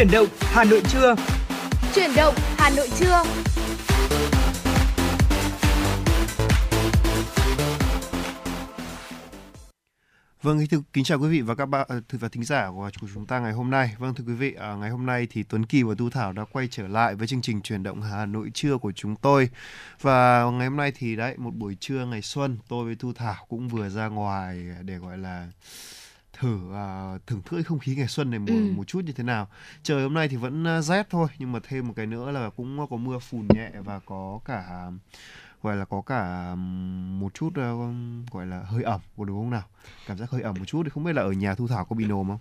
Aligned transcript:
Chuyển 0.00 0.10
động 0.10 0.26
Hà 0.40 0.64
Nội 0.64 0.82
trưa. 0.92 1.14
Chuyển 1.94 2.10
động 2.16 2.34
Hà 2.56 2.70
Nội 2.70 2.88
trưa. 2.98 3.22
Vâng, 10.42 10.66
thưa, 10.70 10.78
kính 10.92 11.04
chào 11.04 11.18
quý 11.18 11.28
vị 11.28 11.40
và 11.40 11.54
các 11.54 11.66
bạn 11.66 11.86
ờ, 11.88 12.00
và 12.10 12.28
thính 12.28 12.44
giả 12.44 12.70
của 12.70 12.90
chúng 13.14 13.26
ta 13.26 13.40
ngày 13.40 13.52
hôm 13.52 13.70
nay. 13.70 13.94
Vâng 13.98 14.14
thưa 14.14 14.24
quý 14.26 14.32
vị, 14.32 14.54
à, 14.60 14.74
ngày 14.74 14.90
hôm 14.90 15.06
nay 15.06 15.26
thì 15.30 15.42
Tuấn 15.42 15.66
Kỳ 15.66 15.82
và 15.82 15.94
Tu 15.98 16.10
Thảo 16.10 16.32
đã 16.32 16.44
quay 16.52 16.68
trở 16.70 16.88
lại 16.88 17.14
với 17.14 17.26
chương 17.26 17.42
trình 17.42 17.62
truyền 17.62 17.82
động 17.82 18.02
Hà 18.02 18.26
Nội 18.26 18.50
trưa 18.54 18.78
của 18.78 18.92
chúng 18.92 19.16
tôi. 19.16 19.48
Và 20.00 20.44
ngày 20.50 20.68
hôm 20.68 20.76
nay 20.76 20.92
thì 20.98 21.16
đấy 21.16 21.34
một 21.38 21.54
buổi 21.54 21.76
trưa 21.80 22.06
ngày 22.06 22.22
xuân, 22.22 22.58
tôi 22.68 22.84
với 22.84 22.94
Tu 22.94 23.12
Thảo 23.12 23.46
cũng 23.48 23.68
vừa 23.68 23.88
ra 23.88 24.08
ngoài 24.08 24.64
để 24.82 24.96
gọi 24.96 25.18
là 25.18 25.48
thử 26.40 26.54
uh, 26.54 27.26
thưởng 27.26 27.42
thức 27.44 27.62
không 27.62 27.78
khí 27.78 27.94
ngày 27.94 28.08
xuân 28.08 28.30
này 28.30 28.38
một, 28.38 28.46
ừ. 28.48 28.72
một 28.76 28.84
chút 28.84 29.04
như 29.04 29.12
thế 29.12 29.24
nào. 29.24 29.48
Trời 29.82 30.02
hôm 30.02 30.14
nay 30.14 30.28
thì 30.28 30.36
vẫn 30.36 30.78
uh, 30.78 30.84
rét 30.84 31.06
thôi, 31.10 31.28
nhưng 31.38 31.52
mà 31.52 31.58
thêm 31.62 31.88
một 31.88 31.92
cái 31.96 32.06
nữa 32.06 32.30
là 32.30 32.50
cũng 32.50 32.86
có 32.90 32.96
mưa 32.96 33.18
phùn 33.18 33.46
nhẹ 33.54 33.70
và 33.84 33.98
có 33.98 34.40
cả 34.44 34.90
gọi 35.62 35.76
là 35.76 35.84
có 35.84 36.00
cả 36.00 36.54
một 37.20 37.34
chút 37.34 37.48
uh, 37.48 38.32
gọi 38.32 38.46
là 38.46 38.62
hơi 38.62 38.82
ẩm 38.82 39.00
đúng 39.16 39.38
không 39.38 39.50
nào 39.50 39.64
cảm 40.06 40.18
giác 40.18 40.30
hơi 40.30 40.42
ẩm 40.42 40.54
một 40.58 40.64
chút 40.64 40.82
thì 40.84 40.90
không 40.90 41.04
biết 41.04 41.12
là 41.12 41.22
ở 41.22 41.32
nhà 41.32 41.54
thu 41.54 41.68
thảo 41.68 41.84
có 41.84 41.96
bị 41.96 42.04
nồm 42.04 42.28
không 42.28 42.38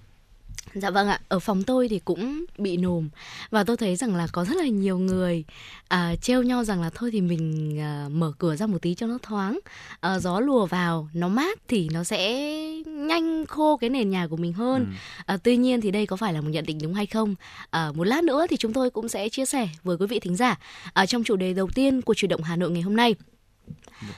Dạ 0.74 0.90
vâng 0.90 1.08
ạ, 1.08 1.20
ở 1.28 1.40
phòng 1.40 1.64
tôi 1.64 1.88
thì 1.88 2.00
cũng 2.00 2.46
bị 2.58 2.78
nồm 2.78 3.10
và 3.50 3.64
tôi 3.64 3.78
thấy 3.78 3.96
rằng 3.96 4.16
là 4.16 4.28
có 4.32 4.46
rất 4.46 4.58
là 4.58 4.68
nhiều 4.68 5.00
người 5.00 5.44
à, 5.88 6.16
treo 6.22 6.44
nhau 6.44 6.64
rằng 6.64 6.82
là 6.82 6.90
thôi 6.96 7.10
thì 7.14 7.22
mình 7.22 7.78
à, 7.80 8.08
mở 8.12 8.32
cửa 8.38 8.56
ra 8.56 8.66
một 8.66 8.78
tí 8.82 8.96
cho 8.96 9.08
nó 9.08 9.18
thoáng, 9.22 9.60
à, 10.00 10.20
gió 10.20 10.40
lùa 10.40 10.66
vào, 10.66 11.10
nó 11.14 11.28
mát 11.28 11.60
thì 11.68 11.90
nó 11.92 12.04
sẽ 12.04 12.44
nhanh 12.86 13.46
khô 13.46 13.78
cái 13.78 13.90
nền 13.90 14.10
nhà 14.10 14.28
của 14.28 14.38
mình 14.38 14.54
hơn. 14.54 14.86
Ừ. 14.86 14.92
À, 15.26 15.38
tuy 15.44 15.58
nhiên 15.58 15.82
thì 15.82 15.92
đây 15.92 16.06
có 16.06 16.16
phải 16.16 16.34
là 16.34 16.42
một 16.42 16.50
nhận 16.50 16.66
định 16.66 16.80
đúng 16.82 16.94
hay 16.94 17.06
không? 17.06 17.36
À, 17.70 17.92
một 17.96 18.04
lát 18.04 18.24
nữa 18.24 18.46
thì 18.50 18.58
chúng 18.58 18.74
tôi 18.74 18.90
cũng 18.90 19.08
sẽ 19.08 19.30
chia 19.30 19.46
sẻ 19.46 19.70
với 19.84 19.98
quý 19.98 20.08
vị 20.08 20.20
thính 20.20 20.36
giả 20.36 20.58
à, 20.94 21.06
trong 21.06 21.24
chủ 21.24 21.36
đề 21.36 21.54
đầu 21.54 21.70
tiên 21.76 22.02
của 22.02 22.14
chuyển 22.14 22.30
động 22.30 22.44
Hà 22.44 22.56
Nội 22.56 22.72
ngày 22.72 22.82
hôm 22.82 22.96
nay. 22.96 23.16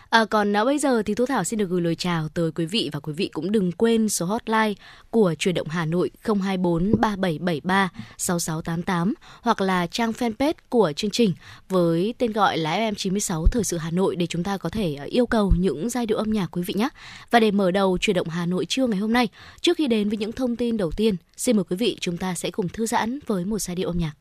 À, 0.09 0.25
còn 0.25 0.55
à, 0.57 0.65
bây 0.65 0.79
giờ 0.79 1.03
thì 1.05 1.15
Thu 1.15 1.25
Thảo 1.25 1.43
xin 1.43 1.59
được 1.59 1.69
gửi 1.69 1.81
lời 1.81 1.95
chào 1.95 2.29
tới 2.29 2.51
quý 2.51 2.65
vị 2.65 2.89
và 2.93 2.99
quý 2.99 3.13
vị 3.13 3.29
cũng 3.33 3.51
đừng 3.51 3.71
quên 3.71 4.09
số 4.09 4.25
hotline 4.25 4.73
của 5.09 5.35
truyền 5.39 5.55
động 5.55 5.67
Hà 5.67 5.85
Nội 5.85 6.11
024 6.23 6.91
3773 6.99 7.89
6688 8.17 9.13
hoặc 9.41 9.61
là 9.61 9.87
trang 9.87 10.11
fanpage 10.11 10.53
của 10.69 10.93
chương 10.95 11.11
trình 11.11 11.33
với 11.69 12.13
tên 12.17 12.31
gọi 12.31 12.57
là 12.57 12.91
FM96 12.91 13.45
Thời 13.45 13.63
sự 13.63 13.77
Hà 13.77 13.91
Nội 13.91 14.15
để 14.15 14.27
chúng 14.27 14.43
ta 14.43 14.57
có 14.57 14.69
thể 14.69 14.95
à, 14.95 15.03
yêu 15.03 15.25
cầu 15.25 15.53
những 15.59 15.89
giai 15.89 16.05
điệu 16.05 16.17
âm 16.17 16.31
nhạc 16.31 16.47
quý 16.51 16.61
vị 16.61 16.73
nhé. 16.77 16.89
Và 17.31 17.39
để 17.39 17.51
mở 17.51 17.71
đầu 17.71 17.97
truyền 17.97 18.15
động 18.15 18.29
Hà 18.29 18.45
Nội 18.45 18.65
trưa 18.65 18.87
ngày 18.87 18.99
hôm 18.99 19.13
nay, 19.13 19.27
trước 19.61 19.77
khi 19.77 19.87
đến 19.87 20.09
với 20.09 20.17
những 20.17 20.31
thông 20.31 20.55
tin 20.55 20.77
đầu 20.77 20.91
tiên, 20.91 21.15
xin 21.37 21.55
mời 21.55 21.63
quý 21.69 21.75
vị 21.75 21.97
chúng 21.99 22.17
ta 22.17 22.35
sẽ 22.35 22.51
cùng 22.51 22.69
thư 22.69 22.85
giãn 22.85 23.19
với 23.27 23.45
một 23.45 23.59
giai 23.59 23.75
điệu 23.75 23.89
âm 23.89 23.97
nhạc. 23.97 24.20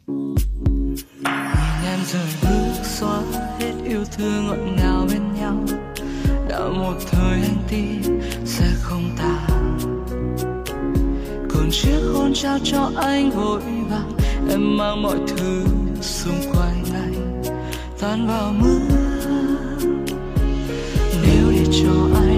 nhìn 0.07 0.35
em 1.85 1.99
rời 2.05 2.27
bước 2.41 2.83
xóa 2.83 3.21
hết 3.59 3.73
yêu 3.85 4.03
thương 4.17 4.47
ngọt 4.47 4.73
ngào 4.77 5.07
bên 5.11 5.21
nhau 5.39 5.65
đã 6.49 6.59
một 6.59 6.95
thời 7.11 7.41
anh 7.41 7.57
tin 7.69 8.19
sẽ 8.45 8.65
không 8.81 9.15
tàn 9.17 9.77
còn 11.49 11.69
chiếc 11.71 11.99
hôn 12.13 12.33
trao 12.33 12.57
cho 12.63 12.91
anh 12.95 13.29
vội 13.29 13.61
vàng, 13.89 14.11
em 14.49 14.77
mang 14.77 15.01
mọi 15.01 15.17
thứ 15.27 15.65
xung 16.01 16.41
quanh 16.53 16.83
anh, 16.93 17.43
tan 17.99 18.27
vào 18.27 18.53
mưa 18.53 18.79
nếu 21.23 21.51
để 21.51 21.65
cho 21.71 21.91
anh. 22.15 22.30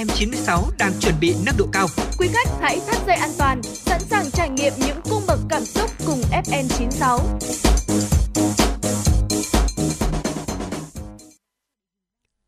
FM96 0.00 0.70
đang 0.78 0.92
chuẩn 1.00 1.14
bị 1.20 1.34
nâng 1.46 1.54
độ 1.58 1.66
cao. 1.72 1.86
Quý 2.18 2.28
khách 2.32 2.48
hãy 2.60 2.80
thắt 2.86 3.06
dây 3.06 3.16
an 3.16 3.30
toàn, 3.38 3.62
sẵn 3.62 4.00
sàng 4.00 4.30
trải 4.30 4.50
nghiệm 4.50 4.72
những 4.78 5.00
cung 5.10 5.22
bậc 5.26 5.38
cảm 5.48 5.64
xúc 5.64 5.90
cùng 6.06 6.20
FN96. 6.44 7.18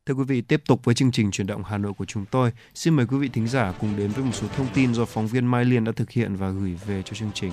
Thưa 0.06 0.14
quý 0.14 0.24
vị, 0.24 0.40
tiếp 0.40 0.62
tục 0.68 0.80
với 0.84 0.94
chương 0.94 1.12
trình 1.12 1.30
chuyển 1.30 1.46
động 1.46 1.62
Hà 1.64 1.78
Nội 1.78 1.92
của 1.92 2.04
chúng 2.04 2.24
tôi. 2.30 2.52
Xin 2.74 2.94
mời 2.96 3.06
quý 3.06 3.16
vị 3.18 3.28
thính 3.32 3.48
giả 3.48 3.72
cùng 3.80 3.96
đến 3.96 4.10
với 4.10 4.24
một 4.24 4.32
số 4.34 4.46
thông 4.56 4.66
tin 4.74 4.94
do 4.94 5.04
phóng 5.04 5.26
viên 5.26 5.46
Mai 5.46 5.64
Liên 5.64 5.84
đã 5.84 5.92
thực 5.96 6.10
hiện 6.10 6.36
và 6.36 6.50
gửi 6.50 6.78
về 6.86 7.02
cho 7.02 7.14
chương 7.14 7.30
trình. 7.34 7.52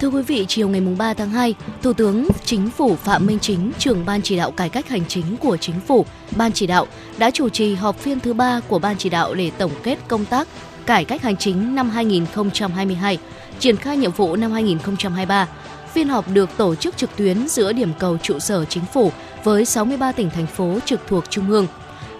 Thưa 0.00 0.08
quý 0.08 0.22
vị, 0.22 0.44
chiều 0.48 0.68
ngày 0.68 0.80
3 0.80 1.14
tháng 1.14 1.30
2, 1.30 1.54
Thủ 1.82 1.92
tướng 1.92 2.28
Chính 2.44 2.70
phủ 2.70 2.96
Phạm 2.96 3.26
Minh 3.26 3.38
Chính, 3.38 3.72
trưởng 3.78 4.06
Ban 4.06 4.22
chỉ 4.22 4.36
đạo 4.36 4.50
cải 4.50 4.68
cách 4.68 4.88
hành 4.88 5.04
chính 5.08 5.36
của 5.36 5.56
Chính 5.56 5.80
phủ, 5.80 6.06
Ban 6.36 6.52
chỉ 6.52 6.66
đạo 6.66 6.86
đã 7.18 7.30
chủ 7.30 7.48
trì 7.48 7.74
họp 7.74 7.98
phiên 7.98 8.20
thứ 8.20 8.32
ba 8.32 8.60
của 8.68 8.78
Ban 8.78 8.96
chỉ 8.96 9.08
đạo 9.08 9.34
để 9.34 9.50
tổng 9.58 9.70
kết 9.82 9.98
công 10.08 10.24
tác 10.24 10.48
cải 10.86 11.04
cách 11.04 11.22
hành 11.22 11.36
chính 11.36 11.74
năm 11.74 11.90
2022, 11.90 13.18
triển 13.58 13.76
khai 13.76 13.96
nhiệm 13.96 14.12
vụ 14.12 14.36
năm 14.36 14.52
2023. 14.52 15.48
Phiên 15.92 16.08
họp 16.08 16.28
được 16.28 16.50
tổ 16.56 16.74
chức 16.74 16.96
trực 16.96 17.16
tuyến 17.16 17.48
giữa 17.48 17.72
điểm 17.72 17.92
cầu 17.98 18.18
trụ 18.22 18.38
sở 18.38 18.64
chính 18.64 18.84
phủ 18.92 19.12
với 19.44 19.64
63 19.64 20.12
tỉnh 20.12 20.30
thành 20.30 20.46
phố 20.46 20.78
trực 20.84 21.00
thuộc 21.08 21.24
trung 21.30 21.50
ương. 21.50 21.66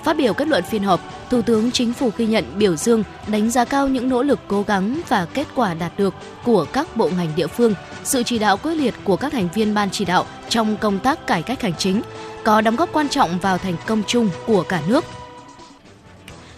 Phát 0.04 0.16
biểu 0.16 0.34
kết 0.34 0.48
luận 0.48 0.64
phiên 0.64 0.82
họp, 0.82 1.00
Thủ 1.30 1.42
tướng 1.42 1.70
Chính 1.70 1.92
phủ 1.92 2.10
ghi 2.16 2.26
nhận 2.26 2.44
biểu 2.58 2.76
dương, 2.76 3.04
đánh 3.26 3.50
giá 3.50 3.64
cao 3.64 3.88
những 3.88 4.08
nỗ 4.08 4.22
lực 4.22 4.38
cố 4.48 4.62
gắng 4.62 5.00
và 5.08 5.24
kết 5.24 5.46
quả 5.54 5.74
đạt 5.74 5.92
được 5.98 6.14
của 6.44 6.64
các 6.72 6.96
bộ 6.96 7.10
ngành 7.16 7.32
địa 7.36 7.46
phương, 7.46 7.74
sự 8.04 8.22
chỉ 8.22 8.38
đạo 8.38 8.56
quyết 8.56 8.74
liệt 8.74 8.94
của 9.04 9.16
các 9.16 9.32
thành 9.32 9.48
viên 9.54 9.74
ban 9.74 9.90
chỉ 9.90 10.04
đạo 10.04 10.26
trong 10.48 10.76
công 10.76 10.98
tác 10.98 11.26
cải 11.26 11.42
cách 11.42 11.62
hành 11.62 11.74
chính, 11.78 12.02
có 12.44 12.60
đóng 12.60 12.76
góp 12.76 12.92
quan 12.92 13.08
trọng 13.08 13.38
vào 13.38 13.58
thành 13.58 13.76
công 13.86 14.02
chung 14.06 14.30
của 14.46 14.62
cả 14.62 14.82
nước. 14.88 15.04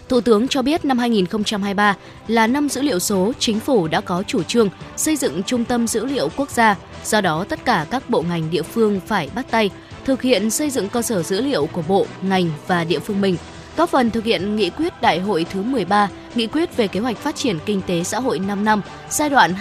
Thủ 0.09 0.21
tướng 0.21 0.47
cho 0.47 0.61
biết 0.61 0.85
năm 0.85 0.97
2023 0.97 1.95
là 2.27 2.47
năm 2.47 2.69
dữ 2.69 2.81
liệu 2.81 2.99
số, 2.99 3.31
chính 3.39 3.59
phủ 3.59 3.87
đã 3.87 4.01
có 4.01 4.23
chủ 4.27 4.43
trương 4.43 4.69
xây 4.97 5.15
dựng 5.15 5.43
trung 5.43 5.65
tâm 5.65 5.87
dữ 5.87 6.05
liệu 6.05 6.29
quốc 6.35 6.49
gia, 6.49 6.75
do 7.05 7.21
đó 7.21 7.45
tất 7.49 7.65
cả 7.65 7.85
các 7.91 8.09
bộ 8.09 8.21
ngành 8.21 8.51
địa 8.51 8.61
phương 8.61 8.99
phải 9.07 9.29
bắt 9.35 9.45
tay 9.51 9.69
thực 10.05 10.21
hiện 10.21 10.49
xây 10.49 10.69
dựng 10.69 10.89
cơ 10.89 11.01
sở 11.01 11.23
dữ 11.23 11.41
liệu 11.41 11.65
của 11.65 11.83
bộ, 11.87 12.05
ngành 12.21 12.49
và 12.67 12.83
địa 12.83 12.99
phương 12.99 13.21
mình, 13.21 13.37
góp 13.77 13.89
phần 13.89 14.11
thực 14.11 14.23
hiện 14.23 14.55
nghị 14.55 14.69
quyết 14.69 15.01
đại 15.01 15.19
hội 15.19 15.45
thứ 15.53 15.61
13, 15.61 16.09
nghị 16.35 16.47
quyết 16.47 16.77
về 16.77 16.87
kế 16.87 16.99
hoạch 16.99 17.17
phát 17.17 17.35
triển 17.35 17.59
kinh 17.65 17.81
tế 17.81 18.03
xã 18.03 18.19
hội 18.19 18.39
5 18.39 18.65
năm 18.65 18.81
giai 19.09 19.29
đoạn 19.29 19.53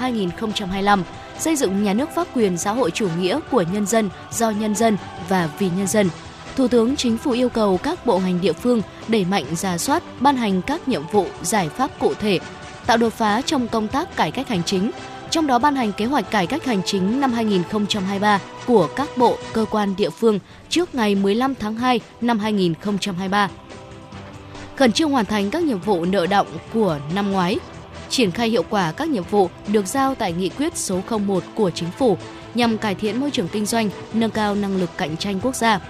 2021-2025, 0.00 1.02
xây 1.38 1.56
dựng 1.56 1.82
nhà 1.82 1.94
nước 1.94 2.08
pháp 2.14 2.26
quyền 2.34 2.58
xã 2.58 2.72
hội 2.72 2.90
chủ 2.90 3.08
nghĩa 3.18 3.40
của 3.50 3.64
nhân 3.72 3.86
dân, 3.86 4.10
do 4.30 4.50
nhân 4.50 4.74
dân 4.74 4.96
và 5.28 5.48
vì 5.58 5.70
nhân 5.76 5.86
dân. 5.86 6.08
Thủ 6.56 6.68
tướng 6.68 6.96
Chính 6.96 7.16
phủ 7.16 7.30
yêu 7.30 7.48
cầu 7.48 7.78
các 7.82 8.06
bộ 8.06 8.18
ngành 8.18 8.40
địa 8.40 8.52
phương 8.52 8.82
đẩy 9.08 9.24
mạnh 9.24 9.44
ra 9.56 9.78
soát, 9.78 10.02
ban 10.20 10.36
hành 10.36 10.62
các 10.62 10.88
nhiệm 10.88 11.02
vụ, 11.12 11.26
giải 11.42 11.68
pháp 11.68 11.90
cụ 11.98 12.14
thể, 12.14 12.38
tạo 12.86 12.96
đột 12.96 13.12
phá 13.12 13.42
trong 13.46 13.68
công 13.68 13.88
tác 13.88 14.16
cải 14.16 14.30
cách 14.30 14.48
hành 14.48 14.62
chính, 14.64 14.90
trong 15.30 15.46
đó 15.46 15.58
ban 15.58 15.76
hành 15.76 15.92
kế 15.92 16.04
hoạch 16.04 16.30
cải 16.30 16.46
cách 16.46 16.64
hành 16.64 16.82
chính 16.84 17.20
năm 17.20 17.32
2023 17.32 18.40
của 18.66 18.88
các 18.96 19.08
bộ, 19.16 19.36
cơ 19.52 19.64
quan 19.70 19.96
địa 19.96 20.10
phương 20.10 20.38
trước 20.68 20.94
ngày 20.94 21.14
15 21.14 21.54
tháng 21.54 21.74
2 21.74 22.00
năm 22.20 22.38
2023. 22.38 23.48
Khẩn 24.76 24.92
trương 24.92 25.10
hoàn 25.10 25.24
thành 25.24 25.50
các 25.50 25.62
nhiệm 25.62 25.80
vụ 25.80 26.04
nợ 26.04 26.26
động 26.26 26.46
của 26.72 26.98
năm 27.14 27.32
ngoái, 27.32 27.58
triển 28.08 28.30
khai 28.30 28.48
hiệu 28.48 28.64
quả 28.70 28.92
các 28.92 29.08
nhiệm 29.08 29.24
vụ 29.30 29.50
được 29.68 29.86
giao 29.86 30.14
tại 30.14 30.32
nghị 30.32 30.48
quyết 30.48 30.76
số 30.76 31.00
01 31.26 31.42
của 31.54 31.70
chính 31.70 31.90
phủ 31.90 32.16
nhằm 32.54 32.78
cải 32.78 32.94
thiện 32.94 33.20
môi 33.20 33.30
trường 33.30 33.48
kinh 33.48 33.66
doanh, 33.66 33.90
nâng 34.12 34.30
cao 34.30 34.54
năng 34.54 34.76
lực 34.76 34.90
cạnh 34.96 35.16
tranh 35.16 35.40
quốc 35.42 35.56
gia. 35.56 35.80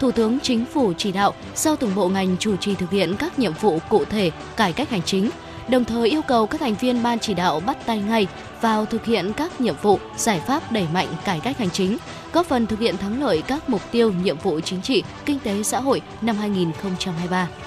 Thủ 0.00 0.10
tướng 0.10 0.40
Chính 0.40 0.64
phủ 0.64 0.92
chỉ 0.98 1.12
đạo 1.12 1.34
sau 1.54 1.76
từng 1.76 1.94
bộ 1.94 2.08
ngành 2.08 2.36
chủ 2.36 2.56
trì 2.56 2.74
thực 2.74 2.90
hiện 2.90 3.16
các 3.18 3.38
nhiệm 3.38 3.52
vụ 3.60 3.78
cụ 3.88 4.04
thể 4.04 4.30
cải 4.56 4.72
cách 4.72 4.90
hành 4.90 5.02
chính, 5.02 5.30
đồng 5.68 5.84
thời 5.84 6.08
yêu 6.08 6.22
cầu 6.22 6.46
các 6.46 6.60
thành 6.60 6.74
viên 6.74 7.02
ban 7.02 7.18
chỉ 7.18 7.34
đạo 7.34 7.60
bắt 7.60 7.86
tay 7.86 7.98
ngay 7.98 8.26
vào 8.60 8.86
thực 8.86 9.04
hiện 9.04 9.32
các 9.36 9.60
nhiệm 9.60 9.74
vụ, 9.82 9.98
giải 10.16 10.40
pháp 10.46 10.72
đẩy 10.72 10.86
mạnh 10.92 11.08
cải 11.24 11.40
cách 11.40 11.58
hành 11.58 11.70
chính, 11.70 11.98
góp 12.32 12.46
phần 12.46 12.66
thực 12.66 12.78
hiện 12.78 12.96
thắng 12.96 13.22
lợi 13.22 13.42
các 13.46 13.68
mục 13.68 13.82
tiêu 13.90 14.12
nhiệm 14.12 14.38
vụ 14.38 14.60
chính 14.60 14.82
trị, 14.82 15.02
kinh 15.26 15.38
tế 15.38 15.62
xã 15.62 15.80
hội 15.80 16.00
năm 16.20 16.36
2023. 16.36 17.48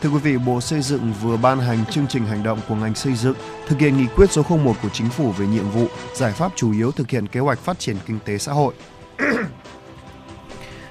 Thưa 0.00 0.10
quý 0.10 0.18
vị, 0.18 0.36
Bộ 0.36 0.60
Xây 0.60 0.82
dựng 0.82 1.12
vừa 1.22 1.36
ban 1.36 1.58
hành 1.58 1.84
chương 1.90 2.06
trình 2.08 2.26
hành 2.26 2.42
động 2.42 2.58
của 2.68 2.74
ngành 2.74 2.94
xây 2.94 3.14
dựng 3.14 3.34
thực 3.66 3.78
hiện 3.78 3.96
nghị 3.96 4.06
quyết 4.16 4.32
số 4.32 4.42
01 4.42 4.74
của 4.82 4.88
chính 4.88 5.08
phủ 5.08 5.30
về 5.30 5.46
nhiệm 5.46 5.70
vụ, 5.70 5.86
giải 6.14 6.32
pháp 6.32 6.52
chủ 6.56 6.72
yếu 6.72 6.92
thực 6.92 7.10
hiện 7.10 7.28
kế 7.28 7.40
hoạch 7.40 7.58
phát 7.58 7.78
triển 7.78 7.96
kinh 8.06 8.18
tế 8.24 8.38
xã 8.38 8.52
hội. 8.52 8.74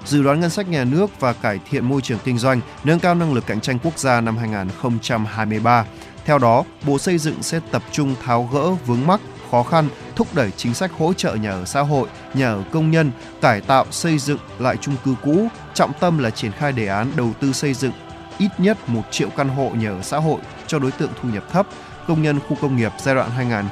dự 0.05 0.23
đoán 0.23 0.39
ngân 0.39 0.49
sách 0.49 0.69
nhà 0.69 0.83
nước 0.83 1.19
và 1.19 1.33
cải 1.33 1.59
thiện 1.69 1.85
môi 1.85 2.01
trường 2.01 2.19
kinh 2.23 2.37
doanh, 2.37 2.61
nâng 2.83 2.99
cao 2.99 3.15
năng 3.15 3.33
lực 3.33 3.47
cạnh 3.47 3.61
tranh 3.61 3.79
quốc 3.83 3.99
gia 3.99 4.21
năm 4.21 4.37
2023. 4.37 5.85
Theo 6.25 6.37
đó, 6.37 6.63
Bộ 6.87 6.97
Xây 6.97 7.17
dựng 7.17 7.43
sẽ 7.43 7.59
tập 7.71 7.83
trung 7.91 8.15
tháo 8.23 8.49
gỡ 8.53 8.71
vướng 8.71 9.07
mắc, 9.07 9.21
khó 9.51 9.63
khăn, 9.63 9.87
thúc 10.15 10.27
đẩy 10.33 10.51
chính 10.51 10.73
sách 10.73 10.91
hỗ 10.97 11.13
trợ 11.13 11.35
nhà 11.35 11.51
ở 11.51 11.65
xã 11.65 11.81
hội, 11.81 12.07
nhà 12.33 12.51
ở 12.51 12.63
công 12.71 12.91
nhân, 12.91 13.11
cải 13.41 13.61
tạo 13.61 13.85
xây 13.91 14.17
dựng 14.17 14.39
lại 14.59 14.77
chung 14.77 14.95
cư 15.05 15.15
cũ, 15.23 15.47
trọng 15.73 15.91
tâm 15.99 16.17
là 16.17 16.29
triển 16.29 16.51
khai 16.51 16.71
đề 16.71 16.87
án 16.87 17.11
đầu 17.15 17.29
tư 17.39 17.53
xây 17.53 17.73
dựng 17.73 17.91
ít 18.37 18.49
nhất 18.57 18.89
1 18.89 19.01
triệu 19.11 19.29
căn 19.29 19.49
hộ 19.49 19.69
nhà 19.69 19.89
ở 19.89 20.01
xã 20.01 20.17
hội 20.17 20.41
cho 20.67 20.79
đối 20.79 20.91
tượng 20.91 21.11
thu 21.21 21.29
nhập 21.29 21.43
thấp, 21.51 21.67
công 22.07 22.21
nhân 22.21 22.39
khu 22.39 22.57
công 22.61 22.75
nghiệp 22.75 22.91
giai 22.99 23.15
đoạn 23.15 23.29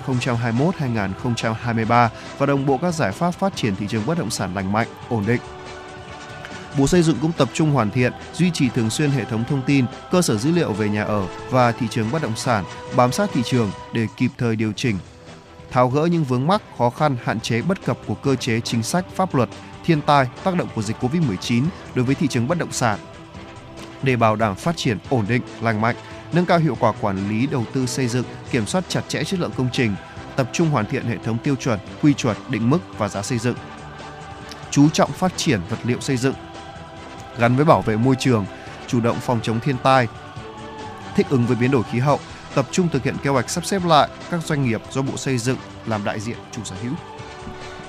2021-2023 0.07 2.09
và 2.37 2.45
đồng 2.45 2.65
bộ 2.65 2.77
các 2.77 2.93
giải 2.93 3.11
pháp 3.11 3.31
phát 3.31 3.55
triển 3.55 3.75
thị 3.75 3.85
trường 3.89 4.05
bất 4.05 4.17
động 4.17 4.29
sản 4.29 4.55
lành 4.55 4.71
mạnh, 4.71 4.87
ổn 5.09 5.23
định. 5.27 5.41
Bộ 6.77 6.87
Xây 6.87 7.01
dựng 7.01 7.17
cũng 7.21 7.31
tập 7.31 7.49
trung 7.53 7.71
hoàn 7.71 7.91
thiện, 7.91 8.13
duy 8.33 8.51
trì 8.51 8.69
thường 8.69 8.89
xuyên 8.89 9.11
hệ 9.11 9.25
thống 9.25 9.43
thông 9.49 9.61
tin, 9.61 9.85
cơ 10.11 10.21
sở 10.21 10.37
dữ 10.37 10.51
liệu 10.51 10.73
về 10.73 10.89
nhà 10.89 11.03
ở 11.03 11.27
và 11.49 11.71
thị 11.71 11.87
trường 11.89 12.11
bất 12.11 12.21
động 12.21 12.35
sản, 12.35 12.63
bám 12.95 13.11
sát 13.11 13.29
thị 13.33 13.41
trường 13.45 13.71
để 13.93 14.07
kịp 14.17 14.31
thời 14.37 14.55
điều 14.55 14.71
chỉnh, 14.73 14.97
tháo 15.71 15.89
gỡ 15.89 16.05
những 16.05 16.23
vướng 16.23 16.47
mắc, 16.47 16.61
khó 16.77 16.89
khăn, 16.89 17.17
hạn 17.23 17.39
chế 17.39 17.61
bất 17.61 17.85
cập 17.85 17.97
của 18.05 18.15
cơ 18.15 18.35
chế 18.35 18.59
chính 18.59 18.83
sách, 18.83 19.05
pháp 19.15 19.35
luật, 19.35 19.49
thiên 19.85 20.01
tai, 20.01 20.27
tác 20.43 20.55
động 20.55 20.67
của 20.75 20.81
dịch 20.81 20.97
Covid-19 21.01 21.63
đối 21.95 22.05
với 22.05 22.15
thị 22.15 22.27
trường 22.27 22.47
bất 22.47 22.57
động 22.57 22.71
sản 22.71 22.99
để 24.03 24.15
bảo 24.15 24.35
đảm 24.35 24.55
phát 24.55 24.77
triển 24.77 24.97
ổn 25.09 25.25
định, 25.29 25.41
lành 25.61 25.81
mạnh, 25.81 25.95
nâng 26.33 26.45
cao 26.45 26.59
hiệu 26.59 26.77
quả 26.79 26.93
quản 27.01 27.29
lý 27.29 27.47
đầu 27.47 27.65
tư 27.73 27.85
xây 27.85 28.07
dựng, 28.07 28.25
kiểm 28.51 28.65
soát 28.65 28.83
chặt 28.87 29.01
chẽ 29.07 29.23
chất 29.23 29.39
lượng 29.39 29.51
công 29.57 29.69
trình, 29.73 29.95
tập 30.35 30.49
trung 30.53 30.69
hoàn 30.69 30.85
thiện 30.85 31.05
hệ 31.05 31.17
thống 31.17 31.37
tiêu 31.37 31.55
chuẩn, 31.55 31.79
quy 32.01 32.13
chuẩn, 32.13 32.37
định 32.49 32.69
mức 32.69 32.79
và 32.97 33.09
giá 33.09 33.21
xây 33.21 33.37
dựng. 33.37 33.55
Chú 34.71 34.89
trọng 34.89 35.11
phát 35.11 35.37
triển 35.37 35.59
vật 35.69 35.77
liệu 35.83 35.99
xây 35.99 36.17
dựng 36.17 36.33
gắn 37.39 37.55
với 37.55 37.65
bảo 37.65 37.81
vệ 37.81 37.97
môi 37.97 38.15
trường, 38.19 38.45
chủ 38.87 39.01
động 39.01 39.17
phòng 39.19 39.39
chống 39.43 39.59
thiên 39.59 39.75
tai, 39.83 40.07
thích 41.15 41.25
ứng 41.29 41.45
với 41.45 41.55
biến 41.55 41.71
đổi 41.71 41.83
khí 41.91 41.99
hậu, 41.99 42.19
tập 42.55 42.65
trung 42.71 42.89
thực 42.89 43.03
hiện 43.03 43.15
kế 43.23 43.29
hoạch 43.29 43.49
sắp 43.49 43.65
xếp 43.65 43.85
lại 43.85 44.09
các 44.31 44.45
doanh 44.45 44.65
nghiệp 44.65 44.81
do 44.91 45.01
Bộ 45.01 45.17
Xây 45.17 45.37
dựng 45.37 45.57
làm 45.85 46.03
đại 46.03 46.19
diện 46.19 46.37
chủ 46.51 46.61
sở 46.63 46.75
hữu. 46.83 46.93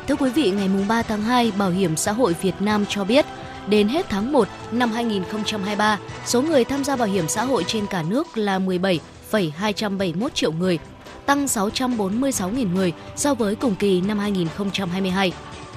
Thưa 0.08 0.16
quý 0.16 0.30
vị, 0.30 0.50
ngày 0.50 0.68
3 0.88 1.02
tháng 1.02 1.22
2, 1.22 1.52
Bảo 1.58 1.70
hiểm 1.70 1.96
xã 1.96 2.12
hội 2.12 2.34
Việt 2.42 2.54
Nam 2.60 2.84
cho 2.88 3.04
biết 3.04 3.26
đến 3.68 3.88
hết 3.88 4.06
tháng 4.08 4.32
1 4.32 4.48
năm 4.70 4.92
2023, 4.92 5.98
số 6.26 6.42
người 6.42 6.64
tham 6.64 6.84
gia 6.84 6.96
bảo 6.96 7.08
hiểm 7.08 7.28
xã 7.28 7.44
hội 7.44 7.64
trên 7.66 7.86
cả 7.86 8.02
nước 8.02 8.38
là 8.38 8.58
17,271 8.58 10.34
triệu 10.34 10.52
người, 10.52 10.78
tăng 11.26 11.46
646.000 11.46 12.74
người 12.74 12.92
so 13.16 13.34
với 13.34 13.54
cùng 13.54 13.74
kỳ 13.74 14.00
năm 14.00 14.18
2022. 14.18 15.32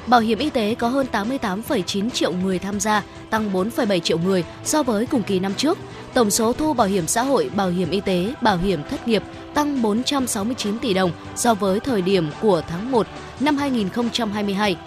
Bảo 0.07 0.19
hiểm 0.19 0.39
y 0.39 0.49
tế 0.49 0.75
có 0.75 0.87
hơn 0.87 1.07
88,9 1.11 2.09
triệu 2.09 2.33
người 2.33 2.59
tham 2.59 2.79
gia, 2.79 3.03
tăng 3.29 3.53
4,7 3.53 3.99
triệu 3.99 4.17
người 4.17 4.43
so 4.63 4.83
với 4.83 5.05
cùng 5.05 5.23
kỳ 5.23 5.39
năm 5.39 5.53
trước. 5.57 5.77
Tổng 6.13 6.31
số 6.31 6.53
thu 6.53 6.73
bảo 6.73 6.87
hiểm 6.87 7.07
xã 7.07 7.21
hội, 7.21 7.49
bảo 7.55 7.69
hiểm 7.69 7.89
y 7.89 8.01
tế, 8.01 8.33
bảo 8.41 8.57
hiểm 8.57 8.79
thất 8.89 9.07
nghiệp 9.07 9.23
tăng 9.53 9.81
469 9.81 10.79
tỷ 10.79 10.93
đồng 10.93 11.11
so 11.35 11.53
với 11.53 11.79
thời 11.79 12.01
điểm 12.01 12.29
của 12.41 12.61
tháng 12.69 12.91
1 12.91 13.07
năm 13.39 13.57
2022. 13.57 14.77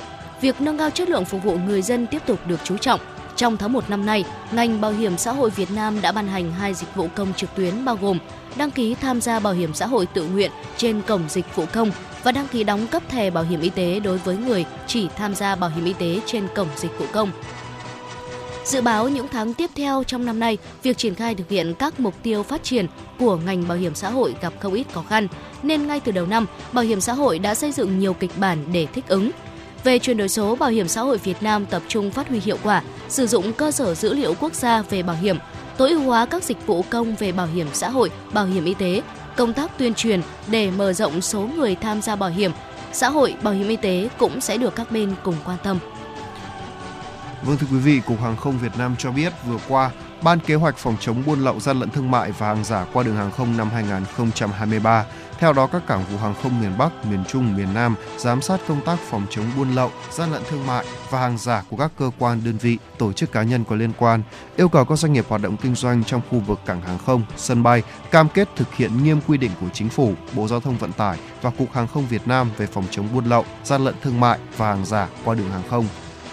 Việc 0.40 0.60
nâng 0.60 0.78
cao 0.78 0.90
chất 0.90 1.08
lượng 1.08 1.24
phục 1.24 1.42
vụ 1.42 1.58
người 1.66 1.82
dân 1.82 2.06
tiếp 2.06 2.22
tục 2.26 2.38
được 2.46 2.60
chú 2.64 2.76
trọng. 2.76 3.00
Trong 3.36 3.56
tháng 3.56 3.72
1 3.72 3.90
năm 3.90 4.06
nay, 4.06 4.24
ngành 4.52 4.80
Bảo 4.80 4.92
hiểm 4.92 5.16
xã 5.16 5.32
hội 5.32 5.50
Việt 5.50 5.70
Nam 5.70 6.00
đã 6.00 6.12
ban 6.12 6.28
hành 6.28 6.52
hai 6.52 6.74
dịch 6.74 6.94
vụ 6.94 7.08
công 7.16 7.34
trực 7.34 7.54
tuyến 7.54 7.84
bao 7.84 7.98
gồm 8.00 8.18
đăng 8.56 8.70
ký 8.70 8.94
tham 8.94 9.20
gia 9.20 9.40
bảo 9.40 9.52
hiểm 9.52 9.74
xã 9.74 9.86
hội 9.86 10.06
tự 10.06 10.26
nguyện 10.26 10.50
trên 10.76 11.02
cổng 11.02 11.22
dịch 11.28 11.56
vụ 11.56 11.64
công 11.72 11.90
và 12.22 12.32
đăng 12.32 12.48
ký 12.48 12.64
đóng 12.64 12.86
cấp 12.86 13.02
thẻ 13.08 13.30
bảo 13.30 13.44
hiểm 13.44 13.60
y 13.60 13.68
tế 13.68 14.00
đối 14.00 14.18
với 14.18 14.36
người 14.36 14.64
chỉ 14.86 15.08
tham 15.16 15.34
gia 15.34 15.54
bảo 15.54 15.70
hiểm 15.70 15.84
y 15.84 15.92
tế 15.92 16.20
trên 16.26 16.48
cổng 16.54 16.68
dịch 16.76 16.98
vụ 16.98 17.06
công. 17.12 17.30
Dự 18.64 18.80
báo 18.80 19.08
những 19.08 19.28
tháng 19.28 19.54
tiếp 19.54 19.70
theo 19.74 20.02
trong 20.06 20.24
năm 20.24 20.40
nay, 20.40 20.58
việc 20.82 20.98
triển 20.98 21.14
khai 21.14 21.34
thực 21.34 21.48
hiện 21.48 21.74
các 21.74 22.00
mục 22.00 22.14
tiêu 22.22 22.42
phát 22.42 22.64
triển 22.64 22.86
của 23.18 23.36
ngành 23.36 23.68
bảo 23.68 23.78
hiểm 23.78 23.94
xã 23.94 24.10
hội 24.10 24.34
gặp 24.40 24.52
không 24.60 24.74
ít 24.74 24.86
khó 24.92 25.04
khăn, 25.08 25.28
nên 25.62 25.86
ngay 25.86 26.00
từ 26.00 26.12
đầu 26.12 26.26
năm, 26.26 26.46
Bảo 26.72 26.84
hiểm 26.84 27.00
xã 27.00 27.12
hội 27.12 27.38
đã 27.38 27.54
xây 27.54 27.72
dựng 27.72 27.98
nhiều 27.98 28.12
kịch 28.12 28.38
bản 28.38 28.64
để 28.72 28.86
thích 28.86 29.04
ứng. 29.08 29.30
Về 29.86 29.98
chuyển 29.98 30.16
đổi 30.16 30.28
số, 30.28 30.56
Bảo 30.56 30.70
hiểm 30.70 30.88
xã 30.88 31.00
hội 31.00 31.18
Việt 31.18 31.42
Nam 31.42 31.66
tập 31.66 31.82
trung 31.88 32.10
phát 32.10 32.28
huy 32.28 32.40
hiệu 32.40 32.58
quả, 32.62 32.82
sử 33.08 33.26
dụng 33.26 33.52
cơ 33.52 33.70
sở 33.70 33.94
dữ 33.94 34.14
liệu 34.14 34.34
quốc 34.40 34.54
gia 34.54 34.82
về 34.82 35.02
bảo 35.02 35.16
hiểm, 35.16 35.38
tối 35.76 35.90
ưu 35.90 36.02
hóa 36.02 36.26
các 36.26 36.44
dịch 36.44 36.66
vụ 36.66 36.84
công 36.90 37.14
về 37.14 37.32
bảo 37.32 37.46
hiểm 37.46 37.66
xã 37.72 37.88
hội, 37.88 38.10
bảo 38.32 38.46
hiểm 38.46 38.64
y 38.64 38.74
tế, 38.74 39.02
công 39.36 39.52
tác 39.52 39.78
tuyên 39.78 39.94
truyền 39.94 40.20
để 40.46 40.70
mở 40.70 40.92
rộng 40.92 41.20
số 41.20 41.40
người 41.40 41.74
tham 41.74 42.02
gia 42.02 42.16
bảo 42.16 42.30
hiểm 42.30 42.50
xã 42.92 43.08
hội, 43.08 43.34
bảo 43.42 43.54
hiểm 43.54 43.68
y 43.68 43.76
tế 43.76 44.08
cũng 44.18 44.40
sẽ 44.40 44.56
được 44.56 44.74
các 44.74 44.90
bên 44.90 45.14
cùng 45.24 45.36
quan 45.44 45.58
tâm. 45.62 45.78
Vâng 47.42 47.56
thưa 47.56 47.66
quý 47.70 47.78
vị, 47.78 48.00
Cục 48.06 48.20
Hàng 48.20 48.36
không 48.36 48.58
Việt 48.58 48.72
Nam 48.78 48.94
cho 48.98 49.12
biết 49.12 49.32
vừa 49.48 49.58
qua, 49.68 49.90
Ban 50.22 50.40
kế 50.40 50.54
hoạch 50.54 50.76
phòng 50.76 50.96
chống 51.00 51.22
buôn 51.26 51.40
lậu 51.40 51.60
gian 51.60 51.80
lận 51.80 51.90
thương 51.90 52.10
mại 52.10 52.32
và 52.32 52.46
hàng 52.46 52.64
giả 52.64 52.86
qua 52.92 53.02
đường 53.02 53.16
hàng 53.16 53.32
không 53.32 53.56
năm 53.56 53.70
2023 53.70 55.04
theo 55.38 55.52
đó, 55.52 55.66
các 55.66 55.86
cảng 55.86 56.04
vụ 56.04 56.18
hàng 56.18 56.34
không 56.42 56.60
miền 56.60 56.78
Bắc, 56.78 57.06
miền 57.06 57.24
Trung, 57.28 57.56
miền 57.56 57.74
Nam 57.74 57.94
giám 58.18 58.42
sát 58.42 58.60
công 58.68 58.80
tác 58.80 58.98
phòng 58.98 59.26
chống 59.30 59.44
buôn 59.56 59.74
lậu, 59.74 59.90
gian 60.10 60.32
lận 60.32 60.42
thương 60.50 60.66
mại 60.66 60.86
và 61.10 61.20
hàng 61.20 61.38
giả 61.38 61.62
của 61.70 61.76
các 61.76 61.92
cơ 61.98 62.10
quan, 62.18 62.40
đơn 62.44 62.56
vị, 62.56 62.78
tổ 62.98 63.12
chức 63.12 63.32
cá 63.32 63.42
nhân 63.42 63.64
có 63.64 63.76
liên 63.76 63.92
quan, 63.98 64.22
yêu 64.56 64.68
cầu 64.68 64.84
các 64.84 64.98
doanh 64.98 65.12
nghiệp 65.12 65.24
hoạt 65.28 65.42
động 65.42 65.56
kinh 65.56 65.74
doanh 65.74 66.04
trong 66.04 66.20
khu 66.30 66.38
vực 66.38 66.60
cảng 66.66 66.80
hàng 66.80 66.98
không, 66.98 67.22
sân 67.36 67.62
bay 67.62 67.82
cam 68.10 68.28
kết 68.28 68.48
thực 68.56 68.74
hiện 68.74 69.04
nghiêm 69.04 69.20
quy 69.26 69.38
định 69.38 69.50
của 69.60 69.68
Chính 69.72 69.88
phủ, 69.88 70.14
Bộ 70.34 70.48
Giao 70.48 70.60
thông 70.60 70.78
Vận 70.78 70.92
tải 70.92 71.18
và 71.42 71.50
Cục 71.50 71.72
Hàng 71.72 71.86
không 71.86 72.06
Việt 72.06 72.28
Nam 72.28 72.50
về 72.56 72.66
phòng 72.66 72.84
chống 72.90 73.08
buôn 73.14 73.24
lậu, 73.24 73.44
gian 73.64 73.84
lận 73.84 73.94
thương 74.02 74.20
mại 74.20 74.38
và 74.56 74.66
hàng 74.66 74.84
giả 74.84 75.08
qua 75.24 75.34
đường 75.34 75.50
hàng 75.50 75.62
không. 75.70 75.86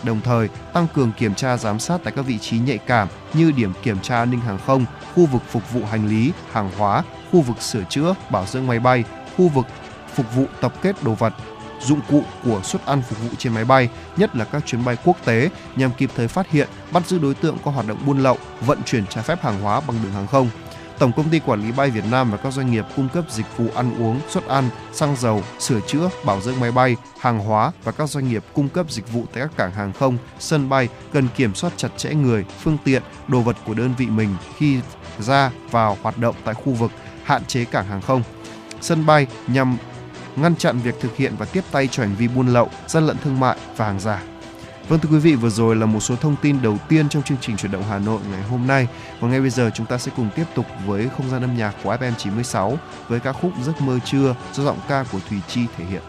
Đồng 0.04 0.22
thời 0.22 0.48
tăng 0.74 0.88
cường 0.94 1.12
kiểm 1.18 1.36
tra 1.36 1.58
giám 1.58 1.80
sát 1.80 2.02
tại 2.04 2.14
các 2.16 2.22
vị 2.22 2.38
trí 2.38 2.60
nhạy 2.60 2.78
cảm 2.78 3.08
như 3.34 3.52
điểm 3.52 3.74
kiểm 3.84 4.00
tra 4.00 4.18
an 4.18 4.32
ninh 4.32 4.40
hàng 4.40 4.60
không, 4.66 4.86
khu 5.16 5.26
vực 5.26 5.42
phục 5.50 5.74
vụ 5.74 5.82
hành 5.92 6.08
lý, 6.08 6.32
hàng 6.52 6.72
hóa, 6.78 7.04
khu 7.34 7.42
vực 7.42 7.62
sửa 7.62 7.84
chữa, 7.90 8.16
bảo 8.30 8.46
dưỡng 8.46 8.68
máy 8.68 8.80
bay, 8.80 9.04
khu 9.38 9.48
vực 9.48 9.66
phục 10.16 10.36
vụ 10.36 10.46
tập 10.62 10.74
kết 10.82 11.04
đồ 11.04 11.14
vật, 11.14 11.34
dụng 11.82 12.00
cụ 12.10 12.24
của 12.44 12.62
suất 12.64 12.86
ăn 12.86 13.02
phục 13.02 13.22
vụ 13.22 13.30
trên 13.38 13.54
máy 13.54 13.66
bay, 13.66 13.90
nhất 14.18 14.36
là 14.36 14.46
các 14.46 14.66
chuyến 14.66 14.86
bay 14.86 14.98
quốc 15.04 15.18
tế 15.26 15.50
nhằm 15.76 15.92
kịp 15.98 16.10
thời 16.16 16.28
phát 16.28 16.52
hiện, 16.52 16.68
bắt 16.92 17.08
giữ 17.08 17.20
đối 17.20 17.36
tượng 17.36 17.58
có 17.66 17.72
hoạt 17.72 17.88
động 17.88 17.98
buôn 18.06 18.20
lậu, 18.20 18.38
vận 18.62 18.84
chuyển 18.84 19.08
trái 19.08 19.24
phép 19.24 19.44
hàng 19.44 19.62
hóa 19.62 19.82
bằng 19.88 19.98
đường 20.04 20.12
hàng 20.12 20.28
không. 20.28 20.50
Tổng 21.00 21.12
công 21.16 21.30
ty 21.30 21.40
quản 21.40 21.62
lý 21.62 21.72
bay 21.72 21.90
Việt 21.90 22.04
Nam 22.12 22.32
và 22.32 22.38
các 22.38 22.54
doanh 22.54 22.72
nghiệp 22.72 22.86
cung 22.96 23.10
cấp 23.10 23.26
dịch 23.30 23.58
vụ 23.58 23.66
ăn 23.76 24.04
uống, 24.04 24.20
suất 24.30 24.48
ăn, 24.48 24.70
xăng 24.94 25.16
dầu, 25.16 25.44
sửa 25.60 25.80
chữa, 25.88 26.10
bảo 26.26 26.42
dưỡng 26.42 26.60
máy 26.60 26.72
bay, 26.72 26.96
hàng 27.20 27.40
hóa 27.40 27.72
và 27.84 27.92
các 27.92 28.10
doanh 28.10 28.30
nghiệp 28.30 28.44
cung 28.54 28.70
cấp 28.70 28.92
dịch 28.92 29.14
vụ 29.14 29.26
tại 29.34 29.44
các 29.44 29.58
cảng 29.58 29.72
hàng 29.72 29.94
không, 29.94 30.18
sân 30.40 30.70
bay 30.70 30.88
cần 31.14 31.28
kiểm 31.36 31.56
soát 31.56 31.74
chặt 31.78 31.90
chẽ 31.98 32.14
người, 32.14 32.46
phương 32.60 32.78
tiện, 32.84 33.04
đồ 33.28 33.40
vật 33.40 33.58
của 33.66 33.74
đơn 33.74 33.94
vị 33.98 34.06
mình 34.06 34.36
khi 34.58 34.80
ra 35.20 35.52
vào 35.72 35.98
hoạt 36.02 36.18
động 36.18 36.36
tại 36.44 36.54
khu 36.54 36.74
vực 36.74 36.92
hạn 37.24 37.46
chế 37.46 37.66
cảng 37.66 37.86
hàng 37.86 38.02
không, 38.02 38.24
sân 38.82 39.06
bay 39.06 39.28
nhằm 39.48 39.78
ngăn 40.36 40.56
chặn 40.56 40.80
việc 40.80 40.96
thực 41.00 41.16
hiện 41.16 41.34
và 41.38 41.46
tiếp 41.46 41.64
tay 41.72 41.88
cho 41.92 42.04
hành 42.04 42.16
vi 42.16 42.28
buôn 42.28 42.48
lậu, 42.48 42.70
gian 42.88 43.08
lận 43.08 43.18
thương 43.24 43.40
mại 43.40 43.58
và 43.78 43.86
hàng 43.86 44.00
giả. 44.00 44.24
Vâng 44.90 45.00
thưa 45.00 45.10
quý 45.10 45.18
vị, 45.18 45.36
vừa 45.36 45.50
rồi 45.50 45.76
là 45.76 45.86
một 45.86 46.00
số 46.00 46.16
thông 46.16 46.36
tin 46.42 46.62
đầu 46.62 46.78
tiên 46.90 47.10
trong 47.10 47.24
chương 47.24 47.38
trình 47.42 47.58
chuyển 47.58 47.72
động 47.72 47.84
Hà 47.90 48.00
Nội 48.00 48.22
ngày 48.32 48.42
hôm 48.42 48.68
nay. 48.68 48.88
Và 49.20 49.28
ngay 49.28 49.42
bây 49.42 49.50
giờ 49.50 49.72
chúng 49.74 49.86
ta 49.86 49.98
sẽ 49.98 50.12
cùng 50.16 50.30
tiếp 50.36 50.44
tục 50.56 50.66
với 50.86 51.10
không 51.18 51.30
gian 51.30 51.42
âm 51.42 51.58
nhạc 51.58 51.76
của 51.84 51.96
FM 51.96 52.12
96 52.18 52.78
với 53.08 53.20
ca 53.20 53.34
khúc 53.34 53.52
Giấc 53.64 53.82
mơ 53.82 54.00
trưa 54.06 54.36
do 54.54 54.64
giọng 54.64 54.80
ca 54.88 55.06
của 55.12 55.20
Thùy 55.30 55.40
Chi 55.48 55.62
thể 55.78 55.86
hiện. 55.86 56.02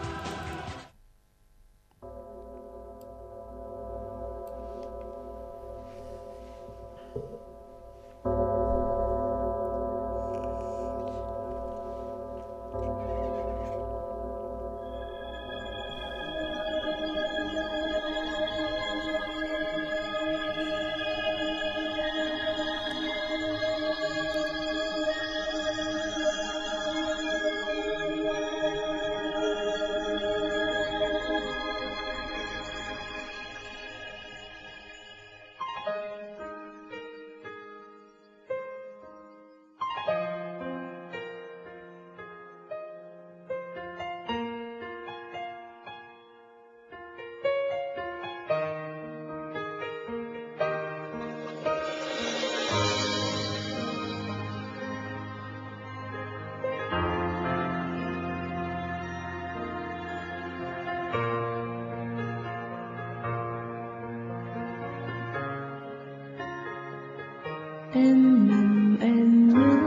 em 67.95 68.47
nằm 68.47 68.97
em 69.01 69.49
nhớ 69.49 69.77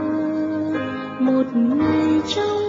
một 1.19 1.45
ngày 1.55 2.21
trong 2.35 2.68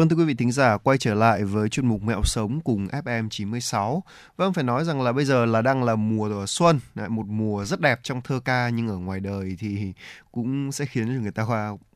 Vâng 0.00 0.08
thưa 0.08 0.16
quý 0.16 0.24
vị 0.24 0.34
thính 0.34 0.52
giả, 0.52 0.76
quay 0.76 0.98
trở 0.98 1.14
lại 1.14 1.44
với 1.44 1.68
chuyên 1.68 1.86
mục 1.86 2.02
Mẹo 2.02 2.22
Sống 2.24 2.60
cùng 2.60 2.86
FM 2.86 3.28
96. 3.28 4.02
Vâng 4.36 4.52
phải 4.52 4.64
nói 4.64 4.84
rằng 4.84 5.02
là 5.02 5.12
bây 5.12 5.24
giờ 5.24 5.46
là 5.46 5.62
đang 5.62 5.84
là 5.84 5.96
mùa 5.96 6.46
xuân, 6.46 6.80
một 7.08 7.26
mùa 7.26 7.64
rất 7.64 7.80
đẹp 7.80 8.00
trong 8.02 8.20
thơ 8.20 8.40
ca 8.44 8.68
nhưng 8.68 8.88
ở 8.88 8.96
ngoài 8.96 9.20
đời 9.20 9.56
thì 9.58 9.92
cũng 10.32 10.72
sẽ 10.72 10.84
khiến 10.84 11.06
cho 11.06 11.22
người 11.22 11.30
ta 11.30 11.46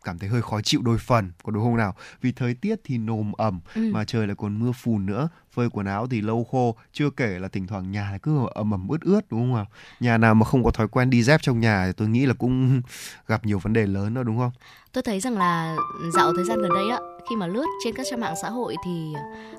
cảm 0.04 0.18
thấy 0.18 0.28
hơi 0.28 0.42
khó 0.42 0.60
chịu 0.60 0.82
đôi 0.82 0.98
phần, 0.98 1.32
có 1.42 1.52
đúng 1.52 1.62
không 1.62 1.76
nào? 1.76 1.94
Vì 2.20 2.32
thời 2.32 2.54
tiết 2.54 2.80
thì 2.84 2.98
nồm 2.98 3.32
ẩm 3.32 3.60
ừ. 3.74 3.90
mà 3.92 4.04
trời 4.04 4.26
lại 4.26 4.36
còn 4.38 4.58
mưa 4.58 4.72
phùn 4.72 5.06
nữa, 5.06 5.28
phơi 5.52 5.70
quần 5.70 5.86
áo 5.86 6.06
thì 6.06 6.20
lâu 6.20 6.44
khô, 6.44 6.76
chưa 6.92 7.10
kể 7.10 7.38
là 7.38 7.48
thỉnh 7.48 7.66
thoảng 7.66 7.90
nhà 7.90 8.18
cứ 8.22 8.46
ẩm 8.54 8.74
ẩm 8.74 8.88
ướt 8.88 9.00
ướt 9.00 9.20
đúng 9.30 9.40
không 9.40 9.54
nào? 9.54 9.66
Nhà 10.00 10.18
nào 10.18 10.34
mà 10.34 10.44
không 10.44 10.64
có 10.64 10.70
thói 10.70 10.88
quen 10.88 11.10
đi 11.10 11.22
dép 11.22 11.42
trong 11.42 11.60
nhà 11.60 11.86
thì 11.86 11.92
tôi 11.92 12.08
nghĩ 12.08 12.26
là 12.26 12.34
cũng 12.34 12.80
gặp 13.28 13.46
nhiều 13.46 13.58
vấn 13.58 13.72
đề 13.72 13.86
lớn 13.86 14.14
đó 14.14 14.22
đúng 14.22 14.38
không? 14.38 14.52
Tôi 14.94 15.02
thấy 15.02 15.20
rằng 15.20 15.38
là 15.38 15.76
dạo 16.14 16.32
thời 16.36 16.44
gian 16.44 16.58
gần 16.58 16.70
đây 16.74 16.90
á 16.90 16.98
khi 17.30 17.36
mà 17.36 17.46
lướt 17.46 17.66
trên 17.84 17.94
các 17.94 18.06
trang 18.10 18.20
mạng 18.20 18.34
xã 18.42 18.50
hội 18.50 18.76
thì 18.84 19.12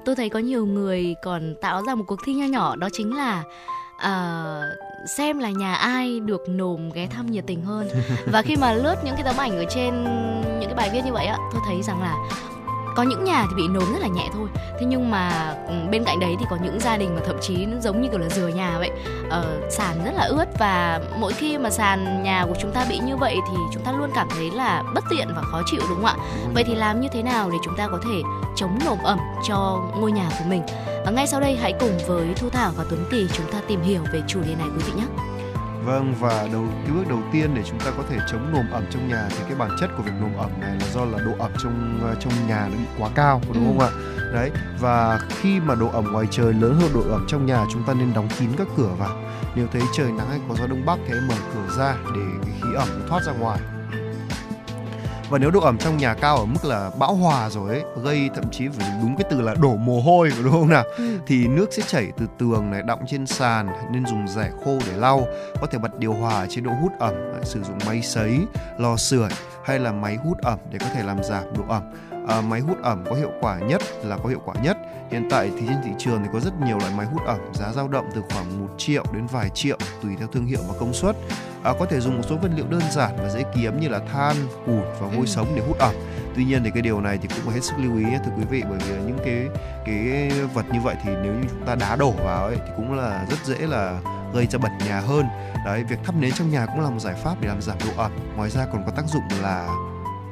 tôi 0.05 0.15
thấy 0.15 0.29
có 0.29 0.39
nhiều 0.39 0.65
người 0.65 1.15
còn 1.23 1.55
tạo 1.61 1.81
ra 1.87 1.95
một 1.95 2.03
cuộc 2.07 2.19
thi 2.25 2.33
nho 2.33 2.45
nhỏ 2.45 2.75
đó 2.75 2.89
chính 2.93 3.15
là 3.15 3.43
uh, 3.95 4.63
xem 5.17 5.39
là 5.39 5.49
nhà 5.49 5.75
ai 5.75 6.19
được 6.19 6.41
nồm 6.49 6.89
ghé 6.89 7.07
thăm 7.07 7.31
nhiệt 7.31 7.43
tình 7.47 7.61
hơn. 7.61 7.87
Và 8.31 8.41
khi 8.41 8.55
mà 8.55 8.73
lướt 8.73 8.95
những 9.05 9.15
cái 9.15 9.23
tấm 9.23 9.37
ảnh 9.37 9.57
ở 9.57 9.63
trên 9.69 10.03
những 10.59 10.69
cái 10.69 10.75
bài 10.75 10.89
viết 10.93 11.01
như 11.05 11.13
vậy 11.13 11.25
á 11.25 11.37
tôi 11.53 11.61
thấy 11.67 11.83
rằng 11.83 12.01
là 12.01 12.15
có 12.95 13.03
những 13.03 13.23
nhà 13.23 13.45
thì 13.49 13.55
bị 13.55 13.67
nồm 13.67 13.93
rất 13.93 13.99
là 14.01 14.07
nhẹ 14.07 14.29
thôi. 14.33 14.47
Thế 14.79 14.85
nhưng 14.85 15.11
mà 15.11 15.55
ừ, 15.67 15.73
bên 15.91 16.03
cạnh 16.03 16.19
đấy 16.19 16.35
thì 16.39 16.45
có 16.49 16.57
những 16.63 16.79
gia 16.79 16.97
đình 16.97 17.15
mà 17.15 17.21
thậm 17.25 17.35
chí 17.41 17.65
nó 17.65 17.77
giống 17.79 18.01
như 18.01 18.09
kiểu 18.09 18.19
là 18.19 18.29
rửa 18.29 18.47
nhà 18.47 18.77
vậy. 18.77 18.91
Ờ, 19.29 19.61
sàn 19.69 19.97
rất 20.05 20.11
là 20.15 20.23
ướt 20.23 20.59
và 20.59 21.01
mỗi 21.19 21.33
khi 21.33 21.57
mà 21.57 21.69
sàn 21.69 22.23
nhà 22.23 22.45
của 22.49 22.55
chúng 22.61 22.71
ta 22.71 22.85
bị 22.89 22.99
như 22.99 23.17
vậy 23.17 23.37
thì 23.49 23.57
chúng 23.73 23.83
ta 23.83 23.91
luôn 23.91 24.09
cảm 24.15 24.27
thấy 24.29 24.51
là 24.51 24.83
bất 24.93 25.03
tiện 25.09 25.27
và 25.35 25.41
khó 25.41 25.61
chịu 25.65 25.81
đúng 25.89 25.97
không 25.97 26.05
ạ? 26.05 26.15
Vậy 26.53 26.63
thì 26.63 26.75
làm 26.75 27.01
như 27.01 27.07
thế 27.11 27.23
nào 27.23 27.49
để 27.49 27.57
chúng 27.63 27.77
ta 27.77 27.87
có 27.87 27.99
thể 28.05 28.21
chống 28.55 28.79
nồm 28.85 28.97
ẩm 29.03 29.19
cho 29.47 29.79
ngôi 29.95 30.11
nhà 30.11 30.29
của 30.39 30.45
mình? 30.49 30.61
Và 31.05 31.11
ngay 31.11 31.27
sau 31.27 31.39
đây 31.39 31.55
hãy 31.55 31.73
cùng 31.79 31.97
với 32.07 32.27
thu 32.35 32.49
thảo 32.49 32.71
và 32.77 32.85
tuấn 32.89 33.05
kỳ 33.11 33.27
chúng 33.33 33.51
ta 33.51 33.61
tìm 33.67 33.81
hiểu 33.81 34.01
về 34.13 34.21
chủ 34.27 34.41
đề 34.41 34.55
này 34.55 34.67
quý 34.75 34.83
vị 34.85 34.91
nhé 34.97 35.05
Vâng 35.85 36.15
và 36.19 36.47
đầu 36.51 36.65
cái 36.83 36.91
bước 36.91 37.03
đầu 37.09 37.19
tiên 37.31 37.49
để 37.55 37.63
chúng 37.69 37.79
ta 37.79 37.91
có 37.97 38.03
thể 38.09 38.17
chống 38.31 38.53
nồm 38.53 38.65
ẩm 38.71 38.83
trong 38.89 39.07
nhà 39.07 39.27
thì 39.29 39.37
cái 39.47 39.55
bản 39.57 39.69
chất 39.79 39.89
của 39.97 40.03
việc 40.03 40.11
nồm 40.21 40.37
ẩm 40.37 40.51
này 40.61 40.75
là 40.79 40.87
do 40.93 41.05
là 41.05 41.19
độ 41.25 41.31
ẩm 41.39 41.51
trong 41.63 41.99
ờ, 42.03 42.15
trong 42.19 42.33
nhà 42.47 42.67
nó 42.71 42.77
bị 42.77 42.85
quá 42.99 43.09
cao 43.15 43.41
đúng 43.53 43.65
không 43.65 43.79
ừ. 43.79 43.85
ạ? 43.85 43.91
Đấy 44.33 44.51
và 44.79 45.19
khi 45.29 45.59
mà 45.59 45.75
độ 45.75 45.87
ẩm 45.87 46.11
ngoài 46.11 46.27
trời 46.31 46.53
lớn 46.53 46.77
hơn 46.81 46.91
độ 46.93 47.01
ẩm 47.11 47.25
trong 47.27 47.45
nhà 47.45 47.65
chúng 47.73 47.83
ta 47.83 47.93
nên 47.93 48.13
đóng 48.13 48.27
kín 48.39 48.49
các 48.57 48.67
cửa 48.77 48.89
vào. 48.97 49.17
Nếu 49.55 49.67
thấy 49.73 49.81
trời 49.93 50.11
nắng 50.11 50.29
hay 50.29 50.39
có 50.49 50.55
gió 50.55 50.67
đông 50.67 50.85
bắc 50.85 50.99
thì 51.07 51.13
hãy 51.13 51.21
mở 51.29 51.35
cửa 51.53 51.75
ra 51.77 51.95
để 52.15 52.21
cái 52.43 52.53
khí 52.61 52.69
ẩm 52.75 52.87
thoát 53.09 53.23
ra 53.23 53.33
ngoài 53.33 53.59
và 55.29 55.37
nếu 55.37 55.51
độ 55.51 55.59
ẩm 55.59 55.77
trong 55.77 55.97
nhà 55.97 56.13
cao 56.13 56.37
ở 56.37 56.45
mức 56.45 56.65
là 56.65 56.91
bão 56.99 57.15
hòa 57.15 57.49
rồi 57.49 57.69
ấy 57.69 57.83
gây 58.03 58.29
thậm 58.35 58.43
chí 58.51 58.67
phải 58.67 58.91
đúng 59.01 59.15
cái 59.17 59.27
từ 59.29 59.41
là 59.41 59.55
đổ 59.61 59.75
mồ 59.75 60.01
hôi 60.01 60.31
đúng 60.43 60.51
không 60.51 60.69
nào? 60.69 60.83
Ừ. 60.97 61.19
thì 61.27 61.47
nước 61.47 61.73
sẽ 61.73 61.83
chảy 61.87 62.11
từ 62.17 62.27
tường 62.37 62.71
này 62.71 62.81
đọng 62.87 62.99
trên 63.07 63.25
sàn 63.25 63.67
nên 63.91 64.05
dùng 64.05 64.27
rẻ 64.27 64.51
khô 64.65 64.79
để 64.87 64.97
lau. 64.97 65.27
Có 65.61 65.67
thể 65.67 65.77
bật 65.77 65.99
điều 65.99 66.13
hòa 66.13 66.45
chế 66.49 66.61
độ 66.61 66.71
hút 66.81 66.91
ẩm 66.99 67.13
sử 67.43 67.63
dụng 67.63 67.77
máy 67.87 68.01
sấy 68.01 68.39
lò 68.77 68.97
sưởi 68.97 69.29
hay 69.65 69.79
là 69.79 69.91
máy 69.91 70.15
hút 70.15 70.37
ẩm 70.41 70.59
để 70.71 70.77
có 70.79 70.87
thể 70.93 71.03
làm 71.03 71.23
giảm 71.23 71.43
độ 71.57 71.63
ẩm. 71.69 71.83
À, 72.27 72.41
máy 72.41 72.59
hút 72.59 72.77
ẩm 72.83 73.03
có 73.09 73.15
hiệu 73.15 73.31
quả 73.41 73.59
nhất 73.59 73.81
là 74.03 74.17
có 74.17 74.29
hiệu 74.29 74.41
quả 74.45 74.55
nhất 74.63 74.77
hiện 75.11 75.27
tại 75.29 75.51
thì 75.59 75.65
trên 75.67 75.77
thị 75.83 75.91
trường 75.97 76.23
thì 76.23 76.29
có 76.33 76.39
rất 76.39 76.53
nhiều 76.65 76.77
loại 76.77 76.91
máy 76.97 77.05
hút 77.05 77.21
ẩm 77.25 77.39
giá 77.53 77.71
dao 77.73 77.87
động 77.87 78.09
từ 78.15 78.21
khoảng 78.29 78.67
1 78.67 78.73
triệu 78.77 79.03
đến 79.13 79.27
vài 79.27 79.49
triệu 79.49 79.77
tùy 80.01 80.15
theo 80.19 80.27
thương 80.27 80.45
hiệu 80.45 80.59
và 80.67 80.73
công 80.79 80.93
suất. 80.93 81.15
À, 81.63 81.73
có 81.79 81.85
thể 81.85 81.99
dùng 81.99 82.17
một 82.17 82.23
số 82.29 82.37
vật 82.37 82.51
liệu 82.55 82.65
đơn 82.69 82.81
giản 82.91 83.15
và 83.17 83.29
dễ 83.29 83.43
kiếm 83.55 83.79
như 83.79 83.87
là 83.87 83.99
than 83.99 84.35
củi 84.65 84.81
và 84.99 85.07
vôi 85.07 85.27
sống 85.27 85.47
để 85.55 85.61
hút 85.67 85.77
ẩm. 85.79 85.93
Tuy 86.35 86.45
nhiên 86.45 86.63
thì 86.63 86.71
cái 86.73 86.81
điều 86.81 87.01
này 87.01 87.19
thì 87.21 87.27
cũng 87.27 87.45
phải 87.45 87.53
hết 87.53 87.63
sức 87.63 87.73
lưu 87.77 87.97
ý 87.97 88.05
thưa 88.25 88.31
quý 88.37 88.43
vị 88.49 88.63
bởi 88.69 88.79
vì 88.87 88.95
những 88.95 89.17
cái 89.25 89.47
cái 89.85 90.31
vật 90.53 90.65
như 90.73 90.79
vậy 90.83 90.95
thì 91.03 91.11
nếu 91.23 91.33
như 91.33 91.47
chúng 91.49 91.65
ta 91.65 91.75
đá 91.75 91.95
đổ 91.95 92.11
vào 92.11 92.45
ấy 92.45 92.55
thì 92.55 92.71
cũng 92.77 92.93
là 92.93 93.25
rất 93.29 93.45
dễ 93.45 93.67
là 93.67 94.01
gây 94.33 94.47
ra 94.47 94.59
bẩn 94.59 94.71
nhà 94.87 94.99
hơn. 94.99 95.25
Đấy 95.65 95.83
việc 95.83 95.99
thắp 96.03 96.15
nến 96.19 96.31
trong 96.31 96.51
nhà 96.51 96.65
cũng 96.65 96.81
là 96.81 96.89
một 96.89 96.99
giải 96.99 97.15
pháp 97.23 97.35
để 97.41 97.47
làm 97.47 97.61
giảm 97.61 97.77
độ 97.85 98.03
ẩm. 98.03 98.11
Ngoài 98.35 98.49
ra 98.49 98.65
còn 98.71 98.83
có 98.85 98.91
tác 98.91 99.05
dụng 99.07 99.23
là 99.41 99.67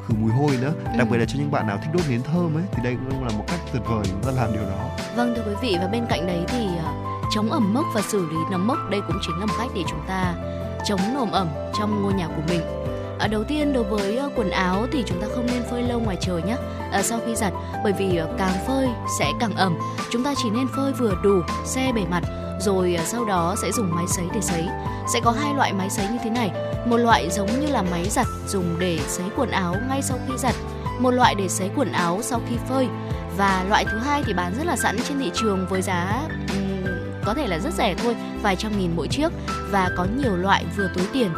khử 0.08 0.14
mùi 0.20 0.32
hôi 0.32 0.58
nữa. 0.62 0.74
Ừ. 0.86 0.98
đặc 0.98 1.08
biệt 1.12 1.18
là 1.18 1.26
cho 1.26 1.36
những 1.40 1.52
bạn 1.52 1.68
nào 1.68 1.78
thích 1.78 1.90
đốt 1.94 2.02
nến 2.10 2.22
thơm 2.24 2.58
ấy 2.58 2.64
thì 2.72 2.84
đây 2.84 2.98
cũng 3.10 3.24
là 3.24 3.30
một 3.38 3.44
cách 3.48 3.60
tuyệt 3.74 3.82
vời 3.86 4.04
chúng 4.10 4.24
ta 4.24 4.32
làm 4.32 4.54
điều 4.54 4.64
đó. 4.64 4.90
Vâng 5.16 5.34
thưa 5.36 5.44
quý 5.48 5.56
vị 5.62 5.78
và 5.82 5.88
bên 5.88 6.06
cạnh 6.10 6.28
đấy 6.28 6.44
thì 6.48 6.68
ờ, 6.86 6.94
chống 7.36 7.52
ẩm 7.52 7.74
mốc 7.74 7.86
và 7.94 8.02
xử 8.02 8.30
lý 8.30 8.38
nấm 8.52 8.68
mốc 8.68 8.78
đây 8.90 9.02
cũng 9.08 9.18
chính 9.22 9.40
là 9.40 9.46
một 9.46 9.54
cách 9.58 9.70
để 9.76 9.82
chúng 9.90 10.02
ta 10.08 10.36
chống 10.86 11.00
nồm 11.14 11.32
ẩm 11.32 11.48
trong 11.80 12.04
ngôi 12.04 12.14
nhà 12.14 12.28
của 12.28 12.42
mình. 12.50 12.62
À, 13.20 13.28
đầu 13.28 13.44
tiên 13.44 13.74
đối 13.74 13.84
với 13.84 14.20
uh, 14.26 14.32
quần 14.36 14.50
áo 14.50 14.88
thì 14.92 15.04
chúng 15.08 15.22
ta 15.22 15.28
không 15.36 15.46
nên 15.46 15.64
phơi 15.72 15.84
lâu 15.84 16.00
ngoài 16.00 16.18
trời 16.22 16.42
nhé. 16.42 16.56
À, 16.92 17.04
sau 17.04 17.20
khi 17.26 17.36
giặt 17.36 17.54
bởi 17.84 17.94
vì 17.94 18.22
uh, 18.22 18.30
càng 18.38 18.66
phơi 18.68 18.88
sẽ 19.20 19.32
càng 19.40 19.56
ẩm. 19.56 19.78
Chúng 20.12 20.24
ta 20.24 20.34
chỉ 20.44 20.50
nên 20.50 20.68
phơi 20.76 20.94
vừa 20.94 21.16
đủ 21.24 21.42
xe 21.66 21.92
bề 21.96 22.02
mặt 22.10 22.24
rồi 22.60 22.98
uh, 23.02 23.08
sau 23.08 23.26
đó 23.26 23.56
sẽ 23.62 23.72
dùng 23.72 23.96
máy 23.96 24.06
sấy 24.08 24.26
để 24.34 24.42
sấy 24.42 24.68
sẽ 25.14 25.20
có 25.24 25.32
hai 25.32 25.54
loại 25.54 25.74
máy 25.74 25.90
sấy 25.90 26.08
như 26.08 26.18
thế 26.24 26.30
này. 26.30 26.52
Một 26.86 26.98
loại 26.98 27.30
giống 27.30 27.60
như 27.60 27.68
là 27.68 27.82
máy 27.82 28.10
giặt 28.10 28.28
dùng 28.48 28.80
để 28.80 29.00
sấy 29.08 29.26
quần 29.36 29.52
áo 29.52 29.76
ngay 29.90 30.02
sau 30.02 30.18
khi 30.28 30.34
giặt 30.38 30.56
một 31.00 31.12
loại 31.12 31.36
để 31.36 31.50
sấy 31.50 31.70
quần 31.76 31.92
áo 31.92 32.20
sau 32.22 32.42
khi 32.50 32.56
phơi. 32.70 32.88
Và 33.38 33.66
loại 33.70 33.86
thứ 33.86 33.98
hai 33.98 34.24
thì 34.26 34.34
bán 34.34 34.54
rất 34.58 34.66
là 34.66 34.76
sẵn 34.76 34.98
trên 35.08 35.20
thị 35.20 35.32
trường 35.34 35.68
với 35.70 35.82
giá 35.82 36.22
um, 36.50 36.74
có 37.26 37.34
thể 37.34 37.48
là 37.48 37.60
rất 37.60 37.74
rẻ 37.74 37.96
thôi 37.96 38.16
vài 38.42 38.56
trăm 38.56 38.80
nghìn 38.80 38.96
mỗi 38.96 39.08
chiếc 39.08 39.32
và 39.72 39.90
có 39.98 40.06
nhiều 40.06 40.36
loại 40.36 40.66
vừa 40.78 40.90
túi 40.96 41.06
tiền 41.14 41.30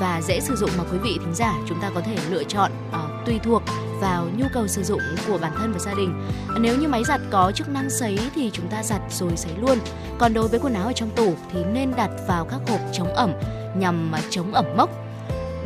và 0.00 0.20
dễ 0.22 0.40
sử 0.40 0.56
dụng 0.56 0.70
mà 0.78 0.84
quý 0.92 0.98
vị 0.98 1.18
thính 1.20 1.34
giả 1.34 1.54
chúng 1.68 1.80
ta 1.80 1.90
có 1.94 2.00
thể 2.00 2.16
lựa 2.30 2.44
chọn 2.44 2.70
uh, 2.88 3.26
tùy 3.26 3.40
thuộc 3.42 3.62
vào 4.02 4.26
nhu 4.36 4.46
cầu 4.52 4.68
sử 4.68 4.82
dụng 4.82 5.00
của 5.28 5.38
bản 5.38 5.52
thân 5.56 5.72
và 5.72 5.78
gia 5.78 5.94
đình. 5.94 6.28
Nếu 6.60 6.76
như 6.78 6.88
máy 6.88 7.04
giặt 7.04 7.20
có 7.30 7.52
chức 7.54 7.68
năng 7.68 7.90
sấy 7.90 8.18
thì 8.34 8.50
chúng 8.52 8.68
ta 8.68 8.82
giặt 8.82 9.00
rồi 9.10 9.36
sấy 9.36 9.52
luôn. 9.60 9.78
Còn 10.18 10.34
đối 10.34 10.48
với 10.48 10.60
quần 10.60 10.74
áo 10.74 10.86
ở 10.86 10.92
trong 10.92 11.10
tủ 11.10 11.34
thì 11.52 11.64
nên 11.64 11.92
đặt 11.96 12.10
vào 12.28 12.44
các 12.44 12.60
hộp 12.68 12.80
chống 12.92 13.14
ẩm 13.14 13.32
nhằm 13.76 14.12
chống 14.30 14.54
ẩm 14.54 14.64
mốc. 14.76 14.90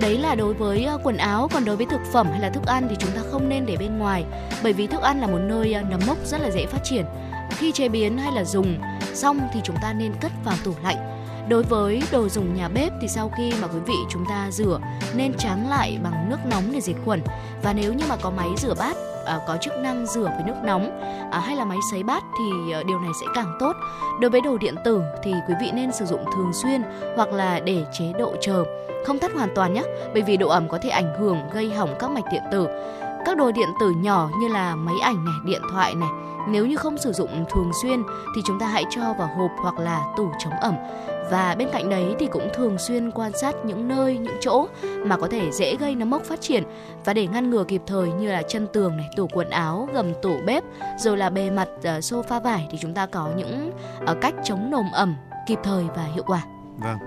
Đấy 0.01 0.19
là 0.19 0.35
đối 0.35 0.55
với 0.55 0.85
ờ, 0.85 0.99
quần 1.03 1.17
áo, 1.17 1.49
còn 1.53 1.65
đối 1.65 1.77
với 1.77 1.87
thực 1.87 2.01
phẩm 2.13 2.27
hay 2.31 2.41
là 2.41 2.51
thức 2.51 2.67
ăn 2.67 2.87
thì 2.91 2.97
chúng 2.99 3.11
ta 3.11 3.21
không 3.31 3.49
nên 3.49 3.67
để 3.67 3.77
bên 3.77 3.99
ngoài 3.99 4.25
bởi 4.63 4.73
vì 4.73 4.87
thức 4.87 5.03
ăn 5.03 5.21
là 5.21 5.27
một 5.27 5.39
nơi 5.39 5.73
ờ, 5.73 5.83
nấm 5.83 6.01
mốc 6.07 6.19
rất 6.27 6.41
là 6.41 6.51
dễ 6.51 6.67
phát 6.67 6.85
triển. 6.85 7.05
Khi 7.51 7.73
chế 7.73 7.89
biến 7.89 8.19
hay 8.19 8.33
là 8.33 8.45
dùng 8.45 8.79
xong 9.15 9.49
thì 9.55 9.61
chúng 9.65 9.77
ta 9.83 9.93
nên 9.93 10.13
cất 10.21 10.33
vào 10.45 10.57
tủ 10.65 10.75
lạnh 10.83 11.16
Đối 11.49 11.63
với 11.63 12.03
đồ 12.13 12.29
dùng 12.29 12.55
nhà 12.55 12.69
bếp 12.69 12.93
thì 13.01 13.09
sau 13.09 13.31
khi 13.37 13.53
mà 13.63 13.69
quý 13.69 13.79
vị 13.87 13.95
chúng 14.09 14.25
ta 14.29 14.51
rửa 14.51 14.81
nên 15.15 15.35
tráng 15.39 15.69
lại 15.69 15.99
bằng 16.03 16.31
nước 16.31 16.39
nóng 16.51 16.65
để 16.73 16.81
diệt 16.81 16.97
khuẩn 17.05 17.23
và 17.63 17.73
nếu 17.73 17.93
như 17.93 18.05
mà 18.09 18.17
có 18.17 18.31
máy 18.31 18.49
rửa 18.57 18.75
bát 18.75 18.97
à, 19.27 19.39
có 19.47 19.57
chức 19.61 19.73
năng 19.79 20.07
rửa 20.07 20.25
với 20.25 20.43
nước 20.47 20.55
nóng 20.65 21.01
à, 21.31 21.41
hay 21.41 21.57
là 21.57 21.65
máy 21.65 21.79
sấy 21.91 22.03
bát 22.03 22.25
thì 22.39 22.73
à, 22.73 22.83
điều 22.87 22.99
này 22.99 23.11
sẽ 23.21 23.27
càng 23.35 23.57
tốt. 23.61 23.73
Đối 24.21 24.31
với 24.31 24.41
đồ 24.41 24.59
điện 24.59 24.75
tử 24.85 25.03
thì 25.23 25.33
quý 25.49 25.55
vị 25.61 25.71
nên 25.75 25.93
sử 25.93 26.05
dụng 26.05 26.25
thường 26.35 26.53
xuyên 26.53 26.83
hoặc 27.17 27.33
là 27.33 27.61
để 27.61 27.85
chế 27.99 28.13
độ 28.19 28.35
chờ, 28.41 28.65
không 29.07 29.19
tắt 29.19 29.31
hoàn 29.35 29.49
toàn 29.55 29.75
nhé, 29.75 29.83
bởi 30.13 30.23
vì 30.23 30.37
độ 30.37 30.49
ẩm 30.49 30.69
có 30.69 30.79
thể 30.83 30.89
ảnh 30.89 31.15
hưởng 31.19 31.39
gây 31.53 31.71
hỏng 31.71 31.95
các 31.99 32.11
mạch 32.11 32.33
điện 32.33 32.43
tử. 32.53 32.69
Các 33.25 33.37
đồ 33.37 33.53
điện 33.53 33.69
tử 33.81 33.91
nhỏ 33.91 34.31
như 34.41 34.49
là 34.49 34.75
máy 34.75 34.95
ảnh 35.03 35.25
này, 35.25 35.35
điện 35.45 35.63
thoại 35.73 35.95
này, 35.95 36.09
nếu 36.49 36.67
như 36.67 36.77
không 36.77 36.99
sử 36.99 37.13
dụng 37.13 37.45
thường 37.51 37.71
xuyên 37.83 38.03
thì 38.37 38.43
chúng 38.47 38.59
ta 38.59 38.67
hãy 38.67 38.85
cho 38.91 39.15
vào 39.19 39.31
hộp 39.37 39.51
hoặc 39.63 39.79
là 39.79 40.05
tủ 40.17 40.31
chống 40.39 40.53
ẩm. 40.61 40.75
Và 41.31 41.55
bên 41.59 41.69
cạnh 41.73 41.91
đấy 41.91 42.15
thì 42.19 42.27
cũng 42.27 42.49
thường 42.55 42.79
xuyên 42.79 43.11
quan 43.11 43.33
sát 43.33 43.55
những 43.65 43.89
nơi, 43.89 44.19
những 44.19 44.37
chỗ 44.41 44.67
mà 44.83 45.17
có 45.17 45.29
thể 45.31 45.51
dễ 45.53 45.77
gây 45.77 45.95
nấm 45.95 46.11
mốc 46.11 46.23
phát 46.23 46.41
triển 46.41 46.63
và 47.05 47.13
để 47.13 47.27
ngăn 47.27 47.51
ngừa 47.51 47.65
kịp 47.65 47.83
thời 47.87 48.09
như 48.09 48.33
là 48.33 48.43
chân 48.43 48.67
tường 48.73 48.97
này, 48.97 49.07
tủ 49.17 49.29
quần 49.33 49.51
áo, 49.51 49.89
gầm 49.93 50.07
tủ 50.23 50.37
bếp, 50.47 50.65
rồi 50.99 51.17
là 51.17 51.31
bề 51.31 51.51
mặt 51.51 51.69
ờ, 51.83 51.99
sofa 51.99 52.41
vải 52.41 52.69
thì 52.71 52.79
chúng 52.81 52.95
ta 52.95 53.07
có 53.07 53.29
những 53.37 53.73
ờ, 54.07 54.15
cách 54.21 54.35
chống 54.45 54.71
nồm 54.71 54.87
ẩm 54.93 55.17
kịp 55.47 55.59
thời 55.63 55.85
và 55.97 56.03
hiệu 56.03 56.25
quả. 56.27 56.43
Vâng. 56.79 56.99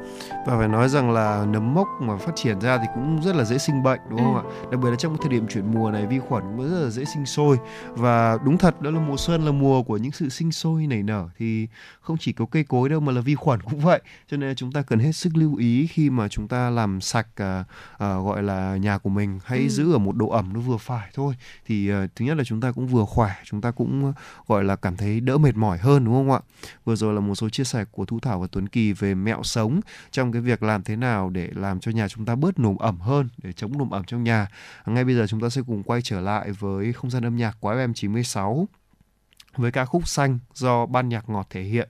Và 0.45 0.57
phải 0.57 0.67
nói 0.67 0.89
rằng 0.89 1.11
là 1.11 1.45
nấm 1.45 1.73
mốc 1.73 1.87
mà 1.99 2.17
phát 2.17 2.31
triển 2.35 2.59
ra 2.59 2.77
thì 2.77 2.85
cũng 2.95 3.21
rất 3.21 3.35
là 3.35 3.43
dễ 3.43 3.57
sinh 3.57 3.83
bệnh 3.83 3.99
đúng 4.09 4.19
không 4.19 4.35
ừ. 4.35 4.41
ạ? 4.41 4.67
Đặc 4.71 4.79
biệt 4.79 4.89
là 4.89 4.95
trong 4.95 5.17
thời 5.17 5.29
điểm 5.29 5.47
chuyển 5.47 5.73
mùa 5.73 5.91
này 5.91 6.05
vi 6.05 6.19
khuẩn 6.19 6.43
cũng 6.43 6.71
rất 6.71 6.79
là 6.83 6.89
dễ 6.89 7.05
sinh 7.05 7.25
sôi 7.25 7.57
và 7.89 8.37
đúng 8.45 8.57
thật 8.57 8.81
đó 8.81 8.91
là 8.91 8.99
mùa 8.99 9.17
xuân 9.17 9.45
là 9.45 9.51
mùa 9.51 9.83
của 9.83 9.97
những 9.97 10.11
sự 10.11 10.29
sinh 10.29 10.51
sôi 10.51 10.87
nảy 10.87 11.03
nở 11.03 11.29
thì 11.37 11.67
không 12.01 12.17
chỉ 12.19 12.31
có 12.31 12.45
cây 12.45 12.63
cối 12.63 12.89
đâu 12.89 12.99
mà 12.99 13.11
là 13.11 13.21
vi 13.21 13.35
khuẩn 13.35 13.61
cũng 13.61 13.79
vậy. 13.79 14.01
Cho 14.27 14.37
nên 14.37 14.55
chúng 14.55 14.71
ta 14.71 14.81
cần 14.81 14.99
hết 14.99 15.11
sức 15.11 15.29
lưu 15.35 15.55
ý 15.55 15.87
khi 15.87 16.09
mà 16.09 16.27
chúng 16.27 16.47
ta 16.47 16.69
làm 16.69 17.01
sạch 17.01 17.27
uh, 17.41 17.65
uh, 17.93 17.99
gọi 17.99 18.43
là 18.43 18.77
nhà 18.77 18.97
của 18.97 19.09
mình 19.09 19.39
hãy 19.45 19.59
ừ. 19.59 19.67
giữ 19.67 19.93
ở 19.93 19.97
một 19.97 20.15
độ 20.15 20.29
ẩm 20.29 20.53
nó 20.53 20.59
vừa 20.59 20.77
phải 20.77 21.09
thôi. 21.13 21.33
Thì 21.65 21.91
uh, 21.93 22.09
thứ 22.15 22.25
nhất 22.25 22.37
là 22.37 22.43
chúng 22.43 22.61
ta 22.61 22.71
cũng 22.71 22.87
vừa 22.87 23.05
khỏe, 23.05 23.31
chúng 23.43 23.61
ta 23.61 23.71
cũng 23.71 24.09
uh, 24.09 24.15
gọi 24.47 24.63
là 24.63 24.75
cảm 24.75 24.97
thấy 24.97 25.19
đỡ 25.19 25.37
mệt 25.37 25.55
mỏi 25.55 25.77
hơn 25.77 26.05
đúng 26.05 26.13
không 26.13 26.31
ạ? 26.31 26.39
Vừa 26.85 26.95
rồi 26.95 27.13
là 27.13 27.19
một 27.19 27.35
số 27.35 27.49
chia 27.49 27.63
sẻ 27.63 27.85
của 27.91 28.05
Thu 28.05 28.19
Thảo 28.19 28.39
và 28.39 28.47
Tuấn 28.51 28.67
Kỳ 28.67 28.93
về 28.93 29.15
mẹo 29.15 29.43
sống, 29.59 29.79
trong 30.11 30.31
cái 30.31 30.41
việc 30.41 30.63
làm 30.63 30.83
thế 30.83 30.95
nào 30.95 31.29
để 31.29 31.49
làm 31.55 31.79
cho 31.79 31.91
nhà 31.91 32.07
chúng 32.07 32.25
ta 32.25 32.35
bớt 32.35 32.59
nồm 32.59 32.77
ẩm 32.77 32.99
hơn, 32.99 33.29
để 33.43 33.53
chống 33.53 33.77
nồm 33.77 33.89
ẩm 33.89 34.03
trong 34.03 34.23
nhà. 34.23 34.47
Ngay 34.85 35.03
bây 35.05 35.15
giờ 35.15 35.27
chúng 35.27 35.41
ta 35.41 35.49
sẽ 35.49 35.61
cùng 35.67 35.83
quay 35.83 36.01
trở 36.01 36.21
lại 36.21 36.51
với 36.51 36.93
không 36.93 37.09
gian 37.09 37.25
âm 37.25 37.37
nhạc 37.37 37.57
của 37.59 37.73
FM 37.73 37.93
96 37.93 38.67
với 39.55 39.71
ca 39.71 39.85
khúc 39.85 40.07
xanh 40.07 40.39
do 40.53 40.85
ban 40.85 41.09
nhạc 41.09 41.29
ngọt 41.29 41.47
thể 41.49 41.61
hiện. 41.61 41.89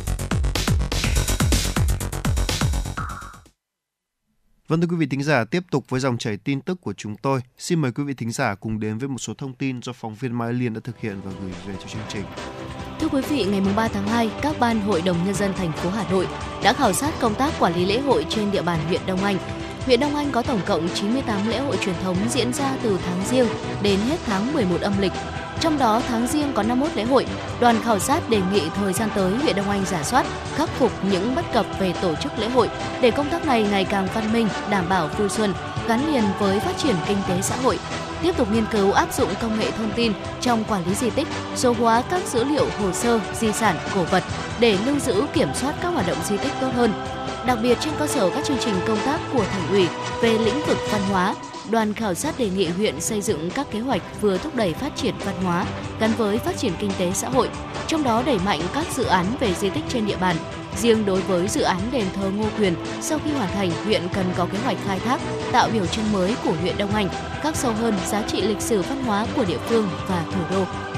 Vâng 4.71 4.81
thưa 4.81 4.87
quý 4.87 4.95
vị 4.95 5.05
thính 5.05 5.23
giả, 5.23 5.43
tiếp 5.43 5.63
tục 5.71 5.85
với 5.89 5.99
dòng 5.99 6.17
chảy 6.17 6.37
tin 6.37 6.61
tức 6.61 6.81
của 6.81 6.93
chúng 6.93 7.15
tôi. 7.15 7.41
Xin 7.57 7.79
mời 7.79 7.91
quý 7.91 8.03
vị 8.03 8.13
thính 8.13 8.31
giả 8.31 8.55
cùng 8.55 8.79
đến 8.79 8.97
với 8.97 9.09
một 9.09 9.17
số 9.17 9.33
thông 9.33 9.53
tin 9.53 9.81
do 9.81 9.93
phóng 9.93 10.15
viên 10.15 10.37
Mai 10.37 10.53
Liên 10.53 10.73
đã 10.73 10.79
thực 10.83 10.99
hiện 10.99 11.21
và 11.23 11.31
gửi 11.41 11.51
về 11.67 11.73
cho 11.79 11.87
chương 11.87 12.01
trình. 12.09 12.23
Thưa 12.99 13.07
quý 13.07 13.21
vị, 13.29 13.45
ngày 13.45 13.61
3 13.75 13.87
tháng 13.87 14.07
2, 14.07 14.31
các 14.41 14.55
ban 14.59 14.81
hội 14.81 15.01
đồng 15.05 15.25
nhân 15.25 15.33
dân 15.33 15.53
thành 15.53 15.71
phố 15.71 15.89
Hà 15.89 16.11
Nội 16.11 16.27
đã 16.63 16.73
khảo 16.73 16.93
sát 16.93 17.13
công 17.19 17.35
tác 17.35 17.53
quản 17.59 17.75
lý 17.75 17.85
lễ 17.85 17.99
hội 17.99 18.25
trên 18.29 18.51
địa 18.51 18.61
bàn 18.61 18.79
huyện 18.87 19.01
Đông 19.07 19.23
Anh. 19.23 19.37
Huyện 19.85 19.99
Đông 19.99 20.15
Anh 20.15 20.31
có 20.31 20.41
tổng 20.41 20.61
cộng 20.65 20.89
98 20.93 21.49
lễ 21.49 21.59
hội 21.59 21.77
truyền 21.81 21.95
thống 22.03 22.17
diễn 22.29 22.53
ra 22.53 22.77
từ 22.83 22.99
tháng 23.05 23.25
giêng 23.25 23.47
đến 23.81 23.99
hết 23.99 24.17
tháng 24.25 24.53
11 24.53 24.81
âm 24.81 24.93
lịch. 24.99 25.13
Trong 25.61 25.79
đó 25.79 26.01
tháng 26.07 26.27
riêng 26.27 26.51
có 26.53 26.63
51 26.63 26.95
lễ 26.95 27.03
hội. 27.03 27.25
Đoàn 27.59 27.75
khảo 27.83 27.99
sát 27.99 28.29
đề 28.29 28.41
nghị 28.53 28.69
thời 28.75 28.93
gian 28.93 29.09
tới 29.15 29.33
huyện 29.37 29.55
Đông 29.55 29.69
Anh 29.69 29.85
giả 29.85 30.03
soát, 30.03 30.25
khắc 30.55 30.69
phục 30.69 30.91
những 31.11 31.35
bất 31.35 31.45
cập 31.53 31.65
về 31.79 31.93
tổ 32.01 32.15
chức 32.15 32.39
lễ 32.39 32.49
hội 32.49 32.69
để 33.01 33.11
công 33.11 33.29
tác 33.29 33.45
này 33.45 33.67
ngày 33.71 33.85
càng 33.85 34.07
văn 34.13 34.33
minh, 34.33 34.47
đảm 34.69 34.85
bảo 34.89 35.07
vui 35.17 35.29
xuân, 35.29 35.53
gắn 35.87 36.13
liền 36.13 36.23
với 36.39 36.59
phát 36.59 36.77
triển 36.77 36.95
kinh 37.07 37.17
tế 37.27 37.41
xã 37.41 37.55
hội, 37.55 37.79
tiếp 38.21 38.37
tục 38.37 38.51
nghiên 38.51 38.65
cứu 38.65 38.91
áp 38.91 39.13
dụng 39.13 39.29
công 39.41 39.59
nghệ 39.59 39.71
thông 39.71 39.91
tin 39.95 40.13
trong 40.41 40.63
quản 40.63 40.85
lý 40.85 40.95
di 40.95 41.09
tích, 41.09 41.27
số 41.55 41.73
hóa 41.73 42.03
các 42.09 42.21
dữ 42.27 42.43
liệu 42.43 42.65
hồ 42.79 42.91
sơ, 42.91 43.19
di 43.39 43.51
sản, 43.51 43.77
cổ 43.95 44.03
vật 44.03 44.23
để 44.59 44.77
lưu 44.85 44.99
giữ 44.99 45.23
kiểm 45.33 45.49
soát 45.53 45.75
các 45.81 45.89
hoạt 45.89 46.07
động 46.07 46.17
di 46.23 46.37
tích 46.37 46.53
tốt 46.61 46.69
hơn. 46.75 46.93
Đặc 47.45 47.59
biệt 47.63 47.77
trên 47.81 47.93
cơ 47.99 48.07
sở 48.07 48.29
các 48.29 48.45
chương 48.45 48.57
trình 48.59 48.75
công 48.87 48.99
tác 49.05 49.19
của 49.33 49.45
thành 49.51 49.67
ủy 49.69 49.87
về 50.21 50.37
lĩnh 50.37 50.61
vực 50.67 50.77
văn 50.91 51.01
hóa, 51.11 51.35
đoàn 51.71 51.93
khảo 51.93 52.13
sát 52.13 52.39
đề 52.39 52.49
nghị 52.49 52.67
huyện 52.67 53.01
xây 53.01 53.21
dựng 53.21 53.49
các 53.55 53.71
kế 53.71 53.79
hoạch 53.79 54.01
vừa 54.21 54.37
thúc 54.37 54.55
đẩy 54.55 54.73
phát 54.73 54.95
triển 54.95 55.15
văn 55.25 55.35
hóa 55.43 55.65
gắn 55.99 56.11
với 56.17 56.37
phát 56.37 56.57
triển 56.57 56.73
kinh 56.79 56.91
tế 56.99 57.11
xã 57.13 57.29
hội, 57.29 57.49
trong 57.87 58.03
đó 58.03 58.23
đẩy 58.25 58.39
mạnh 58.45 58.61
các 58.73 58.85
dự 58.95 59.03
án 59.03 59.25
về 59.39 59.53
di 59.53 59.69
tích 59.69 59.83
trên 59.89 60.05
địa 60.05 60.17
bàn, 60.17 60.35
Riêng 60.75 61.05
đối 61.05 61.21
với 61.21 61.47
dự 61.47 61.61
án 61.61 61.81
đền 61.91 62.05
thờ 62.15 62.31
Ngô 62.35 62.45
Quyền, 62.59 62.75
sau 63.01 63.19
khi 63.25 63.31
hoàn 63.31 63.51
thành, 63.51 63.71
huyện 63.85 64.01
cần 64.13 64.25
có 64.37 64.45
kế 64.51 64.57
hoạch 64.57 64.77
khai 64.85 64.99
thác, 64.99 65.21
tạo 65.51 65.69
biểu 65.73 65.85
trưng 65.85 66.11
mới 66.11 66.35
của 66.43 66.53
huyện 66.61 66.77
Đông 66.77 66.91
Anh, 66.95 67.09
các 67.43 67.55
sâu 67.55 67.73
hơn 67.73 67.93
giá 68.07 68.21
trị 68.21 68.41
lịch 68.41 68.61
sử 68.61 68.81
văn 68.81 69.03
hóa 69.03 69.27
của 69.35 69.45
địa 69.45 69.59
phương 69.67 69.87
và 70.07 70.25
thủ 70.31 70.41
đô. 70.55 70.90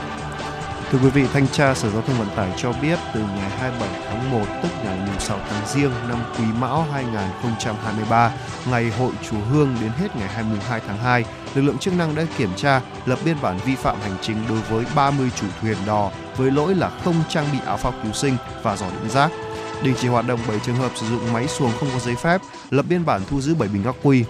Thưa 0.94 1.00
quý 1.04 1.10
vị, 1.10 1.26
Thanh 1.34 1.48
tra 1.48 1.74
Sở 1.74 1.90
Giao 1.90 2.02
thông 2.02 2.18
Vận 2.18 2.28
tải 2.36 2.54
cho 2.58 2.74
biết 2.82 3.00
từ 3.14 3.20
ngày 3.20 3.50
27 3.50 3.90
tháng 4.08 4.32
1 4.32 4.46
tức 4.64 4.70
ngày 4.84 5.00
6 5.20 5.40
tháng 5.50 5.68
Giêng 5.68 5.92
năm 6.10 6.18
Quý 6.38 6.46
Mão 6.60 6.86
2023, 6.92 8.32
ngày 8.70 8.90
hội 8.90 9.12
Chùa 9.30 9.38
Hương 9.52 9.76
đến 9.82 9.92
hết 9.92 10.16
ngày 10.16 10.28
22 10.28 10.82
tháng 10.88 10.98
2, 10.98 11.26
lực 11.56 11.62
lượng 11.62 11.78
chức 11.78 11.94
năng 11.98 12.16
đã 12.16 12.26
kiểm 12.38 12.50
tra, 12.56 12.82
lập 13.06 13.20
biên 13.26 13.36
bản 13.42 13.60
vi 13.66 13.76
phạm 13.76 14.02
hành 14.02 14.18
chính 14.22 14.38
đối 14.50 14.58
với 14.58 14.86
30 14.96 15.32
chủ 15.36 15.48
thuyền 15.62 15.78
đò 15.88 16.12
với 16.38 16.52
lỗi 16.52 16.76
là 16.76 16.90
không 16.90 17.16
trang 17.30 17.46
bị 17.52 17.58
áo 17.66 17.78
phao 17.78 17.94
cứu 18.04 18.12
sinh 18.14 18.38
và 18.64 18.78
giỏ 18.78 18.86
đựng 18.86 19.10
rác 19.10 19.32
đình 19.84 19.96
chỉ 20.00 20.08
hoạt 20.08 20.28
động 20.28 20.40
7 20.48 20.60
trường 20.60 20.76
hợp 20.76 20.92
sử 20.96 21.08
dụng 21.08 21.34
máy 21.34 21.48
xuồng 21.48 21.72
không 21.80 21.90
có 21.94 22.00
giấy 22.00 22.16
phép, 22.16 22.42
lập 22.70 22.86
biên 22.90 23.06
bản 23.06 23.22
thu 23.30 23.42
giữ 23.42 23.56
7 23.56 23.70
bình 23.70 23.84
ắc 23.84 23.96
quy. 24.04 24.26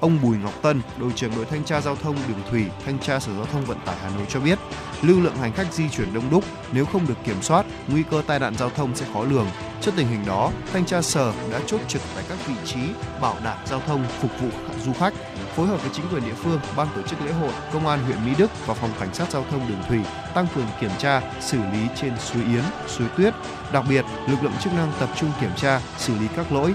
Ông 0.00 0.18
Bùi 0.22 0.36
Ngọc 0.36 0.62
Tân, 0.62 0.80
đội 0.98 1.12
trưởng 1.16 1.36
đội 1.36 1.44
thanh 1.44 1.64
tra 1.64 1.80
giao 1.80 1.96
thông 1.96 2.16
đường 2.28 2.42
thủy, 2.50 2.64
thanh 2.84 2.98
tra 2.98 3.20
Sở 3.20 3.32
Giao 3.36 3.46
thông 3.46 3.64
Vận 3.64 3.78
tải 3.86 3.96
Hà 4.02 4.10
Nội 4.10 4.26
cho 4.28 4.40
biết, 4.40 4.58
lưu 5.02 5.20
lượng 5.20 5.36
hành 5.36 5.52
khách 5.52 5.72
di 5.72 5.88
chuyển 5.88 6.14
đông 6.14 6.30
đúc, 6.30 6.44
nếu 6.72 6.86
không 6.86 7.06
được 7.06 7.14
kiểm 7.24 7.42
soát, 7.42 7.66
nguy 7.88 8.02
cơ 8.10 8.22
tai 8.26 8.38
nạn 8.38 8.54
giao 8.54 8.70
thông 8.70 8.96
sẽ 8.96 9.06
khó 9.12 9.24
lường. 9.24 9.46
Trước 9.80 9.90
tình 9.96 10.08
hình 10.08 10.26
đó, 10.26 10.50
thanh 10.72 10.86
tra 10.86 11.02
sở 11.02 11.32
đã 11.52 11.60
chốt 11.66 11.80
trực 11.88 12.02
tại 12.14 12.24
các 12.28 12.38
vị 12.46 12.54
trí 12.64 12.80
bảo 13.20 13.36
đảm 13.44 13.58
giao 13.66 13.80
thông 13.86 14.04
phục 14.20 14.30
vụ 14.40 14.48
du 14.84 14.92
khách, 14.92 15.14
phối 15.56 15.66
hợp 15.66 15.82
với 15.82 15.90
chính 15.92 16.04
quyền 16.12 16.24
địa 16.24 16.34
phương, 16.34 16.60
ban 16.76 16.88
tổ 16.96 17.02
chức 17.02 17.22
lễ 17.26 17.32
hội, 17.32 17.52
công 17.72 17.86
an 17.86 18.04
huyện 18.04 18.24
Mỹ 18.26 18.32
Đức 18.38 18.50
và 18.66 18.74
phòng 18.74 18.90
cảnh 19.00 19.14
sát 19.14 19.30
giao 19.30 19.44
thông 19.50 19.68
đường 19.68 19.82
thủy 19.88 19.98
tăng 20.34 20.46
cường 20.54 20.66
kiểm 20.80 20.90
tra, 20.98 21.22
xử 21.40 21.58
lý 21.58 21.86
trên 22.00 22.12
suối 22.18 22.42
Yến, 22.44 22.62
suối 22.86 23.08
Tuyết. 23.16 23.34
Đặc 23.72 23.84
biệt, 23.88 24.04
lực 24.28 24.42
lượng 24.42 24.52
chức 24.60 24.72
năng 24.72 24.92
tập 24.98 25.08
trung 25.16 25.32
kiểm 25.40 25.50
tra, 25.56 25.80
xử 25.98 26.14
lý 26.18 26.26
các 26.36 26.52
lỗi 26.52 26.74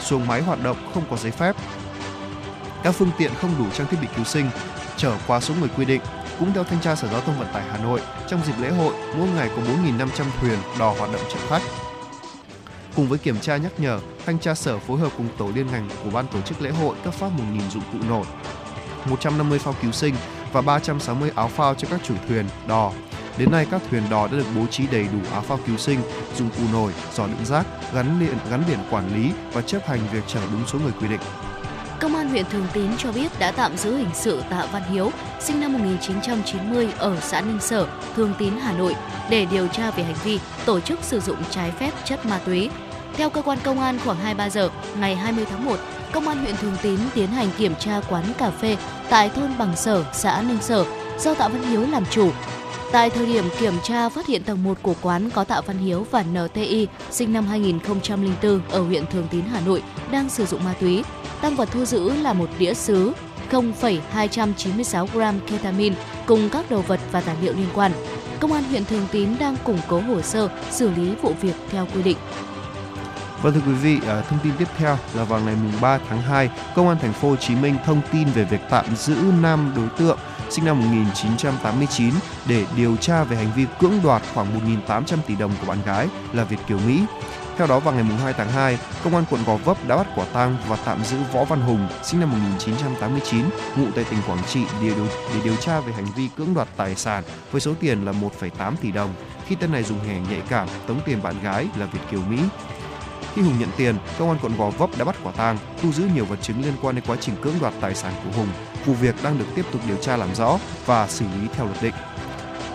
xuồng 0.00 0.26
máy 0.26 0.42
hoạt 0.42 0.62
động 0.62 0.76
không 0.94 1.02
có 1.10 1.16
giấy 1.16 1.32
phép, 1.32 1.56
các 2.82 2.94
phương 2.94 3.10
tiện 3.18 3.32
không 3.40 3.54
đủ 3.58 3.64
trang 3.74 3.86
thiết 3.86 3.96
bị 4.00 4.08
cứu 4.16 4.24
sinh, 4.24 4.50
chở 4.96 5.16
quá 5.26 5.40
số 5.40 5.54
người 5.60 5.68
quy 5.76 5.84
định. 5.84 6.00
Cũng 6.40 6.52
theo 6.52 6.64
thanh 6.64 6.80
tra 6.80 6.96
Sở 6.96 7.08
Giao 7.08 7.20
thông 7.20 7.38
Vận 7.38 7.48
tải 7.52 7.62
Hà 7.70 7.78
Nội, 7.78 8.00
trong 8.28 8.40
dịp 8.46 8.52
lễ 8.60 8.70
hội, 8.70 8.94
mỗi 9.18 9.28
ngày 9.28 9.50
có 9.56 9.62
4.500 9.62 10.06
thuyền 10.40 10.58
đò 10.78 10.94
hoạt 10.98 11.12
động 11.12 11.22
chở 11.32 11.38
khách. 11.48 11.62
Cùng 12.96 13.08
với 13.08 13.18
kiểm 13.18 13.40
tra 13.40 13.56
nhắc 13.56 13.72
nhở, 13.80 14.00
thanh 14.26 14.38
tra 14.38 14.54
sở 14.54 14.78
phối 14.78 14.98
hợp 14.98 15.12
cùng 15.16 15.28
tổ 15.38 15.50
liên 15.54 15.66
ngành 15.66 15.88
của 16.04 16.10
ban 16.10 16.26
tổ 16.26 16.40
chức 16.40 16.62
lễ 16.62 16.70
hội 16.70 16.96
cấp 17.04 17.14
phát 17.14 17.30
1.000 17.38 17.70
dụng 17.70 17.82
cụ 17.92 17.98
nổi, 18.08 18.24
150 19.04 19.58
phao 19.58 19.74
cứu 19.82 19.92
sinh 19.92 20.14
và 20.52 20.60
360 20.60 21.30
áo 21.34 21.48
phao 21.48 21.74
cho 21.74 21.88
các 21.90 22.00
chủ 22.04 22.14
thuyền, 22.28 22.46
đò. 22.68 22.92
Đến 23.38 23.50
nay 23.50 23.66
các 23.70 23.82
thuyền 23.90 24.02
đò 24.10 24.26
đã 24.26 24.32
được 24.36 24.46
bố 24.56 24.66
trí 24.66 24.86
đầy 24.86 25.02
đủ 25.12 25.18
áo 25.32 25.42
phao 25.42 25.58
cứu 25.66 25.76
sinh, 25.76 26.00
dụng 26.36 26.50
cụ 26.50 26.62
nổi, 26.72 26.92
giỏ 27.14 27.26
đựng 27.26 27.44
rác, 27.44 27.66
gắn 27.94 28.20
liền 28.20 28.38
gắn 28.50 28.62
biển 28.68 28.78
quản 28.90 29.14
lý 29.14 29.30
và 29.52 29.62
chấp 29.62 29.86
hành 29.86 30.00
việc 30.12 30.22
chở 30.26 30.40
đúng 30.52 30.66
số 30.66 30.78
người 30.78 30.92
quy 31.00 31.08
định. 31.08 31.20
Công 32.00 32.16
an 32.16 32.28
huyện 32.28 32.44
Thường 32.44 32.66
Tín 32.72 32.90
cho 32.98 33.12
biết 33.12 33.38
đã 33.38 33.52
tạm 33.52 33.76
giữ 33.76 33.96
hình 33.96 34.10
sự 34.14 34.42
Tạ 34.50 34.66
Văn 34.72 34.82
Hiếu, 34.90 35.10
sinh 35.40 35.60
năm 35.60 35.72
1990 35.72 36.88
ở 36.98 37.20
xã 37.20 37.40
Ninh 37.40 37.60
Sở, 37.60 37.86
Thường 38.16 38.34
Tín, 38.38 38.52
Hà 38.62 38.72
Nội 38.72 38.96
để 39.30 39.46
điều 39.50 39.68
tra 39.68 39.90
về 39.90 40.02
hành 40.02 40.16
vi 40.24 40.40
tổ 40.64 40.80
chức 40.80 40.98
sử 41.02 41.20
dụng 41.20 41.36
trái 41.50 41.70
phép 41.70 41.90
chất 42.04 42.26
ma 42.26 42.40
túy. 42.46 42.70
Theo 43.14 43.30
cơ 43.30 43.42
quan 43.42 43.58
công 43.64 43.80
an 43.80 43.98
khoảng 44.04 44.16
23 44.16 44.50
giờ 44.50 44.70
ngày 45.00 45.16
20 45.16 45.44
tháng 45.50 45.64
1, 45.64 45.76
Công 46.12 46.28
an 46.28 46.38
huyện 46.38 46.56
Thường 46.56 46.76
Tín 46.82 46.98
tiến 47.14 47.28
hành 47.28 47.48
kiểm 47.58 47.74
tra 47.74 48.00
quán 48.08 48.24
cà 48.38 48.50
phê 48.50 48.76
tại 49.08 49.28
thôn 49.28 49.58
Bằng 49.58 49.76
Sở, 49.76 50.04
xã 50.12 50.42
Ninh 50.48 50.60
Sở 50.60 50.84
do 51.18 51.34
Tạ 51.34 51.48
Văn 51.48 51.62
Hiếu 51.62 51.86
làm 51.86 52.04
chủ. 52.10 52.30
Tại 52.92 53.10
thời 53.10 53.26
điểm 53.26 53.44
kiểm 53.58 53.74
tra 53.82 54.08
phát 54.08 54.26
hiện 54.26 54.42
tầng 54.42 54.62
1 54.62 54.78
của 54.82 54.94
quán 55.02 55.30
có 55.30 55.44
Tạ 55.44 55.60
Văn 55.66 55.78
Hiếu 55.78 56.06
và 56.10 56.22
NTI 56.22 56.88
sinh 57.10 57.32
năm 57.32 57.46
2004 57.46 58.60
ở 58.70 58.82
huyện 58.82 59.06
Thường 59.06 59.26
Tín, 59.30 59.44
Hà 59.52 59.60
Nội 59.60 59.82
đang 60.12 60.28
sử 60.28 60.46
dụng 60.46 60.64
ma 60.64 60.74
túy. 60.80 61.04
Tăng 61.40 61.56
vật 61.56 61.68
thu 61.72 61.84
giữ 61.84 62.16
là 62.16 62.32
một 62.32 62.48
đĩa 62.58 62.74
sứ, 62.74 63.12
0,296 63.50 65.08
gram 65.14 65.40
ketamine 65.50 65.96
cùng 66.26 66.48
các 66.52 66.70
đồ 66.70 66.80
vật 66.80 67.00
và 67.12 67.20
tài 67.20 67.36
liệu 67.42 67.52
liên 67.52 67.68
quan. 67.74 67.92
Công 68.40 68.52
an 68.52 68.64
huyện 68.64 68.84
Thường 68.84 69.06
Tín 69.12 69.28
đang 69.40 69.56
củng 69.64 69.78
cố 69.88 70.00
hồ 70.00 70.22
sơ 70.22 70.48
xử 70.70 70.90
lý 70.90 71.14
vụ 71.22 71.32
việc 71.40 71.54
theo 71.70 71.86
quy 71.94 72.02
định. 72.02 72.16
Vâng 73.42 73.54
thưa 73.54 73.60
quý 73.66 73.72
vị, 73.72 73.98
à, 74.06 74.20
thông 74.20 74.38
tin 74.42 74.52
tiếp 74.58 74.68
theo 74.78 74.98
là 75.14 75.24
vào 75.24 75.40
ngày 75.40 75.54
3 75.80 75.98
tháng 76.08 76.22
2, 76.22 76.50
Công 76.74 76.88
an 76.88 76.98
thành 77.02 77.12
phố 77.12 77.28
Hồ 77.28 77.36
Chí 77.36 77.54
Minh 77.54 77.74
thông 77.86 78.00
tin 78.12 78.28
về 78.34 78.44
việc 78.44 78.60
tạm 78.70 78.96
giữ 78.96 79.16
5 79.42 79.72
đối 79.76 79.88
tượng 79.98 80.18
sinh 80.50 80.64
năm 80.64 80.80
1989 80.80 82.14
để 82.48 82.66
điều 82.76 82.96
tra 82.96 83.24
về 83.24 83.36
hành 83.36 83.50
vi 83.56 83.66
cưỡng 83.80 84.00
đoạt 84.04 84.22
khoảng 84.34 84.76
1.800 84.86 85.16
tỷ 85.26 85.36
đồng 85.36 85.52
của 85.60 85.66
bạn 85.66 85.78
gái 85.86 86.08
là 86.32 86.44
Việt 86.44 86.58
Kiều 86.68 86.78
Mỹ. 86.86 87.02
Theo 87.56 87.66
đó 87.66 87.80
vào 87.80 87.94
ngày 87.94 88.04
2 88.04 88.32
tháng 88.32 88.52
2, 88.52 88.78
Công 89.04 89.14
an 89.14 89.24
quận 89.30 89.44
Gò 89.46 89.56
Vấp 89.56 89.88
đã 89.88 89.96
bắt 89.96 90.06
quả 90.16 90.24
tang 90.32 90.56
và 90.68 90.76
tạm 90.84 91.04
giữ 91.04 91.16
Võ 91.32 91.44
Văn 91.44 91.60
Hùng, 91.60 91.88
sinh 92.02 92.20
năm 92.20 92.30
1989, 92.30 93.44
ngụ 93.76 93.86
tại 93.94 94.04
tỉnh 94.10 94.18
Quảng 94.26 94.42
Trị 94.48 94.60
để 94.82 94.94
điều, 94.94 95.06
để 95.34 95.40
điều 95.44 95.56
tra 95.56 95.80
về 95.80 95.92
hành 95.92 96.06
vi 96.16 96.28
cưỡng 96.36 96.54
đoạt 96.54 96.68
tài 96.76 96.94
sản 96.94 97.24
với 97.52 97.60
số 97.60 97.72
tiền 97.80 98.04
là 98.04 98.12
1,8 98.12 98.76
tỷ 98.80 98.92
đồng 98.92 99.14
khi 99.46 99.54
tên 99.54 99.72
này 99.72 99.82
dùng 99.82 99.98
hẻ 100.08 100.20
nhạy 100.30 100.42
cảm 100.48 100.68
tống 100.86 101.00
tiền 101.04 101.22
bạn 101.22 101.34
gái 101.42 101.66
là 101.78 101.86
Việt 101.86 102.00
Kiều 102.10 102.20
Mỹ. 102.30 102.38
Khi 103.34 103.42
Hùng 103.42 103.58
nhận 103.58 103.68
tiền, 103.76 103.96
công 104.18 104.28
an 104.28 104.38
quận 104.42 104.56
Gò 104.56 104.70
Vấp 104.70 104.90
đã 104.98 105.04
bắt 105.04 105.16
quả 105.22 105.32
tang, 105.32 105.58
thu 105.82 105.92
giữ 105.92 106.04
nhiều 106.14 106.24
vật 106.24 106.38
chứng 106.42 106.62
liên 106.62 106.74
quan 106.82 106.94
đến 106.94 107.04
quá 107.06 107.16
trình 107.20 107.34
cưỡng 107.42 107.54
đoạt 107.60 107.74
tài 107.80 107.94
sản 107.94 108.12
của 108.24 108.30
Hùng. 108.36 108.48
Vụ 108.84 108.94
việc 108.94 109.14
đang 109.22 109.38
được 109.38 109.44
tiếp 109.54 109.64
tục 109.72 109.80
điều 109.86 109.96
tra 109.96 110.16
làm 110.16 110.34
rõ 110.34 110.58
và 110.86 111.08
xử 111.08 111.24
lý 111.24 111.48
theo 111.54 111.66
luật 111.66 111.82
định. 111.82 111.94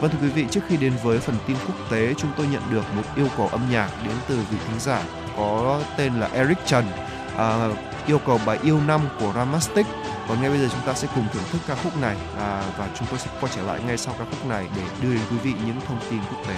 Vâng 0.02 0.12
thưa 0.12 0.18
quý 0.22 0.30
vị, 0.30 0.46
trước 0.52 0.62
khi 0.68 0.78
đến 0.78 0.94
với 1.04 1.20
phần 1.20 1.36
tin 1.48 1.58
quốc 1.68 1.76
tế, 1.92 2.14
chúng 2.18 2.32
tôi 2.38 2.48
nhận 2.48 2.62
được 2.72 2.84
một 2.96 3.04
yêu 3.16 3.28
cầu 3.38 3.48
âm 3.48 3.62
nhạc 3.72 3.90
đến 4.04 4.14
từ 4.28 4.36
vị 4.36 4.58
thính 4.68 4.80
giả 4.80 5.04
có 5.38 5.82
tên 5.98 6.14
là 6.14 6.30
Eric 6.34 6.58
Trần. 6.66 6.86
À, 7.38 7.70
yêu 8.08 8.20
cầu 8.20 8.40
bài 8.46 8.60
yêu 8.64 8.80
năm 8.88 9.02
của 9.20 9.32
Ramastic. 9.36 9.86
Còn 10.28 10.42
ngay 10.42 10.50
bây 10.50 10.60
giờ 10.60 10.68
chúng 10.72 10.86
ta 10.86 10.94
sẽ 10.94 11.08
cùng 11.16 11.26
thưởng 11.34 11.44
thức 11.52 11.62
ca 11.68 11.76
khúc 11.76 12.02
này 12.02 12.18
à, 12.40 12.64
và 12.78 12.90
chúng 13.00 13.08
tôi 13.08 13.20
sẽ 13.20 13.32
quay 13.42 13.54
trở 13.56 13.62
lại 13.62 13.80
ngay 13.88 13.98
sau 13.98 14.16
ca 14.20 14.26
khúc 14.26 14.46
này 14.46 14.68
để 14.76 14.82
đưa 15.02 15.14
đến 15.14 15.24
quý 15.32 15.38
vị 15.38 15.54
những 15.66 15.82
thông 15.88 16.00
tin 16.10 16.20
quốc 16.32 16.48
tế. 16.48 16.56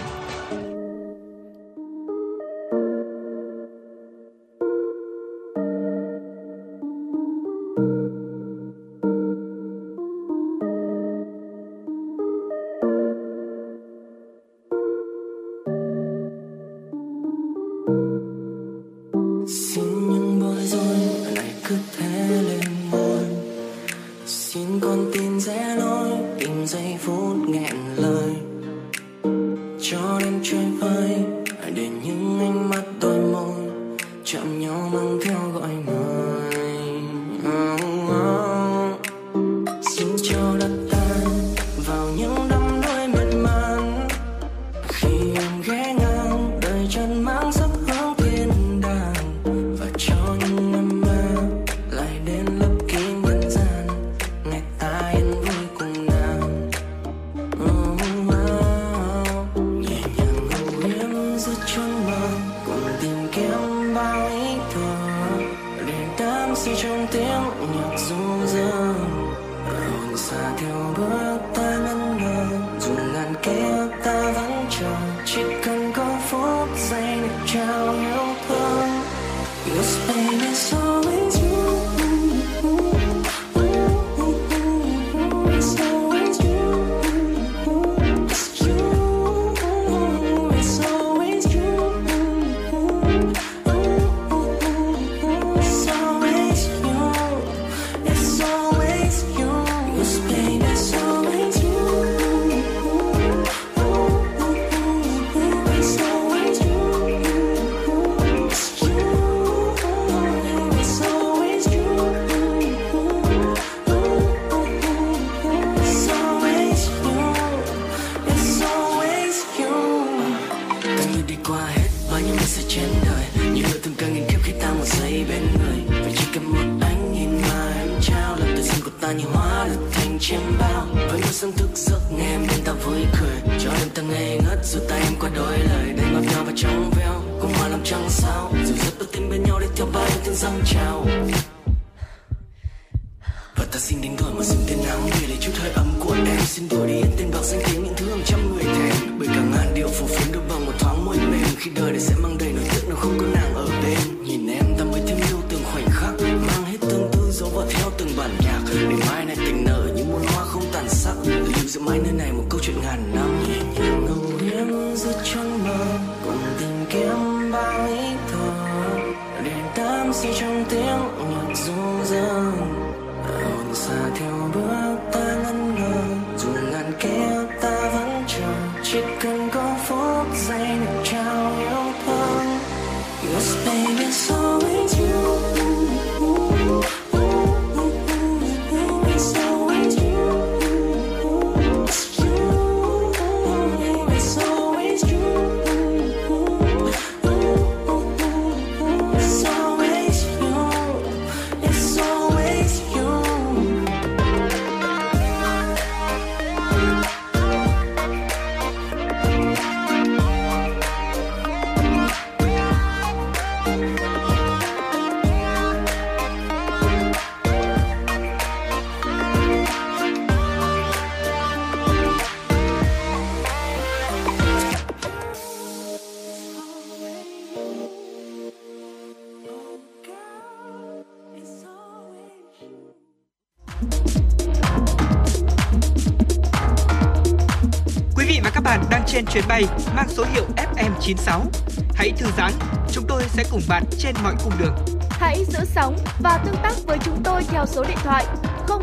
FM96. 241.07 241.45
Hãy 241.93 242.11
thư 242.17 242.27
giãn, 242.37 242.51
chúng 242.91 243.05
tôi 243.07 243.23
sẽ 243.27 243.43
cùng 243.51 243.61
bạn 243.69 243.83
trên 243.99 244.15
mọi 244.23 244.35
cung 244.43 244.53
đường. 244.59 244.75
Hãy 245.09 245.45
giữ 245.45 245.59
sóng 245.65 245.97
và 246.19 246.43
tương 246.45 246.55
tác 246.63 246.73
với 246.87 246.97
chúng 247.03 247.23
tôi 247.23 247.43
theo 247.43 247.65
số 247.65 247.83
điện 247.83 247.97
thoại 248.03 248.25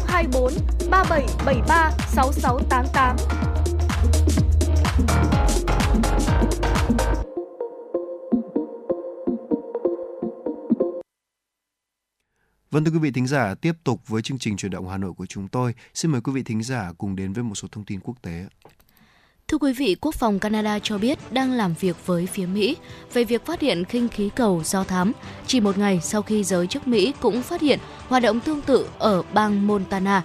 024 0.07 0.53
3773 0.91 1.91
6688. 2.09 3.16
Vâng 12.70 12.85
thưa 12.85 12.91
quý 12.91 12.99
vị 12.99 13.11
thính 13.11 13.27
giả, 13.27 13.55
tiếp 13.55 13.72
tục 13.85 14.01
với 14.09 14.22
chương 14.22 14.39
trình 14.39 14.57
chuyển 14.57 14.72
động 14.72 14.89
Hà 14.89 14.97
Nội 14.97 15.12
của 15.12 15.27
chúng 15.27 15.49
tôi. 15.49 15.75
Xin 15.95 16.11
mời 16.11 16.20
quý 16.20 16.33
vị 16.33 16.43
thính 16.43 16.62
giả 16.62 16.93
cùng 16.99 17.16
đến 17.16 17.33
với 17.33 17.45
một 17.45 17.55
số 17.55 17.68
thông 17.72 17.85
tin 17.85 18.01
quốc 18.01 18.22
tế. 18.22 18.47
Thưa 19.49 19.59
quý 19.59 19.73
vị, 19.73 19.97
Quốc 20.01 20.15
phòng 20.15 20.39
Canada 20.39 20.79
cho 20.79 20.99
biết 20.99 21.19
đang 21.31 21.53
làm 21.53 21.75
việc 21.81 22.07
với 22.07 22.27
phía 22.27 22.47
Mỹ 22.47 22.77
về 23.13 23.25
việc 23.25 23.47
phát 23.47 23.61
hiện 23.61 23.85
khinh 23.85 24.09
khí 24.09 24.31
cầu 24.37 24.63
do 24.65 24.85
thám, 24.85 25.13
chỉ 25.47 25.61
một 25.61 25.79
ngày 25.79 26.01
sau 26.03 26.23
khi 26.23 26.45
giới 26.45 26.67
chức 26.67 26.89
Mỹ 26.89 27.13
cũng 27.21 27.43
phát 27.43 27.61
hiện 27.61 27.79
hoạt 28.09 28.23
động 28.23 28.41
tương 28.41 28.63
tự 28.63 28.89
ở 28.99 29.23
bang 29.35 29.67
Montana. 29.67 30.23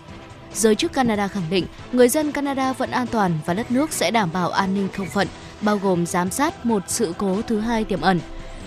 Giới 0.54 0.76
chức 0.76 0.94
Canada 0.94 1.28
khẳng 1.28 1.50
định 1.50 1.66
người 1.92 2.10
dân 2.10 2.32
Canada 2.32 2.74
vẫn 2.74 2.92
an 2.92 3.08
toàn 3.08 3.32
và 3.46 3.54
đất 3.54 3.72
nước 3.72 3.94
sẽ 3.94 4.12
đảm 4.12 4.30
bảo 4.34 4.50
an 4.50 4.74
ninh 4.74 4.88
không 4.98 5.08
phận, 5.08 5.28
bao 5.62 5.78
gồm 5.78 6.06
giám 6.06 6.32
sát 6.32 6.66
một 6.66 6.84
sự 6.88 7.14
cố 7.18 7.42
thứ 7.48 7.60
hai 7.60 7.84
tiềm 7.84 8.02
ẩn. 8.02 8.20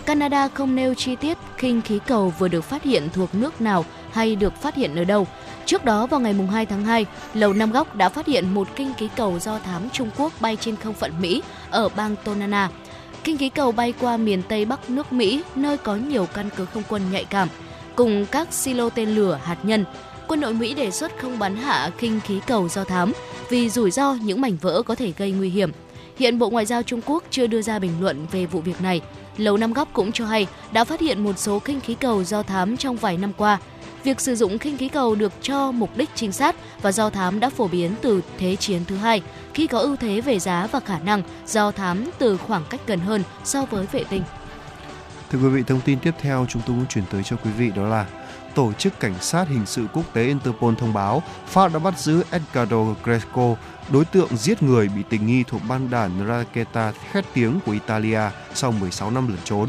Canada 0.06 0.48
không 0.48 0.74
nêu 0.74 0.94
chi 0.94 1.16
tiết 1.16 1.38
khinh 1.56 1.82
khí 1.82 1.98
cầu 2.06 2.32
vừa 2.38 2.48
được 2.48 2.64
phát 2.64 2.82
hiện 2.82 3.08
thuộc 3.12 3.34
nước 3.34 3.60
nào 3.60 3.84
hay 4.12 4.36
được 4.36 4.56
phát 4.62 4.74
hiện 4.74 4.96
ở 4.96 5.04
đâu. 5.04 5.26
Trước 5.66 5.84
đó 5.84 6.06
vào 6.06 6.20
ngày 6.20 6.34
2 6.52 6.66
tháng 6.66 6.84
2, 6.84 7.06
Lầu 7.34 7.52
Năm 7.52 7.72
Góc 7.72 7.96
đã 7.96 8.08
phát 8.08 8.26
hiện 8.26 8.54
một 8.54 8.68
kinh 8.76 8.94
khí 8.94 9.08
cầu 9.16 9.38
do 9.38 9.58
thám 9.58 9.90
Trung 9.92 10.10
Quốc 10.18 10.32
bay 10.40 10.56
trên 10.56 10.76
không 10.76 10.94
phận 10.94 11.12
Mỹ 11.20 11.42
ở 11.70 11.88
bang 11.88 12.16
Tonana. 12.24 12.70
Kinh 13.24 13.38
khí 13.38 13.48
cầu 13.48 13.72
bay 13.72 13.94
qua 14.00 14.16
miền 14.16 14.42
Tây 14.48 14.64
Bắc 14.64 14.90
nước 14.90 15.12
Mỹ, 15.12 15.42
nơi 15.54 15.76
có 15.76 15.96
nhiều 15.96 16.26
căn 16.34 16.48
cứ 16.56 16.64
không 16.64 16.82
quân 16.88 17.02
nhạy 17.12 17.24
cảm, 17.24 17.48
cùng 17.94 18.26
các 18.26 18.52
silo 18.52 18.90
tên 18.90 19.08
lửa 19.08 19.40
hạt 19.44 19.56
nhân. 19.62 19.84
Quân 20.28 20.40
đội 20.40 20.54
Mỹ 20.54 20.74
đề 20.74 20.90
xuất 20.90 21.12
không 21.18 21.38
bắn 21.38 21.56
hạ 21.56 21.90
kinh 21.98 22.20
khí 22.20 22.40
cầu 22.46 22.68
do 22.68 22.84
thám 22.84 23.12
vì 23.48 23.70
rủi 23.70 23.90
ro 23.90 24.14
những 24.14 24.40
mảnh 24.40 24.56
vỡ 24.60 24.82
có 24.82 24.94
thể 24.94 25.12
gây 25.16 25.30
nguy 25.30 25.48
hiểm. 25.48 25.72
Hiện 26.18 26.38
Bộ 26.38 26.50
Ngoại 26.50 26.66
giao 26.66 26.82
Trung 26.82 27.00
Quốc 27.06 27.24
chưa 27.30 27.46
đưa 27.46 27.62
ra 27.62 27.78
bình 27.78 27.92
luận 28.00 28.26
về 28.32 28.46
vụ 28.46 28.60
việc 28.60 28.80
này. 28.80 29.00
Lầu 29.36 29.56
Năm 29.56 29.72
Góc 29.72 29.88
cũng 29.92 30.12
cho 30.12 30.26
hay 30.26 30.46
đã 30.72 30.84
phát 30.84 31.00
hiện 31.00 31.24
một 31.24 31.38
số 31.38 31.58
khinh 31.58 31.80
khí 31.80 31.94
cầu 31.94 32.24
do 32.24 32.42
thám 32.42 32.76
trong 32.76 32.96
vài 32.96 33.16
năm 33.16 33.32
qua. 33.36 33.58
Việc 34.04 34.20
sử 34.20 34.36
dụng 34.36 34.58
khinh 34.58 34.76
khí 34.76 34.88
cầu 34.88 35.14
được 35.14 35.32
cho 35.42 35.72
mục 35.72 35.96
đích 35.96 36.10
trinh 36.14 36.32
sát 36.32 36.56
và 36.82 36.92
do 36.92 37.10
thám 37.10 37.40
đã 37.40 37.50
phổ 37.50 37.68
biến 37.68 37.94
từ 38.02 38.20
Thế 38.38 38.56
chiến 38.56 38.84
thứ 38.84 38.96
hai, 38.96 39.22
khi 39.54 39.66
có 39.66 39.78
ưu 39.78 39.96
thế 39.96 40.20
về 40.20 40.38
giá 40.38 40.68
và 40.72 40.80
khả 40.80 40.98
năng 40.98 41.22
do 41.46 41.70
thám 41.70 42.10
từ 42.18 42.36
khoảng 42.36 42.64
cách 42.70 42.80
gần 42.86 43.00
hơn 43.00 43.22
so 43.44 43.64
với 43.64 43.86
vệ 43.92 44.04
tinh. 44.04 44.22
Thưa 45.30 45.38
quý 45.38 45.48
vị, 45.48 45.62
thông 45.66 45.80
tin 45.80 45.98
tiếp 45.98 46.14
theo 46.20 46.46
chúng 46.48 46.62
tôi 46.66 46.76
muốn 46.76 46.86
chuyển 46.86 47.04
tới 47.10 47.22
cho 47.22 47.36
quý 47.36 47.50
vị 47.50 47.70
đó 47.76 47.82
là 47.82 48.06
Tổ 48.54 48.72
chức 48.72 49.00
Cảnh 49.00 49.14
sát 49.20 49.48
Hình 49.48 49.66
sự 49.66 49.86
Quốc 49.92 50.02
tế 50.12 50.26
Interpol 50.26 50.74
thông 50.78 50.92
báo 50.92 51.22
Pháp 51.46 51.72
đã 51.72 51.78
bắt 51.78 51.98
giữ 51.98 52.22
Edgardo 52.30 52.84
Greco, 53.04 53.54
đối 53.92 54.04
tượng 54.04 54.36
giết 54.36 54.62
người 54.62 54.88
bị 54.88 55.02
tình 55.08 55.26
nghi 55.26 55.44
thuộc 55.46 55.60
băng 55.68 55.90
đảng 55.90 56.26
Raketa 56.28 56.92
khét 57.12 57.24
tiếng 57.34 57.60
của 57.66 57.72
Italia 57.72 58.20
sau 58.54 58.72
16 58.72 59.10
năm 59.10 59.28
lẩn 59.28 59.38
trốn. 59.44 59.68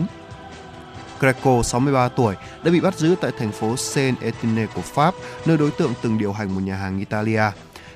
Greco, 1.19 1.63
63 1.63 2.09
tuổi, 2.09 2.35
đã 2.63 2.71
bị 2.71 2.79
bắt 2.79 2.97
giữ 2.97 3.15
tại 3.21 3.31
thành 3.39 3.51
phố 3.51 3.75
Saint-Etienne 3.75 4.67
của 4.75 4.81
Pháp, 4.81 5.13
nơi 5.45 5.57
đối 5.57 5.71
tượng 5.71 5.93
từng 6.01 6.17
điều 6.17 6.33
hành 6.33 6.55
một 6.55 6.61
nhà 6.61 6.75
hàng 6.75 6.99
Italia. 6.99 7.43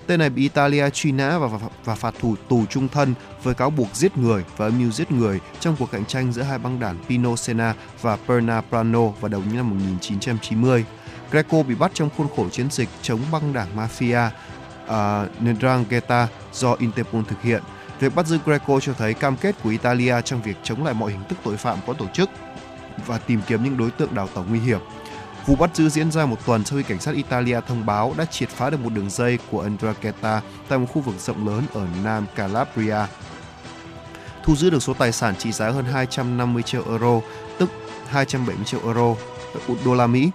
Tên 0.07 0.19
này 0.19 0.29
bị 0.29 0.41
Italia 0.41 0.89
truy 0.89 1.11
nã 1.11 1.37
và, 1.37 1.47
và, 1.47 1.59
và 1.85 1.95
phạt 1.95 2.13
tù 2.21 2.35
tù 2.49 2.65
trung 2.65 2.87
thân 2.87 3.13
với 3.43 3.55
cáo 3.55 3.69
buộc 3.69 3.95
giết 3.95 4.17
người 4.17 4.43
và 4.57 4.65
âm 4.65 4.79
mưu 4.79 4.91
giết 4.91 5.11
người 5.11 5.39
trong 5.59 5.75
cuộc 5.79 5.91
cạnh 5.91 6.05
tranh 6.05 6.33
giữa 6.33 6.41
hai 6.41 6.59
băng 6.59 6.79
đảng 6.79 6.97
Pino 7.09 7.35
Sena 7.35 7.73
và 8.01 8.17
Perna 8.27 8.61
Prano 8.61 9.07
vào 9.07 9.29
đầu 9.29 9.41
những 9.47 9.57
năm 9.57 9.69
1990. 9.69 10.85
Greco 11.31 11.63
bị 11.63 11.75
bắt 11.75 11.91
trong 11.93 12.09
khuôn 12.17 12.27
khổ 12.35 12.49
chiến 12.49 12.67
dịch 12.71 12.89
chống 13.01 13.19
băng 13.31 13.53
đảng 13.53 13.67
mafia 13.77 14.29
À, 14.87 15.21
uh, 15.21 15.41
Ndrangheta 15.41 16.27
do 16.53 16.75
Interpol 16.79 17.21
thực 17.27 17.41
hiện. 17.41 17.63
Việc 17.99 18.15
bắt 18.15 18.25
giữ 18.25 18.39
Greco 18.45 18.79
cho 18.79 18.93
thấy 18.93 19.13
cam 19.13 19.37
kết 19.37 19.55
của 19.63 19.69
Italia 19.69 20.21
trong 20.21 20.41
việc 20.41 20.57
chống 20.63 20.85
lại 20.85 20.93
mọi 20.93 21.11
hình 21.11 21.23
thức 21.29 21.37
tội 21.43 21.57
phạm 21.57 21.77
có 21.87 21.93
tổ 21.93 22.05
chức 22.13 22.29
và 23.05 23.17
tìm 23.17 23.41
kiếm 23.47 23.63
những 23.63 23.77
đối 23.77 23.91
tượng 23.91 24.15
đào 24.15 24.27
tẩu 24.27 24.45
nguy 24.49 24.59
hiểm. 24.59 24.79
Vụ 25.45 25.55
bắt 25.55 25.75
giữ 25.75 25.89
diễn 25.89 26.11
ra 26.11 26.25
một 26.25 26.45
tuần 26.45 26.65
sau 26.65 26.77
khi 26.77 26.83
cảnh 26.83 26.99
sát 26.99 27.15
Italia 27.15 27.59
thông 27.67 27.85
báo 27.85 28.13
đã 28.17 28.25
triệt 28.25 28.49
phá 28.49 28.69
được 28.69 28.79
một 28.83 28.93
đường 28.93 29.09
dây 29.09 29.39
của 29.51 29.63
Ndrangheta 29.69 30.41
tại 30.67 30.79
một 30.79 30.85
khu 30.93 31.01
vực 31.01 31.15
rộng 31.19 31.47
lớn 31.47 31.63
ở 31.73 31.87
Nam 32.03 32.25
Calabria. 32.35 33.05
Thu 34.43 34.55
giữ 34.55 34.69
được 34.69 34.83
số 34.83 34.93
tài 34.93 35.11
sản 35.11 35.35
trị 35.35 35.51
giá 35.51 35.69
hơn 35.69 35.85
250 35.85 36.63
triệu 36.63 36.83
euro, 36.89 37.21
tức 37.57 37.69
270 38.07 38.65
triệu 38.65 38.79
euro, 38.83 39.15
đô 39.85 39.93
la 39.93 40.07
Mỹ. 40.07 40.31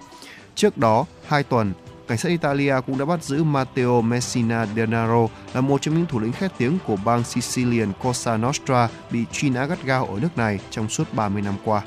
Trước 0.55 0.77
đó, 0.77 1.05
hai 1.27 1.43
tuần, 1.43 1.73
cảnh 2.07 2.17
sát 2.17 2.29
Italia 2.29 2.75
cũng 2.87 2.97
đã 2.97 3.05
bắt 3.05 3.23
giữ 3.23 3.43
Matteo 3.43 4.01
Messina 4.01 4.65
Denaro 4.75 5.27
là 5.53 5.61
một 5.61 5.81
trong 5.81 5.95
những 5.95 6.05
thủ 6.05 6.19
lĩnh 6.19 6.31
khét 6.31 6.51
tiếng 6.57 6.77
của 6.87 6.95
bang 7.05 7.23
Sicilian 7.23 7.91
Cosa 8.03 8.37
Nostra 8.37 8.89
bị 9.11 9.25
truy 9.31 9.49
nã 9.49 9.65
gắt 9.65 9.83
gao 9.83 10.05
ở 10.05 10.19
nước 10.19 10.37
này 10.37 10.59
trong 10.69 10.89
suốt 10.89 11.13
30 11.13 11.41
năm 11.41 11.55
qua. 11.65 11.81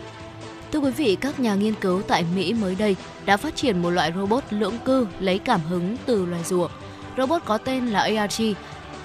Thưa 0.73 0.79
quý 0.79 0.91
vị, 0.91 1.17
các 1.21 1.41
nhà 1.41 1.55
nghiên 1.55 1.75
cứu 1.75 2.03
tại 2.03 2.25
Mỹ 2.35 2.55
mới 2.55 2.75
đây 2.75 2.97
đã 3.27 3.37
phát 3.37 3.57
triển 3.57 3.83
một 3.83 3.91
loại 3.91 4.13
robot 4.17 4.45
lưỡng 4.51 4.79
cư 4.85 5.07
lấy 5.21 5.39
cảm 5.39 5.61
hứng 5.61 5.97
từ 6.07 6.27
loài 6.27 6.45
rùa. 6.45 6.69
Robot 7.17 7.43
có 7.45 7.59
tên 7.59 7.87
là 7.87 8.01
ARG, 8.01 8.43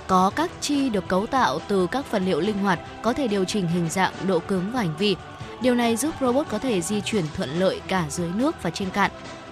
có 0.07 0.31
các 0.35 0.51
chi 0.61 0.89
được 0.89 1.07
cấu 1.07 1.25
tạo 1.25 1.59
từ 1.67 1.87
các 1.87 2.11
vật 2.11 2.21
liệu 2.25 2.39
linh 2.39 2.57
hoạt, 2.57 2.79
có 3.01 3.13
thể 3.13 3.27
điều 3.27 3.45
chỉnh 3.45 3.67
hình 3.67 3.89
dạng, 3.89 4.13
độ 4.27 4.39
cứng 4.39 4.71
và 4.73 4.79
hành 4.79 4.97
vi. 4.97 5.15
Điều 5.61 5.75
này 5.75 5.95
giúp 5.95 6.13
robot 6.21 6.47
có 6.49 6.59
thể 6.59 6.81
di 6.81 7.01
chuyển 7.01 7.25
thuận 7.35 7.49
lợi 7.59 7.81
cả 7.87 8.05
dưới 8.09 8.29
nước 8.35 8.63
và 8.63 8.69
trên 8.69 8.89
cạn. 8.89 9.11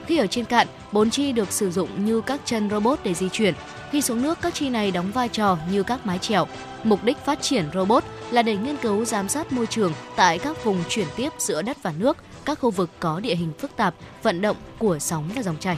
Khi 0.10 0.18
ở 0.18 0.28
trên 0.28 0.46
cạn, 0.46 0.68
bốn 0.92 1.10
chi 1.10 1.32
được 1.32 1.52
sử 1.52 1.72
dụng 1.72 2.06
như 2.06 2.22
các 2.22 2.42
chân 2.46 2.70
robot 2.70 3.00
để 3.04 3.14
di 3.14 3.30
chuyển. 3.30 3.54
Khi 3.92 4.02
xuống 4.02 4.22
nước, 4.22 4.38
các 4.42 4.54
chi 4.54 4.70
này 4.70 4.92
đóng 4.92 5.12
vai 5.12 5.30
trò 5.30 5.58
như 5.72 5.84
các 5.84 6.06
mái 6.06 6.18
chèo. 6.18 6.48
Mục 6.84 7.04
đích 7.04 7.18
phát 7.26 7.42
triển 7.42 7.66
robot 7.74 8.04
là 8.32 8.42
để 8.42 8.58
nghiên 8.58 8.78
cứu 8.78 9.06
giám 9.06 9.30
sát 9.30 9.52
môi 9.52 9.68
trường 9.68 9.94
tại 10.16 10.40
các 10.40 10.64
vùng 10.64 10.84
chuyển 10.90 11.08
tiếp 11.16 11.30
giữa 11.38 11.62
đất 11.62 11.78
và 11.84 11.94
nước, 11.98 12.18
các 12.46 12.60
khu 12.60 12.72
vực 12.72 12.90
có 13.00 13.20
địa 13.20 13.36
hình 13.36 13.52
phức 13.60 13.76
tạp, 13.76 13.96
vận 14.24 14.42
động 14.42 14.58
của 14.78 15.00
sóng 15.00 15.30
và 15.36 15.44
dòng 15.44 15.58
chảy. 15.60 15.78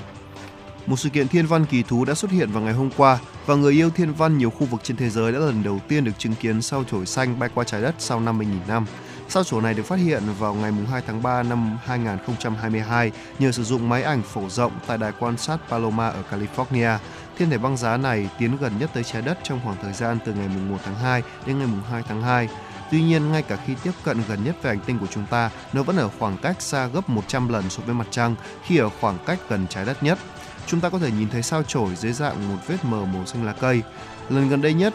Một 0.85 0.99
sự 0.99 1.09
kiện 1.09 1.27
thiên 1.27 1.45
văn 1.45 1.65
kỳ 1.65 1.83
thú 1.83 2.05
đã 2.05 2.13
xuất 2.13 2.31
hiện 2.31 2.51
vào 2.51 2.63
ngày 2.63 2.73
hôm 2.73 2.89
qua 2.97 3.19
và 3.45 3.55
người 3.55 3.73
yêu 3.73 3.89
thiên 3.89 4.13
văn 4.13 4.37
nhiều 4.37 4.49
khu 4.49 4.65
vực 4.65 4.81
trên 4.83 4.97
thế 4.97 5.09
giới 5.09 5.31
đã 5.31 5.39
lần 5.39 5.63
đầu 5.63 5.79
tiên 5.87 6.03
được 6.03 6.19
chứng 6.19 6.35
kiến 6.35 6.61
sao 6.61 6.83
chổi 6.91 7.05
xanh 7.05 7.39
bay 7.39 7.49
qua 7.55 7.63
trái 7.63 7.81
đất 7.81 7.95
sau 7.99 8.21
50.000 8.21 8.45
năm. 8.67 8.85
Sao 9.31 9.43
chổi 9.43 9.61
này 9.61 9.73
được 9.73 9.83
phát 9.83 9.99
hiện 9.99 10.23
vào 10.39 10.53
ngày 10.53 10.71
2 10.91 11.01
tháng 11.07 11.23
3 11.23 11.43
năm 11.43 11.77
2022 11.83 13.11
nhờ 13.39 13.51
sử 13.51 13.63
dụng 13.63 13.89
máy 13.89 14.03
ảnh 14.03 14.21
phổ 14.21 14.49
rộng 14.49 14.71
tại 14.87 14.97
đài 14.97 15.11
quan 15.19 15.37
sát 15.37 15.57
Paloma 15.69 16.07
ở 16.07 16.23
California. 16.31 16.97
Thiên 17.37 17.49
thể 17.49 17.57
băng 17.57 17.77
giá 17.77 17.97
này 17.97 18.29
tiến 18.39 18.57
gần 18.57 18.73
nhất 18.79 18.89
tới 18.93 19.03
trái 19.03 19.21
đất 19.21 19.37
trong 19.43 19.59
khoảng 19.63 19.77
thời 19.81 19.93
gian 19.93 20.17
từ 20.25 20.33
ngày 20.33 20.47
1 20.47 20.77
tháng 20.85 20.95
2 20.95 21.23
đến 21.45 21.59
ngày 21.59 21.67
2 21.91 22.03
tháng 22.07 22.21
2. 22.21 22.49
Tuy 22.91 23.03
nhiên, 23.03 23.31
ngay 23.31 23.41
cả 23.41 23.57
khi 23.65 23.73
tiếp 23.83 23.91
cận 24.03 24.17
gần 24.27 24.43
nhất 24.43 24.55
về 24.61 24.69
hành 24.69 24.79
tinh 24.85 24.99
của 24.99 25.07
chúng 25.11 25.25
ta, 25.25 25.49
nó 25.73 25.83
vẫn 25.83 25.97
ở 25.97 26.09
khoảng 26.19 26.37
cách 26.37 26.61
xa 26.61 26.87
gấp 26.87 27.09
100 27.09 27.49
lần 27.49 27.69
so 27.69 27.83
với 27.85 27.95
mặt 27.95 28.07
trăng 28.11 28.35
khi 28.65 28.77
ở 28.77 28.89
khoảng 29.01 29.17
cách 29.25 29.39
gần 29.49 29.67
trái 29.69 29.85
đất 29.85 30.03
nhất. 30.03 30.19
Chúng 30.67 30.79
ta 30.79 30.89
có 30.89 30.99
thể 30.99 31.11
nhìn 31.11 31.29
thấy 31.29 31.43
sao 31.43 31.63
chổi 31.63 31.95
dưới 31.95 32.13
dạng 32.13 32.49
một 32.49 32.61
vết 32.67 32.77
mờ 32.83 33.05
màu 33.05 33.25
xanh 33.25 33.45
lá 33.45 33.53
cây. 33.53 33.81
Lần 34.29 34.49
gần 34.49 34.61
đây 34.61 34.73
nhất, 34.73 34.93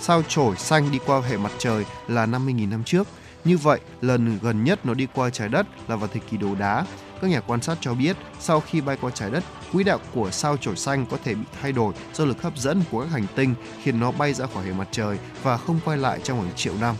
sao 0.00 0.22
chổi 0.28 0.56
xanh 0.56 0.90
đi 0.90 0.98
qua 1.06 1.20
hệ 1.20 1.36
mặt 1.36 1.52
trời 1.58 1.84
là 2.08 2.26
50.000 2.26 2.70
năm 2.70 2.84
trước. 2.84 3.08
Như 3.44 3.58
vậy, 3.58 3.80
lần 4.00 4.38
gần 4.42 4.64
nhất 4.64 4.86
nó 4.86 4.94
đi 4.94 5.06
qua 5.14 5.30
trái 5.30 5.48
đất 5.48 5.66
là 5.88 5.96
vào 5.96 6.08
thời 6.08 6.22
kỳ 6.30 6.36
đồ 6.36 6.54
đá. 6.54 6.84
Các 7.20 7.30
nhà 7.30 7.40
quan 7.40 7.62
sát 7.62 7.78
cho 7.80 7.94
biết, 7.94 8.16
sau 8.40 8.60
khi 8.60 8.80
bay 8.80 8.96
qua 9.00 9.10
trái 9.10 9.30
đất, 9.30 9.44
quỹ 9.72 9.84
đạo 9.84 9.98
của 10.14 10.30
sao 10.30 10.56
chổi 10.56 10.76
xanh 10.76 11.06
có 11.06 11.16
thể 11.24 11.34
bị 11.34 11.44
thay 11.62 11.72
đổi 11.72 11.94
do 12.14 12.24
lực 12.24 12.42
hấp 12.42 12.58
dẫn 12.58 12.82
của 12.90 13.00
các 13.02 13.10
hành 13.10 13.26
tinh 13.34 13.54
khiến 13.82 14.00
nó 14.00 14.12
bay 14.12 14.34
ra 14.34 14.46
khỏi 14.54 14.64
hệ 14.64 14.72
mặt 14.72 14.88
trời 14.90 15.18
và 15.42 15.56
không 15.56 15.80
quay 15.84 15.98
lại 15.98 16.20
trong 16.24 16.40
hàng 16.42 16.56
triệu 16.56 16.74
năm. 16.80 16.96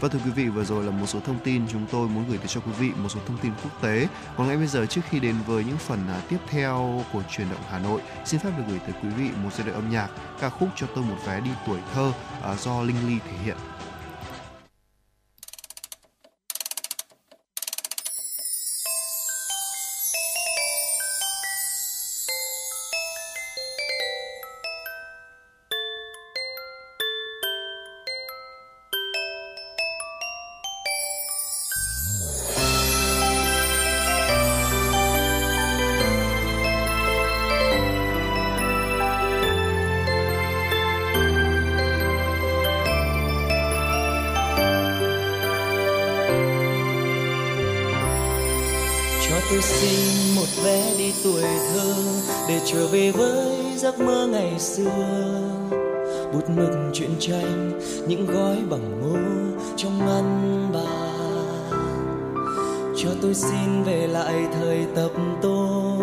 Và 0.00 0.08
thưa 0.08 0.18
quý 0.24 0.30
vị, 0.30 0.48
vừa 0.48 0.64
rồi 0.64 0.84
là 0.84 0.90
một 0.90 1.06
số 1.06 1.20
thông 1.20 1.38
tin 1.44 1.62
chúng 1.72 1.86
tôi 1.90 2.08
muốn 2.08 2.24
gửi 2.28 2.38
tới 2.38 2.46
cho 2.46 2.60
quý 2.60 2.72
vị, 2.78 2.90
một 3.02 3.08
số 3.08 3.20
thông 3.26 3.38
tin 3.38 3.52
quốc 3.62 3.82
tế. 3.82 4.08
Còn 4.36 4.46
ngay 4.46 4.56
bây 4.56 4.66
giờ 4.66 4.86
trước 4.86 5.00
khi 5.10 5.20
đến 5.20 5.34
với 5.46 5.64
những 5.64 5.76
phần 5.76 5.98
à, 6.08 6.20
tiếp 6.28 6.38
theo 6.48 7.04
của 7.12 7.22
truyền 7.30 7.50
động 7.50 7.62
Hà 7.70 7.78
Nội, 7.78 8.00
xin 8.24 8.40
phép 8.40 8.50
được 8.58 8.64
gửi 8.68 8.78
tới 8.78 8.92
quý 9.02 9.08
vị 9.08 9.30
một 9.42 9.50
giai 9.56 9.66
đoạn 9.66 9.74
âm 9.74 9.90
nhạc 9.90 10.08
ca 10.40 10.48
khúc 10.48 10.68
cho 10.76 10.86
tôi 10.94 11.04
một 11.04 11.16
vé 11.26 11.40
đi 11.40 11.50
tuổi 11.66 11.78
thơ 11.94 12.12
à, 12.42 12.54
do 12.54 12.82
Linh 12.82 13.08
Ly 13.08 13.18
thể 13.24 13.36
hiện. 13.44 13.56
Trở 52.72 52.86
về 52.86 53.10
với 53.10 53.46
giấc 53.76 54.00
mơ 54.00 54.26
ngày 54.32 54.58
xưa. 54.58 54.90
Bút 56.32 56.50
mực 56.56 56.70
truyện 56.92 57.10
tranh 57.18 57.80
những 58.08 58.26
gói 58.26 58.56
bằng 58.70 59.00
ngô 59.00 59.18
trong 59.76 59.98
ngăn 59.98 60.68
bàn. 60.72 61.68
Cho 62.96 63.08
tôi 63.22 63.34
xin 63.34 63.82
về 63.84 64.06
lại 64.06 64.34
thời 64.52 64.86
tập 64.94 65.10
tô, 65.42 65.96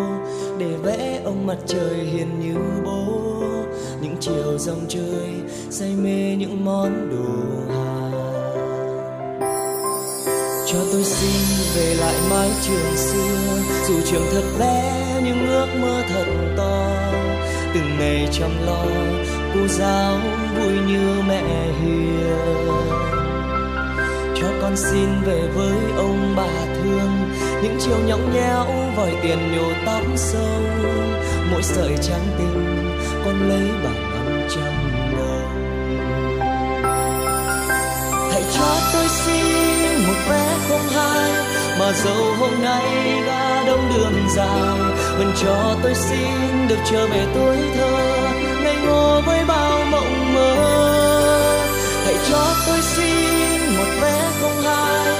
để 0.58 0.76
vẽ 0.82 1.20
ông 1.24 1.46
mặt 1.46 1.56
trời 1.66 1.94
hiền 1.94 2.40
như 2.40 2.56
bố. 2.84 3.06
Những 4.00 4.16
chiều 4.20 4.58
dòng 4.58 4.84
chơi 4.88 5.30
say 5.70 5.94
mê 6.02 6.36
những 6.36 6.64
món 6.64 7.10
đồ 7.10 7.74
hàng 7.74 8.12
cho 10.66 10.78
tôi 10.92 11.04
xin 11.04 11.74
về 11.76 11.94
lại 11.94 12.14
mái 12.30 12.50
trường 12.66 12.96
xưa, 12.96 13.58
dù 13.88 13.94
trường 14.10 14.26
thật 14.32 14.44
bé 14.58 15.05
những 15.24 15.46
ước 15.46 15.66
mơ 15.80 16.02
thật 16.08 16.24
to. 16.56 16.88
Từng 17.74 17.98
ngày 17.98 18.28
chăm 18.32 18.50
lo, 18.66 18.84
cô 19.54 19.66
giáo 19.68 20.16
vui 20.56 20.72
như 20.86 21.22
mẹ 21.28 21.42
hiền. 21.82 22.36
Cho 24.40 24.46
con 24.62 24.76
xin 24.76 25.08
về 25.26 25.48
với 25.54 25.76
ông 25.96 26.34
bà 26.36 26.74
thương, 26.74 27.30
những 27.62 27.76
chiều 27.80 27.98
nhõng 28.06 28.34
nhẽo 28.34 28.66
vòi 28.96 29.12
tiền 29.22 29.38
nhổ 29.56 29.68
tóc 29.86 30.02
sâu. 30.16 30.60
Mỗi 31.50 31.62
sợi 31.62 31.96
trắng 32.02 32.26
tinh, 32.38 32.98
con 33.24 33.48
lấy 33.48 33.68
bằng 33.84 34.10
năm 34.10 34.48
trăm 34.54 34.72
đồng. 35.18 35.62
Hãy 38.32 38.42
cho 38.54 38.76
tôi 38.92 39.08
xin 39.08 40.06
một 40.06 40.14
vé 40.28 40.56
không 40.68 40.88
hai 40.94 41.55
mà 41.78 41.92
dẫu 41.92 42.34
hôm 42.38 42.62
nay 42.62 43.22
đã 43.26 43.64
đông 43.66 43.92
đường 43.94 44.28
dài, 44.36 44.78
vẫn 45.18 45.32
cho 45.42 45.74
tôi 45.82 45.94
xin 45.94 46.68
được 46.68 46.78
trở 46.90 47.06
về 47.06 47.26
tuổi 47.34 47.56
thơ. 47.76 47.96
Ngây 48.64 48.76
ngô 48.86 49.20
với 49.26 49.44
bao 49.44 49.84
mộng 49.90 50.34
mơ. 50.34 50.54
Hãy 52.04 52.14
cho 52.30 52.54
tôi 52.66 52.78
xin 52.80 53.76
một 53.76 53.90
vé 54.02 54.30
không 54.40 54.62
hai, 54.62 55.14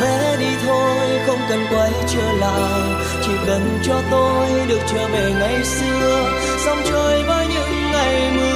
vé 0.00 0.36
đi 0.40 0.50
thôi 0.66 1.20
không 1.26 1.40
cần 1.48 1.66
quay 1.70 1.92
trở 2.08 2.32
lại. 2.32 2.80
Chỉ 3.26 3.32
cần 3.46 3.78
cho 3.82 4.02
tôi 4.10 4.48
được 4.68 4.80
trở 4.92 5.08
về 5.08 5.32
ngày 5.40 5.64
xưa, 5.64 6.30
dòng 6.66 6.78
trời 6.90 7.22
với 7.22 7.46
những 7.46 7.92
ngày 7.92 8.30
mưa. 8.36 8.55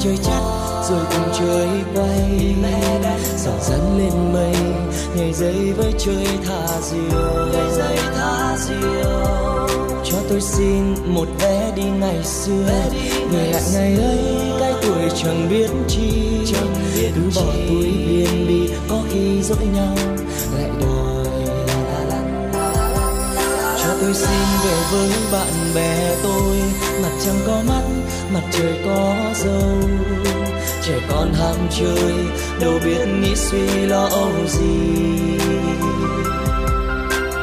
Chơi 0.00 0.18
chắc 0.22 0.40
rồi 0.90 1.00
cùng 1.10 1.32
chơi 1.38 1.68
quay 1.94 2.54
dần 3.36 3.58
dần 3.62 3.98
lên 3.98 4.32
mây 4.32 4.54
nhảy 5.16 5.32
dây 5.32 5.72
với 5.76 5.92
chơi 5.98 6.26
thả 6.46 6.80
diều. 6.80 7.48
Nhảy 7.52 7.72
dây 7.72 7.96
thả 8.16 8.56
diều. 8.58 9.26
Cho 10.04 10.18
tôi 10.28 10.40
xin 10.40 10.94
một 11.06 11.28
vé 11.38 11.72
đi 11.76 11.82
ngày 11.82 12.24
xưa. 12.24 12.66
Về 13.32 13.50
lại 13.52 13.62
ngày 13.72 13.94
ấy 13.94 14.18
cái 14.60 14.72
tuổi 14.82 15.10
chẳng 15.22 15.48
biết 15.50 15.70
chi. 15.88 16.10
Cứ 17.14 17.22
bỏ 17.36 17.52
túi 17.68 17.90
viên 17.90 18.48
bi 18.48 18.70
có 18.88 19.02
khi 19.12 19.42
dỗi 19.42 19.66
nhau 19.74 19.94
tôi 24.10 24.18
xin 24.18 24.38
về 24.64 24.76
với 24.92 25.10
bạn 25.32 25.74
bè 25.74 26.16
tôi. 26.22 26.56
Mặt 27.02 27.10
trăng 27.24 27.40
có 27.46 27.62
mắt 27.68 27.82
mặt 28.32 28.42
trời 28.52 28.80
có 28.84 29.14
dâu. 29.34 29.88
Trẻ 30.82 30.94
con 31.10 31.32
ham 31.34 31.56
chơi 31.78 32.14
đâu 32.60 32.72
biết 32.84 33.06
nghĩ 33.20 33.36
suy 33.36 33.66
lo 33.86 34.08
âu 34.10 34.32
gì. 34.46 35.38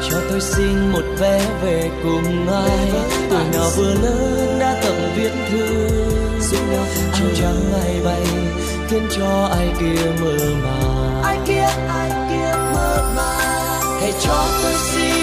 Cho 0.09 0.17
tôi 0.29 0.41
xin 0.41 0.91
một 0.91 1.03
vé 1.19 1.41
về 1.63 1.89
cùng 2.03 2.47
ai. 2.53 2.91
Tuổi 3.29 3.43
nào 3.53 3.69
vừa 3.77 3.93
lớn 3.93 4.57
đã 4.59 4.81
tập 4.83 4.95
viết 5.15 5.31
thư 5.51 5.87
áo 7.13 7.35
trắng 7.35 7.73
ai 7.83 8.01
bay 8.05 8.25
khiến 8.89 9.07
cho 9.17 9.49
ai 9.51 9.67
kia 9.79 10.11
mơ 10.21 10.37
màng. 10.63 11.21
Ai 11.23 11.37
kia 11.47 11.67
ai 11.87 12.09
kia 12.29 12.53
mơ 12.73 13.13
màng. 13.15 13.99
Hãy 14.01 14.13
cho 14.21 14.45
tôi 14.63 14.73
xin 14.73 15.16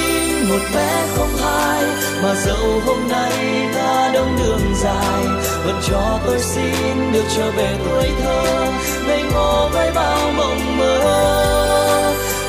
một 0.49 0.61
bé 0.75 1.07
không 1.17 1.37
hai, 1.37 1.85
mà 2.23 2.35
dẫu 2.35 2.81
hôm 2.87 3.09
nay 3.09 3.69
ta 3.75 4.11
đông 4.15 4.37
đường 4.39 4.75
dài, 4.83 5.25
vẫn 5.65 5.81
cho 5.89 6.19
tôi 6.27 6.39
xin 6.41 7.13
được 7.13 7.25
trở 7.37 7.51
về 7.51 7.77
tuổi 7.85 8.11
thơ. 8.23 8.67
Ngây 9.07 9.23
ngô 9.33 9.69
với 9.73 9.91
bao 9.95 10.31
mộng 10.37 10.79
mơ, 10.79 11.01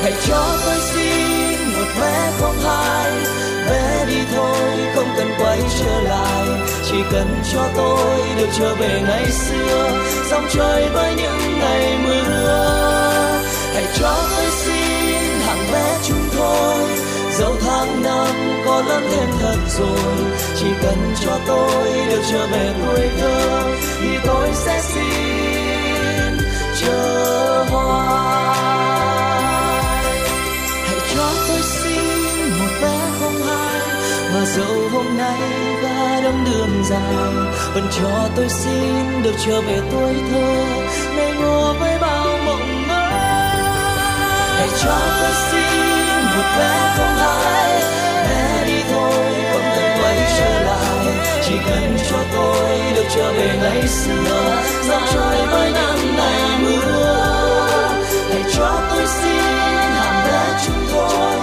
hãy 0.02 0.12
cho 0.28 0.46
tôi 0.66 0.76
xin 0.80 1.72
một 1.72 2.00
bé 2.00 2.32
không 2.40 2.58
hai. 2.64 3.12
Bé 3.70 4.04
đi 4.08 4.18
thôi, 4.36 4.78
không 4.94 5.08
cần 5.16 5.30
quay 5.38 5.60
trở 5.80 6.00
lại, 6.00 6.46
chỉ 6.90 6.96
cần 7.12 7.42
cho 7.52 7.68
tôi 7.76 8.20
được 8.36 8.48
trở 8.58 8.74
về 8.74 9.02
ngày 9.08 9.26
xưa. 9.30 9.90
Dòng 10.30 10.46
trời 10.54 10.88
với 10.92 11.14
những 11.16 11.58
ngày 11.58 11.98
mưa, 12.04 13.40
hãy 13.74 13.84
cho 13.98 14.16
tôi 14.36 14.46
xin 14.50 15.40
hàng 15.46 15.72
bé 15.72 15.98
chúng 16.08 16.28
thôi 16.38 17.05
dẫu 17.38 17.56
tháng 17.60 18.02
năm 18.02 18.62
có 18.66 18.82
lớn 18.82 19.02
thêm 19.10 19.28
thật 19.40 19.56
rồi, 19.78 20.16
chỉ 20.60 20.66
cần 20.82 21.14
cho 21.24 21.38
tôi 21.46 21.92
được 22.10 22.22
trở 22.30 22.46
về 22.46 22.74
tuổi 22.86 23.08
thơ 23.20 23.62
thì 24.00 24.08
tôi 24.26 24.48
sẽ 24.54 24.82
xin 24.82 26.38
chờ 26.80 27.64
hoài. 27.70 28.56
Hãy 30.86 31.00
cho 31.14 31.28
tôi 31.48 31.60
xin 31.60 32.50
một 32.58 32.72
vé 32.82 32.98
không 33.20 33.42
hai, 33.46 33.80
mà 34.34 34.44
dẫu 34.44 34.88
hôm 34.92 35.16
nay 35.18 35.40
ga 35.82 36.20
đông 36.20 36.44
đường 36.44 36.84
dài, 36.90 37.14
vẫn 37.74 37.88
cho 37.98 38.28
tôi 38.36 38.48
xin 38.48 39.22
được 39.22 39.34
trở 39.46 39.60
về 39.60 39.80
tuổi 39.92 40.14
thơ 40.30 40.64
ngây 41.16 41.32
ngô 41.40 41.74
với 41.80 41.98
bao 42.00 42.38
mộng 42.46 42.88
mơ. 42.88 43.10
Hãy 44.56 44.68
cho 44.82 44.98
tôi 45.20 45.32
xin 45.50 45.95
một 46.36 46.48
vé 46.58 46.94
không 46.96 47.16
hai 47.16 47.80
bé 48.24 48.64
đi 48.66 48.82
thôi 48.90 49.24
không 49.52 49.66
cần 49.76 50.02
quay 50.02 50.18
trở 50.38 50.62
lại. 50.62 51.06
Chỉ 51.44 51.54
cần 51.66 51.96
cho 52.10 52.18
tôi 52.32 52.78
được 52.94 53.04
trở 53.14 53.32
về 53.32 53.58
ngày 53.62 53.88
xưa. 53.88 54.62
Dạo 54.88 55.00
trời 55.14 55.46
với 55.46 55.70
năm 55.70 55.98
ngày 56.16 56.58
mưa. 56.62 57.26
Hãy 58.30 58.42
cho 58.56 58.80
tôi 58.90 59.06
xin 59.06 59.44
hàng 59.98 60.26
bé 60.26 60.60
chúng 60.66 60.86
tôi. 60.92 61.36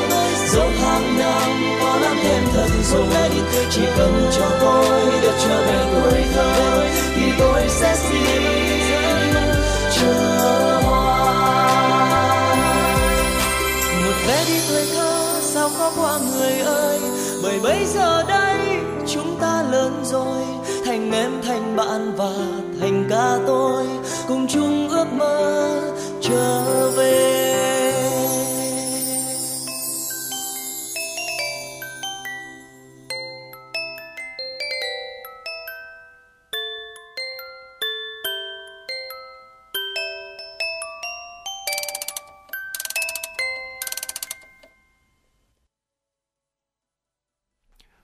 Dẫu 0.48 0.70
hàng 0.82 1.18
năm 1.18 1.78
có 1.82 2.00
làm 2.02 2.18
thêm 2.24 2.44
thật 2.54 2.68
rồi 2.84 3.30
chỉ 3.70 3.82
cần 3.98 4.30
cho 4.38 4.46
tôi 4.60 5.12
được 5.22 5.34
trở 5.44 5.62
về 5.62 5.86
tuổi 5.94 6.24
thơ, 6.36 6.84
thì 7.16 7.32
tôi 7.39 7.62
sẽ 7.70 7.96
xin. 7.96 8.83
Về 14.28 14.43
đi 14.47 14.59
tuổi 14.69 14.86
thơ, 14.95 15.39
sao 15.41 15.69
khó 15.78 15.91
qua 15.97 16.19
người 16.19 16.59
ơi? 16.59 16.99
Bởi 17.43 17.59
bây 17.59 17.86
giờ 17.86 18.24
đây, 18.28 18.57
chúng 19.07 19.38
ta 19.41 19.63
lớn 19.71 20.03
rồi. 20.05 20.41
Thành 20.86 21.11
em, 21.11 21.32
thành 21.43 21.76
bạn 21.76 22.13
và 22.17 22.34
thành 22.80 23.07
ca 23.09 23.38
tôi. 23.47 23.86
Cùng 24.28 24.47
chung 24.47 24.89
ước 24.89 25.07
mơ, 25.13 25.82
trở 26.21 26.89
về. 26.97 27.43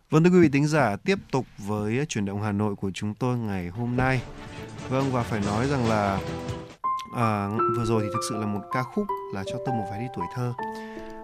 Vâng 0.10 0.24
thưa 0.24 0.30
quý 0.30 0.40
vị 0.40 0.50
tính 0.50 0.68
giả, 0.68 0.96
tiếp 1.06 1.20
tục 1.32 1.46
với 1.58 2.06
chuyển 2.10 2.26
động 2.26 2.42
Hà 2.42 2.52
Nội 2.52 2.76
của 2.76 2.92
chúng 2.94 3.14
tôi 3.16 3.38
ngày 3.38 3.68
hôm 3.70 3.98
nay. 3.98 4.22
Vâng 4.90 5.12
và 5.12 5.24
phải 5.24 5.40
nói 5.46 5.68
rằng 5.68 5.90
là 5.90 6.20
à, 7.16 7.50
vừa 7.78 7.86
rồi 7.86 8.02
thì 8.02 8.08
thực 8.14 8.20
sự 8.30 8.36
là 8.38 8.46
một 8.46 8.62
ca 8.74 8.84
khúc 8.84 9.06
là 9.34 9.44
cho 9.48 9.58
tôi 9.66 9.76
một 9.76 9.86
vài 9.92 10.00
đi 10.00 10.06
tuổi 10.16 10.26
thơ. 10.36 10.54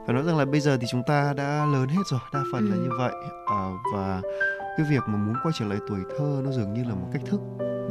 Phải 0.05 0.13
nói 0.15 0.23
rằng 0.23 0.37
là 0.37 0.45
bây 0.45 0.59
giờ 0.61 0.77
thì 0.81 0.87
chúng 0.91 1.03
ta 1.07 1.33
đã 1.37 1.65
lớn 1.73 1.87
hết 1.89 2.01
rồi, 2.11 2.19
đa 2.33 2.39
phần 2.51 2.69
là 2.69 2.75
Ừ. 2.75 2.81
như 2.81 2.89
vậy. 2.99 3.11
À, 3.47 3.69
và 3.93 4.21
cái 4.77 4.85
việc 4.89 5.03
mà 5.07 5.17
muốn 5.17 5.35
quay 5.43 5.53
trở 5.59 5.65
lại 5.65 5.77
tuổi 5.89 5.99
thơ 6.17 6.41
nó 6.45 6.51
dường 6.51 6.73
như 6.73 6.83
là 6.83 6.95
một 6.95 7.07
cách 7.13 7.21
thức 7.25 7.39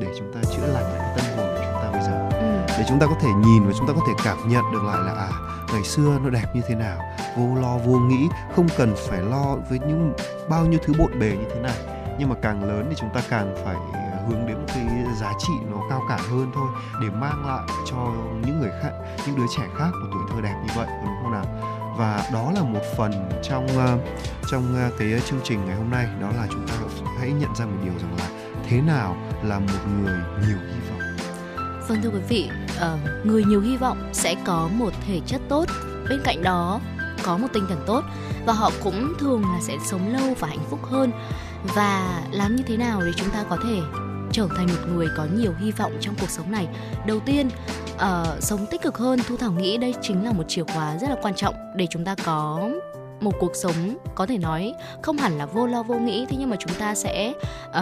để 0.01 0.07
chúng 0.18 0.32
ta 0.34 0.40
chữa 0.57 0.66
lành 0.66 0.84
cái 0.95 1.14
tâm 1.16 1.26
hồn 1.36 1.47
của 1.55 1.62
chúng 1.64 1.82
ta 1.82 1.90
bây 1.92 2.03
giờ 2.03 2.28
Ừ. 2.40 2.74
để 2.78 2.84
chúng 2.88 2.99
ta 2.99 3.07
có 3.07 3.14
thể 3.20 3.28
nhìn 3.47 3.66
và 3.66 3.72
chúng 3.78 3.86
ta 3.86 3.92
có 3.97 4.01
thể 4.09 4.12
cảm 4.24 4.49
nhận 4.49 4.64
được 4.72 4.82
lại 4.84 4.99
là 5.07 5.12
à 5.12 5.30
ngày 5.72 5.82
xưa 5.84 6.18
nó 6.24 6.30
đẹp 6.30 6.47
như 6.55 6.61
thế 6.68 6.74
nào 6.74 6.99
vô 7.37 7.55
lo 7.61 7.78
vô 7.78 7.99
nghĩ 7.99 8.28
không 8.57 8.68
cần 8.76 8.95
phải 9.09 9.22
lo 9.22 9.57
với 9.68 9.78
những 9.78 10.12
bao 10.49 10.66
nhiêu 10.66 10.80
thứ 10.85 10.93
bộn 10.99 11.18
bề 11.18 11.30
như 11.30 11.47
thế 11.55 11.61
này. 11.61 11.76
Nhưng 12.18 12.28
mà 12.28 12.35
càng 12.43 12.64
lớn 12.64 12.87
thì 12.89 12.97
chúng 12.99 13.11
ta 13.14 13.20
càng 13.30 13.55
phải 13.64 13.76
ờ, 13.93 14.01
hướng 14.28 14.47
đến 14.47 14.57
một 14.57 14.66
cái 14.68 14.87
giá 15.20 15.32
trị 15.39 15.53
nó 15.70 15.76
cao 15.91 16.03
cả 16.09 16.18
hơn 16.30 16.51
thôi 16.55 16.68
để 17.03 17.09
mang 17.11 17.47
lại 17.47 17.62
cho 17.91 18.12
những 18.47 18.61
người 18.61 18.70
khác 18.82 18.91
những 19.26 19.37
đứa 19.37 19.47
trẻ 19.57 19.62
khác 19.78 19.91
một 20.01 20.09
tuổi 20.12 20.22
thơ 20.30 20.41
đẹp 20.41 20.55
như 20.66 20.72
vậy 20.76 20.87
đúng 21.05 21.14
không 21.22 21.32
nào? 21.32 21.45
Và 21.97 22.30
đó 22.32 22.53
là 22.55 22.62
một 22.62 22.82
phần 22.97 23.12
trong 23.43 23.66
ờ, 23.66 23.99
trong 24.51 24.74
ờ, 24.76 24.91
cái 24.99 25.20
chương 25.26 25.41
trình 25.45 25.64
ngày 25.66 25.76
hôm 25.76 25.91
nay 25.91 26.07
đó 26.20 26.28
là 26.37 26.47
chúng 26.51 26.66
ta 26.68 26.74
hãy 27.18 27.32
nhận 27.32 27.55
ra 27.55 27.64
một 27.64 27.76
điều 27.85 27.93
rằng 27.99 28.16
là 28.18 28.28
thế 28.68 28.80
nào 28.80 29.16
là 29.43 29.59
một 29.59 29.78
người 30.03 30.18
nhiều 30.41 30.59
hy 30.59 30.91
vọng. 30.91 31.01
Vâng 31.89 31.99
thưa 32.03 32.11
quý 32.11 32.20
vị, 32.28 32.51
người 33.24 33.45
nhiều 33.45 33.61
hy 33.61 33.76
vọng 33.76 34.11
sẽ 34.12 34.35
có 34.45 34.68
một 34.72 34.91
thể 35.07 35.20
chất 35.26 35.41
tốt, 35.49 35.64
bên 36.09 36.20
cạnh 36.24 36.43
đó 36.43 36.80
có 37.25 37.37
một 37.37 37.49
tinh 37.53 37.64
thần 37.68 37.83
tốt 37.87 38.03
và 38.47 38.53
họ 38.53 38.70
cũng 38.83 39.12
thường 39.18 39.43
là 39.43 39.61
sẽ 39.61 39.77
sống 39.87 40.12
lâu 40.12 40.35
và 40.39 40.49
hạnh 40.49 40.64
phúc 40.70 40.81
hơn. 40.83 41.11
Và 41.75 42.22
làm 42.33 42.57
như 42.57 42.62
thế 42.66 42.77
nào 42.77 43.01
để 43.01 43.12
chúng 43.16 43.31
ta 43.31 43.45
có 43.49 43.57
thể 43.64 43.81
trở 44.33 44.49
thành 44.57 44.66
một 44.66 44.95
người 44.95 45.07
có 45.16 45.27
nhiều 45.35 45.53
hy 45.61 45.70
vọng 45.70 45.93
trong 46.01 46.14
cuộc 46.20 46.31
sống 46.31 46.53
này? 46.53 46.68
Đầu 47.07 47.20
tiên, 47.20 47.49
uh, 47.95 48.43
sống 48.43 48.66
tích 48.70 48.83
cực 48.83 48.99
hơn, 48.99 49.18
Thu 49.29 49.37
Thảo 49.37 49.53
nghĩ 49.53 49.77
đây 49.77 49.95
chính 50.03 50.25
là 50.25 50.33
một 50.33 50.45
chìa 50.49 50.64
khóa 50.64 50.99
rất 50.99 51.11
là 51.11 51.16
quan 51.22 51.35
trọng 51.35 51.55
để 51.77 51.87
chúng 51.91 52.05
ta 52.05 52.14
có 52.25 52.70
một 53.20 53.33
cuộc 53.41 53.57
sống 53.57 53.97
có 54.14 54.27
thể 54.27 54.39
nói 54.39 54.75
không 55.03 55.16
hẳn 55.16 55.39
là 55.39 55.47
vô 55.47 55.66
lo 55.66 55.83
vô 55.83 55.95
nghĩ 55.95 56.27
thế 56.29 56.37
nhưng 56.41 56.51
mà 56.51 56.57
chúng 56.61 56.75
ta 56.79 56.95
sẽ 56.95 57.33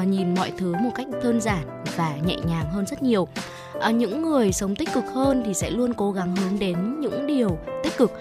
uh, 0.01 0.07
nhìn 0.07 0.35
mọi 0.35 0.53
thứ 0.59 0.75
một 0.75 0.91
cách 0.95 1.07
đơn 1.23 1.41
giản 1.41 1.85
và 1.97 2.17
nhẹ 2.27 2.37
nhàng 2.47 2.71
hơn 2.71 2.87
rất 2.87 3.03
nhiều 3.03 3.29
uh, 3.89 3.95
những 3.95 4.23
người 4.23 4.53
sống 4.53 4.77
tích 4.77 4.89
cực 4.95 5.05
hơn 5.15 5.43
thì 5.47 5.55
sẽ 5.55 5.71
luôn 5.71 5.95
cố 5.95 6.13
gắng 6.13 6.37
hướng 6.37 6.59
đến 6.59 7.01
những 7.01 7.27
điều 7.27 7.59
tích 7.85 7.97
cực 7.97 8.13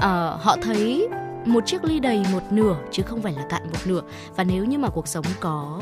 uh, 0.00 0.42
họ 0.42 0.56
thấy 0.62 1.08
một 1.44 1.66
chiếc 1.66 1.84
ly 1.84 2.00
đầy 2.00 2.22
một 2.32 2.42
nửa 2.50 2.76
chứ 2.90 3.02
không 3.02 3.22
phải 3.22 3.32
là 3.32 3.42
cạn 3.48 3.62
một 3.72 3.78
nửa. 3.84 4.02
Và 4.36 4.44
nếu 4.44 4.64
như 4.64 4.78
mà 4.78 4.88
cuộc 4.88 5.08
sống 5.08 5.24
có 5.40 5.80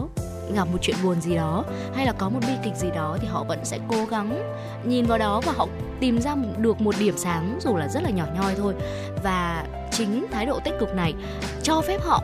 gặp 0.54 0.68
một 0.72 0.78
chuyện 0.82 0.96
buồn 1.02 1.20
gì 1.20 1.36
đó 1.36 1.64
hay 1.94 2.06
là 2.06 2.12
có 2.12 2.28
một 2.28 2.40
bi 2.46 2.52
kịch 2.64 2.76
gì 2.76 2.88
đó 2.94 3.16
thì 3.20 3.28
họ 3.28 3.44
vẫn 3.44 3.64
sẽ 3.64 3.78
cố 3.88 4.04
gắng 4.10 4.54
nhìn 4.84 5.06
vào 5.06 5.18
đó 5.18 5.40
và 5.46 5.52
họ 5.56 5.66
tìm 6.00 6.20
ra 6.20 6.34
được 6.58 6.80
một 6.80 6.94
điểm 6.98 7.14
sáng 7.16 7.58
dù 7.60 7.76
là 7.76 7.88
rất 7.88 8.02
là 8.02 8.10
nhỏ 8.10 8.24
nhoi 8.34 8.54
thôi. 8.54 8.74
Và 9.22 9.64
chính 9.90 10.26
thái 10.30 10.46
độ 10.46 10.60
tích 10.64 10.74
cực 10.80 10.94
này 10.94 11.14
cho 11.62 11.80
phép 11.80 11.98
họ 12.02 12.22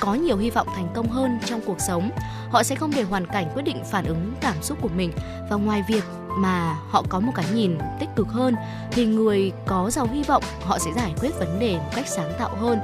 có 0.00 0.14
nhiều 0.14 0.36
hy 0.36 0.50
vọng 0.50 0.66
thành 0.74 0.88
công 0.94 1.08
hơn 1.08 1.38
trong 1.44 1.60
cuộc 1.66 1.80
sống. 1.80 2.10
Họ 2.50 2.62
sẽ 2.62 2.74
không 2.74 2.90
để 2.96 3.02
hoàn 3.02 3.26
cảnh 3.26 3.50
quyết 3.54 3.62
định 3.62 3.84
phản 3.90 4.04
ứng 4.04 4.32
cảm 4.40 4.62
xúc 4.62 4.78
của 4.80 4.88
mình. 4.96 5.12
Và 5.50 5.56
ngoài 5.56 5.84
việc 5.88 6.04
mà 6.30 6.76
họ 6.90 7.02
có 7.08 7.20
một 7.20 7.32
cái 7.34 7.44
nhìn 7.54 7.78
tích 8.00 8.08
cực 8.16 8.28
hơn, 8.28 8.54
thì 8.90 9.06
người 9.06 9.52
có 9.66 9.90
giàu 9.90 10.08
hy 10.12 10.22
vọng, 10.22 10.42
họ 10.64 10.78
sẽ 10.78 10.90
giải 10.96 11.14
quyết 11.20 11.38
vấn 11.38 11.58
đề 11.58 11.76
một 11.76 11.90
cách 11.94 12.06
sáng 12.08 12.32
tạo 12.38 12.50
hơn. 12.60 12.78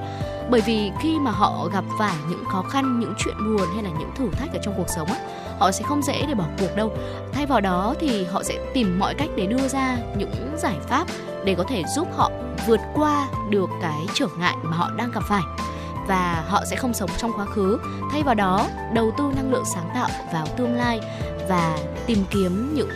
Bởi 0.51 0.61
vì 0.61 0.91
khi 1.01 1.19
mà 1.19 1.31
họ 1.31 1.69
gặp 1.73 1.85
phải 1.99 2.15
những 2.29 2.45
khó 2.45 2.63
khăn, 2.63 3.01
những 3.01 3.15
chuyện 3.19 3.37
buồn 3.39 3.69
hay 3.75 3.83
là 3.83 3.91
những 3.99 4.11
thử 4.17 4.31
thách 4.31 4.53
ở 4.53 4.59
trong 4.63 4.75
cuộc 4.77 4.89
sống 4.89 5.09
á, 5.09 5.19
họ 5.59 5.73
sẽ 5.73 5.83
không 5.83 6.03
dễ 6.03 6.27
để 6.29 6.35
bỏ 6.35 6.45
cuộc 6.61 6.77
đâu. 6.77 6.93
Thay 7.33 7.47
vào 7.47 7.61
đó 7.61 7.95
thì 8.01 8.25
họ 8.25 8.43
sẽ 8.43 8.59
tìm 8.75 8.99
mọi 8.99 9.15
cách 9.15 9.29
để 9.37 9.47
đưa 9.47 9.69
ra 9.69 9.99
những 10.17 10.57
giải 10.59 10.77
pháp 10.89 11.07
để 11.45 11.55
có 11.55 11.65
thể 11.69 11.83
giúp 11.97 12.09
họ 12.17 12.31
vượt 12.67 12.81
qua 12.95 13.29
được 13.51 13.71
cái 13.83 14.07
trở 14.15 14.27
ngại 14.39 14.57
mà 14.63 14.77
họ 14.77 14.91
đang 14.97 15.11
gặp 15.11 15.23
phải 15.29 15.43
và 16.07 16.45
họ 16.49 16.65
sẽ 16.71 16.77
không 16.77 16.95
sống 16.95 17.11
trong 17.19 17.33
quá 17.37 17.45
khứ. 17.45 17.79
Thay 18.13 18.23
vào 18.23 18.35
đó, 18.35 18.69
đầu 18.95 19.15
tư 19.19 19.25
năng 19.37 19.53
lượng 19.53 19.65
sáng 19.75 19.91
tạo 19.95 20.09
vào 20.33 20.47
tương 20.47 20.75
lai 20.75 21.01
và 21.49 21.79
tìm 22.07 22.19
kiếm 22.31 22.75
những 22.75 22.91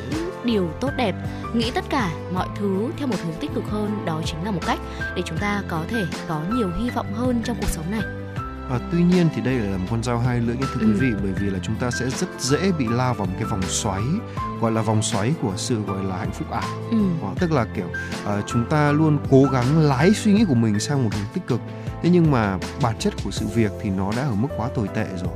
điều 0.45 0.69
tốt 0.81 0.91
đẹp. 0.97 1.15
Nghĩ 1.55 1.71
tất 1.71 1.85
cả 1.91 2.11
mọi 2.33 2.49
thứ 2.59 2.89
theo 2.99 3.07
một 3.07 3.17
hướng 3.25 3.35
tích 3.41 3.51
cực 3.55 3.65
hơn, 3.71 4.03
đó 4.05 4.21
chính 4.25 4.45
là 4.45 4.51
một 4.51 4.61
cách 4.67 4.79
để 5.17 5.23
chúng 5.25 5.39
ta 5.39 5.63
có 5.69 5.85
thể 5.89 6.05
có 6.29 6.41
nhiều 6.53 6.71
hy 6.81 6.91
vọng 6.91 7.15
hơn 7.15 7.43
trong 7.45 7.57
cuộc 7.61 7.69
sống 7.69 7.91
này. 7.91 8.03
Và 8.69 8.81
tuy 8.93 9.03
nhiên 9.03 9.29
thì 9.35 9.41
đây 9.41 9.55
là 9.55 9.77
một 9.77 9.87
con 9.91 10.03
dao 10.03 10.19
hai 10.19 10.41
lưỡi 10.41 10.57
nha 10.57 10.67
thưa 10.75 10.81
quý 10.81 10.93
Ừ. 10.93 10.99
vị 11.01 11.09
bởi 11.23 11.33
vì 11.33 11.51
là 11.51 11.59
chúng 11.63 11.75
ta 11.77 11.91
sẽ 11.91 12.11
rất 12.11 12.27
dễ 12.39 12.73
bị 12.79 12.87
lao 12.91 13.15
vào 13.15 13.27
một 13.27 13.33
cái 13.39 13.45
vòng 13.45 13.63
xoáy 13.63 14.03
gọi 14.61 14.73
là 14.73 14.83
vòng 14.83 15.03
xoáy 15.03 15.35
của 15.43 15.53
sự 15.57 15.81
gọi 15.87 16.05
là 16.05 16.17
hạnh 16.17 16.33
phúc 16.33 16.51
ảo 16.51 16.69
ừ. 16.91 16.97
Đó, 17.23 17.33
tức 17.41 17.53
là 17.53 17.67
kiểu 17.77 17.87
ờ, 18.25 18.43
chúng 18.47 18.65
ta 18.71 18.93
luôn 18.93 19.19
cố 19.31 19.45
gắng 19.53 19.79
lái 19.79 20.13
suy 20.15 20.33
nghĩ 20.33 20.45
của 20.49 20.55
mình 20.55 20.81
sang 20.81 21.05
một 21.05 21.11
hướng 21.15 21.27
tích 21.35 21.47
cực 21.47 21.61
thế 22.03 22.11
nhưng 22.11 22.31
mà 22.31 22.59
bản 22.83 22.97
chất 22.99 23.15
của 23.25 23.31
sự 23.31 23.47
việc 23.47 23.73
thì 23.83 23.91
nó 23.91 24.13
đã 24.17 24.23
ở 24.23 24.35
mức 24.35 24.49
quá 24.57 24.69
tồi 24.75 24.89
tệ 24.89 25.07
rồi 25.17 25.33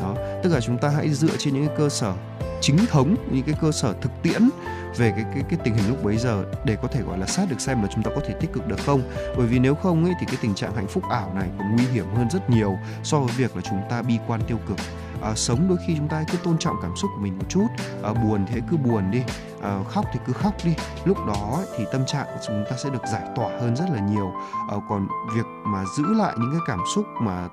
đó 0.00 0.14
tức 0.42 0.52
là 0.52 0.60
chúng 0.60 0.78
ta 0.78 0.88
hãy 0.88 1.10
dựa 1.10 1.36
trên 1.38 1.54
những 1.54 1.66
cái 1.66 1.76
cơ 1.78 1.88
sở 1.88 2.12
chính 2.60 2.86
thống 2.86 3.16
những 3.30 3.42
cái 3.42 3.54
cơ 3.60 3.72
sở 3.72 3.94
thực 4.00 4.10
tiễn 4.22 4.48
về 4.96 5.12
cái 5.16 5.24
cái 5.34 5.44
cái 5.48 5.58
tình 5.64 5.74
hình 5.74 5.88
lúc 5.88 6.04
bấy 6.04 6.16
giờ 6.16 6.44
để 6.64 6.76
có 6.82 6.88
thể, 6.88 7.02
gọi 7.02 7.18
là, 7.18 7.26
sát 7.26 7.50
được 7.50 7.60
xem 7.60 7.82
là 7.82 7.88
chúng 7.94 8.02
ta 8.02 8.10
có 8.14 8.20
thể 8.26 8.34
tích 8.40 8.52
cực 8.52 8.66
được 8.66 8.80
không. 8.86 9.02
Bởi 9.36 9.46
vì 9.46 9.58
nếu 9.58 9.74
không 9.74 10.04
ấy 10.04 10.14
thì 10.20 10.26
cái 10.26 10.36
tình 10.40 10.54
trạng 10.54 10.74
hạnh 10.74 10.88
phúc 10.88 11.04
ảo 11.10 11.32
này 11.34 11.48
còn 11.58 11.76
nguy 11.76 11.86
hiểm 11.86 12.06
hơn 12.14 12.30
rất 12.30 12.50
nhiều 12.50 12.78
so 13.02 13.18
với 13.18 13.34
việc 13.36 13.56
là 13.56 13.62
chúng 13.62 13.80
ta 13.90 14.02
bi 14.02 14.18
quan 14.26 14.40
tiêu 14.46 14.58
cực 14.68 14.76
à, 15.24 15.34
sống 15.34 15.68
đôi 15.68 15.78
khi 15.86 15.94
chúng 15.96 16.08
ta 16.08 16.24
cứ 16.32 16.38
tôn 16.38 16.58
trọng 16.58 16.76
cảm 16.82 16.96
xúc 16.96 17.10
của 17.14 17.22
mình 17.22 17.38
một 17.38 17.44
chút. 17.48 17.66
À, 18.02 18.12
buồn 18.12 18.46
thì 18.48 18.60
cứ 18.70 18.76
buồn 18.76 19.10
đi 19.10 19.22
à, 19.62 19.78
khóc 19.88 20.04
thì 20.12 20.20
cứ 20.26 20.32
khóc 20.32 20.54
đi. 20.64 20.74
Lúc 21.04 21.26
đó 21.26 21.60
thì 21.76 21.84
tâm 21.92 22.06
trạng 22.06 22.26
của 22.26 22.40
chúng 22.46 22.64
ta 22.70 22.76
sẽ 22.76 22.90
được 22.90 23.06
giải 23.12 23.22
tỏa 23.36 23.48
hơn 23.60 23.76
rất 23.76 23.84
là 23.92 24.00
nhiều. 24.00 24.32
À, 24.70 24.76
còn 24.88 25.08
việc 25.34 25.46
mà 25.64 25.84
giữ 25.96 26.14
lại 26.14 26.34
những 26.38 26.50
cái 26.50 26.60
cảm 26.66 26.80
xúc 26.94 27.04
mà 27.20 27.48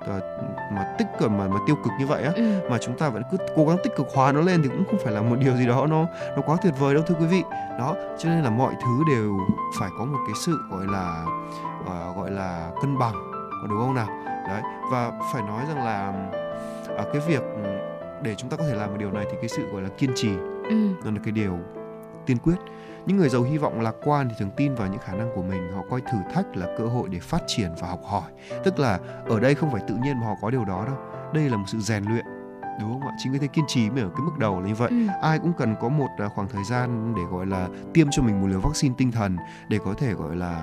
mà 0.74 0.94
tích 0.98 1.06
cực 1.20 1.30
mà 1.30 1.48
mà 1.48 1.60
tiêu 1.66 1.76
cực 1.76 1.92
như 1.98 2.06
vậy 2.06 2.22
á 2.22 2.32
ừ. 2.34 2.60
mà 2.70 2.78
chúng 2.78 2.98
ta 2.98 3.08
vẫn 3.08 3.22
cứ 3.30 3.36
cố 3.56 3.66
gắng 3.66 3.76
tích 3.84 3.92
cực 3.96 4.06
hóa 4.14 4.32
nó 4.32 4.40
lên 4.40 4.62
thì 4.62 4.68
cũng 4.68 4.84
không 4.90 5.00
phải 5.04 5.12
là 5.12 5.22
một 5.22 5.36
điều 5.38 5.56
gì 5.56 5.66
đó 5.66 5.86
nó 5.86 6.04
nó 6.36 6.42
quá 6.46 6.56
tuyệt 6.62 6.74
vời 6.78 6.94
đâu 6.94 7.02
thưa 7.06 7.14
quý 7.14 7.26
vị. 7.26 7.42
Đó 7.78 7.94
cho 8.18 8.28
nên 8.28 8.42
là 8.42 8.50
mọi 8.50 8.74
thứ 8.84 9.02
đều 9.08 9.38
phải 9.78 9.90
có 9.98 10.04
một 10.04 10.18
cái 10.26 10.34
sự 10.46 10.58
gọi 10.70 10.86
là 10.86 11.24
uh, 11.80 12.16
gọi 12.16 12.30
là 12.30 12.70
cân 12.80 12.98
bằng 12.98 13.14
đúng 13.68 13.78
không 13.78 13.94
nào? 13.94 14.08
Đấy 14.48 14.62
và 14.92 15.12
phải 15.32 15.42
nói 15.42 15.64
rằng 15.68 15.84
là 15.84 16.12
uh, 16.84 17.12
cái 17.12 17.22
việc 17.28 17.42
để 18.22 18.34
chúng 18.34 18.50
ta 18.50 18.56
có 18.56 18.64
thể 18.64 18.74
làm 18.74 18.90
một 18.90 18.96
điều 18.98 19.10
này 19.10 19.26
thì 19.30 19.36
cái 19.40 19.48
sự 19.48 19.72
gọi 19.72 19.82
là 19.82 19.88
kiên 19.98 20.10
trì 20.14 20.30
ừ. 20.68 20.88
là 21.04 21.20
cái 21.24 21.32
điều 21.32 21.58
tiên 22.26 22.38
quyết. 22.38 22.56
Những 23.06 23.16
người 23.16 23.28
giàu 23.28 23.42
hy 23.42 23.58
vọng 23.58 23.80
lạc 23.80 23.94
quan 24.04 24.28
thì 24.28 24.34
thường 24.38 24.50
tin 24.56 24.74
vào 24.74 24.88
những 24.88 25.00
khả 25.00 25.14
năng 25.14 25.30
của 25.34 25.42
mình 25.42 25.72
họ 25.72 25.82
coi 25.90 26.00
thử 26.00 26.18
thách 26.34 26.56
là 26.56 26.66
cơ 26.78 26.86
hội 26.86 27.08
để 27.08 27.18
phát 27.18 27.42
triển 27.46 27.70
và 27.80 27.88
học 27.88 28.00
hỏi. 28.04 28.30
Tức 28.64 28.78
là 28.78 28.98
ở 29.28 29.40
đây 29.40 29.54
không 29.54 29.72
phải 29.72 29.82
tự 29.88 29.94
nhiên 30.02 30.20
mà 30.20 30.26
họ 30.26 30.34
có 30.42 30.50
điều 30.50 30.64
đó 30.64 30.84
đâu. 30.86 30.96
Đây 31.34 31.50
là 31.50 31.56
một 31.56 31.64
sự 31.66 31.78
rèn 31.78 32.04
luyện 32.04 32.24
đúng 32.80 32.92
không 32.92 33.08
ạ? 33.08 33.14
Chính 33.18 33.32
vì 33.32 33.38
thế 33.38 33.46
kiên 33.46 33.64
trì 33.68 33.90
mới 33.90 34.02
ở 34.02 34.08
cái 34.08 34.20
mức 34.24 34.38
đầu 34.38 34.60
là 34.60 34.68
như 34.68 34.74
vậy. 34.74 34.88
Ừ. 34.90 34.96
ai 35.22 35.38
cũng 35.38 35.52
cần 35.58 35.74
có 35.80 35.88
một 35.88 36.08
à, 36.18 36.28
khoảng 36.28 36.48
thời 36.48 36.64
gian 36.64 37.14
để 37.16 37.22
gọi 37.30 37.46
là 37.46 37.68
tiêm 37.94 38.06
cho 38.10 38.22
mình 38.22 38.40
một 38.40 38.46
liều 38.46 38.60
vaccine 38.60 38.94
tinh 38.98 39.12
thần 39.12 39.36
để 39.68 39.78
có 39.84 39.94
thể 39.94 40.12
gọi 40.12 40.36
là 40.36 40.62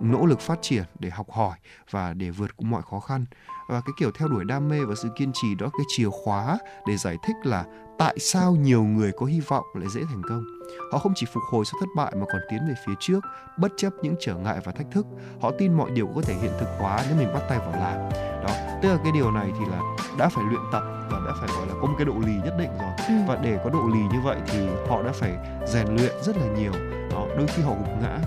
nỗ 0.00 0.26
lực 0.26 0.40
phát 0.40 0.58
triển 0.62 0.84
để 0.98 1.10
học 1.10 1.30
hỏi 1.30 1.56
và 1.90 2.14
để 2.14 2.30
vượt 2.30 2.56
qua 2.56 2.70
mọi 2.70 2.82
khó 2.90 3.00
khăn. 3.00 3.24
Và 3.68 3.80
cái 3.80 3.92
kiểu 3.98 4.10
theo 4.10 4.28
đuổi 4.28 4.44
đam 4.44 4.68
mê 4.68 4.84
và 4.84 4.94
sự 4.94 5.08
kiên 5.16 5.30
trì 5.34 5.54
đó 5.54 5.66
cái 5.72 5.84
chìa 5.88 6.08
khóa 6.10 6.58
để 6.86 6.96
giải 6.96 7.16
thích 7.22 7.36
là 7.44 7.64
tại 7.98 8.18
sao 8.18 8.52
nhiều 8.52 8.84
người 8.84 9.12
có 9.16 9.26
hy 9.26 9.40
vọng 9.40 9.64
lại 9.74 9.88
dễ 9.88 10.00
thành 10.08 10.22
công. 10.28 10.44
Họ 10.92 10.98
không 10.98 11.12
chỉ 11.16 11.26
phục 11.32 11.42
hồi 11.50 11.64
sau 11.64 11.80
thất 11.80 11.88
bại 11.96 12.12
mà 12.16 12.26
còn 12.32 12.40
tiến 12.50 12.58
về 12.68 12.74
phía 12.86 12.92
trước 13.00 13.20
bất 13.58 13.72
chấp 13.76 13.92
những 14.02 14.14
trở 14.20 14.34
ngại 14.34 14.60
và 14.64 14.72
thách 14.72 14.86
thức. 14.90 15.06
Họ 15.40 15.52
tin 15.58 15.72
mọi 15.72 15.90
điều 15.90 16.06
có 16.14 16.22
thể 16.22 16.34
hiện 16.34 16.52
thực 16.60 16.68
hóa 16.78 17.04
nếu 17.08 17.16
mình 17.16 17.34
bắt 17.34 17.42
tay 17.48 17.58
vào 17.58 17.70
làm. 17.70 18.10
Đó 18.42 18.78
tức 18.82 18.88
là 18.88 18.98
cái 19.02 19.12
điều 19.12 19.30
này 19.30 19.52
thì 19.58 19.64
là 19.70 19.80
đã 20.18 20.28
phải 20.28 20.44
luyện 20.44 20.62
tập 20.72 20.82
và 21.10 21.18
đã 21.26 21.32
phải 21.40 21.48
gọi 21.56 21.66
là 21.66 21.74
có 21.80 21.86
một 21.86 21.94
cái 21.98 22.04
độ 22.04 22.14
lì 22.26 22.34
nhất 22.44 22.54
định 22.58 22.70
rồi. 22.78 22.90
Ừ. 23.08 23.14
và 23.28 23.36
để 23.42 23.58
có 23.64 23.70
độ 23.70 23.82
lì 23.94 24.00
như 24.00 24.20
vậy 24.24 24.36
thì 24.46 24.68
họ 24.88 25.02
đã 25.02 25.12
phải 25.12 25.36
rèn 25.66 25.86
luyện 25.86 26.12
rất 26.22 26.36
là 26.36 26.46
nhiều. 26.58 26.72
Đó 27.10 27.26
đôi 27.36 27.46
khi 27.46 27.62
họ 27.62 27.70
gục 27.70 28.02
ngã 28.02 28.18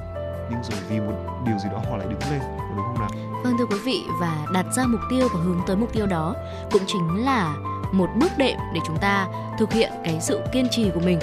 nhưng 0.49 0.63
rồi 0.63 0.79
vì 0.89 0.99
một 0.99 1.13
điều 1.45 1.57
gì 1.57 1.69
đó 1.71 1.81
họ 1.89 1.97
lại 1.97 2.07
đứng 2.09 2.31
lên 2.31 2.41
đúng 2.75 2.85
không 2.85 2.99
nào? 2.99 3.09
Vâng 3.43 3.57
thưa 3.57 3.65
quý 3.65 3.77
vị 3.85 4.03
và 4.19 4.45
đặt 4.53 4.65
ra 4.75 4.85
mục 4.85 5.01
tiêu 5.09 5.27
và 5.33 5.39
hướng 5.43 5.59
tới 5.67 5.75
mục 5.75 5.93
tiêu 5.93 6.05
đó 6.05 6.35
cũng 6.71 6.81
chính 6.87 7.25
là 7.25 7.55
một 7.91 8.09
bước 8.15 8.31
đệm 8.37 8.57
để 8.73 8.81
chúng 8.87 8.97
ta 8.97 9.27
thực 9.59 9.73
hiện 9.73 9.91
cái 10.03 10.17
sự 10.21 10.41
kiên 10.51 10.67
trì 10.71 10.91
của 10.93 10.99
mình. 10.99 11.19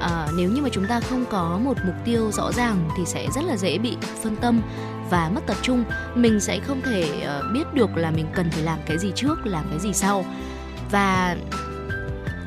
À, 0.00 0.26
nếu 0.36 0.50
như 0.50 0.62
mà 0.62 0.68
chúng 0.72 0.86
ta 0.86 1.00
không 1.00 1.24
có 1.30 1.58
một 1.64 1.76
mục 1.86 1.94
tiêu 2.04 2.30
rõ 2.32 2.52
ràng 2.52 2.88
thì 2.96 3.06
sẽ 3.06 3.26
rất 3.34 3.44
là 3.44 3.56
dễ 3.56 3.78
bị 3.78 3.96
phân 4.22 4.36
tâm 4.36 4.62
và 5.10 5.30
mất 5.34 5.40
tập 5.46 5.56
trung. 5.62 5.84
Mình 6.14 6.40
sẽ 6.40 6.60
không 6.60 6.80
thể 6.84 7.20
ờ, 7.24 7.42
biết 7.54 7.74
được 7.74 7.96
là 7.96 8.10
mình 8.10 8.26
cần 8.34 8.50
phải 8.50 8.62
làm 8.62 8.78
cái 8.86 8.98
gì 8.98 9.12
trước 9.14 9.38
làm 9.44 9.64
cái 9.70 9.78
gì 9.78 9.92
sau. 9.92 10.24
Và 10.90 11.36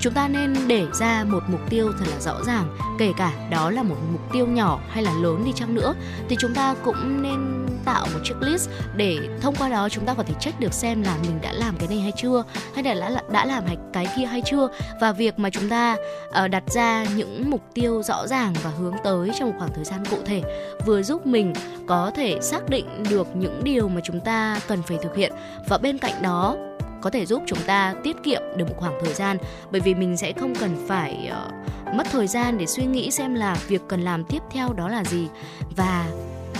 chúng 0.03 0.13
ta 0.13 0.27
nên 0.27 0.53
để 0.67 0.85
ra 0.93 1.23
một 1.23 1.43
mục 1.47 1.61
tiêu 1.69 1.91
thật 1.99 2.05
là 2.11 2.19
rõ 2.19 2.43
ràng 2.43 2.77
kể 2.99 3.11
cả 3.17 3.31
đó 3.51 3.69
là 3.69 3.83
một 3.83 3.95
mục 4.11 4.21
tiêu 4.33 4.47
nhỏ 4.47 4.79
hay 4.89 5.03
là 5.03 5.13
lớn 5.13 5.43
đi 5.45 5.51
chăng 5.55 5.75
nữa 5.75 5.93
thì 6.29 6.35
chúng 6.39 6.53
ta 6.53 6.75
cũng 6.83 7.21
nên 7.21 7.67
tạo 7.85 8.07
một 8.13 8.19
checklist 8.23 8.69
để 8.95 9.17
thông 9.41 9.55
qua 9.55 9.69
đó 9.69 9.89
chúng 9.89 10.05
ta 10.05 10.13
có 10.13 10.23
thể 10.23 10.33
check 10.39 10.59
được 10.59 10.73
xem 10.73 11.03
là 11.03 11.17
mình 11.21 11.41
đã 11.41 11.53
làm 11.53 11.75
cái 11.77 11.87
này 11.87 11.99
hay 11.99 12.11
chưa 12.17 12.43
hay 12.75 12.95
là 12.95 13.09
đã, 13.09 13.21
đã 13.31 13.45
làm 13.45 13.63
cái 13.93 14.07
kia 14.17 14.25
hay 14.25 14.41
chưa. 14.45 14.69
Và 15.01 15.11
việc 15.11 15.39
mà 15.39 15.49
chúng 15.49 15.69
ta 15.69 15.95
uh, 16.43 16.49
đặt 16.51 16.63
ra 16.67 17.05
những 17.15 17.49
mục 17.49 17.61
tiêu 17.73 18.03
rõ 18.03 18.27
ràng 18.27 18.53
và 18.63 18.69
hướng 18.69 18.95
tới 19.03 19.31
trong 19.39 19.49
một 19.49 19.55
khoảng 19.59 19.73
thời 19.75 19.85
gian 19.85 20.05
cụ 20.09 20.17
thể 20.25 20.41
vừa 20.85 21.03
giúp 21.03 21.25
mình 21.25 21.53
có 21.87 22.11
thể 22.15 22.37
xác 22.41 22.69
định 22.69 23.03
được 23.09 23.27
những 23.35 23.61
điều 23.63 23.89
mà 23.89 24.01
chúng 24.03 24.19
ta 24.19 24.59
cần 24.67 24.81
phải 24.81 24.97
thực 25.03 25.15
hiện. 25.15 25.33
Và 25.69 25.77
bên 25.77 25.97
cạnh 25.97 26.21
đó 26.21 26.55
có 27.03 27.09
thể 27.09 27.25
giúp 27.25 27.43
chúng 27.45 27.59
ta 27.65 27.95
tiết 28.03 28.15
kiệm 28.23 28.41
được 28.57 28.65
một 28.69 28.75
khoảng 28.77 28.99
thời 29.05 29.13
gian 29.13 29.37
bởi 29.71 29.81
vì 29.81 29.93
mình 29.93 30.17
sẽ 30.17 30.33
không 30.33 30.53
cần 30.59 30.85
phải 30.87 31.31
uh, 31.31 31.95
mất 31.95 32.07
thời 32.11 32.27
gian 32.27 32.57
để 32.57 32.65
suy 32.65 32.85
nghĩ 32.85 33.11
xem 33.11 33.35
là 33.35 33.57
việc 33.67 33.81
cần 33.87 34.01
làm 34.01 34.23
tiếp 34.23 34.39
theo 34.51 34.73
đó 34.73 34.89
là 34.89 35.03
gì 35.03 35.27
và 35.75 36.05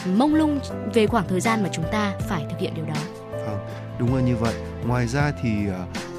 mông 0.05 0.35
lung 0.35 0.59
về 0.93 1.07
khoảng 1.07 1.27
thời 1.27 1.41
gian 1.41 1.63
mà 1.63 1.69
chúng 1.73 1.85
ta 1.91 2.13
phải 2.29 2.45
thực 2.49 2.59
hiện 2.59 2.73
điều 2.75 2.85
đó. 2.85 2.93
À, 3.31 3.55
đúng 3.99 4.15
là 4.15 4.21
như 4.21 4.35
vậy. 4.35 4.53
Ngoài 4.85 5.07
ra 5.07 5.31
thì 5.41 5.49
uh, 5.67 6.12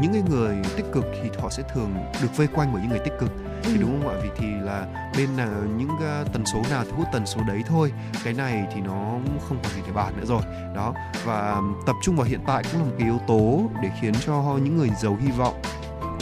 những 0.00 0.12
cái 0.12 0.22
người 0.30 0.56
tích 0.76 0.86
cực 0.92 1.04
thì 1.22 1.30
họ 1.38 1.50
sẽ 1.50 1.62
thường 1.74 1.94
được 2.22 2.36
vây 2.36 2.46
quanh 2.46 2.70
bởi 2.72 2.82
những 2.82 2.90
người 2.90 2.98
tích 2.98 3.14
cực. 3.20 3.30
Thì 3.62 3.78
đúng 3.80 4.02
không 4.02 4.08
ạ? 4.08 4.20
Vì 4.22 4.30
thì 4.36 4.46
là 4.60 4.86
bên 5.16 5.28
là 5.36 5.48
những 5.76 5.88
uh, 5.88 6.32
tần 6.32 6.44
số 6.52 6.62
nào 6.70 6.84
thì 6.84 6.90
hút 6.90 7.06
tần 7.12 7.26
số 7.26 7.40
đấy 7.46 7.62
thôi 7.66 7.92
cái 8.24 8.34
này 8.34 8.66
thì 8.74 8.80
nó 8.80 9.18
không 9.48 9.58
còn 9.62 9.72
gì 9.72 9.80
để 9.86 9.92
bàn 9.92 10.12
nữa 10.16 10.24
rồi. 10.26 10.42
Đó 10.74 10.94
và 11.24 11.60
tập 11.86 11.96
trung 12.02 12.16
vào 12.16 12.26
hiện 12.26 12.40
tại 12.46 12.62
cũng 12.72 12.80
là 12.80 12.86
một 12.86 12.94
cái 12.98 13.08
yếu 13.08 13.18
tố 13.26 13.62
để 13.82 13.90
khiến 14.00 14.14
cho 14.26 14.58
những 14.62 14.76
người 14.76 14.90
giàu 15.00 15.18
hy 15.20 15.30
vọng 15.30 15.62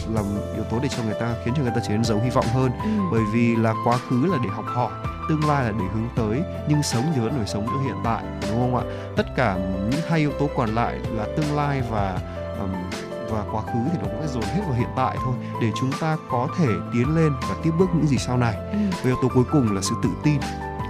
là 0.08 0.22
yếu 0.54 0.64
tố 0.64 0.78
để 0.82 0.88
cho 0.88 1.02
người 1.02 1.20
ta 1.20 1.34
khiến 1.44 1.54
cho 1.56 1.62
người 1.62 1.72
ta 1.74 1.80
trở 1.82 1.90
nên 1.90 2.04
giàu 2.04 2.20
hy 2.24 2.30
vọng 2.30 2.46
hơn. 2.52 2.70
Ừ. 2.82 2.88
bởi 3.12 3.22
vì 3.32 3.56
là 3.56 3.74
quá 3.84 3.98
khứ 3.98 4.26
là 4.26 4.38
để 4.44 4.50
học 4.50 4.64
hỏi 4.66 4.92
tương 5.28 5.48
lai 5.48 5.64
là 5.64 5.70
để 5.70 5.84
hướng 5.94 6.08
tới 6.16 6.42
nhưng 6.68 6.82
sống 6.82 7.04
thì 7.14 7.20
vẫn 7.20 7.32
phải 7.36 7.46
sống 7.46 7.66
cho 7.66 7.80
hiện 7.84 7.96
tại 8.04 8.24
đúng 8.42 8.60
không 8.60 8.76
ạ? 8.76 8.82
Tất 9.16 9.26
cả 9.36 9.56
những 9.90 10.00
hai 10.08 10.18
yếu 10.18 10.32
tố 10.32 10.48
còn 10.56 10.74
lại 10.74 10.98
là 11.10 11.26
tương 11.36 11.56
lai 11.56 11.82
và 11.90 12.18
um, 12.58 12.70
và 13.30 13.44
quá 13.52 13.62
khứ 13.62 13.78
thì 13.92 13.98
nó 14.02 14.08
cũng 14.08 14.28
dồn 14.28 14.42
hết 14.42 14.60
vào 14.66 14.74
hiện 14.78 14.88
tại 14.96 15.16
thôi 15.24 15.34
để 15.62 15.70
chúng 15.80 15.92
ta 16.00 16.16
có 16.30 16.48
thể 16.58 16.68
tiến 16.92 17.16
lên 17.16 17.32
và 17.48 17.56
tiếp 17.62 17.70
bước 17.78 17.88
những 17.94 18.06
gì 18.06 18.18
sau 18.18 18.36
này. 18.36 18.54
Ừ. 18.54 18.78
và 18.90 19.04
yếu 19.04 19.16
tố 19.22 19.28
cuối 19.34 19.44
cùng 19.52 19.74
là 19.74 19.80
sự 19.82 19.94
tự 20.02 20.08
tin 20.24 20.40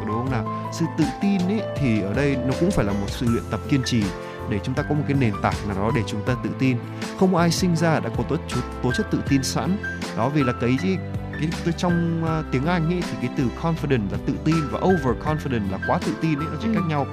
đúng 0.07 0.19
không 0.19 0.31
nào? 0.31 0.71
Sự 0.73 0.87
tự 0.99 1.05
tin 1.21 1.41
ấy 1.41 1.63
thì 1.77 2.03
ở 2.03 2.15
đây 2.15 2.37
nó 2.37 2.53
cũng 2.61 2.71
phải 2.71 2.85
là 2.85 2.93
một 2.93 3.07
sự 3.09 3.27
luyện 3.29 3.45
tập 3.51 3.61
kiên 3.69 3.83
trì 3.85 4.03
để 4.49 4.61
chúng 4.63 4.75
ta 4.75 4.83
có 4.83 4.95
một 4.95 5.03
cái 5.09 5.17
nền 5.21 5.35
tảng 5.43 5.55
nào 5.69 5.77
đó 5.77 5.91
để 5.95 6.03
chúng 6.07 6.23
ta 6.27 6.37
tự 6.45 6.51
tin. 6.59 6.77
Không 7.21 7.37
ai 7.37 7.51
sinh 7.51 7.77
ra 7.77 8.01
đã 8.01 8.11
có 8.17 8.23
tố, 8.23 8.37
tố 8.83 8.93
chất 8.93 9.07
tự 9.11 9.23
tin 9.29 9.43
sẵn. 9.43 9.77
Đó 10.17 10.29
vì 10.29 10.43
là 10.43 10.53
cái 10.61 10.77
gì? 10.83 10.99
Cái 11.65 11.73
trong 11.77 12.25
uh, 12.25 12.45
tiếng 12.53 12.67
Anh 12.67 12.87
ấy 12.87 13.03
thì 13.03 13.17
cái 13.21 13.31
từ 13.37 13.45
confident 13.63 14.13
là 14.13 14.19
tự 14.27 14.35
tin 14.45 14.69
và 14.71 14.81
overconfident 14.81 15.71
là 15.71 15.79
quá 15.87 15.99
tự 16.07 16.13
tin 16.21 16.39
ấy 16.39 16.47
nó 16.51 16.57
chỉ 16.63 16.69
ừ. 16.69 16.75
cách 16.75 16.85
nhau. 16.89 17.07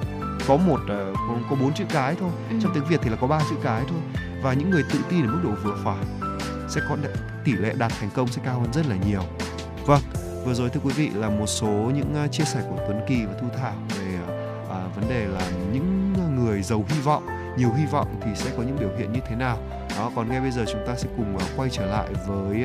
Có 0.48 0.56
một 0.56 0.80
uh, 0.82 0.88
có, 1.14 1.34
có 1.50 1.56
bốn 1.56 1.74
chữ 1.74 1.84
cái 1.88 2.16
thôi. 2.20 2.30
Ừ. 2.50 2.56
trong 2.62 2.74
tiếng 2.74 2.84
Việt 2.84 3.00
thì 3.02 3.10
là 3.10 3.16
có 3.16 3.26
ba 3.26 3.40
chữ 3.50 3.56
cái 3.62 3.82
thôi 3.88 3.98
và 4.42 4.52
những 4.52 4.70
người 4.70 4.82
tự 4.92 4.98
tin 5.08 5.26
ở 5.26 5.32
mức 5.32 5.40
độ 5.44 5.50
vừa 5.62 5.76
phải 5.84 6.04
sẽ 6.68 6.80
có 6.88 6.96
tỷ 7.44 7.52
lệ 7.52 7.74
đạt 7.78 7.92
thành 8.00 8.10
công 8.14 8.28
sẽ 8.28 8.42
cao 8.44 8.60
hơn 8.60 8.72
rất 8.72 8.86
là 8.86 8.96
nhiều 9.06 9.22
vâng 9.86 10.00
vừa 10.44 10.54
rồi 10.54 10.70
thưa 10.70 10.80
quý 10.84 10.92
vị 10.96 11.10
là 11.14 11.28
một 11.28 11.46
số 11.46 11.68
những 11.68 12.28
chia 12.30 12.44
sẻ 12.44 12.62
của 12.70 12.76
Tuấn 12.76 13.00
Kỳ 13.08 13.24
và 13.24 13.32
Thu 13.40 13.46
Thảo 13.56 13.74
về 13.88 14.18
à, 14.70 14.88
vấn 14.96 15.08
đề 15.08 15.26
là 15.26 15.50
những 15.72 16.12
người 16.36 16.62
giàu 16.62 16.84
hy 16.88 17.00
vọng 17.00 17.26
nhiều 17.58 17.72
hy 17.72 17.86
vọng 17.86 18.20
thì 18.24 18.30
sẽ 18.34 18.50
có 18.56 18.62
những 18.62 18.76
biểu 18.80 18.90
hiện 18.98 19.12
như 19.12 19.20
thế 19.28 19.36
nào 19.36 19.58
đó 19.96 20.10
còn 20.16 20.28
ngay 20.28 20.40
bây 20.40 20.50
giờ 20.50 20.64
chúng 20.72 20.86
ta 20.86 20.94
sẽ 20.96 21.08
cùng 21.16 21.36
uh, 21.36 21.42
quay 21.56 21.70
trở 21.70 21.86
lại 21.86 22.08
với 22.26 22.64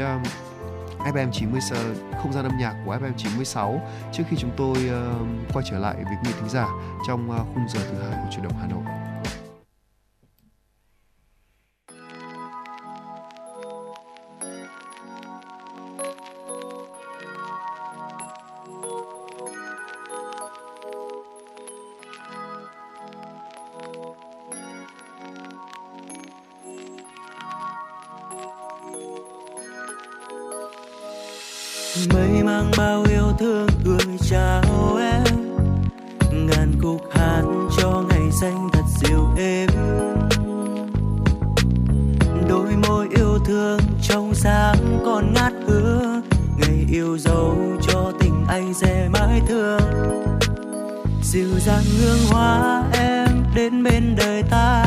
FM 1.14 1.32
96 1.32 1.78
không 2.22 2.34
gian 2.34 2.44
âm 2.44 2.58
nhạc 2.60 2.76
của 2.86 2.96
FM 2.96 3.14
96 3.18 3.82
trước 4.14 4.24
khi 4.30 4.38
chúng 4.40 4.52
tôi 4.58 4.78
uh, 4.90 5.54
quay 5.54 5.66
trở 5.70 5.80
lại 5.80 5.96
với 5.96 6.14
quý 6.24 6.32
thính 6.40 6.50
giả 6.50 6.68
trong 7.08 7.32
uh, 7.32 7.38
khung 7.54 7.66
giờ 7.70 7.80
thứ 7.92 8.02
hai 8.02 8.12
của 8.12 8.30
chuyển 8.32 8.44
động 8.44 8.54
Hà 8.62 8.68
Nội. 8.68 9.03
Mây 32.14 32.44
mang 32.44 32.72
bao 32.78 33.04
yêu 33.10 33.34
thương 33.40 33.68
gửi 33.86 34.18
chào 34.30 34.62
em. 35.00 35.24
Ngàn 36.32 36.72
khúc 36.82 37.02
hát 37.12 37.42
cho 37.78 38.04
ngày 38.10 38.32
xanh 38.42 38.70
thật 38.74 38.84
dịu 38.98 39.28
êm. 39.38 39.70
Đôi 42.50 42.68
môi 42.88 43.08
yêu 43.18 43.40
thương 43.46 43.80
trong 44.02 44.34
sáng 44.36 45.02
còn 45.06 45.34
ngát 45.34 45.54
hương 45.68 46.22
ngày 46.58 46.86
yêu 46.92 47.18
dấu 47.18 47.58
cho 47.88 48.12
tình 48.20 48.46
anh 48.48 48.74
sẽ 48.74 49.10
mãi 49.10 49.42
thương. 49.48 49.82
Dịu 51.24 51.60
dàng 51.60 51.84
hương 52.00 52.20
hoa 52.30 52.84
em 52.94 53.28
đến 53.56 53.84
bên 53.84 54.16
đời 54.18 54.44
ta. 54.44 54.86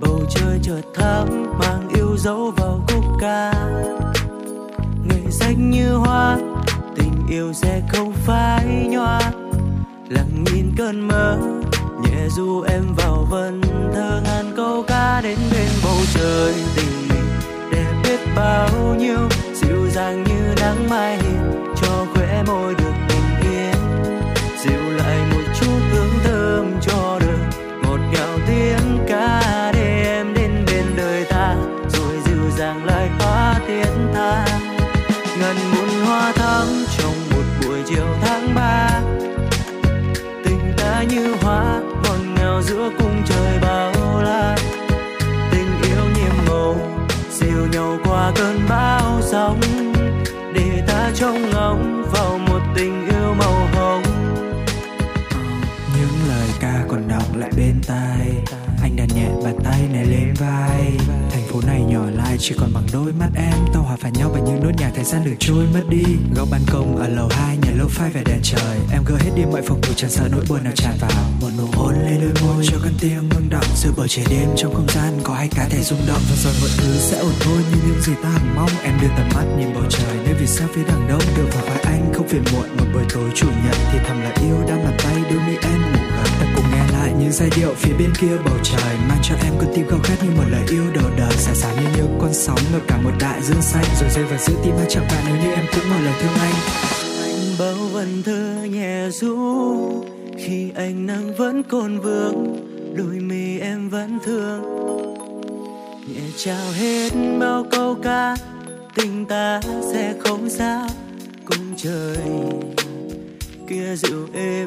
Bầu 0.00 0.20
trời 0.30 0.58
chợt 0.62 0.82
thắm, 0.94 1.28
mang 1.58 1.88
yêu 1.94 2.16
dấu 2.16 2.52
vào 2.56 2.80
khúc 2.88 3.04
ca 3.20 3.52
như 5.86 5.94
hoa, 5.94 6.38
tình 6.96 7.26
yêu 7.28 7.52
sẽ 7.52 7.82
không 7.88 8.12
phai 8.12 8.64
nhòa. 8.90 9.20
Lặng 10.08 10.44
nhìn 10.44 10.72
cơn 10.78 11.08
mơ, 11.08 11.38
nhẹ 12.02 12.28
du 12.28 12.62
em 12.62 12.82
vào 12.96 13.26
vần 13.30 13.60
thơ 13.94 14.20
ngàn 14.24 14.52
câu 14.56 14.84
ca 14.88 15.20
đến 15.20 15.38
bên 15.52 15.68
bầu 15.84 15.98
trời. 16.14 16.54
Tình 16.76 17.08
mình 17.08 17.26
đẹp 17.72 17.92
biết 18.04 18.20
bao 18.36 18.94
nhiêu, 18.98 19.18
dịu 19.54 19.90
dàng 19.90 20.24
như 20.24 20.54
nắng 20.60 20.90
mai, 20.90 21.18
cho 21.82 22.06
khóe 22.14 22.42
môi 22.46 22.74
được 22.74 23.05
chiều 37.88 38.06
tháng 38.22 38.54
ba. 38.54 39.00
Tình 40.44 40.72
ta 40.76 41.02
như 41.02 41.34
hoa 41.42 41.80
ngọt 42.02 42.18
ngào 42.36 42.62
giữa 42.62 42.90
cung 42.98 43.22
trời 43.26 43.58
bao 43.62 43.92
la. 44.22 44.56
Tình 45.50 45.82
yêu 45.82 46.04
nhiệm 46.14 46.46
màu 46.48 46.76
dìu 47.30 47.66
nhau 47.72 47.98
qua 48.04 48.32
cơn 48.36 48.60
bão 48.68 49.20
sóng. 49.22 49.60
Để 50.54 50.82
ta 50.86 51.10
trông 51.14 51.50
ngóng 51.50 52.04
vào 52.12 52.38
một 52.38 52.60
tình 52.76 53.08
yêu 53.08 53.34
màu 53.38 53.68
hồng. 53.74 54.02
Những 55.96 56.28
lời 56.28 56.48
ca 56.60 56.84
còn 56.88 57.08
đọng 57.08 57.36
lại 57.40 57.50
bên 57.56 57.74
tai 57.86 58.15
và 59.46 59.52
tay 59.64 59.80
này 59.92 60.04
lên 60.04 60.34
vai. 60.38 60.92
Thành 61.30 61.42
phố 61.48 61.60
này 61.66 61.80
nhỏ 61.80 62.04
lại, 62.14 62.36
chỉ 62.38 62.54
còn 62.60 62.70
bằng 62.74 62.86
đôi 62.92 63.12
mắt 63.12 63.28
em. 63.36 63.58
Tao 63.72 63.82
hòa 63.82 63.96
phải 64.00 64.10
nhau 64.10 64.30
bằng 64.34 64.44
những 64.44 64.62
nốt 64.62 64.70
nhạc, 64.78 64.90
thời 64.94 65.04
gian 65.04 65.24
được 65.24 65.34
trôi 65.38 65.66
mất 65.74 65.82
đi. 65.88 66.04
Góc 66.36 66.48
ban 66.50 66.60
công 66.72 66.96
ở 66.96 67.08
lầu 67.08 67.28
hai, 67.30 67.56
nhà 67.56 67.70
lâu 67.78 67.88
phai 67.88 68.10
về 68.10 68.22
đèn 68.24 68.40
trời. 68.42 68.76
Em 68.92 69.02
gỡ 69.06 69.16
hết 69.20 69.30
đi 69.36 69.42
mọi 69.52 69.62
phòng 69.62 69.80
thủ 69.82 69.92
chẳng 69.96 70.10
sợ 70.10 70.28
nỗi 70.32 70.44
buồn 70.48 70.64
nào 70.64 70.72
tràn 70.76 70.94
vào. 71.00 71.10
Một 71.40 71.50
nụ 71.58 71.66
hôn 71.72 71.94
lên 71.94 72.20
đôi 72.20 72.32
môi, 72.42 72.64
cho 72.66 72.76
con 72.82 72.92
tim 73.00 73.28
ngưng 73.28 73.48
động 73.50 73.66
giữa 73.76 73.90
bầu 73.96 74.06
trời 74.08 74.24
đêm, 74.30 74.48
trong 74.56 74.74
không 74.74 74.88
gian 74.88 75.20
có 75.22 75.34
hai 75.34 75.48
cá 75.48 75.68
thể 75.68 75.82
rung 75.82 76.06
động. 76.08 76.22
Và 76.30 76.36
rồi 76.36 76.54
mọi 76.60 76.70
thứ 76.78 76.96
sẽ 76.98 77.18
ổn 77.18 77.32
thôi 77.40 77.58
như 77.70 77.78
những 77.86 78.00
gì 78.02 78.12
ta 78.22 78.28
hằng 78.28 78.56
mong, 78.56 78.70
em 78.82 78.94
đưa 79.02 79.08
tầm 79.16 79.28
mắt 79.34 79.44
nhìn 79.58 79.74
bầu 79.74 79.84
trời. 79.88 80.16
Nơi 80.24 80.34
vì 80.34 80.46
sao 80.46 80.68
phía 80.74 80.84
đằng 80.88 81.08
đông 81.08 81.22
được 81.36 81.48
vào 81.54 81.64
vai 81.64 81.78
anh 81.84 82.12
không 82.14 82.28
phiền 82.28 82.42
muộn. 82.52 82.76
Một 82.76 82.86
buổi 82.94 83.04
tối 83.14 83.30
chủ 83.34 83.46
nhật 83.64 83.76
thì 83.92 83.98
thầm 84.06 84.20
là 84.22 84.32
yêu, 84.42 84.56
đang 84.68 84.84
bàn 84.84 84.96
tay 85.04 85.16
đưa 85.30 85.40
mi 85.40 85.56
em 85.62 85.82
ngủ 85.82 86.05
những 87.20 87.32
giai 87.32 87.50
điệu 87.56 87.74
phía 87.76 87.92
bên 87.98 88.12
kia 88.20 88.36
bầu 88.44 88.54
trời, 88.62 88.96
mang 89.08 89.18
cho 89.22 89.34
em 89.44 89.52
con 89.58 89.68
tim 89.74 89.88
khao 89.88 89.98
khát 90.02 90.16
như 90.24 90.30
một 90.36 90.44
lời 90.50 90.62
yêu 90.70 90.84
đầu 90.94 91.10
đời. 91.18 91.32
Xả 91.36 91.54
xả 91.54 91.72
như 91.74 91.88
những 91.96 92.18
con 92.20 92.34
sóng 92.34 92.58
ngập 92.72 92.82
cả 92.88 92.96
một 93.04 93.10
đại 93.20 93.42
dương 93.42 93.62
xanh, 93.62 93.84
rồi 94.00 94.10
rơi 94.10 94.24
vào 94.24 94.38
giữa 94.38 94.54
tim 94.64 94.74
anh 94.76 94.86
chẳng 94.88 95.06
bạn 95.08 95.24
nếu 95.26 95.36
như 95.36 95.54
em 95.54 95.64
cũng 95.74 95.90
một 95.90 96.00
lần 96.04 96.14
thương 96.20 96.32
anh. 96.40 96.54
Anh 97.22 97.56
bao 97.58 97.88
vần 97.92 98.22
thơ 98.22 98.64
nhẹ 98.70 99.10
ru 99.10 100.04
khi 100.38 100.70
ánh 100.74 101.06
nắng 101.06 101.34
vẫn 101.36 101.62
còn 101.62 102.00
vương 102.00 102.56
đôi 102.96 103.20
mi 103.20 103.58
em 103.58 103.88
vẫn 103.88 104.18
thương. 104.24 104.62
Nhẹ 106.08 106.22
trao 106.36 106.70
hết 106.72 107.12
bao 107.40 107.66
câu 107.70 107.96
ca, 108.02 108.36
tình 108.94 109.26
ta 109.26 109.60
sẽ 109.92 110.14
không 110.24 110.50
xa 110.50 110.88
cùng 111.44 111.74
trời 111.76 112.16
kia 113.68 113.96
dịu 113.96 114.28
êm, 114.34 114.66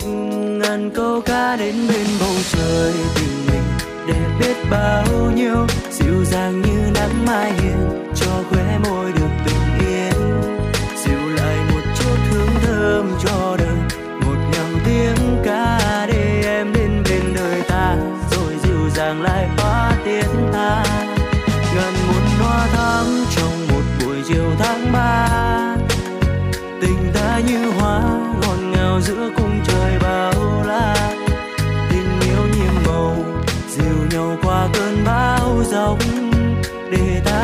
ngàn 0.60 0.89
câu 0.95 1.22
ca 1.22 1.56
đến 1.56 1.76
bên 1.88 2.08
bầu 2.20 2.36
trời 2.52 2.93
tình 3.16 3.47
mình 3.47 3.64
đẹp 4.08 4.38
biết 4.39 4.56
bao 4.72 5.32
nhiêu, 5.36 5.68
dịu 5.91 6.26
dàng 6.26 6.62
như 6.62 6.91
nắng 6.93 7.26
mai 7.26 7.52
hiền, 7.52 8.12
cho 8.16 8.43
khóe 8.50 8.80
môi 8.84 9.12
được 9.12 9.49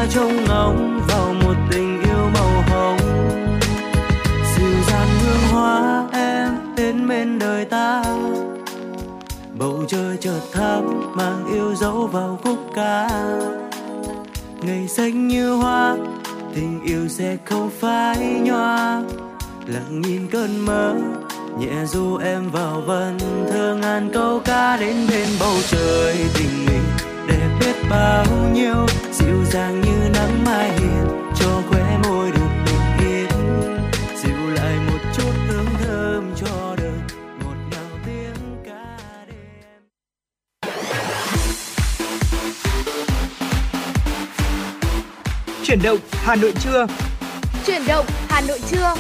ta 0.06 0.12
trông 0.12 0.46
ngóng 0.46 1.02
vào 1.08 1.34
một 1.34 1.56
tình 1.72 2.02
yêu 2.04 2.30
màu 2.34 2.64
hồng. 2.70 2.98
Dịu 4.56 4.72
dàng 4.88 5.08
hương 5.22 5.52
hoa 5.52 6.08
em 6.14 6.50
đến 6.78 7.08
bên 7.08 7.40
đời 7.40 7.66
ta, 7.66 8.04
bầu 9.58 9.84
trời 9.88 10.18
chợt 10.18 10.40
thắm 10.54 11.16
mang 11.16 11.46
yêu 11.54 11.76
dấu 11.76 12.08
vào 12.08 12.40
khúc 12.44 12.58
ca. 12.76 13.10
Ngày 14.62 14.88
xanh 14.88 15.28
như 15.28 15.56
hoa, 15.56 15.98
tình 16.56 16.82
yêu 16.86 17.08
sẽ 17.08 17.38
không 17.46 17.70
phai 17.80 18.18
nhòa. 18.44 19.02
Lặng 19.66 20.02
nhìn 20.02 20.28
cơn 20.32 20.66
mơ, 20.66 20.96
nhẹ 21.60 21.86
du 21.86 22.18
em 22.18 22.50
vào 22.52 22.82
vần 22.86 23.18
thơ 23.52 23.76
ngàn 23.82 24.10
câu 24.14 24.42
ca 24.46 24.78
đến 24.78 24.96
bên 25.10 25.28
bầu 25.40 25.56
trời 25.70 26.16
tình 26.34 26.66
mình 26.66 27.15
đẹp 27.28 27.50
biết 27.60 27.76
bao 27.90 28.26
nhiêu 28.54 28.86
dịu 29.12 29.46
dàng 29.46 29.82
như 29.82 30.10
nắng 30.14 30.44
mai 30.46 30.72
hiền 30.80 31.08
cho 31.40 31.62
khóe 31.70 31.98
môi 32.04 32.32
được 32.32 32.50
bình 32.66 33.08
yên 33.10 33.30
dịu 34.24 34.50
lại 34.56 34.76
một 34.88 35.00
chút 35.18 35.32
hương 35.48 35.66
thơm 35.84 36.36
cho 36.36 36.76
đời 36.78 37.00
ngọt 37.44 37.56
ngào 37.72 38.00
tiếng 38.06 38.58
ca 38.66 38.98
đêm 39.28 39.82
Chuyển 45.64 45.80
động 45.84 46.00
Hà 46.12 46.36
Nội 46.36 46.54
trưa. 46.64 46.88
Chuyển 47.66 47.82
động 47.88 48.06
Hà 48.30 48.42
Nội 48.42 48.60
trưa. 48.72 48.94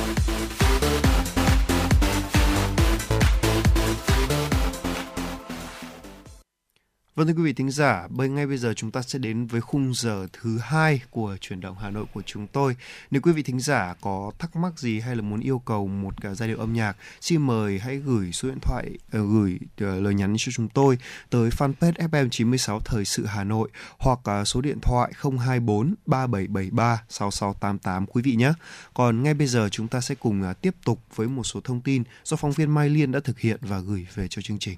Vâng 7.15 7.27
thưa 7.27 7.33
quý 7.33 7.43
vị 7.43 7.53
thính 7.53 7.71
giả, 7.71 8.07
bây 8.09 8.29
ngay 8.29 8.47
bây 8.47 8.57
giờ 8.57 8.73
chúng 8.73 8.91
ta 8.91 9.01
sẽ 9.01 9.19
đến 9.19 9.47
với 9.47 9.61
khung 9.61 9.93
giờ 9.93 10.27
thứ 10.33 10.57
hai 10.57 11.01
của 11.09 11.37
chuyển 11.41 11.61
động 11.61 11.75
Hà 11.79 11.89
Nội 11.89 12.05
của 12.13 12.21
chúng 12.25 12.47
tôi. 12.47 12.75
Nếu 13.11 13.21
quý 13.21 13.31
vị 13.31 13.43
thính 13.43 13.59
giả 13.59 13.95
có 14.01 14.31
thắc 14.39 14.55
mắc 14.55 14.79
gì 14.79 14.99
hay 14.99 15.15
là 15.15 15.21
muốn 15.21 15.39
yêu 15.39 15.59
cầu 15.59 15.87
một 15.87 16.21
cái 16.21 16.35
giai 16.35 16.49
điệu 16.49 16.57
âm 16.57 16.73
nhạc, 16.73 16.97
xin 17.21 17.41
mời 17.41 17.79
hãy 17.79 17.95
gửi 17.97 18.31
số 18.31 18.49
điện 18.49 18.59
thoại, 18.61 18.89
uh, 18.95 19.11
gửi 19.11 19.59
uh, 19.61 20.03
lời 20.03 20.13
nhắn 20.13 20.35
cho 20.37 20.51
chúng 20.51 20.67
tôi 20.69 20.97
tới 21.29 21.49
fanpage 21.49 22.09
FM96 22.09 22.79
Thời 22.79 23.05
sự 23.05 23.25
Hà 23.25 23.43
Nội 23.43 23.69
hoặc 23.97 24.19
uh, 24.41 24.47
số 24.47 24.61
điện 24.61 24.79
thoại 24.81 25.11
024 25.21 25.95
3773 26.05 27.01
6688 27.09 28.05
quý 28.05 28.21
vị 28.21 28.35
nhé. 28.35 28.53
Còn 28.93 29.23
ngay 29.23 29.33
bây 29.33 29.47
giờ 29.47 29.69
chúng 29.69 29.87
ta 29.87 30.01
sẽ 30.01 30.15
cùng 30.15 30.49
uh, 30.51 30.61
tiếp 30.61 30.75
tục 30.85 30.99
với 31.15 31.27
một 31.27 31.43
số 31.43 31.61
thông 31.63 31.81
tin 31.81 32.03
do 32.23 32.37
phóng 32.37 32.51
viên 32.51 32.71
Mai 32.71 32.89
Liên 32.89 33.11
đã 33.11 33.19
thực 33.19 33.39
hiện 33.39 33.57
và 33.61 33.79
gửi 33.79 34.07
về 34.15 34.27
cho 34.27 34.41
chương 34.41 34.59
trình. 34.59 34.77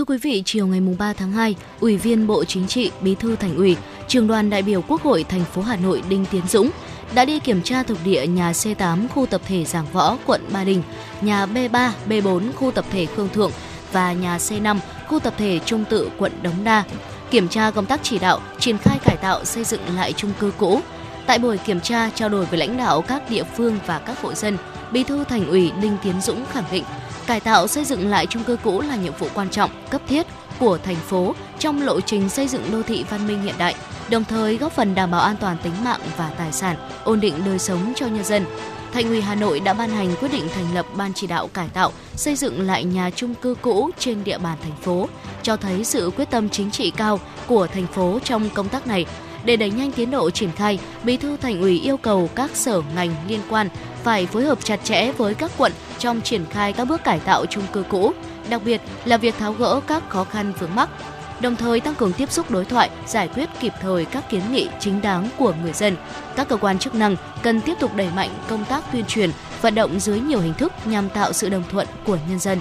Thưa 0.00 0.04
quý 0.04 0.18
vị, 0.18 0.42
chiều 0.46 0.66
ngày 0.66 0.80
3 0.98 1.12
tháng 1.12 1.32
2, 1.32 1.54
Ủy 1.80 1.96
viên 1.96 2.26
Bộ 2.26 2.44
Chính 2.44 2.66
trị, 2.66 2.90
Bí 3.00 3.14
thư 3.14 3.36
Thành 3.36 3.56
ủy, 3.56 3.76
Trường 4.08 4.26
đoàn 4.26 4.50
đại 4.50 4.62
biểu 4.62 4.82
Quốc 4.82 5.02
hội 5.02 5.24
thành 5.24 5.44
phố 5.44 5.62
Hà 5.62 5.76
Nội 5.76 6.02
Đinh 6.08 6.24
Tiến 6.30 6.42
Dũng 6.48 6.70
đã 7.14 7.24
đi 7.24 7.38
kiểm 7.38 7.62
tra 7.62 7.82
thực 7.82 7.98
địa 8.04 8.26
nhà 8.26 8.52
C8 8.52 9.08
khu 9.08 9.26
tập 9.26 9.40
thể 9.46 9.64
Giảng 9.64 9.86
Võ, 9.92 10.16
quận 10.26 10.40
Ba 10.52 10.64
Đình, 10.64 10.82
nhà 11.20 11.46
B3, 11.46 11.90
B4 12.08 12.52
khu 12.52 12.70
tập 12.70 12.84
thể 12.92 13.06
Khương 13.06 13.28
Thượng 13.28 13.50
và 13.92 14.12
nhà 14.12 14.36
C5 14.36 14.78
khu 15.08 15.18
tập 15.18 15.34
thể 15.38 15.60
Trung 15.64 15.84
Tự, 15.90 16.10
quận 16.18 16.32
Đống 16.42 16.64
Đa. 16.64 16.84
Kiểm 17.30 17.48
tra 17.48 17.70
công 17.70 17.86
tác 17.86 18.00
chỉ 18.02 18.18
đạo, 18.18 18.40
triển 18.58 18.78
khai 18.78 18.98
cải 19.04 19.16
tạo 19.16 19.44
xây 19.44 19.64
dựng 19.64 19.82
lại 19.96 20.12
chung 20.12 20.32
cư 20.38 20.52
cũ. 20.58 20.80
Tại 21.26 21.38
buổi 21.38 21.58
kiểm 21.58 21.80
tra 21.80 22.10
trao 22.14 22.28
đổi 22.28 22.46
với 22.46 22.58
lãnh 22.58 22.76
đạo 22.76 23.02
các 23.02 23.30
địa 23.30 23.44
phương 23.56 23.78
và 23.86 23.98
các 23.98 24.22
hộ 24.22 24.34
dân, 24.34 24.56
Bí 24.92 25.02
thư 25.02 25.24
Thành 25.24 25.48
ủy 25.48 25.72
Đinh 25.80 25.96
Tiến 26.02 26.20
Dũng 26.20 26.44
khẳng 26.52 26.64
định 26.72 26.84
cải 27.26 27.40
tạo 27.40 27.66
xây 27.66 27.84
dựng 27.84 28.08
lại 28.08 28.26
chung 28.26 28.44
cư 28.44 28.56
cũ 28.56 28.80
là 28.80 28.96
nhiệm 28.96 29.12
vụ 29.18 29.26
quan 29.34 29.50
trọng, 29.50 29.70
cấp 29.90 30.02
thiết 30.08 30.26
của 30.58 30.78
thành 30.78 30.96
phố 30.96 31.34
trong 31.58 31.82
lộ 31.82 32.00
trình 32.00 32.28
xây 32.28 32.48
dựng 32.48 32.62
đô 32.72 32.82
thị 32.82 33.04
văn 33.10 33.26
minh 33.26 33.42
hiện 33.42 33.54
đại, 33.58 33.74
đồng 34.10 34.24
thời 34.24 34.56
góp 34.56 34.72
phần 34.72 34.94
đảm 34.94 35.10
bảo 35.10 35.20
an 35.20 35.36
toàn 35.40 35.56
tính 35.62 35.72
mạng 35.84 36.00
và 36.16 36.30
tài 36.38 36.52
sản, 36.52 36.76
ổn 37.04 37.20
định 37.20 37.34
đời 37.44 37.58
sống 37.58 37.92
cho 37.96 38.06
nhân 38.06 38.24
dân. 38.24 38.44
Thành 38.92 39.08
ủy 39.08 39.20
Hà 39.20 39.34
Nội 39.34 39.60
đã 39.60 39.72
ban 39.72 39.90
hành 39.90 40.16
quyết 40.20 40.32
định 40.32 40.48
thành 40.54 40.74
lập 40.74 40.86
ban 40.96 41.12
chỉ 41.14 41.26
đạo 41.26 41.48
cải 41.54 41.68
tạo, 41.68 41.92
xây 42.16 42.36
dựng 42.36 42.60
lại 42.60 42.84
nhà 42.84 43.10
chung 43.10 43.34
cư 43.34 43.54
cũ 43.62 43.90
trên 43.98 44.24
địa 44.24 44.38
bàn 44.38 44.58
thành 44.62 44.76
phố, 44.82 45.08
cho 45.42 45.56
thấy 45.56 45.84
sự 45.84 46.10
quyết 46.16 46.30
tâm 46.30 46.48
chính 46.48 46.70
trị 46.70 46.90
cao 46.90 47.20
của 47.46 47.66
thành 47.66 47.86
phố 47.86 48.18
trong 48.24 48.50
công 48.54 48.68
tác 48.68 48.86
này. 48.86 49.06
Để 49.44 49.56
đẩy 49.56 49.70
nhanh 49.70 49.92
tiến 49.92 50.10
độ 50.10 50.30
triển 50.30 50.52
khai, 50.52 50.78
Bí 51.04 51.16
thư 51.16 51.36
Thành 51.36 51.60
ủy 51.60 51.80
yêu 51.80 51.96
cầu 51.96 52.30
các 52.34 52.50
sở 52.54 52.82
ngành 52.94 53.14
liên 53.28 53.40
quan 53.50 53.68
phải 54.02 54.26
phối 54.26 54.44
hợp 54.44 54.64
chặt 54.64 54.80
chẽ 54.84 55.12
với 55.12 55.34
các 55.34 55.50
quận 55.58 55.72
trong 55.98 56.20
triển 56.20 56.46
khai 56.50 56.72
các 56.72 56.84
bước 56.84 57.04
cải 57.04 57.20
tạo 57.20 57.46
chung 57.46 57.64
cư 57.72 57.82
cũ, 57.88 58.12
đặc 58.48 58.62
biệt 58.64 58.80
là 59.04 59.16
việc 59.16 59.34
tháo 59.38 59.52
gỡ 59.52 59.80
các 59.86 60.08
khó 60.08 60.24
khăn 60.24 60.52
vướng 60.58 60.74
mắc. 60.74 60.88
đồng 61.40 61.56
thời 61.56 61.80
tăng 61.80 61.94
cường 61.94 62.12
tiếp 62.12 62.32
xúc 62.32 62.50
đối 62.50 62.64
thoại, 62.64 62.90
giải 63.06 63.28
quyết 63.28 63.48
kịp 63.60 63.72
thời 63.80 64.04
các 64.04 64.30
kiến 64.30 64.42
nghị 64.52 64.68
chính 64.80 65.02
đáng 65.02 65.28
của 65.38 65.54
người 65.62 65.72
dân. 65.72 65.96
Các 66.36 66.48
cơ 66.48 66.56
quan 66.56 66.78
chức 66.78 66.94
năng 66.94 67.16
cần 67.42 67.60
tiếp 67.60 67.74
tục 67.80 67.94
đẩy 67.96 68.08
mạnh 68.16 68.30
công 68.48 68.64
tác 68.64 68.92
tuyên 68.92 69.04
truyền, 69.04 69.30
vận 69.62 69.74
động 69.74 70.00
dưới 70.00 70.20
nhiều 70.20 70.40
hình 70.40 70.54
thức 70.54 70.72
nhằm 70.84 71.08
tạo 71.08 71.32
sự 71.32 71.48
đồng 71.48 71.64
thuận 71.70 71.86
của 72.06 72.18
nhân 72.28 72.38
dân. 72.38 72.58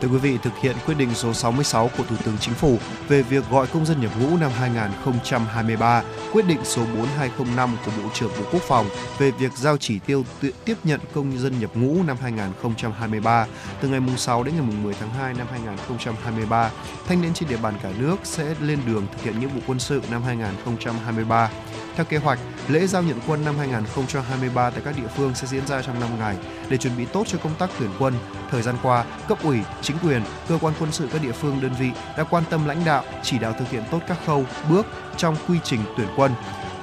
Thưa 0.00 0.08
quý 0.08 0.18
vị, 0.18 0.38
thực 0.42 0.56
hiện 0.58 0.76
quyết 0.86 0.94
định 0.94 1.14
số 1.14 1.34
66 1.34 1.90
của 1.96 2.04
Thủ 2.04 2.16
tướng 2.24 2.38
Chính 2.40 2.54
phủ 2.54 2.78
về 3.08 3.22
việc 3.22 3.50
gọi 3.50 3.66
công 3.66 3.86
dân 3.86 4.00
nhập 4.00 4.10
ngũ 4.20 4.36
năm 4.36 4.50
2023, 4.58 6.02
quyết 6.32 6.46
định 6.46 6.58
số 6.64 6.82
4205 6.98 7.76
của 7.84 7.90
Bộ 8.02 8.08
trưởng 8.14 8.30
Bộ 8.38 8.44
Quốc 8.52 8.62
phòng 8.62 8.86
về 9.18 9.30
việc 9.30 9.52
giao 9.56 9.76
chỉ 9.76 9.98
tiêu 9.98 10.24
tiếp 10.64 10.74
nhận 10.84 11.00
công 11.14 11.38
dân 11.38 11.60
nhập 11.60 11.70
ngũ 11.74 12.02
năm 12.02 12.16
2023 12.20 13.46
từ 13.80 13.88
ngày 13.88 14.00
6 14.16 14.42
đến 14.42 14.54
ngày 14.54 14.66
10 14.82 14.94
tháng 14.94 15.10
2 15.10 15.34
năm 15.34 15.46
2023, 15.50 16.70
thanh 17.06 17.22
niên 17.22 17.34
trên 17.34 17.48
địa 17.48 17.58
bàn 17.62 17.74
cả 17.82 17.90
nước 17.98 18.16
sẽ 18.24 18.54
lên 18.60 18.78
đường 18.86 19.06
thực 19.12 19.22
hiện 19.22 19.40
nghĩa 19.40 19.46
vụ 19.46 19.60
quân 19.66 19.78
sự 19.78 20.02
năm 20.10 20.22
2023. 20.22 21.50
Theo 21.96 22.04
kế 22.04 22.16
hoạch, 22.16 22.38
lễ 22.68 22.86
giao 22.86 23.02
nhận 23.02 23.20
quân 23.26 23.44
năm 23.44 23.54
2023 23.58 24.70
tại 24.70 24.80
các 24.84 24.96
địa 24.96 25.08
phương 25.16 25.34
sẽ 25.34 25.46
diễn 25.46 25.66
ra 25.66 25.82
trong 25.82 26.00
5 26.00 26.18
ngày 26.18 26.36
để 26.68 26.76
chuẩn 26.76 26.96
bị 26.96 27.04
tốt 27.04 27.24
cho 27.26 27.38
công 27.38 27.54
tác 27.58 27.70
tuyển 27.78 27.90
quân. 27.98 28.14
Thời 28.50 28.62
gian 28.62 28.74
qua, 28.82 29.04
cấp 29.28 29.38
ủy, 29.42 29.58
chính 29.88 29.96
quyền, 30.02 30.22
cơ 30.48 30.58
quan 30.60 30.74
quân 30.80 30.92
sự 30.92 31.08
các 31.12 31.22
địa 31.22 31.32
phương 31.32 31.60
đơn 31.60 31.72
vị 31.78 31.90
đã 32.16 32.24
quan 32.24 32.44
tâm 32.50 32.66
lãnh 32.66 32.84
đạo, 32.84 33.04
chỉ 33.22 33.38
đạo 33.38 33.54
thực 33.58 33.70
hiện 33.70 33.82
tốt 33.90 34.00
các 34.08 34.18
khâu, 34.26 34.44
bước 34.70 34.86
trong 35.16 35.36
quy 35.48 35.58
trình 35.64 35.80
tuyển 35.96 36.08
quân. 36.16 36.32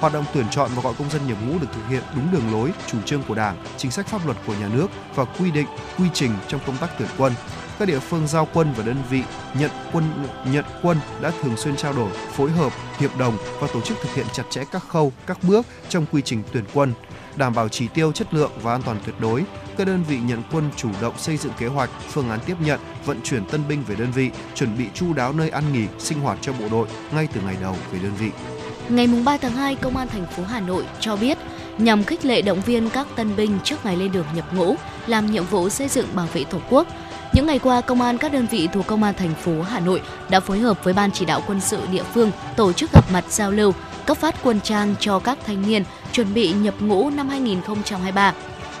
Hoạt 0.00 0.12
động 0.12 0.24
tuyển 0.34 0.46
chọn 0.50 0.70
và 0.74 0.82
gọi 0.82 0.94
công 0.98 1.10
dân 1.10 1.26
nhập 1.26 1.38
ngũ 1.46 1.58
được 1.58 1.68
thực 1.72 1.88
hiện 1.88 2.02
đúng 2.14 2.32
đường 2.32 2.52
lối, 2.52 2.72
chủ 2.86 2.98
trương 3.04 3.22
của 3.22 3.34
Đảng, 3.34 3.56
chính 3.76 3.90
sách 3.90 4.06
pháp 4.06 4.26
luật 4.26 4.36
của 4.46 4.54
nhà 4.60 4.68
nước 4.68 4.86
và 5.14 5.24
quy 5.24 5.50
định, 5.50 5.66
quy 5.98 6.06
trình 6.14 6.30
trong 6.48 6.60
công 6.66 6.76
tác 6.76 6.90
tuyển 6.98 7.08
quân 7.18 7.32
các 7.78 7.88
địa 7.88 7.98
phương 7.98 8.26
giao 8.26 8.48
quân 8.54 8.72
và 8.76 8.84
đơn 8.84 8.96
vị 9.10 9.22
nhận 9.58 9.70
quân 9.92 10.04
nhận 10.52 10.64
quân 10.82 10.98
đã 11.20 11.32
thường 11.42 11.56
xuyên 11.56 11.76
trao 11.76 11.92
đổi, 11.92 12.10
phối 12.10 12.50
hợp, 12.50 12.72
hiệp 12.98 13.18
đồng 13.18 13.36
và 13.60 13.68
tổ 13.72 13.80
chức 13.80 13.98
thực 14.02 14.14
hiện 14.14 14.26
chặt 14.32 14.42
chẽ 14.50 14.64
các 14.72 14.82
khâu, 14.88 15.12
các 15.26 15.38
bước 15.42 15.66
trong 15.88 16.06
quy 16.12 16.22
trình 16.22 16.42
tuyển 16.52 16.64
quân, 16.74 16.92
đảm 17.36 17.54
bảo 17.54 17.68
chỉ 17.68 17.88
tiêu 17.88 18.12
chất 18.12 18.34
lượng 18.34 18.50
và 18.62 18.72
an 18.72 18.82
toàn 18.82 18.98
tuyệt 19.04 19.14
đối. 19.20 19.44
Các 19.76 19.86
đơn 19.86 20.04
vị 20.08 20.18
nhận 20.26 20.42
quân 20.52 20.70
chủ 20.76 20.88
động 21.00 21.14
xây 21.18 21.36
dựng 21.36 21.52
kế 21.58 21.66
hoạch, 21.66 21.90
phương 22.08 22.30
án 22.30 22.38
tiếp 22.46 22.56
nhận, 22.60 22.80
vận 23.04 23.20
chuyển 23.24 23.44
tân 23.44 23.68
binh 23.68 23.84
về 23.88 23.94
đơn 23.94 24.12
vị, 24.14 24.30
chuẩn 24.54 24.78
bị 24.78 24.84
chu 24.94 25.12
đáo 25.12 25.32
nơi 25.32 25.50
ăn 25.50 25.72
nghỉ, 25.72 25.86
sinh 25.98 26.20
hoạt 26.20 26.38
cho 26.40 26.52
bộ 26.52 26.64
đội 26.70 26.88
ngay 27.14 27.28
từ 27.32 27.40
ngày 27.40 27.56
đầu 27.60 27.76
về 27.92 27.98
đơn 28.02 28.12
vị. 28.18 28.30
Ngày 28.88 29.08
3 29.24 29.36
tháng 29.36 29.52
2, 29.52 29.74
Công 29.74 29.96
an 29.96 30.08
thành 30.08 30.26
phố 30.36 30.42
Hà 30.42 30.60
Nội 30.60 30.84
cho 31.00 31.16
biết 31.16 31.38
nhằm 31.78 32.04
khích 32.04 32.24
lệ 32.24 32.42
động 32.42 32.60
viên 32.60 32.90
các 32.90 33.06
tân 33.16 33.36
binh 33.36 33.58
trước 33.64 33.84
ngày 33.84 33.96
lên 33.96 34.12
đường 34.12 34.26
nhập 34.34 34.54
ngũ 34.54 34.74
làm 35.06 35.26
nhiệm 35.26 35.44
vụ 35.44 35.68
xây 35.68 35.88
dựng 35.88 36.06
bảo 36.14 36.26
vệ 36.32 36.44
Tổ 36.44 36.58
quốc, 36.70 36.86
những 37.32 37.46
ngày 37.46 37.58
qua, 37.58 37.80
công 37.80 38.02
an 38.02 38.18
các 38.18 38.32
đơn 38.32 38.46
vị 38.50 38.68
thuộc 38.72 38.86
công 38.86 39.02
an 39.02 39.14
thành 39.14 39.34
phố 39.34 39.62
Hà 39.62 39.80
Nội 39.80 40.02
đã 40.30 40.40
phối 40.40 40.58
hợp 40.58 40.84
với 40.84 40.94
ban 40.94 41.10
chỉ 41.10 41.24
đạo 41.24 41.42
quân 41.46 41.60
sự 41.60 41.78
địa 41.92 42.04
phương 42.14 42.30
tổ 42.56 42.72
chức 42.72 42.92
gặp 42.92 43.04
mặt 43.12 43.24
giao 43.28 43.50
lưu, 43.50 43.72
cấp 44.06 44.16
phát 44.16 44.34
quân 44.42 44.60
trang 44.60 44.94
cho 45.00 45.18
các 45.18 45.38
thanh 45.46 45.68
niên 45.68 45.84
chuẩn 46.12 46.34
bị 46.34 46.52
nhập 46.52 46.74
ngũ 46.80 47.10
năm 47.10 47.28
2023. 47.28 48.34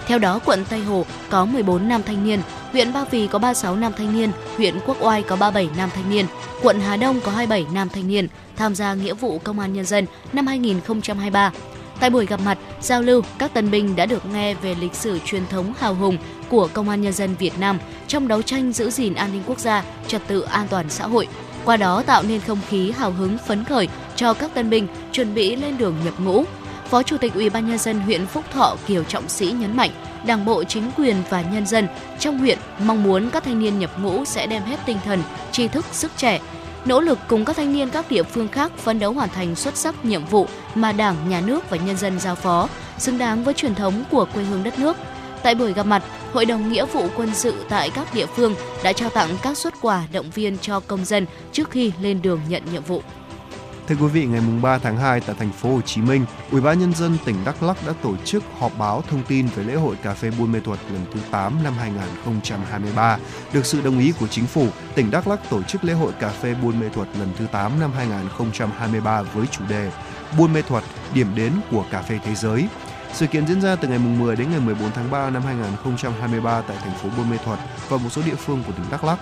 Theo 0.06 0.18
đó, 0.18 0.40
quận 0.44 0.64
Tây 0.70 0.80
Hồ 0.80 1.06
có 1.30 1.44
14 1.44 1.88
nam 1.88 2.02
thanh 2.02 2.24
niên, 2.24 2.40
huyện 2.72 2.92
Ba 2.92 3.04
Vì 3.10 3.26
có 3.26 3.38
36 3.38 3.76
nam 3.76 3.92
thanh 3.98 4.18
niên, 4.18 4.30
huyện 4.56 4.74
Quốc 4.86 4.96
Oai 5.00 5.22
có 5.22 5.36
37 5.36 5.76
nam 5.76 5.90
thanh 5.94 6.10
niên, 6.10 6.26
quận 6.62 6.80
Hà 6.80 6.96
Đông 6.96 7.20
có 7.20 7.30
27 7.32 7.74
nam 7.74 7.88
thanh 7.88 8.08
niên 8.08 8.28
tham 8.56 8.74
gia 8.74 8.94
nghĩa 8.94 9.14
vụ 9.14 9.38
công 9.38 9.58
an 9.58 9.72
nhân 9.72 9.84
dân 9.84 10.06
năm 10.32 10.46
2023. 10.46 11.52
Tại 12.00 12.10
buổi 12.10 12.26
gặp 12.26 12.40
mặt, 12.44 12.58
giao 12.80 13.02
lưu, 13.02 13.22
các 13.38 13.54
tân 13.54 13.70
binh 13.70 13.96
đã 13.96 14.06
được 14.06 14.26
nghe 14.26 14.54
về 14.54 14.74
lịch 14.80 14.94
sử 14.94 15.18
truyền 15.24 15.46
thống 15.46 15.74
hào 15.78 15.94
hùng 15.94 16.16
của 16.48 16.68
Công 16.72 16.88
an 16.88 17.02
Nhân 17.02 17.12
dân 17.12 17.34
Việt 17.38 17.58
Nam 17.58 17.78
trong 18.06 18.28
đấu 18.28 18.42
tranh 18.42 18.72
giữ 18.72 18.90
gìn 18.90 19.14
an 19.14 19.32
ninh 19.32 19.42
quốc 19.46 19.58
gia, 19.58 19.84
trật 20.06 20.22
tự 20.26 20.40
an 20.40 20.66
toàn 20.70 20.90
xã 20.90 21.06
hội. 21.06 21.28
Qua 21.64 21.76
đó 21.76 22.02
tạo 22.02 22.22
nên 22.22 22.40
không 22.40 22.58
khí 22.68 22.90
hào 22.90 23.10
hứng 23.10 23.38
phấn 23.46 23.64
khởi 23.64 23.88
cho 24.16 24.34
các 24.34 24.54
tân 24.54 24.70
binh 24.70 24.86
chuẩn 25.12 25.34
bị 25.34 25.56
lên 25.56 25.78
đường 25.78 25.94
nhập 26.04 26.14
ngũ. 26.20 26.44
Phó 26.90 27.02
Chủ 27.02 27.18
tịch 27.18 27.34
Ủy 27.34 27.50
ban 27.50 27.68
nhân 27.68 27.78
dân 27.78 28.00
huyện 28.00 28.26
Phúc 28.26 28.44
Thọ 28.52 28.76
Kiều 28.86 29.04
Trọng 29.04 29.28
Sĩ 29.28 29.46
nhấn 29.46 29.76
mạnh, 29.76 29.90
Đảng 30.26 30.44
bộ, 30.44 30.64
chính 30.64 30.90
quyền 30.96 31.16
và 31.30 31.42
nhân 31.42 31.66
dân 31.66 31.88
trong 32.18 32.38
huyện 32.38 32.58
mong 32.78 33.02
muốn 33.02 33.30
các 33.30 33.44
thanh 33.44 33.58
niên 33.58 33.78
nhập 33.78 33.90
ngũ 34.00 34.24
sẽ 34.24 34.46
đem 34.46 34.62
hết 34.62 34.80
tinh 34.86 34.98
thần, 35.04 35.22
tri 35.52 35.68
thức, 35.68 35.84
sức 35.92 36.12
trẻ, 36.16 36.40
nỗ 36.84 37.00
lực 37.00 37.18
cùng 37.28 37.44
các 37.44 37.56
thanh 37.56 37.72
niên 37.72 37.90
các 37.90 38.10
địa 38.10 38.22
phương 38.22 38.48
khác 38.48 38.72
phấn 38.78 38.98
đấu 38.98 39.12
hoàn 39.12 39.28
thành 39.28 39.54
xuất 39.54 39.76
sắc 39.76 40.04
nhiệm 40.04 40.24
vụ 40.24 40.46
mà 40.74 40.92
Đảng, 40.92 41.16
Nhà 41.28 41.40
nước 41.40 41.70
và 41.70 41.76
nhân 41.76 41.96
dân 41.96 42.20
giao 42.20 42.34
phó, 42.34 42.68
xứng 42.98 43.18
đáng 43.18 43.44
với 43.44 43.54
truyền 43.54 43.74
thống 43.74 44.04
của 44.10 44.26
quê 44.34 44.44
hương 44.44 44.64
đất 44.64 44.78
nước. 44.78 44.96
Tại 45.42 45.54
buổi 45.54 45.72
gặp 45.72 45.86
mặt, 45.86 46.02
Hội 46.32 46.44
đồng 46.44 46.72
Nghĩa 46.72 46.86
vụ 46.86 47.06
quân 47.16 47.34
sự 47.34 47.54
tại 47.68 47.90
các 47.90 48.14
địa 48.14 48.26
phương 48.26 48.54
đã 48.84 48.92
trao 48.92 49.10
tặng 49.10 49.30
các 49.42 49.58
xuất 49.58 49.74
quà 49.80 50.02
động 50.12 50.30
viên 50.30 50.58
cho 50.58 50.80
công 50.80 51.04
dân 51.04 51.26
trước 51.52 51.70
khi 51.70 51.92
lên 52.00 52.22
đường 52.22 52.40
nhận 52.48 52.62
nhiệm 52.72 52.82
vụ. 52.82 53.02
Thưa 53.88 53.96
quý 53.96 54.06
vị, 54.06 54.26
ngày 54.26 54.40
3 54.62 54.78
tháng 54.78 54.96
2 54.96 55.20
tại 55.20 55.36
thành 55.38 55.52
phố 55.52 55.74
Hồ 55.74 55.80
Chí 55.80 56.00
Minh, 56.00 56.24
Ủy 56.50 56.60
ban 56.60 56.78
nhân 56.78 56.94
dân 56.94 57.16
tỉnh 57.24 57.36
Đắk 57.44 57.62
Lắk 57.62 57.86
đã 57.86 57.92
tổ 58.02 58.16
chức 58.16 58.42
họp 58.58 58.78
báo 58.78 59.02
thông 59.10 59.22
tin 59.28 59.46
về 59.46 59.64
lễ 59.64 59.74
hội 59.74 59.96
cà 60.02 60.14
phê 60.14 60.30
Buôn 60.38 60.52
Mê 60.52 60.60
Thuột 60.60 60.78
lần 60.92 61.04
thứ 61.12 61.20
8 61.30 61.64
năm 61.64 61.74
2023. 61.78 63.18
Được 63.52 63.66
sự 63.66 63.80
đồng 63.80 63.98
ý 63.98 64.12
của 64.20 64.26
chính 64.26 64.46
phủ, 64.46 64.66
tỉnh 64.94 65.10
Đắk 65.10 65.28
Lắk 65.28 65.50
tổ 65.50 65.62
chức 65.62 65.84
lễ 65.84 65.92
hội 65.92 66.12
cà 66.20 66.28
phê 66.28 66.54
Buôn 66.62 66.80
Mê 66.80 66.88
Thuột 66.88 67.08
lần 67.18 67.28
thứ 67.38 67.46
8 67.52 67.80
năm 67.80 67.90
2023 67.96 69.22
với 69.22 69.46
chủ 69.46 69.64
đề 69.68 69.90
Buôn 70.38 70.52
Mê 70.52 70.62
Thuột 70.62 70.82
điểm 71.14 71.28
đến 71.34 71.52
của 71.70 71.84
cà 71.90 72.02
phê 72.02 72.18
thế 72.24 72.34
giới. 72.34 72.68
Sự 73.12 73.26
kiện 73.26 73.46
diễn 73.46 73.60
ra 73.60 73.76
từ 73.76 73.88
ngày 73.88 73.98
10 73.98 74.36
đến 74.36 74.50
ngày 74.50 74.60
14 74.60 74.90
tháng 74.94 75.10
3 75.10 75.30
năm 75.30 75.42
2023 75.42 76.60
tại 76.60 76.76
thành 76.80 76.94
phố 76.94 77.08
Buôn 77.16 77.30
Mê 77.30 77.36
Thuột 77.44 77.58
và 77.88 77.96
một 77.96 78.08
số 78.10 78.22
địa 78.26 78.34
phương 78.34 78.62
của 78.66 78.72
tỉnh 78.72 78.86
Đắk 78.90 79.04
Lắk. 79.04 79.18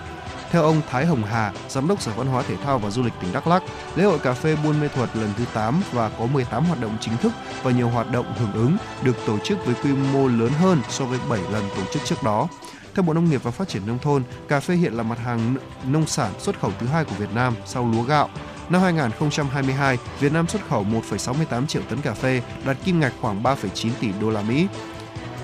Theo 0.55 0.63
ông 0.63 0.81
Thái 0.89 1.05
Hồng 1.05 1.23
Hà, 1.23 1.53
Giám 1.69 1.87
đốc 1.87 2.01
Sở 2.01 2.11
Văn 2.15 2.27
hóa 2.27 2.43
Thể 2.43 2.55
thao 2.57 2.79
và 2.79 2.89
Du 2.89 3.03
lịch 3.03 3.13
tỉnh 3.21 3.33
Đắk 3.33 3.47
Lắk, 3.47 3.63
lễ 3.95 4.03
hội 4.03 4.19
cà 4.19 4.33
phê 4.33 4.57
Buôn 4.63 4.81
Mê 4.81 4.87
Thuật 4.87 5.09
lần 5.15 5.29
thứ 5.37 5.45
8 5.53 5.81
và 5.91 6.09
có 6.09 6.25
18 6.25 6.65
hoạt 6.65 6.81
động 6.81 6.97
chính 7.01 7.17
thức 7.17 7.31
và 7.63 7.71
nhiều 7.71 7.89
hoạt 7.89 8.11
động 8.11 8.33
hưởng 8.39 8.53
ứng 8.53 8.77
được 9.03 9.15
tổ 9.25 9.37
chức 9.39 9.65
với 9.65 9.75
quy 9.83 9.91
mô 10.13 10.27
lớn 10.27 10.51
hơn 10.59 10.81
so 10.89 11.05
với 11.05 11.19
7 11.29 11.39
lần 11.51 11.63
tổ 11.75 11.83
chức 11.91 12.05
trước 12.05 12.23
đó. 12.23 12.47
Theo 12.95 13.03
Bộ 13.03 13.13
Nông 13.13 13.29
nghiệp 13.29 13.43
và 13.43 13.51
Phát 13.51 13.67
triển 13.67 13.87
Nông 13.87 13.99
thôn, 13.99 14.23
cà 14.47 14.59
phê 14.59 14.75
hiện 14.75 14.93
là 14.93 15.03
mặt 15.03 15.19
hàng 15.19 15.55
nông 15.85 16.07
sản 16.07 16.31
xuất 16.39 16.59
khẩu 16.59 16.71
thứ 16.79 16.87
hai 16.87 17.05
của 17.05 17.15
Việt 17.17 17.33
Nam 17.35 17.55
sau 17.65 17.91
lúa 17.91 18.03
gạo. 18.03 18.29
Năm 18.69 18.81
2022, 18.81 19.97
Việt 20.19 20.33
Nam 20.33 20.47
xuất 20.47 20.67
khẩu 20.69 20.85
1,68 21.09 21.65
triệu 21.65 21.81
tấn 21.89 22.01
cà 22.01 22.13
phê, 22.13 22.41
đạt 22.65 22.77
kim 22.85 22.99
ngạch 22.99 23.13
khoảng 23.21 23.43
3,9 23.43 23.89
tỷ 23.99 24.09
đô 24.21 24.29
la 24.29 24.41
Mỹ. 24.41 24.67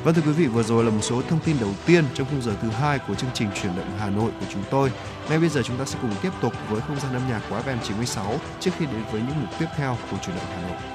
Vâng 0.04 0.14
thưa 0.14 0.22
quý 0.22 0.32
vị, 0.32 0.47
vừa 0.47 0.64
rồi 0.64 0.84
là 0.84 0.89
một 0.89 1.02
số 1.02 1.22
thông 1.22 1.39
tin 1.39 1.56
đầu 1.60 1.70
tiên 1.86 2.06
trong 2.14 2.28
khung 2.30 2.41
giờ 2.41 2.52
thứ 2.62 2.70
hai 2.70 2.99
của 2.99 3.16
chương 3.16 3.30
trình 3.34 3.49
chuyển 3.62 3.76
động 3.76 3.97
Hà 3.99 4.10
Nội 4.10 4.32
của 4.39 4.45
chúng 4.54 4.64
tôi. 4.72 4.91
Ngay 5.30 5.39
bây 5.39 5.49
giờ 5.49 5.62
chúng 5.62 5.78
ta 5.78 5.86
sẽ 5.86 5.99
cùng 6.02 6.12
tiếp 6.22 6.30
tục 6.41 6.54
với 6.70 6.82
không 6.82 6.99
gian 6.99 7.14
âm 7.14 7.22
nhạc 7.30 7.41
của 7.49 7.62
FM 7.66 7.78
96 7.84 8.39
trước 8.60 8.72
khi 8.78 8.86
đến 8.86 9.04
với 9.12 9.22
những 9.22 9.41
mục 9.41 9.49
tiếp 9.60 9.68
theo 9.78 9.97
của 10.12 10.18
chuyển 10.26 10.36
động 10.36 10.45
Hà 10.49 10.62
Nội. 10.62 10.91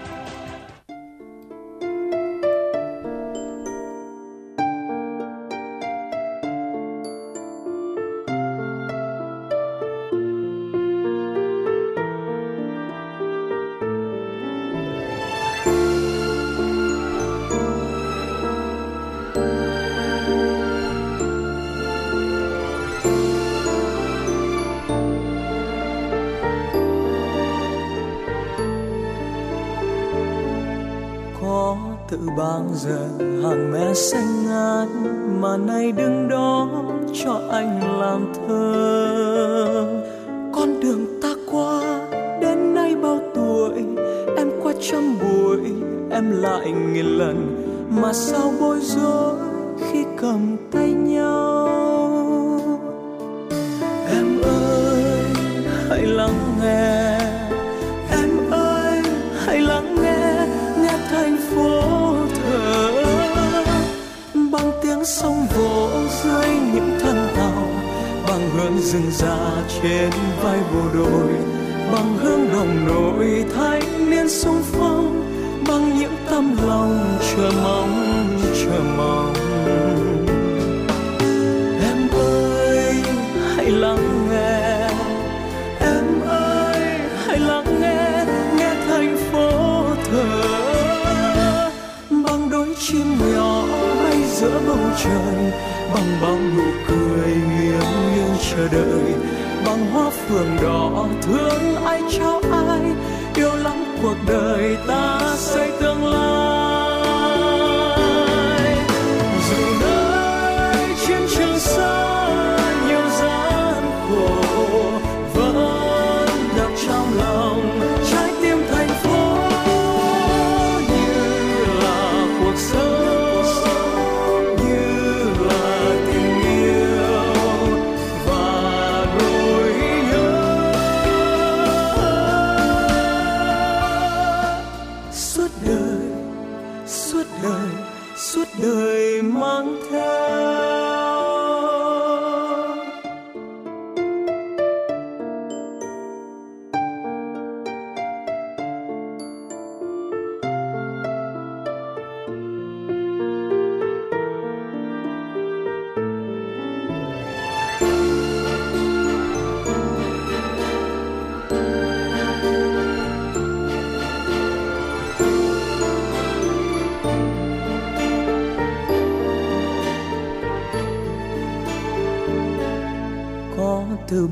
Lần 47.96 48.02
mà 48.02 48.12
sao 48.12 49.25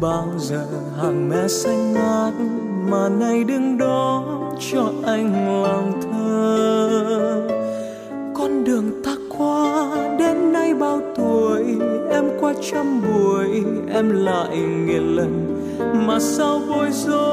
bao 0.04 0.28
giờ 0.38 0.66
hàng 0.96 1.28
me 1.28 1.48
xanh 1.48 1.92
ngát 1.92 2.34
mà 2.90 3.08
nay 3.08 3.44
đứng 3.44 3.78
đó 3.78 4.24
cho 4.72 4.92
anh 5.06 5.62
lòng 5.62 5.92
thơ. 6.02 7.48
Con 8.34 8.64
đường 8.64 9.02
ta 9.04 9.16
qua, 9.38 9.86
đến 10.18 10.52
nay 10.52 10.74
bao 10.74 11.00
tuổi, 11.16 11.64
em 12.10 12.24
qua 12.40 12.54
trăm 12.70 13.02
buổi, 13.02 13.64
em 13.94 14.24
lại 14.24 14.56
nghìn 14.58 15.16
lần 15.16 15.56
mà 16.06 16.18
sao 16.20 16.60
bối 16.68 16.88
rối 16.92 17.23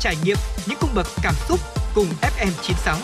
trải 0.00 0.16
nghiệm 0.24 0.36
những 0.66 0.78
cung 0.80 0.90
bậc 0.94 1.06
cảm 1.22 1.34
xúc 1.48 1.60
cùng 1.94 2.06
FM 2.20 2.50
96. 2.62 2.96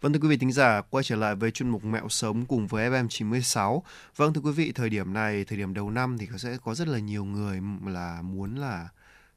Vâng 0.00 0.12
thưa 0.12 0.18
quý 0.18 0.28
vị 0.28 0.36
thính 0.36 0.52
giả, 0.52 0.80
quay 0.90 1.04
trở 1.04 1.16
lại 1.16 1.34
với 1.34 1.50
chuyên 1.50 1.68
mục 1.68 1.84
Mẹo 1.84 2.08
Sống 2.08 2.46
cùng 2.46 2.66
với 2.66 2.90
FM96. 2.90 3.80
Vâng 4.16 4.32
thưa 4.32 4.40
quý 4.40 4.52
vị, 4.52 4.72
thời 4.74 4.90
điểm 4.90 5.12
này, 5.12 5.44
thời 5.44 5.58
điểm 5.58 5.74
đầu 5.74 5.90
năm 5.90 6.18
thì 6.18 6.28
sẽ 6.38 6.56
có 6.64 6.74
rất 6.74 6.88
là 6.88 6.98
nhiều 6.98 7.24
người 7.24 7.60
là 7.86 8.22
muốn 8.22 8.54
là 8.54 8.88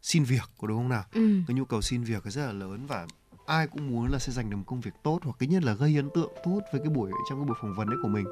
xin 0.02 0.24
việc, 0.24 0.50
có 0.58 0.68
đúng 0.68 0.78
không 0.78 0.90
nào? 0.90 1.04
Ừ. 1.14 1.40
Cái 1.48 1.56
nhu 1.56 1.66
cầu 1.66 1.82
xin 1.82 2.04
việc 2.04 2.24
rất 2.24 2.46
là 2.46 2.52
lớn 2.52 2.88
và 2.88 3.08
ai 3.46 3.68
cũng 3.68 3.92
muốn 3.92 4.12
là 4.12 4.20
sẽ 4.20 4.32
giành 4.32 4.50
được 4.50 4.58
một 4.58 4.64
công 4.68 4.80
việc 4.82 4.92
tốt 5.04 5.20
hoặc 5.24 5.36
ít 5.40 5.48
nhất 5.48 5.64
là 5.64 5.74
gây 5.74 5.96
ấn 5.96 6.10
tượng 6.10 6.32
tốt 6.46 6.60
với 6.72 6.82
cái 6.82 6.90
buổi 6.90 7.12
trong 7.30 7.40
cái 7.40 7.46
buổi 7.48 7.56
phỏng 7.62 7.74
vấn 7.78 7.88
đấy 7.90 7.98
của 8.02 8.08
mình. 8.08 8.26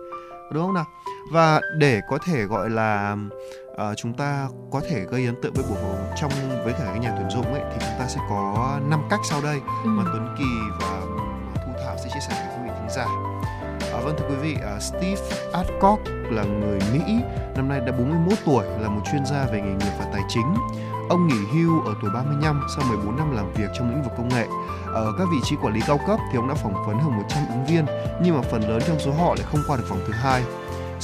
Đúng 0.53 0.63
không 0.65 0.73
nào? 0.73 0.85
Và 1.31 1.61
để 1.77 2.01
có 2.09 2.17
thể 2.25 2.43
gọi 2.43 2.69
là 2.69 3.17
ờ, 3.75 3.95
chúng 3.97 4.13
ta 4.13 4.47
có 4.71 4.81
thể 4.89 5.05
gây 5.05 5.25
ấn 5.25 5.41
tượng 5.41 5.53
với 5.53 5.63
buổi 5.69 5.77
phỏng 5.77 5.91
vấn 5.97 6.11
trong 6.15 6.31
với 6.63 6.73
cả 6.73 6.79
cái 6.85 6.99
nhà 6.99 7.15
tuyển 7.17 7.29
dụng 7.29 7.53
ấy 7.53 7.61
thì 7.71 7.77
chúng 7.79 7.99
ta 7.99 8.07
sẽ 8.07 8.19
có 8.29 8.79
năm 8.89 9.01
cách 9.09 9.19
sau 9.29 9.41
đây 9.41 9.59
Ừ. 9.83 9.89
mà 9.89 10.03
Tuấn 10.05 10.35
Kỳ 10.37 10.45
và 10.81 11.01
Thu 11.65 11.71
Thảo 11.85 11.95
sẽ 12.03 12.09
chia 12.13 12.19
sẻ 12.29 12.47
với 12.47 12.57
quý 12.57 12.69
vị 12.69 12.75
thính 12.79 12.89
giả 12.89 13.05
À, 13.93 13.99
vâng 13.99 14.15
thưa 14.19 14.25
quý 14.29 14.35
vị, 14.35 14.57
à, 14.63 14.79
Steve 14.79 15.21
Adcock 15.53 16.01
là 16.29 16.43
người 16.43 16.79
Mỹ, 16.93 16.99
năm 17.55 17.69
nay 17.69 17.79
đã 17.79 17.91
41 17.91 18.37
tuổi, 18.45 18.65
là 18.81 18.89
một 18.89 19.01
chuyên 19.11 19.25
gia 19.25 19.45
về 19.45 19.61
nghề 19.61 19.71
nghiệp 19.71 19.93
và 19.99 20.05
tài 20.13 20.21
chính. 20.29 20.53
Ông 21.09 21.27
nghỉ 21.27 21.45
hưu 21.53 21.81
ở 21.81 21.93
tuổi 22.01 22.11
35 22.13 22.61
sau 22.75 22.85
14 22.87 23.17
năm 23.17 23.35
làm 23.35 23.53
việc 23.53 23.67
trong 23.77 23.89
lĩnh 23.89 24.03
vực 24.03 24.11
công 24.17 24.29
nghệ. 24.29 24.47
Ở 24.93 25.13
các 25.17 25.27
vị 25.31 25.37
trí 25.43 25.55
quản 25.55 25.73
lý 25.73 25.81
cao 25.87 25.99
cấp 26.07 26.19
thì 26.31 26.37
ông 26.37 26.47
đã 26.47 26.55
phỏng 26.55 26.85
vấn 26.87 26.99
hơn 26.99 27.17
100 27.17 27.43
ứng 27.49 27.65
viên, 27.65 27.85
nhưng 28.23 28.35
mà 28.35 28.41
phần 28.41 28.69
lớn 28.69 28.81
trong 28.87 28.99
số 28.99 29.11
họ 29.11 29.35
lại 29.35 29.45
không 29.51 29.61
qua 29.67 29.77
được 29.77 29.89
vòng 29.89 29.99
thứ 30.07 30.13
hai. 30.13 30.43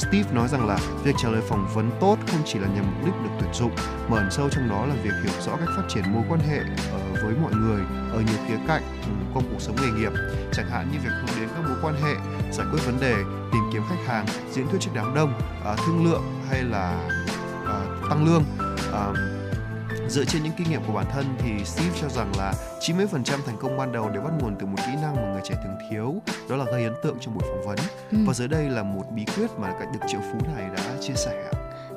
Steve 0.00 0.32
nói 0.32 0.48
rằng 0.48 0.66
là 0.66 0.78
việc 1.04 1.14
trả 1.22 1.28
lời 1.28 1.42
phỏng 1.48 1.68
vấn 1.74 1.90
tốt 2.00 2.16
không 2.30 2.40
chỉ 2.44 2.58
là 2.58 2.68
nhằm 2.68 2.84
mục 2.86 3.04
đích 3.04 3.14
được 3.24 3.30
tuyển 3.40 3.54
dụng, 3.54 3.72
mà 4.08 4.16
ẩn 4.16 4.30
sâu 4.30 4.48
trong 4.50 4.68
đó 4.68 4.86
là 4.86 4.94
việc 5.02 5.10
hiểu 5.22 5.32
rõ 5.46 5.56
cách 5.56 5.68
phát 5.76 5.82
triển 5.88 6.04
mối 6.12 6.22
quan 6.28 6.40
hệ 6.40 6.58
ờ, 6.92 6.98
với 7.22 7.34
mọi 7.42 7.52
người, 7.54 7.82
ở 8.12 8.20
nhiều 8.20 8.36
khía 8.48 8.58
cạnh 8.68 8.82
ừ, 9.02 9.10
trong 9.34 9.44
cuộc 9.52 9.60
sống 9.60 9.76
nghề 9.76 9.90
nghiệp. 9.90 10.12
Chẳng 10.52 10.70
hạn 10.70 10.88
như 10.92 10.98
việc 11.04 11.10
hướng 11.10 11.40
đến 11.40 11.48
các 11.54 11.64
mối 11.68 11.78
quan 11.82 11.94
hệ, 12.02 12.14
giải 12.52 12.66
quyết 12.72 12.86
vấn 12.86 13.00
đề, 13.00 13.14
tìm 13.52 13.62
kiếm 13.72 13.82
khách 13.88 14.06
hàng, 14.06 14.26
diễn 14.52 14.68
thuyết 14.68 14.78
trước 14.80 14.90
đám 14.94 15.14
đông 15.14 15.40
ờ, 15.64 15.76
thương 15.86 16.04
lượng 16.04 16.22
hay 16.50 16.62
là 16.62 17.08
ờ, 17.64 17.86
tăng 18.10 18.26
lương. 18.26 18.44
Dựa 20.10 20.24
trên 20.24 20.42
những 20.42 20.52
kinh 20.56 20.70
nghiệm 20.70 20.80
của 20.86 20.92
bản 20.92 21.06
thân 21.12 21.24
thì 21.38 21.64
Steve 21.64 21.98
cho 22.00 22.08
rằng 22.08 22.32
là 22.38 22.54
90% 22.80 23.22
thành 23.46 23.56
công 23.60 23.76
ban 23.76 23.92
đầu 23.92 24.10
đều 24.10 24.22
bắt 24.22 24.32
nguồn 24.40 24.56
từ 24.60 24.66
một 24.66 24.78
kỹ 24.86 24.92
năng 25.02 25.16
mà 25.16 25.32
người 25.32 25.40
trẻ 25.44 25.54
thường 25.64 25.76
thiếu, 25.90 26.14
đó 26.48 26.56
là 26.56 26.64
gây 26.64 26.84
ấn 26.84 26.94
tượng 27.02 27.16
trong 27.20 27.34
buổi 27.34 27.48
phỏng 27.48 27.66
vấn. 27.66 27.78
Ừ. 28.10 28.18
Và 28.26 28.34
dưới 28.34 28.48
đây 28.48 28.70
là 28.70 28.82
một 28.82 29.04
bí 29.14 29.24
quyết 29.36 29.50
mà 29.58 29.74
được 29.92 30.00
triệu 30.08 30.20
phú 30.20 30.38
này 30.56 30.70
đã 30.76 30.82
chia 31.00 31.14
sẻ. 31.14 31.50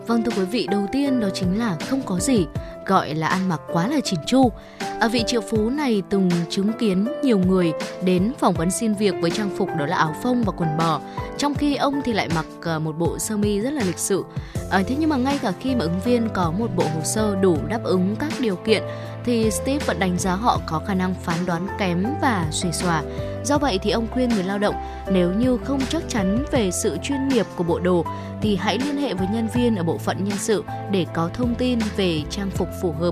Vâng 0.08 0.24
thưa 0.24 0.32
quý 0.38 0.46
vị, 0.46 0.68
đầu 0.72 0.88
tiên 0.92 1.20
đó 1.20 1.30
chính 1.34 1.60
là 1.60 1.78
không 1.90 2.02
có 2.06 2.20
gì 2.20 2.46
gọi 2.86 3.16
là 3.16 3.28
ăn 3.28 3.50
mặc 3.50 3.62
quá 3.74 3.88
là 3.88 4.00
chỉn 4.04 4.20
chu. 4.28 4.52
Ở 5.00 5.10
vị 5.10 5.24
triệu 5.28 5.42
phú 5.42 5.70
này 5.70 6.02
từng 6.10 6.30
chứng 6.50 6.72
kiến 6.80 7.08
nhiều 7.24 7.38
người 7.38 7.72
đến 8.04 8.34
phỏng 8.40 8.54
vấn 8.54 8.72
xin 8.72 8.94
việc 8.94 9.16
với 9.22 9.32
trang 9.32 9.50
phục 9.58 9.70
đó 9.80 9.86
là 9.86 9.98
áo 9.98 10.16
phông 10.24 10.44
và 10.44 10.54
quần 10.58 10.78
bò, 10.78 11.02
trong 11.38 11.56
khi 11.56 11.76
ông 11.76 12.02
thì 12.06 12.14
lại 12.14 12.30
mặc 12.36 12.46
à, 12.62 12.80
một 12.80 12.98
bộ 12.98 13.20
sơ 13.20 13.38
mi 13.38 13.60
rất 13.60 13.74
là 13.74 13.84
lịch 13.84 14.00
sự. 14.00 14.24
À, 14.72 14.84
thế 14.88 14.96
nhưng 15.00 15.10
mà 15.10 15.18
ngay 15.18 15.40
cả 15.42 15.54
khi 15.60 15.76
mà 15.76 15.82
ứng 15.82 16.00
viên 16.06 16.30
có 16.34 16.54
một 16.60 16.68
bộ 16.76 16.84
hồ 16.84 17.02
sơ 17.04 17.36
đủ 17.42 17.58
đáp 17.70 17.80
ứng 17.84 18.16
các 18.20 18.34
điều 18.40 18.56
kiện 18.56 18.84
thì 19.26 19.52
Steve 19.52 19.86
vẫn 19.86 20.00
đánh 20.00 20.18
giá 20.18 20.36
họ 20.36 20.60
có 20.66 20.82
khả 20.88 20.94
năng 20.94 21.14
phán 21.14 21.46
đoán 21.46 21.68
kém 21.80 22.06
và 22.22 22.48
suy 22.52 22.72
xòa. 22.72 23.04
Do 23.46 23.58
vậy 23.58 23.80
thì 23.84 23.92
ông 23.92 24.08
khuyên 24.12 24.30
người 24.30 24.44
lao 24.44 24.60
động 24.60 24.76
nếu 25.12 25.34
như 25.34 25.58
không 25.64 25.80
chắc 25.90 26.04
chắn 26.08 26.46
về 26.52 26.72
sự 26.72 26.98
chuyên 27.04 27.28
nghiệp 27.28 27.46
của 27.56 27.64
bộ 27.64 27.80
đồ 27.80 28.06
thì 28.42 28.56
hãy 28.56 28.78
liên 28.78 28.98
hệ 28.98 29.14
với 29.14 29.28
nhân 29.34 29.48
viên 29.54 29.76
ở 29.76 29.84
bộ 29.84 29.98
phận 29.98 30.24
nhân 30.24 30.38
sự 30.38 30.64
để 30.92 31.06
có 31.14 31.30
thông 31.34 31.56
tin 31.56 31.80
về 31.98 32.22
trang 32.30 32.50
phục 32.50 32.68
phù 32.82 32.92
hợp. 32.92 33.12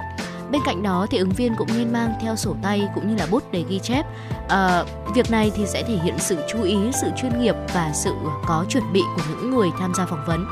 Bên 0.52 0.62
cạnh 0.66 0.84
đó 0.84 1.08
thì 1.10 1.18
ứng 1.18 1.30
viên 1.30 1.56
cũng 1.56 1.68
nên 1.78 1.94
mang 1.94 2.14
theo 2.22 2.36
sổ 2.36 2.56
tay 2.62 2.88
cũng 2.96 3.10
như 3.10 3.16
là 3.16 3.28
bút 3.32 3.44
để 3.52 3.64
ghi 3.70 3.80
chép. 3.80 4.06
À, 4.50 4.84
việc 5.16 5.32
này 5.32 5.52
thì 5.56 5.68
sẽ 5.68 5.84
thể 5.84 5.96
hiện 6.04 6.16
sự 6.20 6.38
chú 6.50 6.64
ý, 6.64 6.78
sự 7.02 7.08
chuyên 7.18 7.42
nghiệp 7.42 7.56
và 7.74 7.92
sự 7.94 8.14
có 8.48 8.66
chuẩn 8.70 8.94
bị 8.94 9.02
của 9.16 9.22
những 9.30 9.52
người 9.52 9.70
tham 9.80 9.94
gia 9.94 10.06
phỏng 10.06 10.26
vấn. 10.28 10.46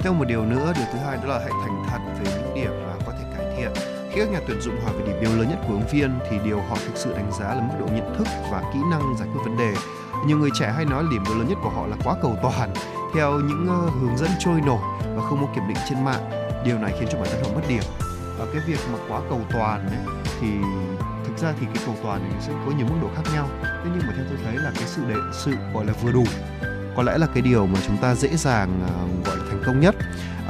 Theo 0.00 0.14
một 0.14 0.24
điều 0.28 0.44
nữa, 0.44 0.72
điều 0.76 0.86
thứ 0.92 0.98
hai 0.98 1.16
đó 1.16 1.22
là 1.24 1.38
hãy 1.38 1.50
thành 1.62 1.77
khi 4.18 4.24
các 4.24 4.30
nhà 4.32 4.40
tuyển 4.46 4.60
dụng 4.60 4.80
hỏi 4.84 4.92
về 4.98 5.06
điểm 5.06 5.20
yếu 5.20 5.30
lớn 5.36 5.48
nhất 5.48 5.58
của 5.68 5.74
ứng 5.74 5.86
viên 5.92 6.18
thì 6.30 6.36
điều 6.44 6.60
họ 6.60 6.76
thực 6.86 6.96
sự 6.96 7.12
đánh 7.12 7.32
giá 7.32 7.54
là 7.54 7.60
mức 7.60 7.74
độ 7.80 7.86
nhận 7.86 8.14
thức 8.18 8.26
và 8.50 8.62
kỹ 8.74 8.78
năng 8.90 9.16
giải 9.18 9.28
quyết 9.32 9.40
vấn 9.44 9.56
đề. 9.56 9.74
Nhiều 10.26 10.38
người 10.38 10.50
trẻ 10.58 10.72
hay 10.76 10.84
nói 10.84 11.04
điểm 11.10 11.24
yếu 11.26 11.38
lớn 11.38 11.48
nhất 11.48 11.58
của 11.62 11.70
họ 11.70 11.86
là 11.86 11.96
quá 12.04 12.16
cầu 12.22 12.36
toàn, 12.42 12.74
theo 13.14 13.32
những 13.32 13.66
ờ, 13.68 13.90
hướng 14.00 14.16
dẫn 14.16 14.30
trôi 14.38 14.60
nổi 14.60 14.78
và 15.16 15.22
không 15.22 15.46
có 15.46 15.52
kiểm 15.54 15.68
định 15.68 15.76
trên 15.88 16.04
mạng. 16.04 16.30
Điều 16.64 16.78
này 16.78 16.94
khiến 16.98 17.08
cho 17.12 17.18
bản 17.18 17.28
thân 17.32 17.44
họ 17.44 17.50
mất 17.54 17.62
điểm. 17.68 17.82
Và 18.38 18.46
cái 18.52 18.62
việc 18.66 18.78
mà 18.92 18.98
quá 19.08 19.20
cầu 19.28 19.40
toàn 19.52 19.88
ấy, 19.88 20.16
thì 20.40 20.48
thực 21.26 21.38
ra 21.38 21.52
thì 21.60 21.66
cái 21.74 21.82
cầu 21.86 21.94
toàn 22.02 22.28
này 22.30 22.40
sẽ 22.40 22.52
có 22.66 22.72
nhiều 22.76 22.86
mức 22.86 22.96
độ 23.02 23.08
khác 23.16 23.30
nhau. 23.34 23.48
Thế 23.62 23.90
nhưng 23.92 24.02
mà 24.06 24.12
theo 24.16 24.24
tôi 24.28 24.38
thấy 24.44 24.54
là 24.54 24.70
cái 24.74 24.84
sự 24.86 25.02
đệ 25.08 25.16
sự 25.32 25.52
gọi 25.74 25.86
là 25.86 25.92
vừa 26.02 26.12
đủ 26.12 26.24
có 26.96 27.02
lẽ 27.02 27.18
là 27.18 27.26
cái 27.34 27.42
điều 27.42 27.66
mà 27.66 27.80
chúng 27.86 27.96
ta 27.96 28.14
dễ 28.14 28.36
dàng 28.36 28.80
uh, 28.84 29.26
gọi 29.26 29.36
là 29.36 29.42
thành 29.50 29.62
công 29.66 29.80
nhất. 29.80 29.94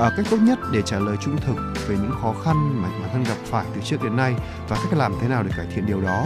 Uh, 0.06 0.12
cách 0.16 0.26
tốt 0.30 0.36
nhất 0.36 0.58
để 0.72 0.82
trả 0.82 0.98
lời 0.98 1.16
trung 1.20 1.36
thực 1.46 1.56
về 1.88 1.96
những 1.96 2.14
khó 2.22 2.34
khăn 2.44 2.82
mà 2.82 2.88
bản 3.00 3.10
thân 3.12 3.24
gặp 3.24 3.36
phải 3.44 3.64
từ 3.74 3.80
trước 3.84 4.02
đến 4.02 4.16
nay 4.16 4.34
và 4.68 4.76
cách 4.76 4.98
làm 4.98 5.14
thế 5.20 5.28
nào 5.28 5.42
để 5.42 5.50
cải 5.56 5.66
thiện 5.74 5.86
điều 5.86 6.00
đó. 6.00 6.24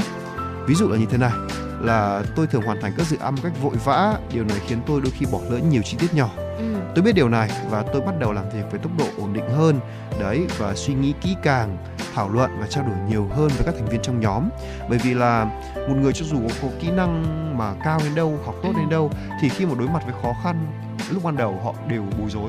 Ví 0.67 0.75
dụ 0.75 0.89
là 0.89 0.97
như 0.97 1.07
thế 1.07 1.19
này 1.19 1.33
là 1.81 2.23
tôi 2.37 2.47
thường 2.47 2.63
hoàn 2.63 2.81
thành 2.81 2.93
các 2.97 3.07
dự 3.07 3.17
án 3.17 3.35
một 3.35 3.41
cách 3.43 3.53
vội 3.63 3.75
vã 3.85 4.19
điều 4.33 4.45
này 4.45 4.59
khiến 4.67 4.79
tôi 4.87 5.01
đôi 5.01 5.13
khi 5.19 5.27
bỏ 5.33 5.39
lỡ 5.51 5.59
nhiều 5.59 5.83
chi 5.83 5.97
tiết 6.01 6.15
nhỏ. 6.15 6.31
Ừ. 6.37 6.75
tôi 6.95 7.05
biết 7.05 7.13
điều 7.13 7.29
này 7.29 7.51
và 7.71 7.85
tôi 7.93 8.03
bắt 8.03 8.15
đầu 8.19 8.33
làm 8.33 8.45
việc 8.51 8.63
với 8.71 8.81
tốc 8.81 8.93
độ 8.99 9.07
ổn 9.19 9.33
định 9.33 9.49
hơn. 9.57 9.81
Đấy 10.21 10.47
và 10.59 10.75
suy 10.75 10.95
nghĩ 10.95 11.15
kỹ 11.21 11.37
càng 11.43 11.77
thảo 12.15 12.29
luận 12.29 12.51
và 12.61 12.67
trao 12.67 12.85
đổi 12.85 12.97
nhiều 13.09 13.29
hơn 13.35 13.49
với 13.49 13.65
các 13.65 13.75
thành 13.79 13.89
viên 13.89 14.03
trong 14.03 14.21
nhóm. 14.21 14.49
Bởi 14.89 14.99
vì 14.99 15.15
là 15.15 15.45
một 15.75 15.95
người 16.01 16.13
cho 16.13 16.25
dù 16.25 16.39
có 16.63 16.69
kỹ 16.81 16.91
năng 16.91 17.25
mà 17.59 17.75
cao 17.85 17.99
đến 18.05 18.15
đâu 18.15 18.39
học 18.47 18.55
tốt 18.63 18.73
đến 18.77 18.89
đâu 18.89 19.11
thì 19.41 19.49
khi 19.49 19.67
mà 19.67 19.75
đối 19.79 19.89
mặt 19.89 20.03
với 20.05 20.15
khó 20.23 20.33
khăn 20.45 20.67
lúc 21.11 21.25
ban 21.25 21.37
đầu 21.37 21.61
họ 21.65 21.75
đều 21.89 22.03
bối 22.19 22.31
rối 22.31 22.49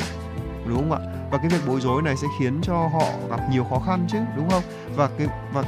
đúng 0.67 0.77
không 0.77 0.91
ạ? 0.91 0.99
Và 1.31 1.37
cái 1.37 1.47
việc 1.47 1.59
bối 1.67 1.81
rối 1.81 2.01
này 2.01 2.15
sẽ 2.17 2.27
khiến 2.39 2.59
cho 2.61 2.73
họ 2.73 3.05
gặp 3.29 3.39
nhiều 3.51 3.65
khó 3.69 3.79
khăn 3.85 4.05
chứ 4.07 4.17
đúng 4.35 4.49
không? 4.49 4.63
Và 4.95 5.09
cái 5.17 5.27
và 5.53 5.63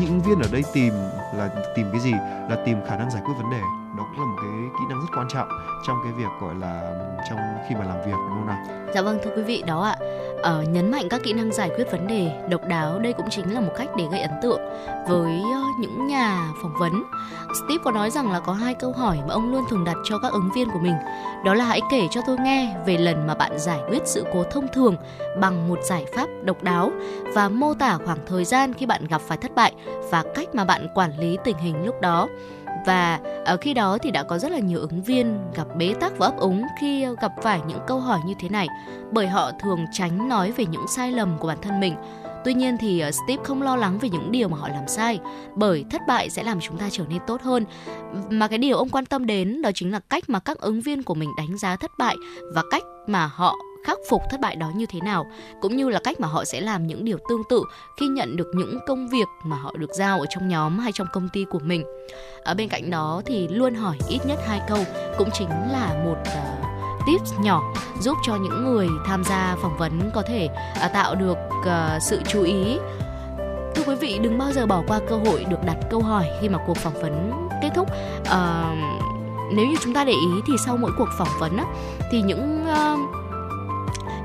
những 0.00 0.20
viên 0.20 0.40
ở 0.40 0.48
đây 0.52 0.64
tìm 0.72 0.92
là 1.36 1.48
tìm 1.76 1.86
cái 1.92 2.00
gì? 2.00 2.12
Là 2.50 2.56
tìm 2.66 2.78
khả 2.88 2.96
năng 2.96 3.10
giải 3.10 3.22
quyết 3.26 3.34
vấn 3.38 3.50
đề. 3.50 3.60
Đó 3.98 4.06
cũng 4.10 4.20
là 4.20 4.26
một 4.26 4.36
cái 4.42 4.50
kỹ 4.78 4.84
năng 4.88 5.00
rất 5.00 5.06
quan 5.16 5.28
trọng 5.28 5.48
trong 5.86 5.96
cái 6.04 6.12
việc 6.12 6.28
gọi 6.42 6.54
là 6.54 6.94
trong 7.30 7.38
khi 7.68 7.74
mà 7.74 7.84
làm 7.84 7.98
việc 8.06 8.16
đúng 8.28 8.38
không 8.38 8.46
nào? 8.46 8.64
Dạ 8.94 9.02
vâng 9.02 9.18
thưa 9.24 9.30
quý 9.36 9.42
vị 9.42 9.62
đó 9.66 9.82
ạ 9.82 9.96
uh, 10.40 10.68
nhấn 10.68 10.90
mạnh 10.90 11.08
các 11.08 11.20
kỹ 11.24 11.32
năng 11.32 11.52
giải 11.52 11.70
quyết 11.76 11.92
vấn 11.92 12.06
đề 12.06 12.32
độc 12.48 12.68
đáo 12.68 12.98
đây 12.98 13.12
cũng 13.12 13.30
chính 13.30 13.54
là 13.54 13.60
một 13.60 13.72
cách 13.76 13.88
để 13.96 14.04
gây 14.12 14.20
ấn 14.20 14.32
tượng 14.42 14.60
với 15.08 15.40
uh, 15.40 15.80
những 15.80 16.06
nhà 16.06 16.52
phỏng 16.62 16.74
vấn. 16.78 17.02
Steve 17.54 17.82
có 17.84 17.90
nói 17.90 18.10
rằng 18.10 18.32
là 18.32 18.40
có 18.40 18.52
hai 18.52 18.74
câu 18.74 18.92
hỏi 18.92 19.18
mà 19.28 19.34
ông 19.34 19.52
luôn 19.52 19.64
thường 19.70 19.84
đặt 19.84 19.96
cho 20.04 20.18
các 20.18 20.32
ứng 20.32 20.50
viên 20.54 20.70
của 20.70 20.78
mình. 20.78 20.94
Đó 21.44 21.54
là 21.54 21.64
hãy 21.64 21.80
kể 21.90 22.08
cho 22.10 22.20
tôi 22.26 22.36
nghe 22.38 22.76
về 22.86 22.98
lần 22.98 23.26
mà 23.26 23.34
bạn 23.34 23.58
giải 23.58 23.78
quyết 23.88 24.02
sự 24.04 24.24
cố 24.32 24.44
thông 24.44 24.68
thường 24.72 24.96
bằng 25.40 25.68
một 25.68 25.78
giải 25.82 26.06
pháp 26.14 26.26
độc 26.42 26.62
đáo 26.62 26.92
và 27.34 27.48
mô 27.48 27.74
tả 27.74 27.98
khoảng 28.04 28.18
thời 28.26 28.44
gian 28.44 28.72
khi 28.72 28.86
bạn 28.86 29.06
gặp 29.06 29.20
phải 29.20 29.38
thất 29.38 29.54
bại 29.54 29.72
và 30.10 30.24
cách 30.34 30.54
mà 30.54 30.64
bạn 30.64 30.88
quản 30.94 31.18
lý 31.18 31.38
tình 31.44 31.56
hình 31.58 31.84
lúc 31.84 32.00
đó 32.00 32.28
và 32.86 33.20
ở 33.44 33.56
khi 33.56 33.74
đó 33.74 33.98
thì 34.02 34.10
đã 34.10 34.22
có 34.22 34.38
rất 34.38 34.52
là 34.52 34.58
nhiều 34.58 34.80
ứng 34.80 35.02
viên 35.02 35.38
gặp 35.54 35.66
bế 35.76 35.94
tắc 36.00 36.18
và 36.18 36.26
ấp 36.26 36.36
úng 36.36 36.66
khi 36.80 37.02
ờ, 37.02 37.14
gặp 37.20 37.32
phải 37.42 37.60
những 37.66 37.80
câu 37.86 38.00
hỏi 38.00 38.18
như 38.26 38.34
thế 38.40 38.48
này 38.48 38.68
bởi 39.12 39.26
họ 39.26 39.50
thường 39.62 39.84
tránh 39.92 40.28
nói 40.28 40.52
về 40.52 40.64
những 40.66 40.86
sai 40.88 41.12
lầm 41.12 41.38
của 41.38 41.48
bản 41.48 41.58
thân 41.62 41.80
mình 41.80 41.94
Tuy 42.44 42.54
nhiên 42.54 42.76
thì 42.80 43.00
ờ, 43.00 43.10
Steve 43.10 43.44
không 43.44 43.62
lo 43.62 43.76
lắng 43.76 43.98
về 43.98 44.08
những 44.08 44.32
điều 44.32 44.48
mà 44.48 44.56
họ 44.56 44.68
làm 44.68 44.88
sai, 44.88 45.18
bởi 45.54 45.84
thất 45.90 46.00
bại 46.06 46.30
sẽ 46.30 46.42
làm 46.42 46.60
chúng 46.60 46.78
ta 46.78 46.88
trở 46.90 47.04
nên 47.08 47.18
tốt 47.26 47.42
hơn. 47.42 47.64
Mà 48.30 48.48
cái 48.48 48.58
điều 48.58 48.76
ông 48.76 48.88
quan 48.88 49.06
tâm 49.06 49.26
đến 49.26 49.62
đó 49.62 49.70
chính 49.74 49.92
là 49.92 50.00
cách 50.08 50.24
mà 50.28 50.38
các 50.38 50.58
ứng 50.58 50.80
viên 50.80 51.02
của 51.02 51.14
mình 51.14 51.30
đánh 51.36 51.58
giá 51.58 51.76
thất 51.76 51.90
bại 51.98 52.16
và 52.54 52.62
cách 52.70 52.82
mà 53.06 53.26
họ 53.26 53.56
khắc 53.84 53.98
phục 54.08 54.22
thất 54.30 54.40
bại 54.40 54.56
đó 54.56 54.70
như 54.74 54.86
thế 54.86 55.00
nào 55.00 55.26
cũng 55.60 55.76
như 55.76 55.88
là 55.88 56.00
cách 56.04 56.20
mà 56.20 56.28
họ 56.28 56.44
sẽ 56.44 56.60
làm 56.60 56.86
những 56.86 57.04
điều 57.04 57.18
tương 57.28 57.42
tự 57.48 57.62
khi 58.00 58.08
nhận 58.08 58.36
được 58.36 58.46
những 58.54 58.78
công 58.86 59.08
việc 59.08 59.26
mà 59.44 59.56
họ 59.56 59.72
được 59.76 59.90
giao 59.92 60.20
ở 60.20 60.26
trong 60.30 60.48
nhóm 60.48 60.78
hay 60.78 60.92
trong 60.92 61.06
công 61.12 61.28
ty 61.28 61.44
của 61.50 61.58
mình. 61.58 61.84
Ở 62.44 62.54
bên 62.54 62.68
cạnh 62.68 62.90
đó 62.90 63.22
thì 63.26 63.48
luôn 63.48 63.74
hỏi 63.74 63.96
ít 64.08 64.18
nhất 64.26 64.38
hai 64.46 64.60
câu 64.68 64.78
cũng 65.18 65.28
chính 65.32 65.48
là 65.48 66.02
một 66.04 66.16
ờ, 66.24 66.54
uh, 66.60 67.06
tips 67.06 67.32
nhỏ 67.40 67.62
giúp 68.00 68.16
cho 68.26 68.36
những 68.36 68.64
người 68.64 68.88
tham 69.06 69.24
gia 69.24 69.56
phỏng 69.62 69.76
vấn 69.78 70.10
có 70.14 70.22
thể 70.22 70.48
uh, 70.86 70.92
tạo 70.92 71.14
được 71.14 71.38
uh, 71.60 72.02
sự 72.02 72.20
chú 72.28 72.42
ý. 72.42 72.78
Thưa 73.74 73.82
quý 73.86 73.94
vị 73.94 74.18
đừng 74.22 74.38
bao 74.38 74.52
giờ 74.52 74.66
bỏ 74.66 74.82
qua 74.86 75.00
cơ 75.08 75.16
hội 75.16 75.44
được 75.44 75.64
đặt 75.66 75.76
câu 75.90 76.02
hỏi 76.02 76.26
khi 76.40 76.48
mà 76.48 76.58
cuộc 76.66 76.76
phỏng 76.76 77.02
vấn 77.02 77.32
kết 77.62 77.70
thúc. 77.74 77.88
Uh, 78.20 78.78
nếu 79.52 79.66
như 79.66 79.76
chúng 79.80 79.94
ta 79.94 80.04
để 80.04 80.12
ý 80.12 80.40
thì 80.46 80.52
sau 80.66 80.76
mỗi 80.76 80.92
cuộc 80.98 81.08
phỏng 81.18 81.28
vấn 81.40 81.56
á, 81.56 81.64
thì 82.12 82.22
những 82.22 82.66
uh, 82.66 83.19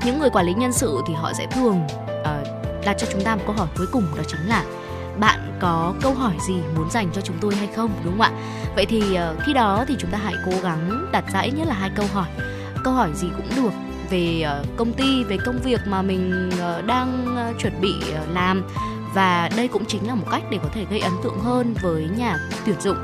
những 0.06 0.18
người 0.18 0.30
quản 0.30 0.46
lý 0.46 0.54
nhân 0.54 0.72
sự 0.72 1.00
thì 1.06 1.14
họ 1.14 1.32
sẽ 1.32 1.46
thường 1.46 1.80
uh, 2.20 2.84
đặt 2.84 2.96
cho 2.98 3.06
chúng 3.12 3.22
ta 3.22 3.36
một 3.36 3.42
câu 3.46 3.54
hỏi 3.56 3.68
cuối 3.76 3.86
cùng 3.92 4.04
đó 4.16 4.22
chính 4.28 4.48
là 4.48 4.64
bạn 5.18 5.58
có 5.60 5.94
câu 6.02 6.14
hỏi 6.14 6.34
gì 6.46 6.54
muốn 6.76 6.90
dành 6.90 7.10
cho 7.12 7.20
chúng 7.20 7.36
tôi 7.40 7.54
hay 7.54 7.68
không 7.76 7.90
đúng 8.04 8.12
không 8.12 8.20
ạ? 8.20 8.30
Vậy 8.76 8.86
thì 8.86 9.00
uh, 9.00 9.42
khi 9.46 9.52
đó 9.52 9.84
thì 9.88 9.94
chúng 9.98 10.10
ta 10.10 10.18
hãy 10.18 10.34
cố 10.46 10.52
gắng 10.62 11.06
đặt 11.12 11.24
ra 11.32 11.40
ít 11.40 11.50
nhất 11.50 11.68
là 11.68 11.74
hai 11.74 11.90
câu 11.96 12.06
hỏi. 12.12 12.26
Câu 12.84 12.92
hỏi 12.92 13.10
gì 13.14 13.26
cũng 13.36 13.48
được 13.56 13.72
về 14.10 14.44
uh, 14.60 14.76
công 14.76 14.92
ty 14.92 15.24
về 15.24 15.38
công 15.46 15.58
việc 15.64 15.80
mà 15.86 16.02
mình 16.02 16.50
uh, 16.54 16.84
đang 16.84 17.36
uh, 17.50 17.60
chuẩn 17.60 17.80
bị 17.80 17.94
uh, 17.98 18.34
làm. 18.34 18.64
Và 19.14 19.50
đây 19.56 19.68
cũng 19.68 19.84
chính 19.84 20.08
là 20.08 20.14
một 20.14 20.26
cách 20.30 20.42
để 20.50 20.58
có 20.62 20.68
thể 20.74 20.84
gây 20.90 21.00
ấn 21.00 21.12
tượng 21.22 21.40
hơn 21.40 21.74
với 21.82 22.08
nhà 22.18 22.36
tuyển 22.66 22.80
dụng 22.80 22.96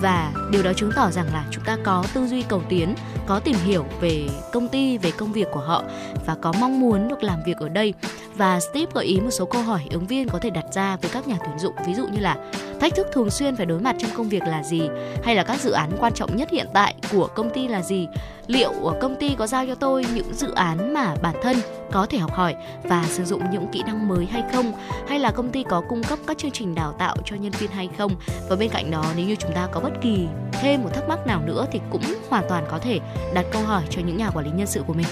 và 0.00 0.32
điều 0.50 0.62
đó 0.62 0.72
chứng 0.72 0.92
tỏ 0.96 1.10
rằng 1.10 1.26
là 1.32 1.44
chúng 1.50 1.64
ta 1.64 1.76
có 1.84 2.04
tư 2.14 2.26
duy 2.26 2.42
cầu 2.42 2.62
tiến, 2.68 2.94
có 3.26 3.40
tìm 3.40 3.56
hiểu 3.64 3.84
về 4.00 4.28
công 4.52 4.68
ty, 4.68 4.98
về 4.98 5.10
công 5.10 5.32
việc 5.32 5.48
của 5.52 5.60
họ 5.60 5.82
và 6.26 6.36
có 6.42 6.52
mong 6.60 6.80
muốn 6.80 7.08
được 7.08 7.22
làm 7.22 7.38
việc 7.46 7.56
ở 7.56 7.68
đây. 7.68 7.94
Và 8.36 8.60
Steve 8.60 8.92
gợi 8.94 9.04
ý 9.04 9.20
một 9.20 9.30
số 9.30 9.44
câu 9.44 9.62
hỏi 9.62 9.80
ứng 9.90 10.06
viên 10.06 10.28
có 10.28 10.38
thể 10.38 10.50
đặt 10.50 10.64
ra 10.72 10.96
với 10.96 11.10
các 11.14 11.28
nhà 11.28 11.36
tuyển 11.40 11.58
dụng, 11.58 11.74
ví 11.86 11.94
dụ 11.94 12.06
như 12.06 12.20
là 12.20 12.36
thách 12.80 12.94
thức 12.94 13.06
thường 13.12 13.30
xuyên 13.30 13.56
phải 13.56 13.66
đối 13.66 13.80
mặt 13.80 13.96
trong 13.98 14.10
công 14.16 14.28
việc 14.28 14.42
là 14.42 14.62
gì, 14.62 14.82
hay 15.22 15.34
là 15.34 15.42
các 15.42 15.60
dự 15.60 15.70
án 15.70 15.90
quan 16.00 16.12
trọng 16.12 16.36
nhất 16.36 16.48
hiện 16.52 16.66
tại 16.74 16.94
của 17.12 17.28
công 17.34 17.50
ty 17.50 17.68
là 17.68 17.82
gì, 17.82 18.08
liệu 18.46 18.72
công 19.00 19.16
ty 19.16 19.34
có 19.38 19.46
giao 19.46 19.66
cho 19.66 19.74
tôi 19.74 20.06
những 20.14 20.34
dự 20.34 20.54
án 20.54 20.94
mà 20.94 21.14
bản 21.22 21.34
thân 21.42 21.56
có 21.92 22.06
thể 22.06 22.18
học 22.18 22.32
hỏi 22.32 22.54
và 22.82 23.04
sử 23.08 23.24
dụng 23.24 23.42
những 23.52 23.68
kỹ 23.72 23.82
năng 23.86 24.08
mới 24.08 24.26
hay 24.26 24.42
không? 24.52 24.72
Hay 25.08 25.18
là 25.18 25.30
công 25.30 25.50
ty 25.50 25.62
có 25.62 25.82
cung 25.88 26.02
cấp 26.02 26.18
các 26.26 26.38
chương 26.38 26.50
trình 26.50 26.74
đào 26.74 26.92
tạo 26.92 27.16
cho 27.24 27.36
nhân 27.36 27.52
viên 27.58 27.70
hay 27.70 27.88
không? 27.98 28.12
Và 28.48 28.56
bên 28.56 28.70
cạnh 28.70 28.90
đó 28.90 29.04
nếu 29.16 29.26
như 29.26 29.34
chúng 29.34 29.52
ta 29.54 29.68
có 29.72 29.80
bất 29.80 29.92
kỳ 30.00 30.26
thêm 30.52 30.82
một 30.82 30.90
thắc 30.94 31.08
mắc 31.08 31.26
nào 31.26 31.42
nữa 31.46 31.66
thì 31.72 31.80
cũng 31.90 32.02
hoàn 32.28 32.44
toàn 32.48 32.64
có 32.70 32.78
thể 32.78 32.98
đặt 33.34 33.46
câu 33.52 33.62
hỏi 33.62 33.82
cho 33.90 34.00
những 34.06 34.16
nhà 34.16 34.30
quản 34.30 34.44
lý 34.44 34.50
nhân 34.54 34.66
sự 34.66 34.82
của 34.86 34.94
mình. 34.94 35.06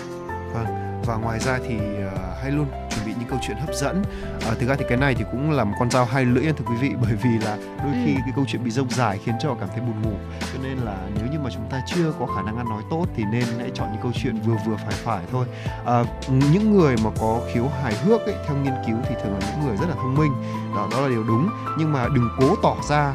Vâng 0.54 0.85
và 1.06 1.16
ngoài 1.16 1.38
ra 1.38 1.58
thì 1.68 1.76
uh, 1.76 2.12
hãy 2.42 2.50
luôn 2.50 2.66
chuẩn 2.90 3.06
bị 3.06 3.12
những 3.18 3.28
câu 3.28 3.38
chuyện 3.42 3.56
hấp 3.56 3.74
dẫn 3.74 4.02
uh, 4.36 4.58
thực 4.58 4.68
ra 4.68 4.74
thì 4.74 4.84
cái 4.88 4.98
này 4.98 5.14
thì 5.14 5.24
cũng 5.32 5.50
là 5.50 5.64
một 5.64 5.74
con 5.78 5.90
dao 5.90 6.04
hai 6.04 6.24
lưỡi 6.24 6.44
thưa 6.44 6.64
quý 6.68 6.76
vị 6.80 6.90
bởi 7.02 7.12
vì 7.12 7.38
là 7.44 7.56
đôi 7.84 7.92
khi 8.04 8.14
ừ. 8.14 8.20
cái 8.24 8.32
câu 8.36 8.44
chuyện 8.48 8.64
bị 8.64 8.70
rông 8.70 8.90
dài 8.90 9.18
khiến 9.24 9.34
cho 9.40 9.54
cảm 9.60 9.68
thấy 9.68 9.80
buồn 9.80 10.02
ngủ 10.02 10.16
cho 10.52 10.58
nên 10.62 10.78
là 10.78 10.96
nếu 11.16 11.26
như 11.32 11.38
mà 11.38 11.46
mà 11.46 11.52
chúng 11.54 11.70
ta 11.70 11.82
chưa 11.86 12.12
có 12.18 12.26
khả 12.26 12.42
năng 12.42 12.56
ăn 12.56 12.68
nói 12.68 12.82
tốt 12.90 13.06
thì 13.16 13.24
nên 13.32 13.44
hãy 13.58 13.70
chọn 13.74 13.88
những 13.92 14.02
câu 14.02 14.12
chuyện 14.14 14.40
vừa 14.40 14.56
vừa 14.66 14.76
phải 14.76 14.94
phải 14.94 15.24
thôi 15.32 15.46
à, 15.86 16.04
những 16.28 16.76
người 16.76 16.96
mà 17.04 17.10
có 17.20 17.40
khiếu 17.52 17.68
hài 17.82 17.94
hước 17.94 18.20
ấy, 18.20 18.34
theo 18.46 18.56
nghiên 18.56 18.74
cứu 18.86 18.96
thì 19.08 19.14
thường 19.22 19.32
là 19.32 19.50
những 19.50 19.66
người 19.66 19.76
rất 19.76 19.86
là 19.88 19.94
thông 19.94 20.14
minh 20.14 20.32
đó 20.76 20.88
đó 20.90 21.00
là 21.00 21.08
điều 21.08 21.24
đúng 21.24 21.48
nhưng 21.78 21.92
mà 21.92 22.06
đừng 22.14 22.28
cố 22.38 22.56
tỏ 22.62 22.76
ra 22.88 23.14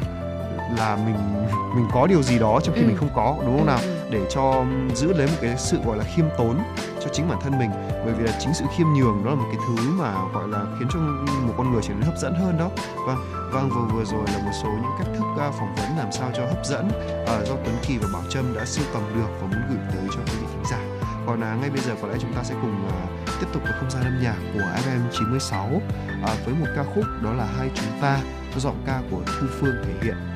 là 0.78 0.96
mình 0.96 1.16
mình 1.74 1.86
có 1.92 2.06
điều 2.06 2.22
gì 2.22 2.38
đó 2.38 2.60
trong 2.62 2.74
khi 2.74 2.82
ừ. 2.82 2.86
mình 2.86 2.96
không 2.96 3.10
có 3.14 3.36
đúng 3.46 3.56
không 3.56 3.66
nào 3.66 3.78
ừ, 3.82 3.86
ừ 3.86 4.01
để 4.12 4.26
cho 4.30 4.64
giữ 4.94 5.12
lấy 5.12 5.26
một 5.26 5.38
cái 5.40 5.54
sự 5.58 5.78
gọi 5.86 5.96
là 5.96 6.04
khiêm 6.04 6.26
tốn 6.38 6.58
cho 7.00 7.08
chính 7.12 7.28
bản 7.28 7.38
thân 7.42 7.58
mình. 7.58 7.70
Bởi 8.04 8.14
vì 8.14 8.24
là 8.24 8.38
chính 8.40 8.54
sự 8.54 8.64
khiêm 8.76 8.86
nhường 8.86 9.24
đó 9.24 9.30
là 9.30 9.36
một 9.36 9.48
cái 9.52 9.60
thứ 9.66 9.90
mà 9.98 10.14
gọi 10.34 10.48
là 10.48 10.66
khiến 10.78 10.88
cho 10.92 10.98
một 11.46 11.54
con 11.56 11.72
người 11.72 11.82
trở 11.82 11.94
nên 11.94 12.02
hấp 12.02 12.18
dẫn 12.18 12.34
hơn 12.34 12.58
đó. 12.58 12.70
Vâng 13.06 13.18
vâng 13.52 13.70
vừa 13.70 13.94
vừa 13.94 14.04
rồi 14.04 14.24
là 14.26 14.38
một 14.38 14.52
số 14.62 14.68
những 14.68 14.92
cách 14.98 15.08
thức 15.16 15.24
à, 15.38 15.50
phỏng 15.50 15.74
vấn 15.76 15.98
làm 15.98 16.12
sao 16.12 16.30
cho 16.36 16.46
hấp 16.46 16.66
dẫn 16.66 16.88
uh, 17.22 17.46
do 17.46 17.54
Tuấn 17.64 17.76
Kỳ 17.82 17.98
và 17.98 18.08
Bảo 18.12 18.22
Trâm 18.28 18.54
đã 18.54 18.64
sưu 18.64 18.84
tầm 18.92 19.02
được 19.14 19.28
và 19.40 19.46
muốn 19.46 19.62
gửi 19.68 19.78
tới 19.92 20.08
cho 20.14 20.20
quý 20.26 20.38
vị 20.40 20.46
thính 20.52 20.64
giả. 20.70 20.78
Còn 21.26 21.40
à, 21.40 21.56
ngay 21.60 21.70
bây 21.70 21.80
giờ 21.80 21.94
có 22.02 22.08
lẽ 22.08 22.14
chúng 22.20 22.32
ta 22.32 22.42
sẽ 22.42 22.54
cùng 22.62 22.88
à, 22.88 23.06
tiếp 23.40 23.46
tục 23.52 23.62
với 23.62 23.72
không 23.80 23.90
gian 23.90 24.04
âm 24.04 24.22
nhạc 24.22 24.36
của 24.54 24.60
FM 24.60 25.00
96 25.12 25.80
à, 26.24 26.36
với 26.44 26.54
một 26.54 26.66
ca 26.76 26.84
khúc 26.94 27.04
đó 27.22 27.32
là 27.32 27.46
hai 27.58 27.70
chúng 27.74 28.00
ta 28.00 28.20
giọng 28.56 28.82
ca 28.86 29.02
của 29.10 29.22
Thu 29.26 29.46
Phương 29.60 29.74
thể 29.84 29.92
hiện. 30.02 30.31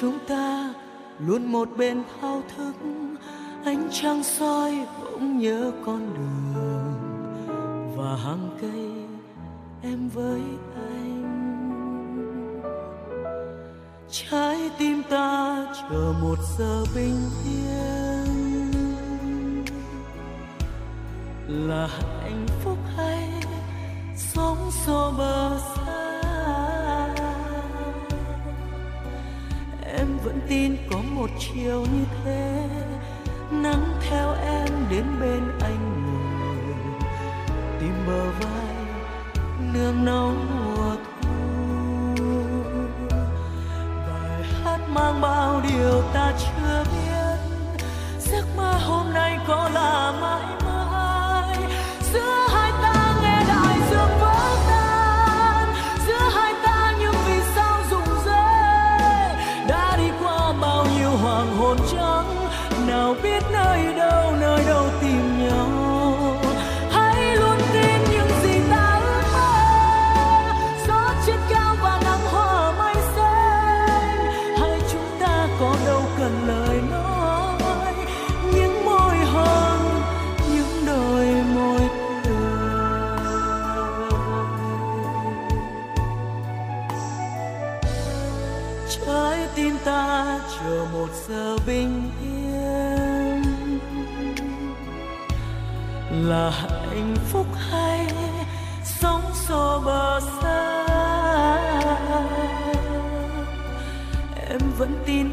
Chúng 0.00 0.18
ta 0.28 0.74
luôn 1.18 1.52
một 1.52 1.68
bên 1.76 2.02
thao 2.20 2.42
thức. 2.56 2.72
Ánh 3.64 3.88
trăng 3.92 4.22
soi 4.22 4.86
bỗng 5.02 5.38
nhớ 5.38 5.72
con 5.86 6.14
đường 6.14 6.94
và 7.96 8.16
hàng 8.16 8.50
cây 8.60 8.90
em 9.82 10.08
với 10.08 10.40
anh. 10.74 11.20
Trái 14.10 14.70
tim 14.78 15.02
ta 15.10 15.66
chờ 15.74 16.14
một 16.22 16.38
giờ 16.58 16.84
bình 16.94 17.20
yên. 17.44 18.84
Là 21.48 21.86
hạnh 21.86 22.46
phúc 22.64 22.78
hay 22.96 23.30
sống 24.16 24.70
xô 24.86 25.12
bờ 25.18 25.58
xa? 25.76 25.89
Em 29.96 30.18
vẫn 30.24 30.40
tin 30.48 30.76
có 30.90 30.98
một 31.14 31.30
chiều 31.38 31.80
như 31.80 32.04
thế. 32.24 32.68
Nắng 33.50 33.84
theo 34.00 34.34
em 34.34 34.68
đến 34.90 35.04
bên 35.20 35.42
anh 35.60 36.06
ngồi 36.06 36.56
tìm 37.80 37.94
bờ 38.06 38.30
vai 38.40 38.74
nương 39.74 40.04
náu 40.04 40.32
mùa 40.54 40.96
thu. 41.22 42.24
Bài 44.06 44.42
hát 44.64 44.78
mang 44.88 45.20
bao 45.20 45.62
điều 45.68 46.02
ta 46.14 46.32
chưa 46.38 46.69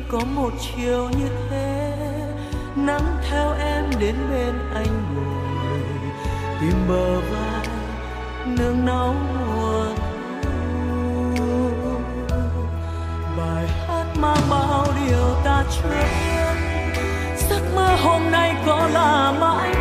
có 0.09 0.19
một 0.35 0.49
chiều 0.59 1.09
như 1.19 1.29
thế, 1.49 1.93
nắng 2.75 3.17
theo 3.29 3.53
em 3.59 3.85
đến 3.99 4.15
bên 4.31 4.53
anh 4.73 5.15
ngồi, 5.15 5.79
tìm 6.61 6.87
bờ 6.87 7.19
vai 7.19 7.67
nương 8.45 8.85
náu 8.85 9.13
mùa 9.13 9.85
thu. 10.43 11.39
Bài 13.37 13.67
hát 13.87 14.05
mang 14.19 14.41
bao 14.49 14.87
điều 15.05 15.35
ta 15.43 15.63
chưa 15.75 15.89
biết, 15.89 16.55
giấc 17.49 17.61
mơ 17.75 17.95
hôm 18.03 18.31
nay 18.31 18.55
có 18.65 18.87
là 18.93 19.31
mãi 19.31 19.37
mãi 19.39 19.76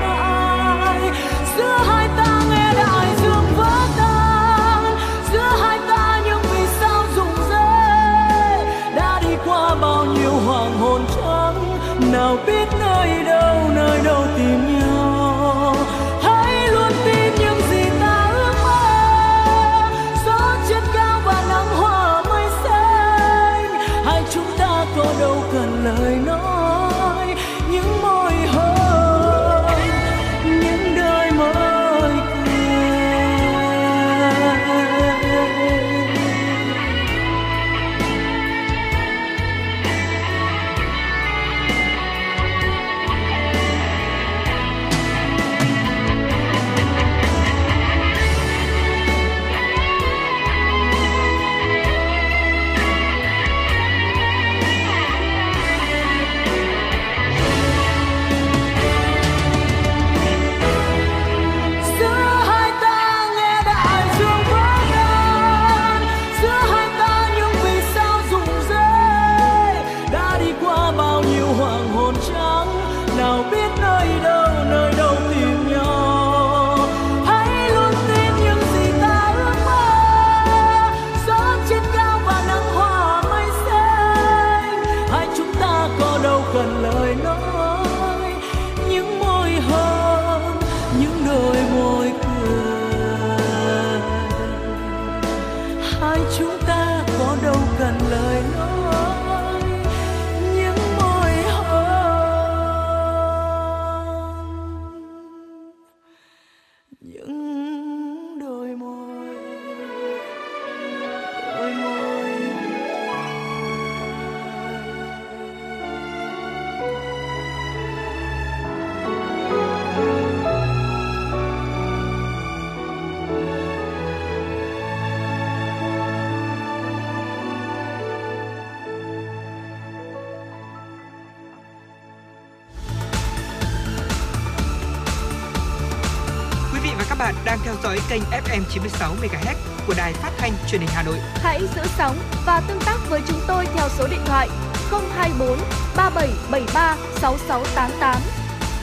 FM 138.57 138.65
96 138.71 139.15
MHz 139.15 139.55
của 139.87 139.95
đài 139.97 140.13
phát 140.13 140.31
thanh 140.39 140.53
truyền 140.69 140.81
hình 140.81 140.91
Hà 140.93 141.03
Nội. 141.03 141.19
Hãy 141.35 141.61
giữ 141.61 141.83
sóng 141.99 142.17
và 142.47 142.61
tương 142.69 142.81
tác 142.87 142.97
với 143.09 143.21
chúng 143.29 143.41
tôi 143.47 143.67
theo 143.75 143.89
số 143.89 144.07
điện 144.11 144.21
thoại 144.27 144.49
024 144.91 145.59
3773 145.97 146.97
6688. 147.21 148.17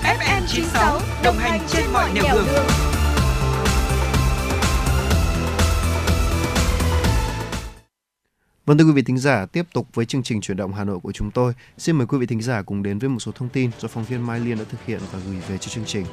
FM 0.04 0.42
96 0.48 1.00
đồng 1.24 1.38
hành 1.38 1.62
trên 1.68 1.84
mọi 1.94 2.14
nẻo 2.14 2.36
đường. 2.36 2.66
Vâng 8.66 8.78
thưa 8.78 8.86
quý 8.86 8.92
vị 8.92 9.02
thính 9.02 9.18
giả, 9.18 9.46
tiếp 9.46 9.64
tục 9.74 9.88
với 9.94 10.06
chương 10.06 10.24
trình 10.24 10.42
chuyển 10.42 10.58
động 10.58 10.74
Hà 10.74 10.84
Nội 10.84 11.00
của 11.04 11.12
chúng 11.12 11.32
tôi. 11.32 11.54
Xin 11.78 11.96
mời 11.96 12.08
quý 12.08 12.18
vị 12.18 12.26
thính 12.26 12.42
giả 12.42 12.62
cùng 12.62 12.84
đến 12.84 13.00
với 13.00 13.10
một 13.10 13.20
số 13.20 13.32
thông 13.32 13.50
tin 13.50 13.72
do 13.80 13.88
phóng 13.88 14.04
viên 14.04 14.26
Mai 14.28 14.40
Liên 14.40 14.58
đã 14.58 14.64
thực 14.70 14.86
hiện 14.86 15.00
và 15.12 15.20
gửi 15.28 15.40
về 15.50 15.58
cho 15.58 15.70
chương 15.70 15.86
trình. 15.86 16.06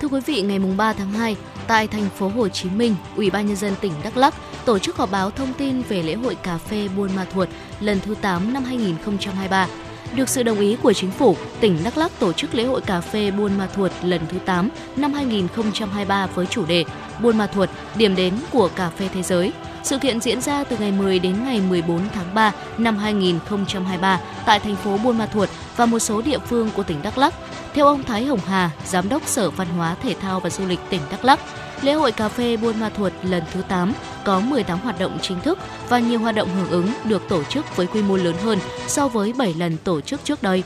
Thưa 0.00 0.08
quý 0.08 0.20
vị, 0.26 0.42
ngày 0.42 0.58
3 0.76 0.92
tháng 0.92 1.12
2, 1.12 1.36
tại 1.66 1.86
thành 1.86 2.08
phố 2.16 2.28
Hồ 2.28 2.48
Chí 2.48 2.70
Minh, 2.70 2.96
Ủy 3.16 3.30
ban 3.30 3.46
nhân 3.46 3.56
dân 3.56 3.74
tỉnh 3.80 3.92
Đắk 4.04 4.16
Lắk 4.16 4.34
tổ 4.64 4.78
chức 4.78 4.96
họp 4.96 5.10
báo 5.10 5.30
thông 5.30 5.52
tin 5.52 5.82
về 5.82 6.02
lễ 6.02 6.14
hội 6.14 6.34
cà 6.34 6.58
phê 6.58 6.88
Buôn 6.96 7.16
Ma 7.16 7.24
Thuột 7.24 7.48
lần 7.80 8.00
thứ 8.00 8.14
8 8.14 8.52
năm 8.52 8.64
2023. 8.64 9.66
Được 10.14 10.28
sự 10.28 10.42
đồng 10.42 10.60
ý 10.60 10.76
của 10.82 10.92
chính 10.92 11.10
phủ, 11.10 11.36
tỉnh 11.60 11.78
Đắk 11.84 11.98
Lắk 11.98 12.18
tổ 12.18 12.32
chức 12.32 12.54
lễ 12.54 12.64
hội 12.64 12.80
cà 12.80 13.00
phê 13.00 13.30
Buôn 13.30 13.58
Ma 13.58 13.66
Thuột 13.66 13.92
lần 14.02 14.20
thứ 14.28 14.38
8 14.38 14.68
năm 14.96 15.12
2023 15.12 16.26
với 16.26 16.46
chủ 16.46 16.66
đề 16.66 16.84
Buôn 17.22 17.38
Ma 17.38 17.46
Thuột, 17.46 17.68
điểm 17.94 18.16
đến 18.16 18.34
của 18.52 18.70
cà 18.76 18.90
phê 18.90 19.08
thế 19.14 19.22
giới. 19.22 19.52
Sự 19.82 19.98
kiện 19.98 20.20
diễn 20.20 20.40
ra 20.40 20.64
từ 20.64 20.76
ngày 20.76 20.92
10 20.92 21.18
đến 21.18 21.44
ngày 21.44 21.60
14 21.60 22.00
tháng 22.14 22.34
3 22.34 22.52
năm 22.78 22.96
2023 22.96 24.20
tại 24.46 24.60
thành 24.60 24.76
phố 24.76 24.98
Buôn 24.98 25.18
Ma 25.18 25.26
Thuột 25.26 25.48
và 25.76 25.86
một 25.86 25.98
số 25.98 26.22
địa 26.22 26.38
phương 26.38 26.70
của 26.76 26.82
tỉnh 26.82 27.02
Đắk 27.02 27.18
Lắk. 27.18 27.34
Theo 27.74 27.86
ông 27.86 28.04
Thái 28.04 28.24
Hồng 28.24 28.40
Hà, 28.46 28.70
Giám 28.86 29.08
đốc 29.08 29.26
Sở 29.26 29.50
Văn 29.50 29.68
hóa 29.76 29.96
Thể 30.02 30.14
thao 30.20 30.40
và 30.40 30.50
Du 30.50 30.66
lịch 30.66 30.80
tỉnh 30.90 31.00
Đắk 31.10 31.24
Lắk, 31.24 31.40
lễ 31.82 31.92
hội 31.92 32.12
cà 32.12 32.28
phê 32.28 32.56
Buôn 32.56 32.80
Ma 32.80 32.88
Thuột 32.88 33.12
lần 33.22 33.42
thứ 33.52 33.62
8 33.68 33.92
có 34.24 34.40
18 34.40 34.78
hoạt 34.78 34.98
động 34.98 35.18
chính 35.22 35.40
thức 35.40 35.58
và 35.88 35.98
nhiều 35.98 36.18
hoạt 36.18 36.34
động 36.34 36.48
hưởng 36.54 36.70
ứng 36.70 36.92
được 37.04 37.22
tổ 37.28 37.44
chức 37.44 37.76
với 37.76 37.86
quy 37.86 38.02
mô 38.02 38.16
lớn 38.16 38.34
hơn 38.42 38.58
so 38.86 39.08
với 39.08 39.32
7 39.32 39.54
lần 39.54 39.76
tổ 39.84 40.00
chức 40.00 40.24
trước 40.24 40.42
đây. 40.42 40.62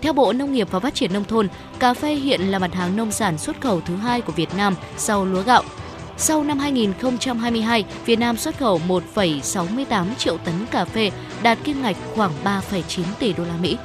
Theo 0.00 0.12
Bộ 0.12 0.32
Nông 0.32 0.52
nghiệp 0.52 0.68
và 0.70 0.80
Phát 0.80 0.94
triển 0.94 1.12
Nông 1.12 1.24
thôn, 1.24 1.48
cà 1.78 1.94
phê 1.94 2.14
hiện 2.14 2.40
là 2.40 2.58
mặt 2.58 2.74
hàng 2.74 2.96
nông 2.96 3.12
sản 3.12 3.38
xuất 3.38 3.60
khẩu 3.60 3.80
thứ 3.80 3.96
hai 3.96 4.20
của 4.20 4.32
Việt 4.32 4.54
Nam 4.56 4.74
sau 4.96 5.24
lúa 5.24 5.42
gạo. 5.42 5.62
Sau 6.16 6.44
năm 6.44 6.58
2022, 6.58 7.84
Việt 8.06 8.18
Nam 8.18 8.36
xuất 8.36 8.58
khẩu 8.58 8.80
1,68 8.88 10.04
triệu 10.18 10.38
tấn 10.38 10.54
cà 10.70 10.84
phê, 10.84 11.10
đạt 11.42 11.58
kim 11.64 11.82
ngạch 11.82 11.96
khoảng 12.14 12.32
3,9 12.44 13.02
tỷ 13.18 13.32
đô 13.32 13.44
la 13.44 13.56
Mỹ. 13.60 13.76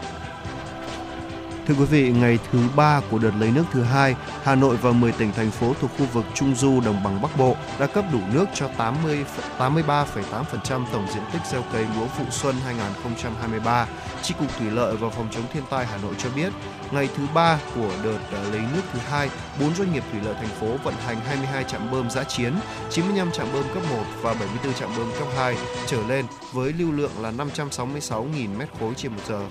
Thưa 1.69 1.75
quý 1.75 1.85
vị, 1.85 2.11
ngày 2.11 2.39
thứ 2.51 2.59
ba 2.75 3.01
của 3.11 3.19
đợt 3.19 3.31
lấy 3.39 3.51
nước 3.51 3.63
thứ 3.71 3.83
hai, 3.83 4.15
Hà 4.43 4.55
Nội 4.55 4.77
và 4.77 4.91
10 4.91 5.11
tỉnh 5.11 5.31
thành 5.31 5.51
phố 5.51 5.73
thuộc 5.81 5.91
khu 5.97 6.05
vực 6.05 6.25
Trung 6.35 6.55
Du 6.55 6.81
đồng 6.81 7.03
bằng 7.03 7.21
Bắc 7.21 7.37
Bộ 7.37 7.55
đã 7.79 7.87
cấp 7.87 8.05
đủ 8.13 8.19
nước 8.33 8.45
cho 8.53 8.67
80 8.77 9.25
83,8% 9.59 10.85
tổng 10.93 11.07
diện 11.13 11.23
tích 11.33 11.41
gieo 11.51 11.61
cấy 11.73 11.85
lúa 11.95 12.05
vụ 12.05 12.25
xuân 12.29 12.55
2023. 12.65 13.87
Chi 14.21 14.35
cục 14.39 14.57
Thủy 14.57 14.71
lợi 14.71 14.95
và 14.95 15.09
Phòng 15.09 15.27
chống 15.31 15.43
thiên 15.53 15.63
tai 15.69 15.85
Hà 15.85 15.97
Nội 15.97 16.13
cho 16.17 16.29
biết, 16.35 16.53
ngày 16.91 17.09
thứ 17.15 17.23
ba 17.33 17.59
của 17.75 17.91
đợt 18.03 18.19
à, 18.31 18.43
lấy 18.51 18.61
nước 18.73 18.81
thứ 18.93 18.99
hai, 18.99 19.29
4 19.59 19.75
doanh 19.75 19.93
nghiệp 19.93 20.03
thủy 20.11 20.21
lợi 20.25 20.33
thành 20.33 20.55
phố 20.59 20.67
vận 20.83 20.93
hành 21.05 21.19
22 21.19 21.63
trạm 21.63 21.91
bơm 21.91 22.09
giã 22.09 22.23
chiến, 22.23 22.53
95 22.89 23.31
trạm 23.31 23.47
bơm 23.53 23.63
cấp 23.73 23.83
1 23.89 24.03
và 24.21 24.33
74 24.33 24.73
trạm 24.73 24.89
bơm 24.97 25.11
cấp 25.19 25.27
2 25.37 25.57
trở 25.87 26.03
lên 26.07 26.25
với 26.53 26.73
lưu 26.73 26.91
lượng 26.91 27.11
là 27.21 27.31
566.000 27.31 28.57
m3 28.57 28.93
trên 28.93 29.11
một 29.11 29.21
giờ. 29.27 29.41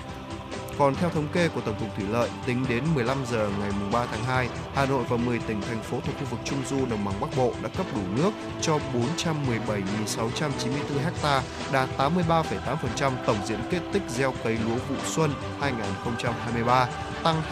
Còn 0.78 0.94
theo 0.94 1.10
thống 1.10 1.28
kê 1.32 1.48
của 1.48 1.60
Tổng 1.60 1.74
cục 1.80 1.96
Thủy 1.96 2.04
lợi, 2.10 2.30
tính 2.46 2.64
đến 2.68 2.84
15 2.94 3.18
giờ 3.30 3.50
ngày 3.60 3.70
3 3.92 4.06
tháng 4.06 4.24
2, 4.24 4.48
Hà 4.74 4.86
Nội 4.86 5.04
và 5.08 5.16
10 5.16 5.38
tỉnh 5.38 5.60
thành 5.60 5.82
phố 5.82 6.00
thuộc 6.06 6.14
khu 6.18 6.24
vực 6.30 6.40
Trung 6.44 6.58
Du 6.66 6.86
đồng 6.86 7.04
bằng 7.04 7.20
Bắc 7.20 7.36
Bộ 7.36 7.52
đã 7.62 7.68
cấp 7.68 7.86
đủ 7.94 8.00
nước 8.16 8.30
cho 8.60 8.78
417.694 8.94 10.98
ha, 11.22 11.42
đạt 11.72 11.88
83,8% 11.98 13.12
tổng 13.26 13.38
diện 13.46 13.58
kết 13.70 13.80
tích 13.92 14.02
gieo 14.08 14.34
cấy 14.44 14.58
lúa 14.66 14.76
vụ 14.88 14.96
xuân 15.06 15.30
2023, 15.60 16.88
tăng 17.22 17.42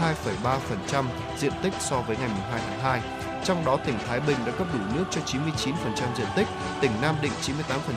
2,3% 0.43 1.05
diện 1.39 1.53
tích 1.62 1.73
so 1.81 2.01
với 2.01 2.16
ngày 2.16 2.31
2 2.51 2.61
tháng 2.69 2.81
2. 2.81 3.26
Trong 3.47 3.64
đó 3.64 3.77
tỉnh 3.77 3.94
Thái 4.06 4.20
Bình 4.20 4.36
đã 4.47 4.52
cấp 4.52 4.66
đủ 4.73 4.78
nước 4.94 5.05
cho 5.10 5.20
99% 5.27 5.73
diện 6.16 6.27
tích, 6.36 6.47
tỉnh 6.81 6.90
Nam 7.02 7.14
Định 7.23 7.32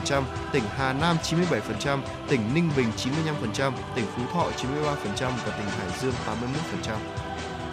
98%, 0.06 0.22
tỉnh 0.52 0.62
Hà 0.76 0.92
Nam 0.92 1.16
97%, 1.84 1.98
tỉnh 2.28 2.40
Ninh 2.54 2.70
Bình 2.76 2.86
95%, 3.54 3.72
tỉnh 3.94 4.04
Phú 4.16 4.22
Thọ 4.32 4.42
93% 4.42 5.30
và 5.46 5.56
tỉnh 5.58 5.66
Hải 5.78 5.98
Dương 6.00 6.14
81%. 6.84 6.94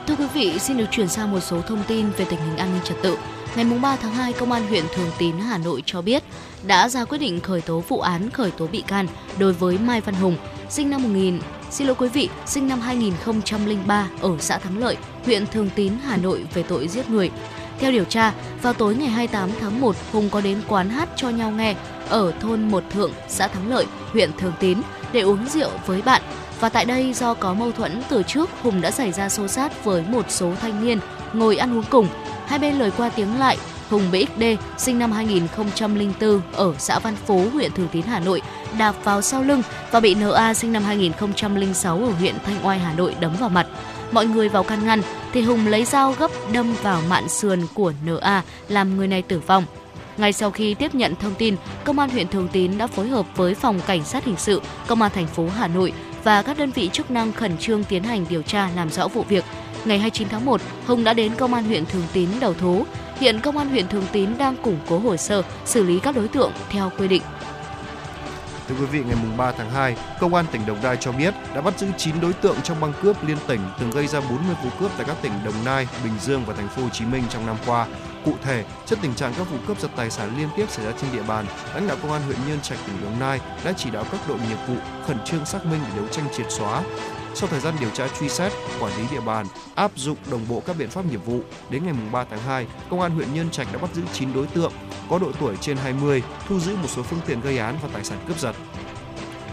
Thưa 0.08 0.16
quý 0.16 0.28
vị, 0.34 0.60
xin 0.60 0.78
được 0.78 0.86
chuyển 0.91 1.08
sang 1.08 1.32
một 1.32 1.40
số 1.40 1.62
thông 1.62 1.84
tin 1.88 2.10
về 2.10 2.26
tình 2.30 2.40
hình 2.40 2.58
an 2.58 2.74
ninh 2.74 2.84
trật 2.84 2.98
tự. 3.04 3.18
Ngày 3.56 3.66
3 3.82 3.95
tháng 3.95 4.14
2, 4.14 4.34
Công 4.34 4.52
an 4.52 4.68
huyện 4.68 4.84
Thường 4.95 5.12
Tín, 5.18 5.38
Hà 5.38 5.58
Nội 5.58 5.84
cho 5.86 6.02
biết 6.02 6.24
đã 6.64 6.90
ra 6.90 7.06
quyết 7.06 7.18
định 7.18 7.40
khởi 7.40 7.62
tố 7.62 7.84
vụ 7.88 7.99
án 7.99 8.30
khởi 8.30 8.52
tố 8.52 8.68
bị 8.68 8.84
can 8.88 9.08
đối 9.40 9.54
với 9.54 9.78
Mai 9.78 10.02
Văn 10.02 10.16
Hùng, 10.16 10.38
sinh 10.70 10.90
năm 10.90 11.04
1000 11.04 11.40
Xin 11.70 11.88
lỗi 11.88 11.95
quý 11.99 12.10
vị, 12.10 12.30
sinh 12.45 12.68
năm 12.68 12.80
2003 12.80 14.08
ở 14.22 14.38
xã 14.40 14.58
Thắng 14.58 14.78
Lợi, 14.78 14.98
huyện 15.26 15.48
Thường 15.48 15.70
Tín, 15.76 15.94
Hà 16.04 16.18
Nội 16.18 16.45
về 16.54 16.64
tội 16.64 16.88
giết 16.88 17.10
người. 17.10 17.32
Theo 17.80 17.91
điều 17.91 18.04
tra, 18.04 18.34
vào 18.62 18.74
tối 18.74 18.95
ngày 18.95 19.10
28 19.10 19.49
tháng 19.62 19.82
1, 19.82 19.95
Hùng 20.12 20.30
có 20.30 20.41
đến 20.41 20.62
quán 20.68 20.90
hát 20.90 21.10
cho 21.16 21.30
nhau 21.30 21.52
nghe 21.52 21.76
ở 22.10 22.32
thôn 22.40 22.72
Một 22.72 22.84
Thượng, 22.90 23.12
xã 23.28 23.48
Thắng 23.48 23.70
Lợi, 23.70 23.86
huyện 24.12 24.32
Thường 24.38 24.54
Tín 24.60 24.78
để 25.14 25.22
uống 25.22 25.48
rượu 25.49 25.70
với 25.86 26.02
bạn. 26.02 26.22
Và 26.60 26.70
tại 26.70 26.86
đây 26.86 27.14
do 27.14 27.34
có 27.34 27.54
mâu 27.54 27.72
thuẫn 27.72 28.02
từ 28.10 28.24
trước, 28.24 28.49
Hùng 28.62 28.82
đã 28.82 28.91
xảy 28.91 29.12
ra 29.12 29.30
xô 29.30 29.48
xát 29.48 29.84
với 29.84 30.04
một 30.10 30.26
số 30.30 30.54
thanh 30.62 30.86
niên 30.86 30.99
ngồi 31.34 31.58
ăn 31.58 31.78
uống 31.78 31.84
cùng. 31.90 32.08
Hai 32.45 32.60
bên 32.60 32.76
lời 32.76 32.91
qua 32.98 33.10
tiếng 33.10 33.40
lại, 33.40 33.58
Hùng 33.90 34.12
BXD, 34.12 34.44
sinh 34.78 34.99
năm 34.99 35.12
2004 35.12 36.41
ở 36.54 36.74
xã 36.78 36.99
Văn 36.99 37.16
Phú, 37.26 37.49
huyện 37.54 37.72
Thường 37.72 37.88
Tín, 37.91 38.06
Hà 38.06 38.20
Nội, 38.20 38.41
đạp 38.78 38.95
vào 39.04 39.22
sau 39.22 39.44
lưng 39.44 39.62
và 39.91 39.99
bị 39.99 40.16
NA 40.16 40.54
sinh 40.54 40.74
năm 40.74 40.84
2006 40.84 41.98
ở 41.98 42.12
huyện 42.20 42.36
Thanh 42.45 42.66
Oai, 42.66 42.80
Hà 42.80 42.94
Nội 42.94 43.16
đấm 43.20 43.36
vào 43.40 43.49
mặt. 43.49 43.68
Mọi 44.12 44.26
người 44.26 44.50
vào 44.50 44.64
can 44.64 44.86
ngăn 44.86 45.02
thì 45.34 45.42
Hùng 45.42 45.68
lấy 45.68 45.86
dao 45.86 46.12
gấp 46.12 46.32
đâm 46.54 46.74
vào 46.82 47.02
mạn 47.10 47.30
sườn 47.30 47.62
của 47.74 47.94
NA 48.06 48.44
làm 48.70 48.98
người 48.98 49.08
này 49.08 49.22
tử 49.22 49.40
vong. 49.48 49.64
Ngay 50.18 50.34
sau 50.34 50.52
khi 50.52 50.74
tiếp 50.74 50.96
nhận 50.96 51.16
thông 51.16 51.36
tin, 51.36 51.56
Công 51.84 52.00
an 52.00 52.10
huyện 52.10 52.28
Thường 52.28 52.48
Tín 52.52 52.78
đã 52.78 52.88
phối 52.88 53.08
hợp 53.08 53.26
với 53.36 53.56
Phòng 53.56 53.80
Cảnh 53.88 54.04
sát 54.04 54.26
Hình 54.26 54.36
sự, 54.38 54.62
Công 54.88 55.02
an 55.02 55.12
thành 55.16 55.28
phố 55.28 55.48
Hà 55.58 55.68
Nội 55.68 55.94
và 56.24 56.42
các 56.42 56.58
đơn 56.58 56.72
vị 56.72 56.90
chức 56.94 57.12
năng 57.12 57.34
khẩn 57.34 57.58
trương 57.58 57.84
tiến 57.84 58.04
hành 58.04 58.26
điều 58.30 58.42
tra 58.42 58.70
làm 58.76 58.90
rõ 58.90 59.08
vụ 59.08 59.24
việc. 59.30 59.44
Ngày 59.86 60.00
29 60.00 60.30
tháng 60.30 60.46
1, 60.46 60.62
Hùng 60.86 61.04
đã 61.04 61.14
đến 61.14 61.32
Công 61.38 61.54
an 61.54 61.64
huyện 61.64 61.86
Thường 61.86 62.04
Tín 62.14 62.30
đầu 62.40 62.54
thú. 62.54 62.86
Hiện 63.20 63.40
Công 63.40 63.58
an 63.58 63.70
huyện 63.70 63.88
Thường 63.88 64.06
Tín 64.12 64.30
đang 64.38 64.56
củng 64.56 64.78
cố 64.88 65.00
hồ 65.00 65.18
sơ, 65.18 65.42
xử 65.66 65.84
lý 65.84 66.00
các 66.00 66.16
đối 66.16 66.28
tượng 66.28 66.52
theo 66.70 66.92
quy 66.98 67.08
định. 67.08 67.22
Thưa 68.68 68.76
quý 68.76 68.85
vị, 68.85 69.03
ngày 69.07 69.18
3 69.38 69.52
tháng 69.52 69.72
2, 69.72 69.95
Công 70.19 70.34
an 70.34 70.45
tỉnh 70.52 70.65
Đồng 70.65 70.81
Nai 70.84 70.98
cho 70.99 71.11
biết 71.11 71.34
đã 71.56 71.61
bắt 71.61 71.80
giữ 71.80 71.88
9 71.98 72.15
đối 72.22 72.34
tượng 72.34 72.56
trong 72.64 72.80
băng 72.81 72.94
cướp 73.02 73.23
liên 73.23 73.38
tỉnh 73.48 73.60
từng 73.80 73.89
gây 73.89 74.07
ra 74.07 74.19
40 74.19 74.56
vụ 74.64 74.69
cướp 74.80 74.91
tại 74.98 75.06
các 75.07 75.18
tỉnh 75.22 75.31
Đồng 75.45 75.65
Nai, 75.65 75.88
Bình 76.03 76.14
Dương 76.19 76.44
và 76.45 76.53
thành 76.53 76.68
phố 76.68 76.81
Hồ 76.81 76.89
Chí 76.89 77.06
Minh 77.06 77.23
trong 77.30 77.45
năm 77.45 77.56
qua. 77.65 77.88
Cụ 78.26 78.34
thể, 78.44 78.64
trước 78.85 78.99
tình 79.02 79.15
trạng 79.15 79.34
các 79.38 79.49
vụ 79.52 79.57
cướp 79.68 79.81
giật 79.81 79.91
tài 79.95 80.11
sản 80.11 80.38
liên 80.38 80.49
tiếp 80.56 80.65
xảy 80.69 80.85
ra 80.85 80.91
trên 81.02 81.11
địa 81.14 81.23
bàn, 81.23 81.45
lãnh 81.73 81.88
đạo 81.88 81.98
Công 82.02 82.11
an 82.11 82.22
huyện 82.22 82.38
Nhân 82.48 82.61
Trạch 82.61 82.80
tỉnh 82.88 83.03
Đồng 83.03 83.19
Nai 83.19 83.39
đã 83.65 83.73
chỉ 83.77 83.89
đạo 83.89 84.06
các 84.11 84.19
đội 84.27 84.38
nghiệp 84.39 84.57
vụ 84.68 84.76
khẩn 85.07 85.18
trương 85.26 85.45
xác 85.45 85.65
minh 85.65 85.80
để 85.88 85.98
đấu 85.98 86.07
tranh 86.07 86.26
triệt 86.38 86.45
xóa. 86.49 86.84
Sau 87.34 87.49
thời 87.49 87.60
gian 87.60 87.73
điều 87.80 87.89
tra 87.89 88.07
truy 88.19 88.30
xét, 88.30 88.52
quản 88.80 88.98
lý 88.98 89.03
địa 89.11 89.19
bàn, 89.19 89.45
áp 89.76 89.91
dụng 89.95 90.18
đồng 90.31 90.45
bộ 90.49 90.61
các 90.65 90.76
biện 90.80 90.89
pháp 90.89 91.06
nghiệp 91.06 91.26
vụ, 91.26 91.41
đến 91.69 91.85
ngày 91.85 91.94
3 92.11 92.26
tháng 92.30 92.39
2, 92.39 92.68
Công 92.89 93.02
an 93.02 93.11
huyện 93.11 93.34
Nhân 93.34 93.49
Trạch 93.52 93.68
đã 93.73 93.80
bắt 93.80 93.89
giữ 93.94 94.02
9 94.14 94.34
đối 94.34 94.48
tượng 94.48 94.72
có 95.10 95.19
độ 95.19 95.31
tuổi 95.39 95.56
trên 95.61 95.77
20, 95.77 96.23
thu 96.48 96.60
giữ 96.60 96.76
một 96.76 96.88
số 96.88 97.03
phương 97.03 97.19
tiện 97.26 97.41
gây 97.41 97.57
án 97.57 97.77
và 97.84 97.89
tài 97.94 98.03
sản 98.03 98.19
cướp 98.27 98.39
giật. 98.39 98.56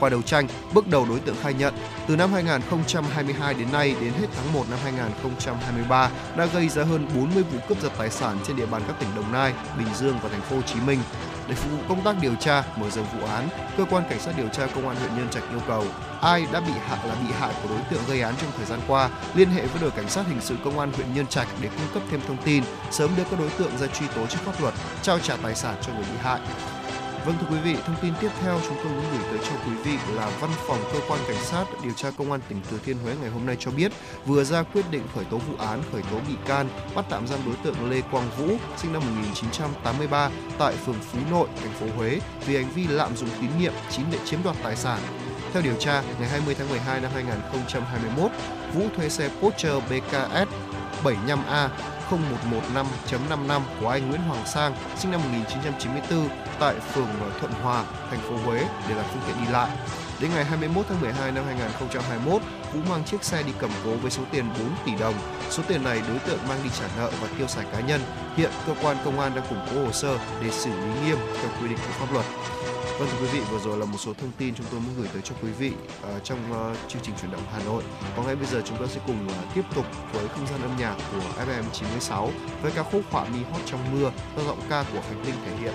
Qua 0.05 0.11
đấu 0.11 0.23
tranh, 0.23 0.47
bước 0.75 0.89
đầu 0.89 1.07
đối 1.09 1.21
tượng 1.21 1.37
khai 1.43 1.55
nhận, 1.55 1.75
từ 2.09 2.17
năm 2.17 2.33
2022 2.33 3.55
đến 3.55 3.73
nay 3.73 3.95
đến 4.01 4.13
hết 4.13 4.27
tháng 4.37 4.53
1 4.53 4.65
năm 4.71 4.79
2023 4.83 6.11
đã 6.37 6.47
gây 6.47 6.69
ra 6.69 6.85
hơn 6.85 7.09
40 7.17 7.43
vụ 7.43 7.59
cướp 7.69 7.83
giật 7.83 7.93
tài 7.99 8.11
sản 8.11 8.39
trên 8.47 8.57
địa 8.57 8.67
bàn 8.67 8.83
các 8.87 8.97
tỉnh 9.01 9.09
Đồng 9.17 9.33
Nai, 9.33 9.53
Bình 9.79 9.87
Dương 9.95 10.19
và 10.23 10.29
thành 10.29 10.41
phố 10.41 10.57
Hồ 10.57 10.63
Chí 10.63 10.81
Minh. 10.87 10.99
Để 11.49 11.55
phục 11.55 11.73
vụ 11.73 11.79
công 11.89 12.05
tác 12.05 12.17
điều 12.21 12.35
tra, 12.35 12.65
mở 12.77 12.91
rộng 12.91 13.07
vụ 13.19 13.27
án, 13.27 13.49
cơ 13.77 13.85
quan 13.91 14.05
cảnh 14.11 14.21
sát 14.21 14.33
điều 14.37 14.49
tra 14.49 14.67
công 14.67 14.89
an 14.89 14.97
huyện 14.97 15.17
Nhân 15.17 15.29
Trạch 15.31 15.51
yêu 15.51 15.61
cầu 15.69 15.85
ai 16.21 16.47
đã 16.53 16.61
bị 16.61 16.73
hại 16.89 17.09
là 17.09 17.15
bị 17.15 17.33
hại 17.41 17.55
của 17.63 17.69
đối 17.69 17.81
tượng 17.91 18.03
gây 18.09 18.21
án 18.21 18.35
trong 18.41 18.51
thời 18.57 18.67
gian 18.67 18.81
qua 18.89 19.11
liên 19.35 19.49
hệ 19.49 19.67
với 19.67 19.83
đội 19.83 19.91
cảnh 19.91 20.09
sát 20.09 20.27
hình 20.27 20.41
sự 20.41 20.57
công 20.65 20.79
an 20.79 20.93
huyện 20.93 21.15
Nhân 21.15 21.27
Trạch 21.27 21.49
để 21.63 21.69
cung 21.69 21.89
cấp 21.95 22.03
thêm 22.11 22.21
thông 22.29 22.43
tin, 22.45 22.65
sớm 22.91 23.11
đưa 23.17 23.25
các 23.25 23.39
đối 23.39 23.51
tượng 23.51 23.79
ra 23.79 23.87
truy 23.87 24.07
tố 24.17 24.27
trước 24.27 24.39
pháp 24.45 24.61
luật, 24.61 24.75
trao 25.03 25.19
trả 25.19 25.37
tài 25.37 25.55
sản 25.55 25.75
cho 25.83 25.93
người 25.93 26.05
bị 26.05 26.19
hại. 26.23 26.41
Vâng 27.25 27.37
thưa 27.41 27.47
quý 27.51 27.59
vị, 27.65 27.77
thông 27.87 27.97
tin 28.03 28.13
tiếp 28.21 28.31
theo 28.41 28.61
chúng 28.69 28.77
tôi 28.77 28.93
muốn 28.93 29.05
gửi 29.13 29.29
tới 29.31 29.39
cho 29.49 29.57
quý 29.67 29.73
vị 29.85 29.99
là 30.15 30.31
Văn 30.41 30.51
phòng 30.67 30.79
Cơ 30.93 30.99
quan 31.09 31.21
Cảnh 31.29 31.45
sát 31.45 31.65
điều 31.83 31.93
tra 31.93 32.11
Công 32.19 32.33
an 32.33 32.41
tỉnh 32.49 32.61
Thừa 32.71 32.77
Thiên 32.85 32.99
Huế 32.99 33.15
ngày 33.21 33.31
hôm 33.31 33.47
nay 33.47 33.57
cho 33.61 33.71
biết 33.71 33.93
vừa 34.27 34.45
ra 34.45 34.63
quyết 34.63 34.91
định 34.91 35.03
khởi 35.15 35.25
tố 35.25 35.39
vụ 35.39 35.55
án, 35.59 35.83
khởi 35.93 36.03
tố 36.11 36.19
bị 36.29 36.35
can, 36.47 36.69
bắt 36.95 37.05
tạm 37.11 37.27
giam 37.27 37.39
đối 37.47 37.55
tượng 37.57 37.91
Lê 37.91 38.01
Quang 38.01 38.31
Vũ, 38.39 38.57
sinh 38.77 38.93
năm 38.93 39.03
1983 39.03 40.31
tại 40.59 40.75
phường 40.87 41.01
Phú 41.01 41.19
Nội, 41.31 41.49
thành 41.61 41.73
phố 41.73 41.87
Huế 41.97 42.21
vì 42.47 42.57
hành 42.57 42.69
vi 42.75 42.87
lạm 42.87 43.17
dụng 43.17 43.29
tín 43.41 43.51
nhiệm, 43.61 43.73
chiếm 43.91 44.05
để 44.13 44.19
chiếm 44.25 44.41
đoạt 44.45 44.57
tài 44.63 44.77
sản. 44.77 45.01
Theo 45.53 45.63
điều 45.63 45.75
tra, 45.75 46.03
ngày 46.21 46.29
20 46.29 46.55
tháng 46.59 46.69
12 46.69 47.01
năm 47.01 47.11
2021, 47.15 48.31
Vũ 48.75 48.83
thuê 48.97 49.09
xe 49.09 49.29
Porsche 49.41 49.71
BKS 49.81 50.49
75A 51.05 51.69
0115.55 52.11 53.61
của 53.81 53.89
anh 53.89 54.09
Nguyễn 54.09 54.21
Hoàng 54.21 54.47
Sang, 54.47 54.75
sinh 54.97 55.11
năm 55.11 55.21
1994, 55.21 56.29
tại 56.61 56.75
phường 56.81 57.09
ờ, 57.21 57.31
Thuận 57.41 57.53
Hòa, 57.53 57.85
thành 58.11 58.21
phố 58.21 58.37
Huế 58.37 58.59
để 58.89 58.95
làm 58.95 59.05
phương 59.13 59.23
tiện 59.27 59.37
đi 59.47 59.53
lại. 59.53 59.71
Đến 60.21 60.31
ngày 60.35 60.45
21 60.45 60.87
tháng 60.89 61.01
12 61.01 61.33
năm 61.33 61.45
2021, 61.47 62.43
Vũ 62.73 62.81
mang 62.91 63.05
chiếc 63.05 63.25
xe 63.25 63.43
đi 63.43 63.53
cầm 63.59 63.71
cố 63.85 63.91
với 63.91 64.11
số 64.11 64.23
tiền 64.31 64.45
4 64.59 64.69
tỷ 64.87 64.93
đồng. 65.01 65.15
Số 65.51 65.63
tiền 65.69 65.85
này 65.85 66.03
đối 66.09 66.19
tượng 66.19 66.39
mang 66.49 66.59
đi 66.65 66.71
trả 66.81 66.87
nợ 66.97 67.11
và 67.21 67.29
tiêu 67.39 67.47
xài 67.47 67.65
cá 67.73 67.81
nhân. 67.81 68.01
Hiện 68.37 68.51
cơ 68.67 68.75
quan 68.83 68.97
công 69.05 69.21
an 69.21 69.33
đang 69.35 69.45
củng 69.49 69.67
cố 69.75 69.85
hồ 69.85 69.93
sơ 69.93 70.19
để 70.43 70.51
xử 70.51 70.71
lý 70.71 71.07
nghiêm 71.07 71.19
theo 71.41 71.51
quy 71.61 71.69
định 71.69 71.79
của 71.79 72.07
pháp 72.07 72.13
luật. 72.13 72.27
Vâng 72.99 73.09
thưa 73.13 73.19
quý 73.21 73.27
vị, 73.33 73.41
vừa 73.51 73.59
rồi 73.59 73.79
là 73.79 73.85
một 73.85 73.99
số 73.99 74.13
thông 74.15 74.31
tin 74.39 74.55
chúng 74.55 74.67
tôi 74.71 74.81
muốn 74.81 74.95
gửi 74.99 75.09
tới 75.13 75.23
cho 75.25 75.35
quý 75.43 75.51
vị 75.59 75.73
uh, 76.17 76.25
trong 76.25 76.39
uh, 76.51 76.77
chương 76.89 77.03
trình 77.03 77.15
chuyển 77.21 77.31
động 77.31 77.43
Hà 77.53 77.65
Nội. 77.65 77.83
Còn 78.17 78.27
ngay 78.27 78.37
bây 78.37 78.47
giờ 78.47 78.63
chúng 78.65 78.79
ta 78.79 78.87
sẽ 78.87 79.01
cùng 79.07 79.27
uh, 79.27 79.55
tiếp 79.55 79.65
tục 79.75 79.87
với 80.13 80.29
không 80.29 80.47
gian 80.47 80.63
âm 80.63 80.77
nhạc 80.79 80.97
của 81.13 81.43
FM 81.45 81.63
96 81.73 82.31
với 82.63 82.73
ca 82.73 82.83
khúc 82.83 83.03
Họa 83.11 83.25
mi 83.25 83.39
hót 83.53 83.61
trong 83.67 83.81
mưa 83.93 84.11
do 84.37 84.45
giọng 84.45 84.61
ca 84.71 84.85
của 84.93 85.01
Khánh 85.09 85.23
Linh 85.27 85.35
thể 85.45 85.57
hiện. 85.57 85.75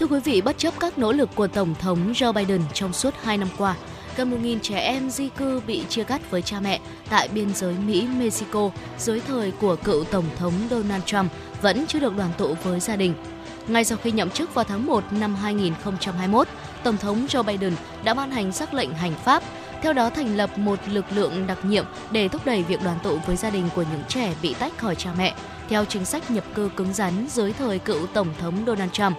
Thưa 0.00 0.06
quý 0.06 0.20
vị, 0.20 0.40
bất 0.40 0.58
chấp 0.58 0.74
các 0.80 0.98
nỗ 0.98 1.12
lực 1.12 1.30
của 1.34 1.46
Tổng 1.46 1.74
thống 1.74 2.12
Joe 2.12 2.32
Biden 2.32 2.60
trong 2.74 2.92
suốt 2.92 3.14
2 3.22 3.38
năm 3.38 3.48
qua, 3.58 3.74
gần 4.16 4.42
1.000 4.42 4.58
trẻ 4.62 4.78
em 4.78 5.10
di 5.10 5.28
cư 5.28 5.60
bị 5.66 5.84
chia 5.88 6.04
cắt 6.04 6.30
với 6.30 6.42
cha 6.42 6.60
mẹ 6.60 6.80
tại 7.10 7.28
biên 7.28 7.54
giới 7.54 7.74
Mỹ-Mexico 7.86 8.70
dưới 8.98 9.20
thời 9.20 9.50
của 9.50 9.76
cựu 9.76 10.04
Tổng 10.04 10.24
thống 10.36 10.52
Donald 10.70 11.04
Trump 11.04 11.32
vẫn 11.62 11.84
chưa 11.88 12.00
được 12.00 12.16
đoàn 12.16 12.30
tụ 12.38 12.54
với 12.62 12.80
gia 12.80 12.96
đình. 12.96 13.14
Ngay 13.68 13.84
sau 13.84 13.98
khi 14.02 14.12
nhậm 14.12 14.30
chức 14.30 14.54
vào 14.54 14.64
tháng 14.64 14.86
1 14.86 15.04
năm 15.10 15.34
2021, 15.34 16.48
Tổng 16.84 16.96
thống 16.96 17.26
Joe 17.26 17.42
Biden 17.42 17.72
đã 18.04 18.14
ban 18.14 18.30
hành 18.30 18.52
sắc 18.52 18.74
lệnh 18.74 18.94
hành 18.94 19.14
pháp, 19.24 19.42
theo 19.82 19.92
đó 19.92 20.10
thành 20.10 20.36
lập 20.36 20.58
một 20.58 20.78
lực 20.88 21.04
lượng 21.10 21.46
đặc 21.46 21.64
nhiệm 21.64 21.84
để 22.10 22.28
thúc 22.28 22.42
đẩy 22.44 22.62
việc 22.62 22.82
đoàn 22.84 22.98
tụ 23.02 23.18
với 23.26 23.36
gia 23.36 23.50
đình 23.50 23.68
của 23.74 23.84
những 23.92 24.02
trẻ 24.08 24.34
bị 24.42 24.54
tách 24.54 24.78
khỏi 24.78 24.94
cha 24.94 25.10
mẹ, 25.18 25.34
theo 25.68 25.84
chính 25.84 26.04
sách 26.04 26.30
nhập 26.30 26.44
cư 26.54 26.70
cứng 26.76 26.92
rắn 26.92 27.26
dưới 27.30 27.52
thời 27.52 27.78
cựu 27.78 28.06
Tổng 28.06 28.28
thống 28.40 28.54
Donald 28.66 28.92
Trump. 28.92 29.16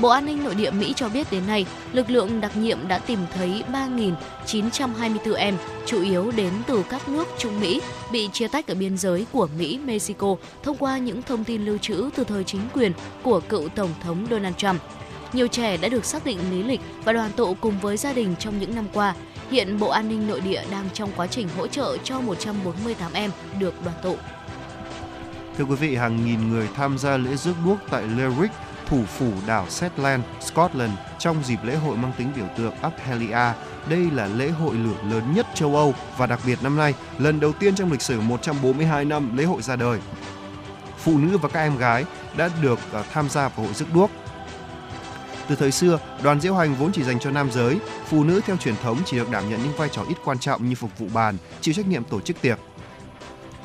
Bộ 0.00 0.08
An 0.08 0.26
ninh 0.26 0.44
Nội 0.44 0.54
địa 0.54 0.70
Mỹ 0.70 0.92
cho 0.96 1.08
biết 1.08 1.26
đến 1.30 1.46
nay, 1.46 1.66
lực 1.92 2.10
lượng 2.10 2.40
đặc 2.40 2.56
nhiệm 2.56 2.88
đã 2.88 2.98
tìm 2.98 3.18
thấy 3.34 3.62
3.924 3.72 5.34
em, 5.34 5.56
chủ 5.86 6.02
yếu 6.02 6.30
đến 6.30 6.52
từ 6.66 6.84
các 6.88 7.08
nước 7.08 7.28
Trung 7.38 7.60
Mỹ, 7.60 7.80
bị 8.12 8.28
chia 8.32 8.48
tách 8.48 8.66
ở 8.66 8.74
biên 8.74 8.96
giới 8.96 9.26
của 9.32 9.48
Mỹ-Mexico 9.58 10.36
thông 10.62 10.76
qua 10.76 10.98
những 10.98 11.22
thông 11.22 11.44
tin 11.44 11.64
lưu 11.64 11.78
trữ 11.78 12.10
từ 12.16 12.24
thời 12.24 12.44
chính 12.44 12.60
quyền 12.74 12.92
của 13.22 13.40
cựu 13.40 13.68
Tổng 13.68 13.90
thống 14.02 14.26
Donald 14.30 14.56
Trump. 14.56 14.82
Nhiều 15.32 15.48
trẻ 15.48 15.76
đã 15.76 15.88
được 15.88 16.04
xác 16.04 16.24
định 16.24 16.38
lý 16.50 16.62
lịch 16.62 16.80
và 17.04 17.12
đoàn 17.12 17.30
tụ 17.36 17.54
cùng 17.60 17.78
với 17.78 17.96
gia 17.96 18.12
đình 18.12 18.34
trong 18.38 18.60
những 18.60 18.74
năm 18.74 18.86
qua. 18.92 19.14
Hiện 19.50 19.78
Bộ 19.78 19.88
An 19.88 20.08
ninh 20.08 20.28
Nội 20.28 20.40
địa 20.40 20.62
đang 20.70 20.88
trong 20.94 21.10
quá 21.16 21.26
trình 21.26 21.48
hỗ 21.56 21.66
trợ 21.66 21.96
cho 22.04 22.20
148 22.20 23.12
em 23.12 23.30
được 23.58 23.74
đoàn 23.84 23.96
tụ. 24.02 24.16
Thưa 25.58 25.64
quý 25.64 25.74
vị, 25.74 25.94
hàng 25.96 26.26
nghìn 26.26 26.50
người 26.50 26.68
tham 26.74 26.98
gia 26.98 27.16
lễ 27.16 27.36
rước 27.36 27.54
đuốc 27.64 27.78
tại 27.90 28.02
Lerwick, 28.02 28.48
thủ 28.86 29.04
phủ 29.04 29.32
đảo 29.46 29.66
Shetland, 29.68 30.24
Scotland 30.40 30.92
trong 31.18 31.44
dịp 31.44 31.58
lễ 31.64 31.76
hội 31.76 31.96
mang 31.96 32.12
tính 32.18 32.32
biểu 32.36 32.46
tượng 32.56 32.74
Uphelia. 32.86 33.52
Đây 33.88 34.10
là 34.12 34.26
lễ 34.26 34.48
hội 34.48 34.74
lửa 34.74 35.10
lớn 35.10 35.34
nhất 35.34 35.46
châu 35.54 35.76
Âu 35.76 35.94
và 36.16 36.26
đặc 36.26 36.40
biệt 36.46 36.62
năm 36.62 36.76
nay, 36.76 36.94
lần 37.18 37.40
đầu 37.40 37.52
tiên 37.52 37.74
trong 37.74 37.92
lịch 37.92 38.02
sử 38.02 38.20
142 38.20 39.04
năm 39.04 39.36
lễ 39.36 39.44
hội 39.44 39.62
ra 39.62 39.76
đời. 39.76 39.98
Phụ 40.98 41.18
nữ 41.18 41.38
và 41.38 41.48
các 41.48 41.60
em 41.60 41.76
gái 41.76 42.04
đã 42.36 42.50
được 42.62 42.78
à, 42.92 43.02
tham 43.12 43.28
gia 43.28 43.48
vào 43.48 43.66
hội 43.66 43.74
rước 43.74 43.94
đuốc. 43.94 44.10
Từ 45.48 45.56
thời 45.56 45.72
xưa, 45.72 45.98
đoàn 46.22 46.40
diễu 46.40 46.54
hành 46.54 46.74
vốn 46.74 46.92
chỉ 46.92 47.02
dành 47.02 47.18
cho 47.18 47.30
nam 47.30 47.50
giới, 47.50 47.78
phụ 48.06 48.24
nữ 48.24 48.40
theo 48.46 48.56
truyền 48.56 48.76
thống 48.82 48.98
chỉ 49.04 49.16
được 49.16 49.30
đảm 49.30 49.50
nhận 49.50 49.62
những 49.62 49.76
vai 49.76 49.88
trò 49.88 50.02
ít 50.08 50.16
quan 50.24 50.38
trọng 50.38 50.68
như 50.68 50.74
phục 50.74 50.98
vụ 50.98 51.06
bàn, 51.14 51.36
chịu 51.60 51.74
trách 51.74 51.88
nhiệm 51.88 52.04
tổ 52.04 52.20
chức 52.20 52.40
tiệc. 52.40 52.58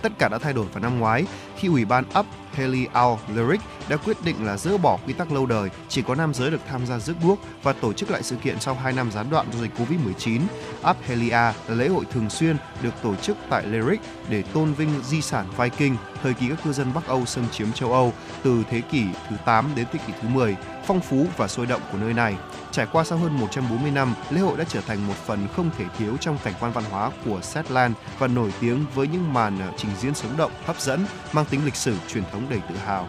Tất 0.01 0.11
cả 0.19 0.29
đã 0.29 0.37
thay 0.37 0.53
đổi 0.53 0.65
vào 0.65 0.83
năm 0.83 0.99
ngoái 0.99 1.25
khi 1.57 1.67
Ủy 1.67 1.85
ban 1.85 2.03
Up 2.19 2.25
Kelly 2.57 2.87
Al 2.93 3.13
Lyric 3.35 3.61
đã 3.89 3.97
quyết 3.97 4.17
định 4.23 4.45
là 4.45 4.57
dỡ 4.57 4.77
bỏ 4.77 4.97
quy 5.05 5.13
tắc 5.13 5.31
lâu 5.31 5.45
đời 5.45 5.69
chỉ 5.89 6.01
có 6.01 6.15
nam 6.15 6.33
giới 6.33 6.51
được 6.51 6.61
tham 6.69 6.85
gia 6.85 6.99
rước 6.99 7.13
đuốc 7.23 7.39
và 7.63 7.73
tổ 7.73 7.93
chức 7.93 8.11
lại 8.11 8.23
sự 8.23 8.35
kiện 8.35 8.59
sau 8.59 8.73
2 8.73 8.93
năm 8.93 9.11
gián 9.11 9.29
đoạn 9.29 9.45
do 9.53 9.59
dịch 9.61 9.71
Covid-19. 9.77 10.41
Aphelia 10.83 11.29
là 11.31 11.75
lễ 11.75 11.87
hội 11.87 12.05
thường 12.11 12.29
xuyên 12.29 12.57
được 12.81 12.93
tổ 13.03 13.15
chức 13.15 13.37
tại 13.49 13.65
Lyric 13.65 14.01
để 14.29 14.41
tôn 14.41 14.73
vinh 14.73 14.89
di 15.03 15.21
sản 15.21 15.45
Viking, 15.57 15.95
thời 16.23 16.33
kỳ 16.33 16.49
các 16.49 16.57
cư 16.63 16.73
dân 16.73 16.93
Bắc 16.93 17.07
Âu 17.07 17.25
xâm 17.25 17.49
chiếm 17.49 17.71
châu 17.71 17.93
Âu 17.93 18.13
từ 18.43 18.63
thế 18.69 18.81
kỷ 18.81 19.03
thứ 19.29 19.35
8 19.45 19.69
đến 19.75 19.85
thế 19.93 19.99
kỷ 20.07 20.13
thứ 20.21 20.27
10, 20.27 20.55
phong 20.85 20.99
phú 20.99 21.25
và 21.37 21.47
sôi 21.47 21.65
động 21.65 21.81
của 21.91 21.97
nơi 21.97 22.13
này. 22.13 22.35
Trải 22.77 22.87
qua 22.91 23.03
sau 23.03 23.17
hơn 23.17 23.39
140 23.39 23.91
năm, 23.91 24.13
lễ 24.29 24.41
hội 24.41 24.57
đã 24.57 24.63
trở 24.63 24.81
thành 24.81 25.07
một 25.07 25.13
phần 25.13 25.47
không 25.55 25.69
thể 25.77 25.85
thiếu 25.97 26.17
trong 26.17 26.37
cảnh 26.43 26.53
quan 26.59 26.71
văn 26.71 26.83
hóa 26.91 27.11
của 27.25 27.41
Shetland 27.41 27.95
và 28.19 28.27
nổi 28.27 28.53
tiếng 28.61 28.85
với 28.95 29.07
những 29.07 29.33
màn 29.33 29.59
ờ, 29.59 29.71
trình 29.77 29.91
diễn 29.99 30.13
sống 30.13 30.37
động, 30.37 30.51
hấp 30.65 30.81
dẫn, 30.81 31.05
mang 31.33 31.45
tính 31.45 31.65
lịch 31.65 31.75
sử, 31.75 31.95
truyền 32.07 32.23
thống 32.31 32.45
đầy 32.49 32.59
tự 32.69 32.75
hào. 32.75 33.07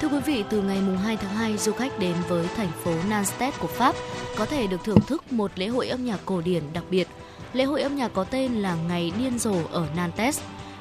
Thưa 0.00 0.08
quý 0.08 0.20
vị, 0.20 0.44
từ 0.50 0.62
ngày 0.62 0.78
2 1.04 1.16
tháng 1.16 1.34
2, 1.34 1.56
du 1.56 1.72
khách 1.72 1.98
đến 1.98 2.14
với 2.28 2.46
thành 2.56 2.70
phố 2.84 2.92
Nantes 3.08 3.54
của 3.58 3.68
Pháp 3.68 3.94
có 4.36 4.46
thể 4.46 4.66
được 4.66 4.84
thưởng 4.84 5.00
thức 5.06 5.32
một 5.32 5.50
lễ 5.54 5.66
hội 5.66 5.88
âm 5.88 6.04
nhạc 6.04 6.20
cổ 6.24 6.40
điển 6.40 6.62
đặc 6.72 6.84
biệt. 6.90 7.08
Lễ 7.52 7.64
hội 7.64 7.82
âm 7.82 7.96
nhạc 7.96 8.12
có 8.14 8.24
tên 8.24 8.54
là 8.54 8.74
Ngày 8.88 9.12
Điên 9.18 9.38
Rồ 9.38 9.56
ở 9.72 9.86
Nantes, 9.96 10.40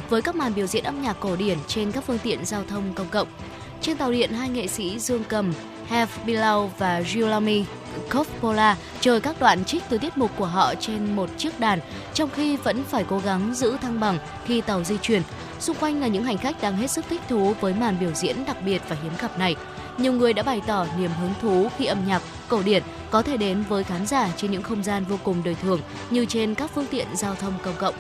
với 0.10 0.22
các 0.22 0.36
màn 0.36 0.54
biểu 0.54 0.68
diễn 0.68 0.84
âm 0.84 1.02
nhạc 1.02 1.18
cổ 1.20 1.36
điển 1.36 1.58
trên 1.68 1.92
các 1.92 2.04
phương 2.08 2.20
tiện 2.24 2.46
giao 2.46 2.64
thông 2.70 2.94
công 2.94 3.10
cộng. 3.10 3.28
Trên 3.82 3.98
tàu 3.98 4.12
điện, 4.12 4.34
hai 4.34 4.50
nghệ 4.50 4.68
sĩ 4.68 5.00
Dương 5.00 5.24
Cầm, 5.30 5.54
Have 5.90 6.12
Below 6.26 6.70
và 6.78 7.02
Giulami 7.02 7.66
Coppola 8.14 8.78
chơi 9.00 9.22
các 9.22 9.40
đoạn 9.40 9.66
trích 9.66 9.84
từ 9.90 9.98
tiết 9.98 10.18
mục 10.18 10.32
của 10.38 10.46
họ 10.46 10.76
trên 10.76 11.16
một 11.16 11.30
chiếc 11.38 11.60
đàn, 11.60 11.80
trong 12.14 12.30
khi 12.36 12.58
vẫn 12.58 12.84
phải 12.84 13.06
cố 13.10 13.20
gắng 13.20 13.54
giữ 13.54 13.78
thăng 13.78 14.00
bằng 14.00 14.18
khi 14.46 14.62
tàu 14.62 14.84
di 14.84 14.98
chuyển. 15.02 15.22
Xung 15.60 15.78
quanh 15.78 16.02
là 16.02 16.08
những 16.08 16.24
hành 16.24 16.38
khách 16.38 16.62
đang 16.62 16.78
hết 16.78 16.92
sức 16.92 17.06
thích 17.10 17.22
thú 17.30 17.54
với 17.62 17.74
màn 17.74 18.00
biểu 18.00 18.12
diễn 18.14 18.46
đặc 18.46 18.58
biệt 18.66 18.82
và 18.90 18.96
hiếm 19.04 19.12
gặp 19.22 19.40
này. 19.40 19.56
Nhiều 19.98 20.14
người 20.14 20.34
đã 20.34 20.44
bày 20.44 20.62
tỏ 20.68 20.86
niềm 20.98 21.12
hứng 21.20 21.34
thú 21.42 21.70
khi 21.78 21.86
âm 21.86 22.08
nhạc 22.08 22.22
cổ 22.48 22.64
điển 22.64 22.84
có 23.12 23.22
thể 23.22 23.38
đến 23.38 23.64
với 23.70 23.84
khán 23.84 24.08
giả 24.08 24.30
trên 24.38 24.52
những 24.52 24.64
không 24.64 24.84
gian 24.84 25.06
vô 25.06 25.18
cùng 25.24 25.44
đời 25.44 25.56
thường 25.62 25.82
như 26.10 26.26
trên 26.26 26.56
các 26.56 26.72
phương 26.76 26.88
tiện 26.92 27.08
giao 27.16 27.36
thông 27.36 27.54
công 27.64 27.76
cộng. 27.78 27.96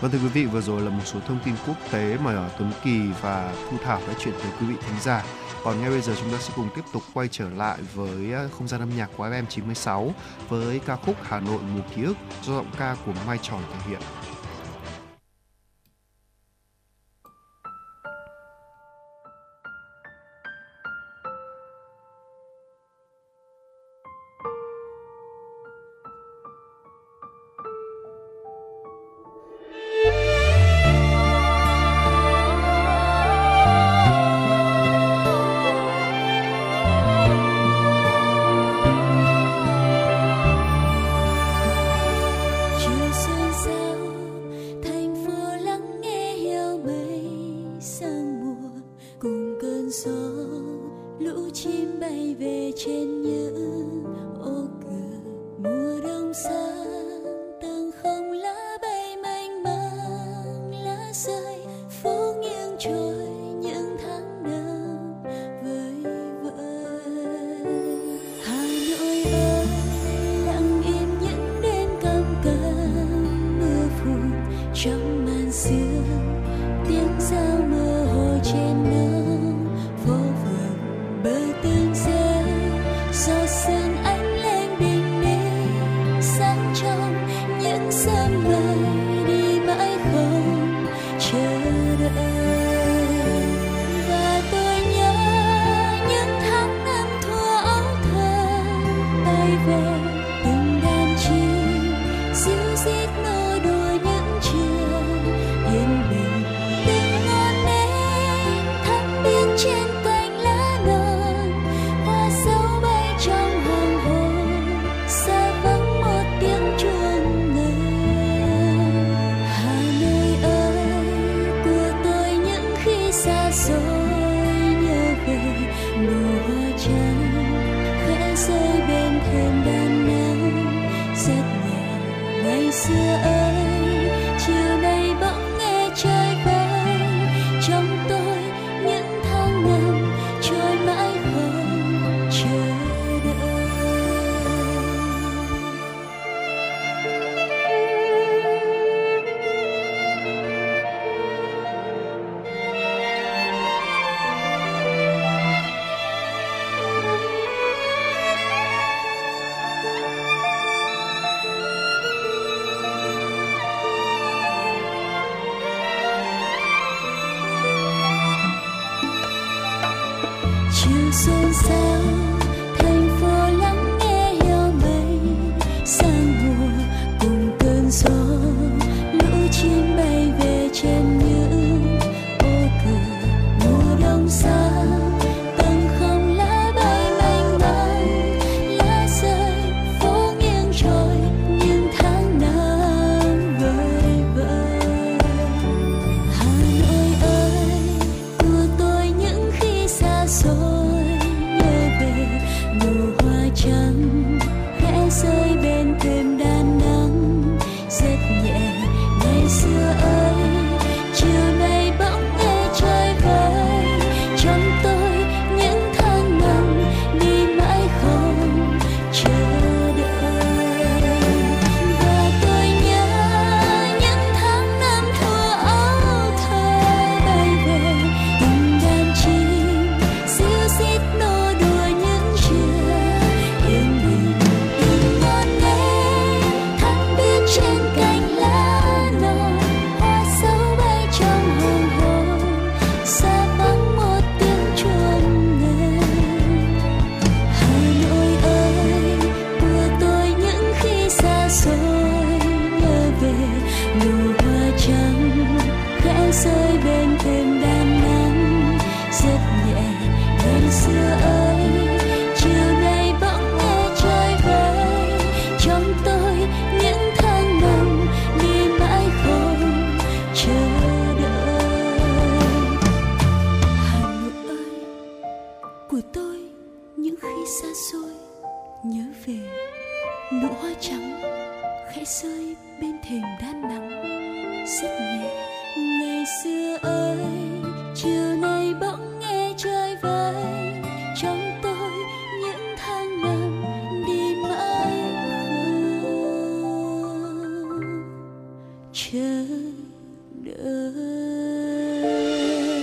Vâng 0.00 0.10
thưa 0.10 0.18
quý 0.18 0.28
vị, 0.28 0.44
vừa 0.44 0.60
rồi 0.60 0.82
là 0.82 0.90
một 0.90 1.02
số 1.04 1.18
thông 1.28 1.38
tin 1.44 1.54
quốc 1.66 1.76
tế 1.90 2.16
mà 2.24 2.48
Tuấn 2.58 2.72
Kỳ 2.84 3.00
và 3.20 3.52
Thu 3.70 3.76
Thảo 3.84 4.00
đã 4.08 4.14
chuyển 4.24 4.34
tới 4.34 4.52
quý 4.60 4.66
vị 4.66 4.74
thính 4.86 4.96
giả. 5.02 5.24
Còn 5.64 5.80
ngay 5.80 5.90
bây 5.90 6.00
giờ 6.00 6.14
chúng 6.20 6.30
ta 6.30 6.38
sẽ 6.38 6.52
cùng 6.56 6.68
tiếp 6.74 6.82
tục 6.92 7.02
quay 7.14 7.28
trở 7.28 7.48
lại 7.48 7.78
với 7.94 8.32
à, 8.32 8.48
không 8.58 8.68
gian 8.68 8.80
âm 8.80 8.96
nhạc 8.96 9.10
của 9.16 9.26
FM96 9.26 10.10
với 10.48 10.80
ca 10.86 10.96
khúc 10.96 11.16
Hà 11.22 11.40
Nội 11.40 11.58
mùa 11.74 11.82
ký 11.96 12.02
ức 12.02 12.16
do 12.42 12.54
giọng 12.54 12.70
ca 12.78 12.96
của 13.06 13.12
Mai 13.26 13.38
Tròn 13.42 13.62
thể 13.72 13.90
hiện. 13.90 14.00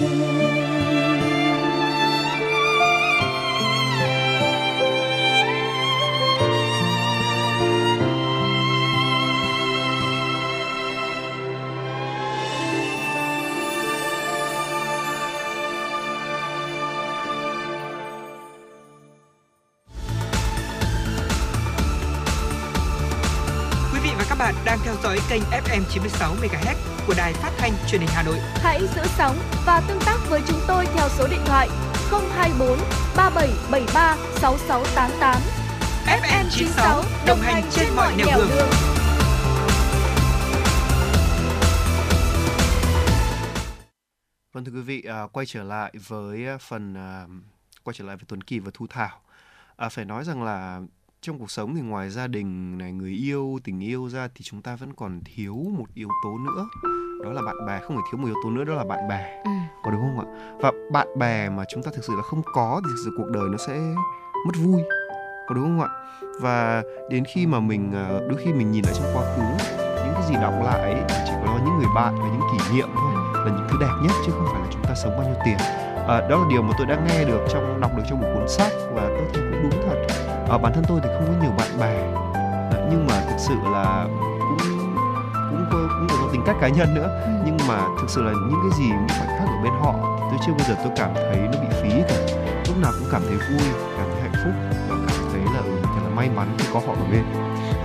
you. 0.01 0.30
kênh 25.31 25.41
FM 25.41 25.81
96 25.89 26.35
MHz 26.35 26.75
của 27.07 27.13
đài 27.17 27.33
phát 27.33 27.51
thanh 27.57 27.71
truyền 27.87 28.01
hình 28.01 28.09
Hà 28.13 28.23
Nội. 28.23 28.37
Hãy 28.39 28.79
giữ 28.95 29.01
sóng 29.17 29.37
và 29.65 29.81
tương 29.87 29.99
tác 30.05 30.17
với 30.29 30.41
chúng 30.47 30.59
tôi 30.67 30.85
theo 30.85 31.09
số 31.09 31.27
điện 31.27 31.39
thoại 31.45 31.69
024 32.11 32.77
3773 33.17 34.17
6688. 34.35 35.41
FM 36.05 36.45
96 36.49 37.03
đồng 37.27 37.39
hành 37.39 37.63
trên 37.71 37.87
mọi 37.95 38.15
nẻo 38.17 38.37
đường. 38.37 38.49
đường. 38.49 38.69
Vâng 44.53 44.65
thưa 44.65 44.71
quý 44.71 44.81
vị, 44.81 45.01
à, 45.01 45.27
quay 45.33 45.45
trở 45.45 45.63
lại 45.63 45.93
với 46.07 46.47
à, 46.47 46.57
phần 46.57 46.93
à, 46.93 47.25
quay 47.83 47.93
trở 47.97 48.05
lại 48.05 48.15
với 48.15 48.25
Tuấn 48.27 48.43
Kỳ 48.43 48.59
và 48.59 48.71
Thu 48.73 48.87
Thảo. 48.89 49.21
À, 49.75 49.89
phải 49.89 50.05
nói 50.05 50.23
rằng 50.23 50.43
là 50.43 50.81
trong 51.21 51.39
cuộc 51.39 51.51
sống 51.51 51.75
thì 51.75 51.81
ngoài 51.81 52.09
gia 52.09 52.27
đình 52.27 52.77
này 52.77 52.91
người 52.91 53.11
yêu 53.11 53.59
tình 53.63 53.79
yêu 53.83 54.09
ra 54.09 54.27
thì 54.35 54.41
chúng 54.43 54.61
ta 54.61 54.75
vẫn 54.75 54.93
còn 54.93 55.21
thiếu 55.35 55.55
một 55.77 55.85
yếu 55.93 56.09
tố 56.23 56.37
nữa. 56.37 56.67
Đó 57.23 57.31
là 57.31 57.41
bạn 57.41 57.65
bè 57.67 57.79
không 57.79 57.95
phải 57.95 58.05
thiếu 58.11 58.19
một 58.19 58.25
yếu 58.27 58.35
tố 58.43 58.49
nữa 58.49 58.63
đó 58.63 58.73
là 58.73 58.83
bạn 58.83 59.07
bè. 59.07 59.41
Ừ. 59.43 59.51
có 59.83 59.91
đúng 59.91 60.01
không 60.01 60.19
ạ? 60.19 60.57
Và 60.61 60.71
bạn 60.91 61.07
bè 61.19 61.49
mà 61.49 61.63
chúng 61.69 61.83
ta 61.83 61.91
thực 61.95 62.03
sự 62.03 62.13
là 62.15 62.21
không 62.21 62.41
có 62.53 62.81
thì 62.83 62.89
thực 62.89 63.01
sự 63.05 63.11
cuộc 63.17 63.29
đời 63.33 63.43
nó 63.51 63.57
sẽ 63.57 63.73
mất 64.47 64.53
vui. 64.55 64.81
Có 65.47 65.55
đúng 65.55 65.63
không 65.63 65.81
ạ? 65.81 65.89
Và 66.41 66.83
đến 67.09 67.23
khi 67.33 67.47
mà 67.47 67.59
mình 67.59 67.91
ờ, 67.93 68.27
đôi 68.29 68.39
khi 68.45 68.53
mình 68.53 68.71
nhìn 68.71 68.85
lại 68.85 68.93
trong 68.97 69.11
quá 69.13 69.35
khứ 69.35 69.41
những 70.05 70.13
cái 70.13 70.23
gì 70.27 70.33
đọc 70.33 70.53
lại 70.63 70.93
ấy, 70.93 71.03
chỉ 71.25 71.33
có 71.45 71.59
những 71.65 71.77
người 71.77 71.89
bạn 71.95 72.15
và 72.19 72.27
những 72.27 72.49
kỷ 72.51 72.75
niệm 72.75 72.89
thôi 72.95 73.13
là 73.45 73.57
những 73.57 73.67
thứ 73.69 73.77
đẹp 73.81 73.93
nhất 74.03 74.11
chứ 74.25 74.31
không 74.31 74.47
phải 74.51 74.61
là 74.61 74.67
chúng 74.71 74.83
ta 74.83 74.95
sống 74.95 75.11
bao 75.17 75.23
nhiêu 75.23 75.35
tiền 75.45 75.57
à, 76.11 76.21
đó 76.29 76.37
là 76.37 76.45
điều 76.49 76.61
mà 76.61 76.73
tôi 76.77 76.87
đã 76.87 76.97
nghe 77.07 77.23
được 77.23 77.41
trong 77.49 77.81
đọc 77.81 77.91
được 77.97 78.03
trong 78.09 78.21
một 78.21 78.27
cuốn 78.33 78.47
sách 78.47 78.71
và 78.93 79.01
tôi 79.01 79.27
thấy 79.33 79.43
cũng 79.51 79.69
đúng 79.69 79.81
thật. 79.87 80.13
À, 80.49 80.57
bản 80.57 80.73
thân 80.73 80.83
tôi 80.87 80.99
thì 81.03 81.09
không 81.13 81.27
có 81.27 81.33
nhiều 81.43 81.51
bạn 81.57 81.79
bè. 81.79 81.95
À, 82.71 82.87
nhưng 82.91 83.07
mà 83.07 83.21
thực 83.29 83.37
sự 83.37 83.53
là 83.73 84.07
cũng 84.49 84.57
cũng 85.49 85.65
có, 85.71 85.77
cũng 85.99 86.07
có 86.09 86.29
tính 86.31 86.41
cách 86.45 86.55
cá 86.61 86.67
nhân 86.67 86.93
nữa. 86.93 87.21
Ừ. 87.25 87.31
nhưng 87.45 87.57
mà 87.67 87.87
thực 88.01 88.09
sự 88.09 88.21
là 88.23 88.31
những 88.31 88.59
cái 88.69 88.79
gì 88.79 88.85
những 88.89 89.07
khoảnh 89.07 89.37
khắc 89.39 89.47
ở 89.47 89.63
bên 89.63 89.73
họ 89.81 89.93
tôi 90.31 90.39
chưa 90.45 90.51
bao 90.51 90.67
giờ 90.67 90.75
tôi 90.83 90.91
cảm 90.95 91.13
thấy 91.13 91.37
nó 91.37 91.61
bị 91.61 91.67
phí 91.81 91.89
cả. 92.09 92.15
Lúc 92.67 92.77
nào 92.81 92.91
cũng 92.99 93.07
cảm 93.11 93.21
thấy 93.21 93.37
vui 93.37 93.69
cảm 93.97 94.07
thấy 94.11 94.21
hạnh 94.21 94.41
phúc 94.43 94.53
và 94.89 94.95
cảm 95.07 95.25
thấy 95.31 95.41
là 95.53 95.61
ừ, 95.65 95.71
thật 95.83 96.01
là 96.03 96.15
may 96.15 96.29
mắn 96.29 96.55
khi 96.57 96.65
có 96.73 96.79
họ 96.87 96.93
ở 96.93 97.05
bên. 97.11 97.23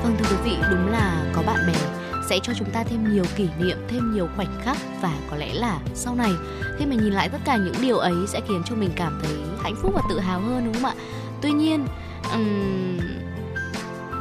Vâng 0.02 0.16
thưa 0.18 0.26
quý 0.30 0.50
vị, 0.50 0.56
đúng 0.70 0.88
là 0.88 1.24
có 1.34 1.42
bạn 1.46 1.58
bè 1.66 2.05
sẽ 2.26 2.38
cho 2.42 2.52
chúng 2.58 2.70
ta 2.70 2.84
thêm 2.84 3.12
nhiều 3.12 3.24
kỷ 3.36 3.48
niệm, 3.58 3.78
thêm 3.88 4.14
nhiều 4.14 4.28
khoảnh 4.36 4.60
khắc 4.62 4.76
và 5.00 5.12
có 5.30 5.36
lẽ 5.36 5.54
là 5.54 5.80
sau 5.94 6.14
này 6.14 6.32
khi 6.78 6.86
mà 6.86 6.94
nhìn 6.94 7.12
lại 7.12 7.28
tất 7.28 7.38
cả 7.44 7.56
những 7.56 7.74
điều 7.82 7.98
ấy 7.98 8.14
sẽ 8.28 8.40
khiến 8.48 8.62
cho 8.66 8.76
mình 8.76 8.90
cảm 8.96 9.20
thấy 9.22 9.36
hạnh 9.62 9.74
phúc 9.82 9.92
và 9.94 10.02
tự 10.08 10.18
hào 10.18 10.40
hơn 10.40 10.64
đúng 10.64 10.74
không 10.74 10.84
ạ? 10.84 10.94
Tuy 11.42 11.52
nhiên 11.52 11.86
um, 12.32 12.98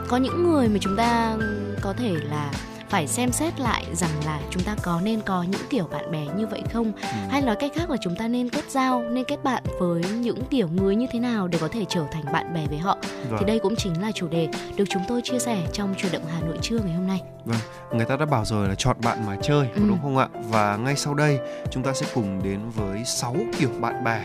có 0.07 0.17
những 0.17 0.43
người 0.43 0.67
mà 0.67 0.77
chúng 0.81 0.95
ta 0.97 1.37
có 1.81 1.93
thể 1.93 2.15
là 2.29 2.51
phải 2.89 3.07
xem 3.07 3.31
xét 3.31 3.59
lại 3.59 3.85
rằng 3.93 4.09
là 4.25 4.39
chúng 4.49 4.63
ta 4.63 4.75
có 4.83 5.01
nên 5.03 5.21
có 5.21 5.43
những 5.43 5.61
kiểu 5.69 5.87
bạn 5.91 6.11
bè 6.11 6.25
như 6.37 6.47
vậy 6.47 6.61
không 6.73 6.91
hay 7.29 7.41
nói 7.41 7.55
cách 7.59 7.71
khác 7.75 7.89
là 7.89 7.97
chúng 8.01 8.15
ta 8.15 8.27
nên 8.27 8.49
kết 8.49 8.71
giao 8.71 9.01
nên 9.03 9.25
kết 9.27 9.43
bạn 9.43 9.63
với 9.79 10.01
những 10.03 10.45
kiểu 10.49 10.67
người 10.67 10.95
như 10.95 11.07
thế 11.11 11.19
nào 11.19 11.47
để 11.47 11.57
có 11.61 11.67
thể 11.67 11.85
trở 11.89 12.05
thành 12.11 12.23
bạn 12.33 12.53
bè 12.53 12.67
với 12.67 12.77
họ 12.77 12.97
Vâng. 13.29 13.39
thì 13.39 13.45
đây 13.45 13.59
cũng 13.59 13.75
chính 13.75 14.01
là 14.01 14.11
chủ 14.11 14.27
đề 14.27 14.47
được 14.75 14.85
chúng 14.89 15.01
tôi 15.07 15.21
chia 15.23 15.39
sẻ 15.39 15.61
trong 15.73 15.95
chuyển 15.97 16.11
động 16.11 16.21
Hà 16.33 16.39
Nội 16.41 16.57
trưa 16.61 16.79
ngày 16.79 16.93
hôm 16.93 17.07
nay. 17.07 17.21
Vâng, 17.45 17.57
người 17.93 18.05
ta 18.05 18.15
đã 18.17 18.25
bảo 18.25 18.45
rồi 18.45 18.67
là 18.69 18.75
chọn 18.77 18.97
bạn 19.03 19.25
mà 19.25 19.37
chơi, 19.41 19.67
Ừ. 19.75 19.81
đúng 19.87 19.97
không 20.01 20.17
ạ? 20.17 20.27
Và 20.49 20.77
ngay 20.77 20.95
sau 20.95 21.13
đây 21.13 21.39
chúng 21.71 21.83
ta 21.83 21.93
sẽ 21.93 22.05
cùng 22.13 22.43
đến 22.43 22.59
với 22.75 23.05
6 23.05 23.35
kiểu 23.59 23.69
bạn 23.81 24.03
bè 24.03 24.21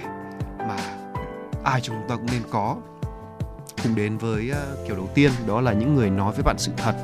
mà 0.58 0.76
ai 1.64 1.80
chúng 1.80 1.96
ta 2.08 2.16
cũng 2.16 2.26
nên 2.32 2.42
có. 2.50 2.76
Cùng 3.82 3.94
đến 3.94 4.18
với 4.18 4.50
ờ, 4.50 4.76
kiểu 4.86 4.96
đầu 4.96 5.08
tiên 5.14 5.30
đó 5.46 5.60
là 5.60 5.72
những 5.72 5.94
người 5.94 6.10
nói 6.10 6.32
với 6.32 6.42
bạn 6.42 6.58
sự 6.58 6.72
thật. 6.76 6.94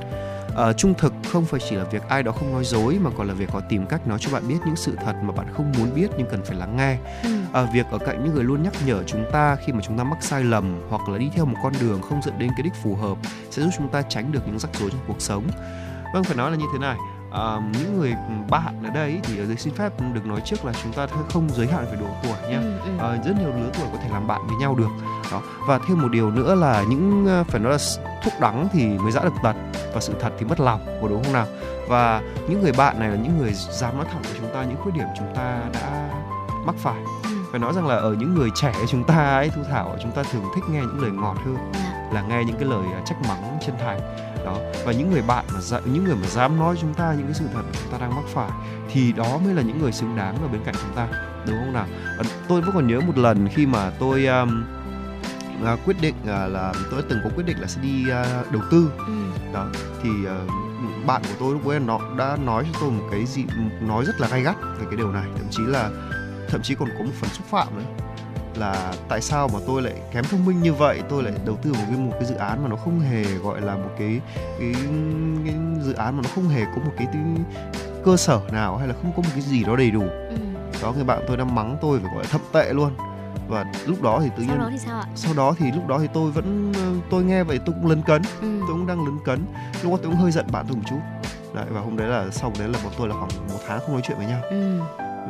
Ờ, 0.57 0.73
trung 0.73 0.95
thực 0.99 1.13
không 1.33 1.45
phải 1.45 1.61
chỉ 1.69 1.77
là 1.77 1.85
việc 1.85 2.03
ai 2.09 2.23
đó 2.23 2.33
không 2.33 2.53
nói 2.53 2.65
dối 2.65 2.99
mà 3.01 3.11
còn 3.17 3.29
là 3.29 3.35
việc 3.35 3.51
họ 3.51 3.61
tìm 3.69 3.87
cách 3.87 4.07
nói 4.07 4.19
cho 4.21 4.33
bạn 4.33 4.49
biết 4.49 4.57
những 4.67 4.77
sự 4.77 4.97
thật 5.05 5.15
mà 5.23 5.33
bạn 5.33 5.47
không 5.55 5.73
muốn 5.79 5.95
biết 5.95 6.11
nhưng 6.19 6.27
cần 6.31 6.43
phải 6.45 6.57
lắng 6.57 6.77
nghe. 6.77 6.99
Ừ. 7.23 7.31
À, 7.53 7.67
việc 7.73 7.87
ở 7.91 7.99
cạnh 7.99 8.25
những 8.25 8.35
người 8.35 8.45
luôn 8.45 8.63
nhắc 8.63 8.73
nhở 8.87 9.03
chúng 9.03 9.25
ta 9.33 9.57
khi 9.57 9.73
mà 9.73 9.81
chúng 9.87 9.99
ta 9.99 10.05
mắc 10.05 10.19
sai 10.21 10.45
lầm 10.45 10.81
hoặc 10.89 11.09
là 11.09 11.19
đi 11.19 11.31
theo 11.35 11.45
một 11.45 11.57
con 11.63 11.73
đường 11.81 12.03
không 12.03 12.23
dẫn 12.23 12.39
đến 12.39 12.51
cái 12.57 12.63
đích 12.63 12.75
phù 12.83 12.95
hợp 12.95 13.19
sẽ 13.51 13.63
giúp 13.63 13.71
chúng 13.77 13.89
ta 13.89 14.03
tránh 14.03 14.33
được 14.33 14.41
những 14.47 14.59
rắc 14.59 14.71
rối 14.75 14.91
trong 14.91 15.01
cuộc 15.07 15.21
sống. 15.21 15.47
Vâng 16.15 16.25
phải 16.25 16.37
nói 16.37 16.51
là 16.51 16.57
như 16.57 16.67
thế 16.73 16.79
này. 16.79 16.97
À, 17.37 17.61
những 17.73 17.99
người 18.01 18.15
bạn 18.51 18.83
ở 18.85 18.91
đây 18.91 19.21
thì 19.23 19.39
ở 19.39 19.45
đây 19.47 19.57
xin 19.57 19.75
phép 19.75 19.93
được 20.15 20.27
nói 20.27 20.41
trước 20.45 20.65
là 20.65 20.73
chúng 20.83 20.93
ta 20.93 21.07
không 21.33 21.49
giới 21.51 21.67
hạn 21.67 21.85
về 21.91 21.97
độ 22.01 22.07
tuổi 22.23 22.51
nhé. 22.51 22.57
Ừ, 22.57 22.73
ừ. 22.85 22.91
À, 23.01 23.17
rất 23.25 23.33
nhiều 23.41 23.49
lứa 23.49 23.71
tuổi 23.79 23.87
có 23.93 23.99
thể 24.03 24.09
làm 24.13 24.27
bạn 24.27 24.41
với 24.47 24.57
nhau 24.57 24.75
được. 24.75 24.89
Đó. 25.33 25.43
Và 25.69 25.79
thêm 25.89 26.03
một 26.03 26.09
điều 26.09 26.31
nữa 26.31 26.55
là 26.55 26.85
những 26.89 27.27
ờ, 27.27 27.45
phải 27.49 27.61
nói 27.61 27.73
là 27.73 27.79
thuốc 28.25 28.33
đắng 28.41 28.69
thì 28.73 28.87
mới 28.99 29.13
giã 29.13 29.21
được 29.25 29.35
tật 29.43 29.57
và 29.95 30.01
sự 30.01 30.15
thật 30.21 30.33
thì 30.39 30.47
mất 30.47 30.61
lòng, 30.61 30.99
có 31.03 31.09
đúng 31.09 31.25
không 31.25 31.33
nào? 31.33 31.47
Và 31.89 32.23
những 32.49 32.63
người 32.63 32.73
bạn 32.73 32.99
này 33.01 33.09
là 33.11 33.17
những 33.17 33.39
người 33.39 33.53
dám 33.53 33.97
nói 33.97 34.07
thẳng 34.13 34.23
với 34.23 34.33
chúng 34.41 34.55
ta 34.55 34.65
những 34.65 34.77
khuyết 34.83 34.93
điểm 34.95 35.07
chúng 35.19 35.35
ta 35.35 35.61
đã 35.75 36.09
mắc 36.65 36.75
phải 36.79 37.03
Ừ. 37.23 37.31
phải 37.51 37.61
nói 37.61 37.73
rằng 37.75 37.87
là 37.87 37.95
ở 37.97 38.13
những 38.19 38.35
người 38.35 38.49
trẻ 38.55 38.73
chúng 38.89 39.05
ta 39.05 39.15
ấy 39.35 39.51
thu 39.57 39.63
thảo 39.71 39.97
chúng 40.03 40.13
ta 40.13 40.23
thường 40.33 40.43
thích 40.55 40.65
nghe 40.71 40.81
những 40.81 41.01
lời 41.03 41.11
ngọt 41.11 41.37
hơn 41.45 41.57
Dạ. 41.75 42.09
là 42.13 42.23
nghe 42.23 42.45
những 42.45 42.57
cái 42.57 42.65
lời 42.65 42.83
trách 43.05 43.17
mắng 43.29 43.59
chân 43.67 43.75
thành 43.79 44.01
đó. 44.47 44.57
Và 44.85 44.93
những 44.93 45.11
người 45.11 45.23
bạn 45.23 45.45
mà 45.55 45.61
dạ, 45.61 45.81
những 45.85 46.05
người 46.05 46.17
mà 46.17 46.27
dám 46.27 46.59
nói 46.59 46.77
chúng 46.81 46.95
ta 46.95 47.15
những 47.19 47.27
cái 47.27 47.35
sự 47.35 47.45
thật 47.55 47.63
mà 47.63 47.79
chúng 47.83 47.93
ta 47.93 47.99
đang 47.99 48.15
mắc 48.15 48.25
phải 48.35 48.51
thì 48.93 49.13
đó 49.13 49.39
mới 49.45 49.55
là 49.55 49.63
những 49.63 49.79
người 49.79 49.93
xứng 49.93 50.17
đáng 50.17 50.37
ở 50.43 50.49
bên 50.49 50.61
cạnh 50.65 50.75
chúng 50.83 50.97
ta 50.97 51.09
đúng 51.47 51.57
không 51.59 51.73
nào? 51.73 51.87
Tôi 52.49 52.61
vẫn 52.61 52.71
còn 52.75 52.87
nhớ 52.87 53.01
một 53.01 53.19
lần 53.19 53.49
khi 53.49 53.67
mà 53.67 53.91
tôi 53.99 54.27
um, 54.27 54.65
à, 55.65 55.77
quyết 55.87 55.97
định 56.01 56.15
à, 56.27 56.47
là 56.47 56.73
tôi 56.91 57.03
đã 57.03 57.07
từng 57.11 57.19
có 57.25 57.31
quyết 57.37 57.47
định 57.47 57.61
là 57.61 57.67
sẽ 57.67 57.81
đi 57.83 58.11
à, 58.11 58.45
đầu 58.53 58.63
tư. 58.71 58.91
Ừ. 59.07 59.13
đó 59.53 59.67
thì 60.03 60.11
ờ, 60.27 60.47
bạn 61.07 61.23
của 61.23 61.35
tôi 61.41 61.53
lúc 61.53 61.67
ấy 61.67 61.81
nó 61.81 62.01
đã 62.19 62.37
nói 62.45 62.65
cho 62.73 62.79
tôi 62.81 62.91
một 62.91 63.05
cái 63.11 63.27
gì 63.27 63.45
nói 63.81 64.05
rất 64.05 64.21
là 64.21 64.29
gay 64.29 64.43
gắt 64.43 64.57
về 64.63 64.87
cái 64.87 64.97
điều 64.97 65.13
này. 65.13 65.27
Thậm 65.37 65.47
chí 65.51 65.63
là 65.67 65.91
thậm 66.49 66.63
chí 66.63 66.75
còn 66.75 66.89
có 66.99 67.05
một 67.05 67.13
phần 67.21 67.31
xúc 67.31 67.47
phạm 67.51 67.69
nữa 67.77 67.96
là 68.59 68.93
tại 69.09 69.21
sao 69.21 69.49
mà 69.53 69.59
tôi 69.67 69.83
lại 69.83 69.93
kém 70.13 70.25
thông 70.25 70.45
minh 70.45 70.63
như 70.63 70.73
vậy 70.73 71.03
tôi 71.09 71.23
lại 71.23 71.33
đầu 71.47 71.57
tư 71.63 71.73
vào 71.73 71.83
cái 71.89 71.97
một 71.99 72.11
cái 72.13 72.25
dự 72.25 72.35
án 72.35 72.63
mà 72.63 72.69
nó 72.69 72.77
không 72.77 73.01
hề 73.01 73.23
gọi 73.25 73.61
là 73.61 73.75
một 73.75 73.91
cái 73.99 74.21
cái, 74.59 74.73
cái 75.45 75.55
dự 75.83 75.93
án 75.93 76.17
mà 76.17 76.23
nó 76.25 76.31
không 76.35 76.49
hề 76.49 76.65
có 76.65 76.83
một 76.85 76.93
cái, 76.97 77.07
cái 77.13 77.23
cơ 78.05 78.17
sở 78.17 78.41
nào 78.53 78.77
hay 78.77 78.89
là 78.89 78.95
không 79.03 79.13
có 79.17 79.23
một 79.23 79.29
cái 79.33 79.41
gì 79.41 79.65
đó 79.65 79.77
đầy 79.77 79.91
đủ 79.91 80.03
Ừ. 80.31 80.37
đó 80.83 80.93
người 80.93 81.05
bạn 81.05 81.23
tôi 81.29 81.37
đã 81.37 81.45
mắng 81.45 81.77
tôi 81.81 81.99
phải 82.01 82.11
gọi 82.15 82.25
là 82.25 82.29
thậm 82.33 82.41
tệ 82.53 82.73
luôn 82.73 82.91
và 83.49 83.65
lúc 83.87 84.03
đó 84.03 84.21
thì 84.25 84.31
tự 84.37 84.43
Sau 84.47 84.55
nhiên 84.57 84.59
đó 84.59 84.69
thì 84.71 84.79
sao 84.79 84.99
ạ? 85.01 85.07
sau 85.15 85.35
đó 85.35 85.55
thì 85.59 85.73
lúc 85.73 85.87
đó 85.87 85.99
thì 85.99 86.07
tôi 86.13 86.31
vẫn 86.31 86.73
ờ, 86.77 86.93
tôi 87.11 87.25
nghe 87.25 87.45
vậy 87.45 87.59
tôi 87.67 87.75
cũng 87.81 87.91
lấn 87.91 88.03
cấn 88.03 88.23
Ừ. 88.41 88.47
tôi 88.61 88.77
cũng 88.77 88.87
đang 88.87 89.05
lấn 89.05 89.19
cấn 89.25 89.47
lúc 89.83 89.93
đó 89.93 89.99
tôi 90.03 90.11
cũng 90.13 90.21
hơi 90.21 90.31
giận 90.31 90.47
bạn 90.53 90.65
tôi 90.69 90.77
một 90.77 90.83
chút 90.87 90.99
đấy 91.55 91.65
và 91.71 91.81
hôm 91.81 91.97
đấy 91.97 92.09
là 92.09 92.27
sau 92.31 92.53
đấy 92.59 92.69
là 92.69 92.79
bọn 92.85 92.93
tôi 92.99 93.09
là 93.09 93.15
khoảng 93.15 93.29
một 93.53 93.59
tháng 93.69 93.81
không 93.81 93.93
nói 93.93 94.03
chuyện 94.05 94.19
với 94.19 94.27
nhau 94.27 94.41
Ừ. 94.51 94.79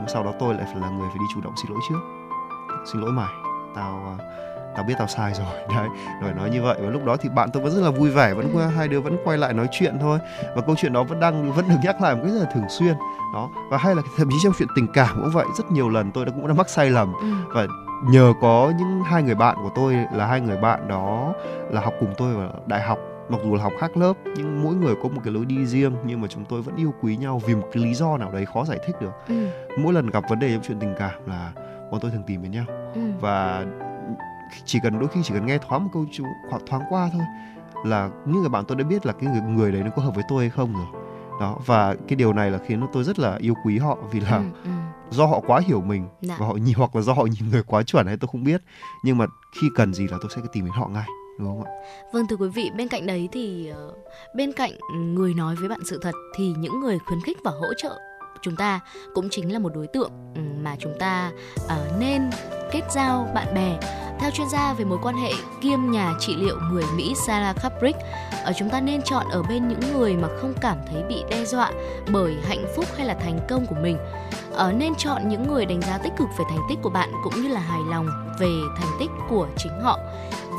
Sau 0.09 0.24
đó 0.24 0.32
tôi 0.39 0.55
lại 0.55 0.65
phải 0.73 0.81
là 0.81 0.90
người 0.90 1.09
phải 1.09 1.19
đi 1.19 1.24
chủ 1.35 1.40
động 1.40 1.53
xin 1.62 1.70
lỗi 1.73 1.81
trước 1.89 1.98
xin 2.92 3.00
lỗi 3.02 3.12
mày 3.12 3.28
tao 3.74 4.16
ờ, 4.18 4.24
tao 4.76 4.84
biết 4.84 4.94
tao 4.98 5.06
sai 5.06 5.32
rồi. 5.34 5.46
Đấy 5.76 5.88
rồi 6.22 6.32
nói 6.32 6.50
như 6.50 6.62
vậy. 6.62 6.76
Và 6.82 6.90
lúc 6.90 7.04
đó 7.04 7.16
thì 7.20 7.28
bạn 7.28 7.50
tôi 7.52 7.62
vẫn 7.62 7.72
rất 7.72 7.82
là 7.82 7.90
vui 7.90 8.10
vẻ 8.10 8.34
vẫn 8.34 8.52
Ừ. 8.54 8.60
hai 8.76 8.88
đứa 8.88 9.00
vẫn 9.00 9.16
quay 9.24 9.38
lại 9.38 9.52
nói 9.52 9.66
chuyện 9.70 9.98
thôi. 10.00 10.18
Và 10.56 10.62
câu 10.62 10.74
chuyện 10.78 10.92
đó 10.92 11.02
vẫn 11.02 11.20
đang 11.20 11.52
vẫn 11.52 11.68
được 11.68 11.76
nhắc 11.84 12.00
lại 12.02 12.14
một 12.14 12.20
cách 12.24 12.32
rất 12.32 12.40
là 12.40 12.50
thường 12.54 12.68
xuyên. 12.68 12.94
Đó 13.34 13.50
và 13.70 13.78
hay 13.78 13.94
là 13.94 14.02
thậm 14.16 14.28
chí 14.30 14.36
trong 14.44 14.52
chuyện 14.58 14.68
tình 14.76 14.86
cảm 14.94 15.08
cũng 15.16 15.30
vậy. 15.32 15.46
Rất 15.58 15.70
nhiều 15.70 15.88
lần 15.88 16.12
tôi 16.12 16.24
đã 16.26 16.32
cũng 16.34 16.46
đã 16.48 16.54
mắc 16.54 16.68
sai 16.68 16.90
lầm. 16.90 17.12
Ừ. 17.20 17.26
và 17.54 17.66
nhờ 18.10 18.32
có 18.40 18.72
những 18.78 19.02
hai 19.04 19.22
người 19.22 19.34
bạn 19.34 19.56
của 19.62 19.70
tôi 19.74 19.94
là 20.12 20.26
hai 20.26 20.40
người 20.40 20.56
bạn 20.56 20.88
đó 20.88 21.32
là 21.70 21.80
học 21.80 21.94
cùng 22.00 22.14
tôi 22.18 22.34
ở 22.34 22.50
đại 22.66 22.80
học 22.82 22.98
mặc 23.28 23.40
dù 23.44 23.54
là 23.54 23.62
học 23.62 23.72
khác 23.80 23.96
lớp 23.96 24.12
nhưng 24.36 24.62
mỗi 24.64 24.74
người 24.74 24.94
có 25.02 25.08
một 25.08 25.20
cái 25.24 25.32
lối 25.34 25.44
đi 25.44 25.66
riêng. 25.66 25.92
Nhưng 26.04 26.20
mà 26.20 26.28
chúng 26.28 26.44
tôi 26.44 26.62
vẫn 26.62 26.76
yêu 26.76 26.94
quý 27.02 27.16
nhau 27.16 27.40
vì 27.46 27.54
một 27.54 27.68
cái 27.72 27.82
lý 27.82 27.94
do 27.94 28.16
nào 28.16 28.30
đấy 28.32 28.46
khó 28.54 28.64
giải 28.64 28.78
thích 28.86 28.96
được. 29.00 29.10
Ừ. 29.28 29.34
mỗi 29.78 29.92
lần 29.94 30.10
gặp 30.10 30.24
vấn 30.30 30.38
đề 30.38 30.52
trong 30.52 30.62
chuyện 30.66 30.78
tình 30.80 30.94
cảm 30.98 31.10
là 31.26 31.50
bọn 31.90 32.00
tôi 32.00 32.10
thường 32.10 32.22
tìm 32.26 32.42
đến 32.42 32.52
nhau 32.52 32.64
Ừ. 32.94 33.00
và 33.20 33.64
chỉ 34.64 34.78
cần 34.82 34.98
đôi 34.98 35.08
khi 35.08 35.20
chỉ 35.24 35.34
cần 35.34 35.46
nghe 35.46 35.58
thoáng 35.58 35.84
một 35.84 35.90
câu 35.92 36.06
chú 36.12 36.24
hoặc 36.50 36.62
thoáng 36.66 36.82
qua 36.88 37.10
thôi 37.12 37.22
là 37.84 38.10
những 38.26 38.40
người 38.40 38.48
bạn 38.48 38.64
tôi 38.68 38.76
đã 38.76 38.84
biết 38.84 39.06
là 39.06 39.12
cái 39.12 39.30
người 39.30 39.40
người 39.40 39.72
đấy 39.72 39.82
nó 39.82 39.90
có 39.96 40.02
hợp 40.02 40.14
với 40.14 40.24
tôi 40.28 40.40
hay 40.40 40.50
không 40.50 40.72
rồi 40.74 40.86
đó 41.40 41.58
và 41.66 41.94
cái 42.08 42.16
điều 42.16 42.32
này 42.32 42.50
là 42.50 42.58
khiến 42.66 42.86
tôi 42.92 43.04
rất 43.04 43.18
là 43.18 43.36
yêu 43.40 43.54
quý 43.64 43.78
họ 43.78 43.98
vì 44.12 44.20
là 44.20 44.36
Ừ. 44.36 44.42
Ừ. 44.64 44.70
do 45.10 45.26
họ 45.26 45.40
quá 45.46 45.60
hiểu 45.66 45.80
mình 45.80 46.08
Dạ. 46.20 46.36
và 46.40 46.46
họ 46.46 46.52
nhìn 46.54 46.74
hoặc 46.76 46.96
là 46.96 47.02
do 47.02 47.12
họ 47.12 47.22
nhìn 47.26 47.50
người 47.50 47.62
quá 47.62 47.82
chuẩn 47.82 48.06
hay 48.06 48.16
tôi 48.16 48.28
không 48.32 48.44
biết 48.44 48.62
nhưng 49.04 49.18
mà 49.18 49.26
khi 49.60 49.66
cần 49.74 49.94
gì 49.94 50.08
là 50.08 50.16
tôi 50.20 50.30
sẽ 50.36 50.42
tìm 50.52 50.64
đến 50.64 50.72
họ 50.74 50.88
ngay 50.88 51.06
đúng 51.38 51.48
không 51.48 51.64
ạ 51.64 51.70
Vâng 52.12 52.26
thưa 52.30 52.36
quý 52.36 52.48
vị, 52.48 52.70
bên 52.76 52.88
cạnh 52.88 53.06
đấy 53.06 53.28
thì 53.32 53.68
ờ, 53.68 53.92
bên 54.36 54.52
cạnh 54.52 54.72
người 55.14 55.34
nói 55.34 55.54
với 55.56 55.68
bạn 55.68 55.80
sự 55.90 55.98
thật 56.02 56.12
thì 56.36 56.54
những 56.58 56.80
người 56.80 56.98
khuyến 56.98 57.20
khích 57.20 57.36
và 57.44 57.50
hỗ 57.50 57.74
trợ 57.76 57.98
chúng 58.42 58.56
ta 58.56 58.80
cũng 59.14 59.28
chính 59.30 59.52
là 59.52 59.58
một 59.58 59.74
đối 59.74 59.86
tượng 59.86 60.10
ừ, 60.34 60.40
mà 60.62 60.76
chúng 60.78 60.94
ta 60.98 61.30
uh, 61.64 62.00
nên 62.00 62.30
kết 62.72 62.82
giao 62.94 63.28
bạn 63.34 63.54
bè. 63.54 63.78
Theo 64.18 64.30
chuyên 64.30 64.48
gia 64.48 64.72
về 64.72 64.84
mối 64.84 64.98
quan 65.02 65.16
hệ 65.16 65.32
kiêm 65.60 65.90
nhà 65.90 66.14
trị 66.20 66.34
liệu 66.36 66.56
người 66.70 66.84
Mỹ 66.96 67.14
Sarah 67.26 67.56
Kubrick, 67.62 67.98
ở 68.44 68.52
chúng 68.58 68.70
ta 68.70 68.80
nên 68.80 69.02
chọn 69.02 69.26
ở 69.30 69.42
bên 69.42 69.68
những 69.68 69.80
người 69.92 70.16
mà 70.16 70.28
không 70.40 70.54
cảm 70.60 70.78
thấy 70.90 71.02
bị 71.08 71.24
đe 71.30 71.44
dọa 71.44 71.72
bởi 72.12 72.36
hạnh 72.48 72.66
phúc 72.76 72.84
hay 72.96 73.06
là 73.06 73.14
thành 73.14 73.40
công 73.48 73.66
của 73.66 73.76
mình. 73.82 73.98
ở 74.52 74.72
nên 74.72 74.94
chọn 74.94 75.28
những 75.28 75.48
người 75.48 75.66
đánh 75.66 75.82
giá 75.82 75.98
tích 75.98 76.12
cực 76.16 76.28
về 76.38 76.44
thành 76.50 76.66
tích 76.68 76.78
của 76.82 76.90
bạn 76.90 77.12
cũng 77.24 77.42
như 77.42 77.48
là 77.48 77.60
hài 77.60 77.80
lòng 77.90 78.08
về 78.40 78.50
thành 78.76 78.96
tích 79.00 79.10
của 79.28 79.46
chính 79.56 79.80
họ 79.82 79.98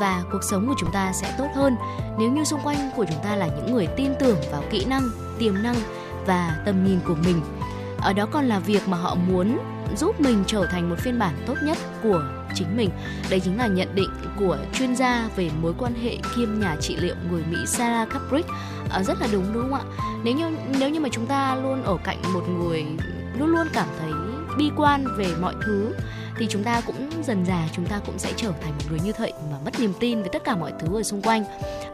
và 0.00 0.22
cuộc 0.32 0.44
sống 0.50 0.68
của 0.68 0.74
chúng 0.78 0.92
ta 0.92 1.12
sẽ 1.12 1.34
tốt 1.38 1.48
hơn 1.54 1.76
nếu 2.18 2.30
như 2.30 2.44
xung 2.44 2.60
quanh 2.64 2.90
của 2.96 3.04
chúng 3.04 3.24
ta 3.24 3.36
là 3.36 3.46
những 3.46 3.72
người 3.74 3.86
tin 3.86 4.12
tưởng 4.20 4.36
vào 4.52 4.62
kỹ 4.70 4.84
năng, 4.84 5.02
tiềm 5.38 5.62
năng 5.62 5.76
và 6.28 6.62
tầm 6.64 6.84
nhìn 6.84 6.98
của 7.06 7.16
mình. 7.24 7.40
Ở 7.98 8.12
đó 8.12 8.26
còn 8.32 8.44
là 8.44 8.58
việc 8.58 8.88
mà 8.88 8.96
họ 8.96 9.14
muốn 9.14 9.58
giúp 9.96 10.20
mình 10.20 10.44
trở 10.46 10.66
thành 10.66 10.90
một 10.90 10.96
phiên 10.98 11.18
bản 11.18 11.34
tốt 11.46 11.54
nhất 11.62 11.78
của 12.02 12.22
chính 12.54 12.76
mình. 12.76 12.90
Đây 13.30 13.40
chính 13.40 13.58
là 13.58 13.66
nhận 13.66 13.94
định 13.94 14.10
của 14.38 14.58
chuyên 14.72 14.96
gia 14.96 15.28
về 15.36 15.50
mối 15.62 15.74
quan 15.78 15.94
hệ 15.94 16.16
kiêm 16.36 16.60
nhà 16.60 16.76
trị 16.80 16.96
liệu 16.96 17.14
người 17.30 17.42
Mỹ 17.50 17.56
Sarah 17.66 18.08
Kubrick. 18.12 18.48
À, 18.48 18.54
ờ, 18.90 19.02
rất 19.02 19.20
là 19.20 19.28
đúng 19.32 19.52
đúng 19.52 19.62
không 19.62 19.74
ạ? 19.74 19.84
Nếu 20.24 20.34
như 20.34 20.56
nếu 20.78 20.90
như 20.90 21.00
mà 21.00 21.08
chúng 21.12 21.26
ta 21.26 21.54
luôn 21.54 21.82
ở 21.82 21.96
cạnh 22.04 22.22
một 22.34 22.48
người 22.48 22.84
luôn 23.38 23.48
luôn 23.48 23.66
cảm 23.72 23.88
thấy 24.00 24.12
bi 24.58 24.70
quan 24.76 25.04
về 25.16 25.26
mọi 25.40 25.54
thứ 25.66 25.94
thì 26.38 26.46
chúng 26.50 26.64
ta 26.64 26.80
cũng 26.86 27.10
dần 27.22 27.44
dà 27.46 27.68
chúng 27.72 27.86
ta 27.86 28.00
cũng 28.06 28.18
sẽ 28.18 28.32
trở 28.36 28.52
thành 28.62 28.72
một 28.72 28.84
người 28.90 29.00
như 29.04 29.12
vậy 29.18 29.32
mà 29.50 29.57
mất 29.68 29.80
niềm 29.80 29.92
tin 30.00 30.20
với 30.20 30.28
tất 30.28 30.44
cả 30.44 30.56
mọi 30.56 30.72
thứ 30.78 30.98
ở 30.98 31.02
xung 31.02 31.22
quanh. 31.22 31.44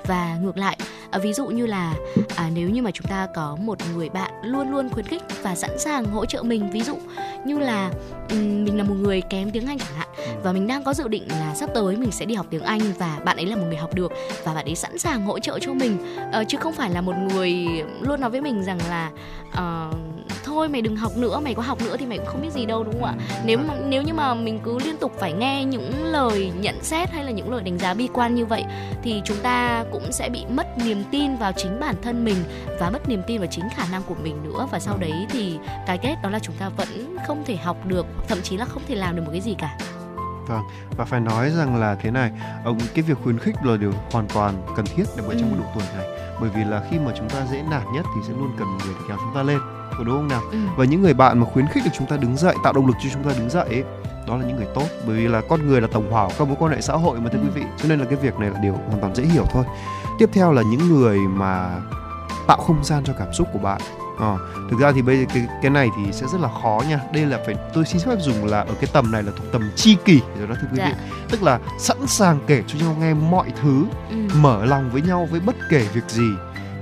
Và 0.07 0.39
ngược 0.43 0.57
lại 0.57 0.77
à, 1.11 1.19
ví 1.19 1.33
dụ 1.33 1.47
như 1.47 1.67
là 1.67 1.95
à, 2.37 2.51
nếu 2.55 2.71
như 2.71 2.83
mà 2.83 2.91
chúng 2.91 3.07
ta 3.07 3.27
có 3.35 3.57
một 3.61 3.79
người 3.95 4.09
bạn 4.09 4.31
luôn 4.43 4.71
luôn 4.71 4.91
khuyến 4.91 5.07
khích 5.07 5.23
và 5.43 5.55
sẵn 5.55 5.79
sàng 5.79 6.05
hỗ 6.05 6.27
trợ 6.27 6.43
mình 6.43 6.71
ví 6.71 6.81
dụ 6.81 6.97
như 7.45 7.59
là 7.59 7.91
um, 8.31 8.65
mình 8.65 8.79
là 8.79 8.85
một 8.85 8.95
người 8.95 9.21
kém 9.21 9.51
tiếng 9.51 9.67
Anh 9.67 9.79
chẳng 9.79 9.95
hạn 9.95 10.09
và 10.43 10.53
mình 10.53 10.67
đang 10.67 10.85
có 10.85 10.95
dự 10.95 11.09
định 11.09 11.29
là 11.29 11.55
sắp 11.55 11.71
tới 11.75 11.97
mình 11.97 12.13
sẽ 12.13 12.25
đi 12.25 12.35
học 12.35 12.47
tiếng 12.51 12.63
Anh 12.63 12.81
và 12.99 13.19
bạn 13.25 13.37
ấy 13.37 13.47
là 13.47 13.57
một 13.57 13.65
người 13.67 13.77
học 13.77 13.95
được 13.95 14.13
và 14.45 14.55
bạn 14.55 14.65
ấy 14.65 14.75
sẵn 14.75 14.99
sàng 14.99 15.23
hỗ 15.23 15.39
trợ 15.39 15.59
cho 15.59 15.75
mình. 15.75 15.97
Uh, 16.41 16.49
chứ 16.49 16.59
không 16.59 16.73
phải 16.73 16.91
là 16.91 17.01
một 17.01 17.15
người 17.17 17.55
luôn 18.01 18.21
nói 18.21 18.31
với 18.31 18.41
mình 18.41 18.65
rằng 18.65 18.79
là 18.89 19.11
uh, 19.49 19.97
thôi 20.45 20.69
mày 20.69 20.83
đừng 20.83 20.97
học 20.97 21.17
nữa 21.17 21.41
mày 21.41 21.55
có 21.55 21.63
học 21.63 21.79
nữa 21.85 21.97
thì 21.99 22.07
mày 22.07 22.19
cũng 22.19 22.27
không 22.27 22.43
biết 22.43 22.53
gì 22.53 22.67
đâu 22.67 22.85
đúng 22.85 22.95
không 22.95 23.05
ạ? 23.05 23.15
Nếu 23.45 23.59
mà 23.59 23.75
nếu 23.89 24.03
như 24.03 24.15
mà 24.15 24.35
mình 24.35 24.61
cứ 24.65 24.79
liên 24.79 24.97
tục 24.97 25.13
phải 25.19 25.33
nghe 25.33 25.65
những 25.65 26.05
lời 26.05 26.53
nhận 26.61 26.75
xét 26.83 27.11
hay 27.11 27.25
là 27.25 27.31
những 27.31 27.53
lời 27.53 27.63
đánh 27.65 27.79
giá 27.79 27.95
bi 27.95 28.09
quan 28.13 28.35
như 28.35 28.47
vậy 28.47 28.65
thì 29.03 29.23
chúng 29.25 29.37
ta 29.43 29.85
cũng 29.93 30.13
sẽ 30.13 30.29
bị 30.29 30.45
mất 30.51 30.79
niềm 30.79 31.03
tin 31.11 31.37
vào 31.37 31.53
chính 31.57 31.81
bản 31.81 31.95
thân 32.03 32.25
mình 32.25 32.37
và 32.81 32.91
mất 32.91 33.09
niềm 33.09 33.23
tin 33.27 33.39
vào 33.41 33.49
chính 33.51 33.65
khả 33.77 33.85
năng 33.93 34.03
của 34.03 34.15
mình 34.23 34.43
nữa 34.45 34.67
và 34.71 34.79
sau 34.81 34.97
đấy 34.97 35.27
thì 35.31 35.59
cái 35.87 35.99
kết 35.99 36.17
đó 36.23 36.31
là 36.31 36.39
chúng 36.39 36.55
ta 36.59 36.69
vẫn 36.69 37.17
không 37.27 37.45
thể 37.47 37.57
học 37.57 37.77
được 37.87 38.07
thậm 38.29 38.39
chí 38.43 38.57
là 38.57 38.65
không 38.65 38.83
thể 38.89 38.95
làm 38.95 39.17
được 39.17 39.23
một 39.23 39.31
cái 39.33 39.41
gì 39.41 39.55
cả 39.59 39.79
Vâng, 40.49 40.63
và 40.97 41.05
phải 41.05 41.21
nói 41.21 41.51
rằng 41.51 41.77
là 41.77 41.95
thế 41.95 42.11
này, 42.11 42.31
ông 42.65 42.79
cái 42.95 43.03
việc 43.03 43.19
khuyến 43.23 43.39
khích 43.39 43.55
là 43.65 43.77
điều 43.77 43.93
hoàn 44.13 44.27
toàn 44.35 44.55
cần 44.77 44.87
thiết 44.87 45.05
để 45.17 45.25
ở 45.29 45.35
trong 45.41 45.51
Ừ. 45.51 45.55
một 45.57 45.57
độ 45.59 45.71
tuổi 45.75 45.83
này. 45.99 46.07
Bởi 46.41 46.51
vì 46.51 46.65
là 46.65 46.83
khi 46.91 46.99
mà 46.99 47.13
chúng 47.17 47.29
ta 47.31 47.47
dễ 47.51 47.63
nản 47.71 47.83
nhất 47.95 48.05
thì 48.15 48.21
sẽ 48.29 48.33
luôn 48.39 48.53
cần 48.59 48.69
người 48.69 48.95
để 48.99 49.05
kéo 49.09 49.17
chúng 49.21 49.35
ta 49.35 49.43
lên, 49.43 49.59
có 49.99 50.05
đúng 50.05 50.17
không 50.17 50.29
nào? 50.29 50.41
Ừ. 50.53 50.59
Và 50.77 50.85
những 50.85 51.03
người 51.03 51.15
bạn 51.15 51.39
mà 51.39 51.47
khuyến 51.53 51.67
khích 51.67 51.85
được 51.85 51.91
chúng 51.99 52.07
ta 52.07 52.17
đứng 52.17 52.37
dậy, 52.37 52.55
tạo 52.65 52.73
động 52.73 52.87
lực 52.87 52.97
cho 53.03 53.11
chúng 53.13 53.23
ta 53.23 53.31
đứng 53.39 53.51
dậy 53.51 53.67
ấy, 53.69 53.85
đó 54.29 54.37
là 54.37 54.45
những 54.47 54.57
người 54.57 54.67
tốt 54.75 54.87
bởi 55.07 55.17
vì 55.17 55.29
là 55.29 55.41
con 55.49 55.67
người 55.67 55.81
là 55.81 55.89
tổng 55.93 56.11
hòa 56.13 56.27
của 56.27 56.33
các 56.39 56.49
mối 56.49 56.57
quan 56.61 56.73
hệ 56.73 56.81
xã 56.81 56.93
hội 56.95 57.21
mà 57.21 57.31
thưa 57.31 57.39
Ừ. 57.39 57.45
quý 57.45 57.51
vị 57.61 57.63
cho 57.83 57.89
nên 57.89 57.99
là 57.99 58.05
cái 58.05 58.19
việc 58.23 58.39
này 58.39 58.51
là 58.51 58.59
điều 58.63 58.73
hoàn 58.73 59.01
toàn 59.01 59.15
dễ 59.15 59.25
hiểu 59.25 59.45
thôi 59.51 59.65
tiếp 60.19 60.31
theo 60.33 60.53
là 60.53 60.63
những 60.71 60.89
người 60.89 61.19
mà 61.19 61.71
tạo 62.47 62.57
không 62.57 62.85
gian 62.85 63.05
cho 63.05 63.13
cảm 63.19 63.33
xúc 63.33 63.49
của 63.53 63.59
bạn 63.59 63.81
Ờ, 64.19 64.39
thực 64.71 64.81
ra 64.81 64.93
thì 64.93 65.03
bây 65.03 65.19
giờ 65.19 65.25
cái 65.35 65.47
cái 65.63 65.71
này 65.71 65.91
thì 65.97 66.13
sẽ 66.13 66.27
rất 66.33 66.41
là 66.41 66.49
khó 66.63 66.83
nha 66.89 67.01
đây 67.13 67.27
là 67.27 67.39
phải 67.47 67.55
tôi 67.75 67.85
xin 67.85 68.01
phép 68.07 68.17
dùng 68.21 68.45
là 68.45 68.61
ở 68.61 68.75
cái 68.81 68.91
tầm 68.93 69.13
này 69.13 69.23
là 69.23 69.33
thuộc 69.37 69.53
tầm 69.53 69.71
chi 69.77 69.97
kỷ 70.05 70.21
rồi 70.39 70.49
đó 70.49 70.55
thưa 70.61 70.67
quý 70.73 70.77
Dạ. 70.79 70.87
vị 70.89 70.95
tức 71.31 71.43
là 71.43 71.59
sẵn 71.79 72.07
sàng 72.07 72.39
kể 72.47 72.63
cho 72.67 72.79
nhau 72.79 72.97
nghe 73.01 73.15
mọi 73.15 73.53
thứ 73.63 73.85
Ừ. 74.11 74.17
mở 74.37 74.65
lòng 74.65 74.91
với 74.93 75.03
nhau 75.03 75.29
với 75.31 75.41
bất 75.41 75.57
kể 75.71 75.87
việc 75.95 76.05
gì 76.09 76.29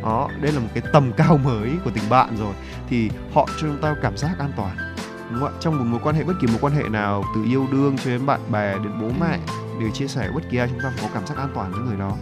đó 0.02 0.28
đây 0.40 0.52
là 0.52 0.60
một 0.60 0.68
cái 0.74 0.82
tầm 0.92 1.12
cao 1.16 1.38
mới 1.44 1.70
của 1.84 1.90
tình 1.90 2.04
bạn 2.10 2.36
rồi. 2.38 2.54
Thì 2.88 3.10
họ 3.34 3.46
cho 3.46 3.60
chúng 3.60 3.82
ta 3.82 3.94
cảm 4.02 4.16
giác 4.16 4.38
an 4.38 4.52
toàn 4.56 4.76
đúng 5.30 5.40
không 5.40 5.48
ạ? 5.48 5.58
Trong 5.60 5.78
một 5.78 5.84
mối 5.84 6.00
quan 6.04 6.14
hệ 6.14 6.24
bất 6.24 6.34
kỳ 6.40 6.46
mối 6.46 6.58
quan 6.60 6.72
hệ 6.72 6.82
nào 6.88 7.24
từ 7.34 7.44
yêu 7.44 7.66
đương 7.72 7.96
cho 8.04 8.10
đến 8.10 8.26
bạn 8.26 8.40
bè 8.50 8.72
đến 8.74 8.92
bố 9.00 9.08
mẹ 9.20 9.38
đều 9.80 9.90
chia 9.90 10.06
sẻ 10.08 10.28
bất 10.34 10.40
kỳ 10.50 10.58
ai 10.58 10.68
chúng 10.68 10.80
ta 10.82 10.92
phải 10.96 11.02
có 11.02 11.08
cảm 11.14 11.26
giác 11.26 11.36
an 11.38 11.48
toàn 11.54 11.72
với 11.72 11.80
người 11.80 11.96
đó. 11.96 12.12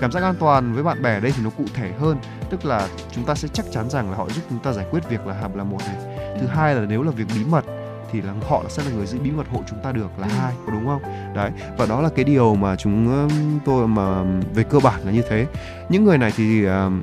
Cảm 0.00 0.12
giác 0.12 0.22
an 0.22 0.34
toàn 0.40 0.72
với 0.74 0.82
bạn 0.82 1.02
bè 1.02 1.14
ở 1.14 1.20
đây 1.20 1.32
thì 1.36 1.42
nó 1.44 1.50
cụ 1.50 1.64
thể 1.74 1.92
hơn 2.00 2.18
tức 2.50 2.64
là 2.64 2.88
chúng 3.12 3.24
ta 3.24 3.34
sẽ 3.34 3.48
chắc 3.52 3.66
chắn 3.72 3.90
rằng 3.90 4.10
là 4.10 4.16
họ 4.16 4.28
giúp 4.28 4.42
chúng 4.50 4.58
ta 4.58 4.72
giải 4.72 4.86
quyết 4.90 5.08
việc 5.08 5.26
là 5.26 5.48
là 5.54 5.64
một 5.64 5.78
này. 5.86 5.96
Thứ 6.40 6.46
hai 6.46 6.74
là 6.74 6.80
nếu 6.88 7.02
là 7.02 7.10
việc 7.10 7.24
bí 7.34 7.44
mật 7.50 7.64
thì 8.12 8.22
là 8.22 8.32
họ 8.48 8.62
sẽ 8.68 8.82
là 8.84 8.90
người 8.90 9.06
giữ 9.06 9.18
bí 9.18 9.30
mật 9.30 9.46
hộ 9.52 9.62
chúng 9.70 9.78
ta 9.82 9.92
được 9.92 10.08
là 10.18 10.26
Ừ. 10.26 10.32
hai 10.38 10.52
có 10.66 10.72
đúng 10.72 10.86
không? 10.86 11.02
Đấy 11.34 11.50
và 11.78 11.86
đó 11.86 12.00
là 12.00 12.08
cái 12.16 12.24
điều 12.24 12.54
mà 12.54 12.76
chúng 12.76 13.28
tôi 13.64 13.88
mà 13.88 14.22
về 14.54 14.62
cơ 14.62 14.78
bản 14.80 15.00
là 15.04 15.12
như 15.12 15.22
thế. 15.30 15.46
Những 15.88 16.04
người 16.04 16.18
này 16.18 16.32
thì 16.36 16.64
um, 16.64 17.02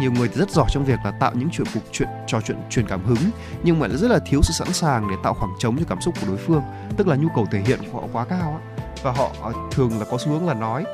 nhiều 0.00 0.12
người 0.12 0.28
thì 0.28 0.34
rất 0.34 0.50
giỏi 0.50 0.66
trong 0.70 0.84
việc 0.84 0.98
là 1.04 1.10
tạo 1.10 1.32
những 1.34 1.48
chuyện 1.52 1.66
cuộc 1.74 1.80
chuyện, 1.92 2.08
trò 2.26 2.40
chuyện 2.40 2.56
truyền 2.70 2.86
cảm 2.86 3.04
hứng, 3.04 3.30
nhưng 3.62 3.78
mà 3.78 3.86
lại 3.86 3.96
rất 3.96 4.10
là 4.10 4.18
thiếu 4.26 4.40
sự 4.42 4.52
sẵn 4.52 4.72
sàng 4.72 5.10
để 5.10 5.16
tạo 5.22 5.34
khoảng 5.34 5.52
trống 5.58 5.78
cho 5.78 5.84
cảm 5.88 6.00
xúc 6.00 6.14
của 6.20 6.26
đối 6.26 6.36
phương, 6.36 6.62
tức 6.96 7.08
là 7.08 7.16
nhu 7.16 7.28
cầu 7.34 7.46
thể 7.50 7.60
hiện 7.60 7.78
của 7.92 8.00
họ 8.00 8.06
quá 8.12 8.24
cao 8.24 8.60
á 8.66 8.82
và 9.02 9.12
họ 9.12 9.30
ờ, 9.42 9.52
thường 9.70 9.98
là 9.98 10.04
có 10.10 10.18
xu 10.18 10.28
hướng 10.28 10.46
là 10.46 10.54
nói, 10.54 10.84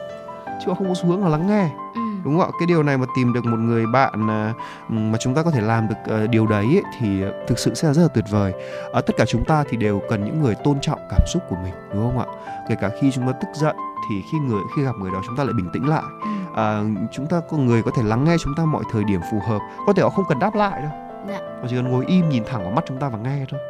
chứ 0.46 0.68
họ 0.68 0.74
không 0.74 0.88
có 0.88 0.94
xu 0.94 1.06
hướng 1.06 1.22
là 1.22 1.28
lắng 1.28 1.46
nghe 1.46 1.68
Ừ 1.94 2.00
đúng 2.24 2.38
không 2.38 2.50
ạ? 2.50 2.56
Cái 2.58 2.66
điều 2.66 2.82
này 2.82 2.98
mà 2.98 3.06
tìm 3.16 3.32
được 3.32 3.44
một 3.44 3.56
người 3.56 3.86
bạn 3.86 4.30
à, 4.30 4.54
mà 4.88 5.18
chúng 5.18 5.34
ta 5.34 5.42
có 5.42 5.50
thể 5.50 5.60
làm 5.60 5.88
được 5.88 5.94
ờ, 6.06 6.26
điều 6.26 6.46
đấy 6.46 6.64
ấy, 6.64 6.82
thì 7.00 7.22
thực 7.46 7.58
sự 7.58 7.74
sẽ 7.74 7.88
là 7.88 7.94
rất 7.94 8.02
là 8.02 8.08
tuyệt 8.08 8.24
vời. 8.30 8.52
Ở 8.92 9.00
tất 9.00 9.16
cả 9.16 9.24
chúng 9.26 9.44
ta 9.44 9.64
thì 9.68 9.76
đều 9.76 10.02
cần 10.08 10.24
những 10.24 10.42
người 10.42 10.54
tôn 10.54 10.80
trọng 10.80 11.00
cảm 11.10 11.20
xúc 11.26 11.42
của 11.48 11.56
mình 11.62 11.74
đúng 11.92 12.02
không 12.02 12.18
ạ? 12.18 12.26
Kể 12.68 12.74
cả 12.80 12.90
khi 13.00 13.10
chúng 13.10 13.26
ta 13.26 13.32
tức 13.32 13.48
giận 13.54 13.76
thì 14.08 14.22
khi 14.32 14.38
người 14.38 14.60
khi 14.76 14.82
gặp 14.82 14.92
người 15.00 15.10
đó 15.10 15.22
chúng 15.26 15.36
ta 15.36 15.44
lại 15.44 15.52
bình 15.52 15.70
tĩnh 15.72 15.88
lại. 15.88 16.02
Ừ. 16.22 16.28
à, 16.54 16.82
chúng 17.12 17.26
ta 17.26 17.40
có 17.50 17.56
người 17.56 17.82
có 17.82 17.90
thể 17.96 18.02
lắng 18.02 18.24
nghe 18.24 18.36
chúng 18.40 18.54
ta 18.54 18.64
mọi 18.64 18.82
thời 18.92 19.04
điểm 19.04 19.20
phù 19.30 19.40
hợp 19.48 19.58
có 19.86 19.92
thể 19.92 20.02
họ 20.02 20.10
không 20.10 20.24
cần 20.28 20.38
đáp 20.38 20.54
lại 20.54 20.82
đâu. 20.82 20.90
Dạ. 21.28 21.38
họ 21.38 21.66
chỉ 21.68 21.76
cần 21.76 21.90
ngồi 21.90 22.06
im 22.06 22.28
nhìn 22.28 22.44
thẳng 22.44 22.62
vào 22.62 22.72
mắt 22.72 22.84
chúng 22.86 22.98
ta 22.98 23.08
và 23.08 23.18
nghe 23.18 23.44
thôi. 23.50 23.60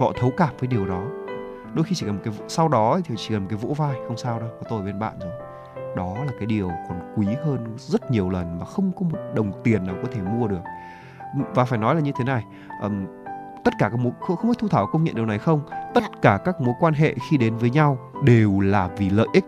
Họ 0.00 0.12
thấu 0.20 0.32
cảm 0.36 0.48
với 0.58 0.66
điều 0.66 0.86
đó. 0.86 1.02
Đôi 1.74 1.84
khi 1.84 1.94
chỉ 1.94 2.06
cần 2.06 2.14
một 2.14 2.22
cái 2.24 2.34
sau 2.48 2.68
đó 2.68 3.00
thì 3.04 3.14
chỉ 3.18 3.28
cần 3.28 3.42
một 3.42 3.46
cái 3.50 3.58
vỗ 3.62 3.74
vai 3.74 3.96
không 4.06 4.16
sao 4.16 4.40
đâu 4.40 4.48
có 4.60 4.66
tôi 4.70 4.78
ở 4.78 4.84
bên 4.84 4.98
bạn 4.98 5.12
rồi 5.20 5.32
đó 5.96 6.14
là 6.26 6.32
cái 6.38 6.46
điều 6.46 6.70
còn 6.88 7.14
quý 7.16 7.26
hơn 7.44 7.74
rất 7.76 8.10
nhiều 8.10 8.30
lần 8.30 8.58
mà 8.58 8.64
không 8.66 8.92
có 8.96 9.06
một 9.10 9.18
đồng 9.34 9.52
tiền 9.64 9.86
nào 9.86 9.96
có 10.02 10.08
thể 10.12 10.20
mua 10.22 10.46
được. 10.48 10.60
Và 11.54 11.64
phải 11.64 11.78
nói 11.78 11.94
là 11.94 12.00
như 12.00 12.12
thế 12.18 12.24
này 12.24 12.44
ừm, 12.82 13.06
tất 13.64 13.74
cả 13.78 13.88
các 13.88 13.98
mối 13.98 14.12
không, 14.20 14.36
không 14.36 14.50
biết 14.50 14.56
thu 14.58 14.68
thảo 14.68 14.86
công 14.86 15.04
nhận 15.04 15.14
điều 15.14 15.26
này 15.26 15.38
không? 15.38 15.60
Tất 15.94 16.00
Dạ. 16.04 16.18
cả 16.22 16.38
các 16.44 16.60
mối 16.60 16.74
quan 16.80 16.94
hệ 16.94 17.14
khi 17.30 17.36
đến 17.36 17.56
với 17.56 17.70
nhau 17.70 17.98
đều 18.22 18.60
là 18.60 18.88
vì 18.96 19.10
lợi 19.10 19.26
ích 19.32 19.44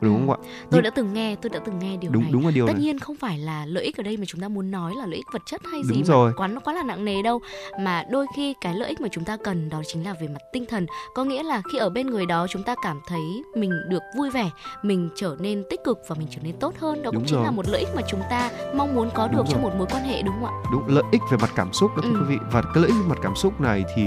đúng 0.00 0.14
không 0.18 0.30
ạ 0.30 0.36
tôi 0.40 0.68
Nhưng- 0.72 0.82
đã 0.82 0.90
từng 0.90 1.12
nghe 1.14 1.36
tôi 1.42 1.50
đã 1.50 1.58
từng 1.64 1.78
nghe 1.78 1.96
điều 1.96 2.10
đúng 2.10 2.22
này 2.22 2.32
đúng 2.32 2.44
là 2.46 2.50
điều 2.50 2.66
tất 2.66 2.72
này 2.72 2.82
nhiên 2.82 2.98
không 2.98 3.16
phải 3.16 3.38
là 3.38 3.66
lợi 3.66 3.84
ích 3.84 3.96
ở 3.96 4.02
đây 4.02 4.16
mà 4.16 4.24
chúng 4.26 4.40
ta 4.40 4.48
muốn 4.48 4.70
nói 4.70 4.92
là 4.98 5.06
lợi 5.06 5.16
ích 5.16 5.26
vật 5.32 5.42
chất 5.46 5.60
hay 5.72 5.80
Đúng 5.88 5.96
gì 5.96 6.02
rồi. 6.04 6.30
mà 6.30 6.34
quá 6.36 6.46
nó 6.48 6.60
quá 6.60 6.74
là 6.74 6.82
nặng 6.82 7.04
nề 7.04 7.22
đâu 7.22 7.40
mà 7.80 8.04
đôi 8.10 8.26
khi 8.36 8.54
cái 8.60 8.74
lợi 8.74 8.88
ích 8.88 9.00
mà 9.00 9.08
chúng 9.12 9.24
ta 9.24 9.36
cần 9.44 9.68
đó 9.68 9.82
chính 9.86 10.04
là 10.04 10.14
về 10.20 10.28
mặt 10.28 10.40
tinh 10.52 10.64
thần 10.68 10.86
có 11.14 11.24
nghĩa 11.24 11.42
là 11.42 11.62
khi 11.72 11.78
ở 11.78 11.90
bên 11.90 12.06
người 12.06 12.26
đó 12.26 12.46
chúng 12.50 12.62
ta 12.62 12.74
cảm 12.82 13.00
thấy 13.08 13.42
mình 13.56 13.72
được 13.88 14.02
vui 14.16 14.30
vẻ 14.30 14.50
mình 14.82 15.08
trở 15.16 15.36
nên 15.38 15.64
tích 15.70 15.80
cực 15.84 15.98
và 16.08 16.16
mình 16.18 16.28
trở 16.30 16.38
nên 16.42 16.56
tốt 16.60 16.74
hơn 16.78 17.02
đó 17.02 17.10
Đúng 17.10 17.14
cũng 17.14 17.24
chính 17.28 17.36
rồi. 17.36 17.44
là 17.44 17.50
một 17.50 17.68
lợi 17.68 17.80
ích 17.80 17.88
mà 17.96 18.02
chúng 18.08 18.20
ta 18.30 18.50
mong 18.74 18.94
muốn 18.94 19.10
có 19.14 19.28
được 19.28 19.36
Đúng 19.38 19.46
trong 19.46 19.62
rồi. 19.62 19.70
một 19.70 19.76
mối 19.78 19.86
quan 19.90 20.04
hệ 20.04 20.22
đúng 20.22 20.34
không 20.34 20.44
ạ 20.44 20.52
đúng 20.72 20.82
lợi 20.88 21.04
ích 21.12 21.22
về 21.30 21.38
mặt 21.40 21.50
cảm 21.56 21.72
xúc 21.72 21.90
đó 21.96 22.02
thưa 22.02 22.08
Ừ. 22.10 22.20
quý 22.20 22.26
vị 22.28 22.38
và 22.52 22.62
cái 22.62 22.72
lợi 22.82 22.86
ích 22.86 22.96
về 23.02 23.08
mặt 23.08 23.18
cảm 23.22 23.36
xúc 23.36 23.60
này 23.60 23.84
thì 23.96 24.02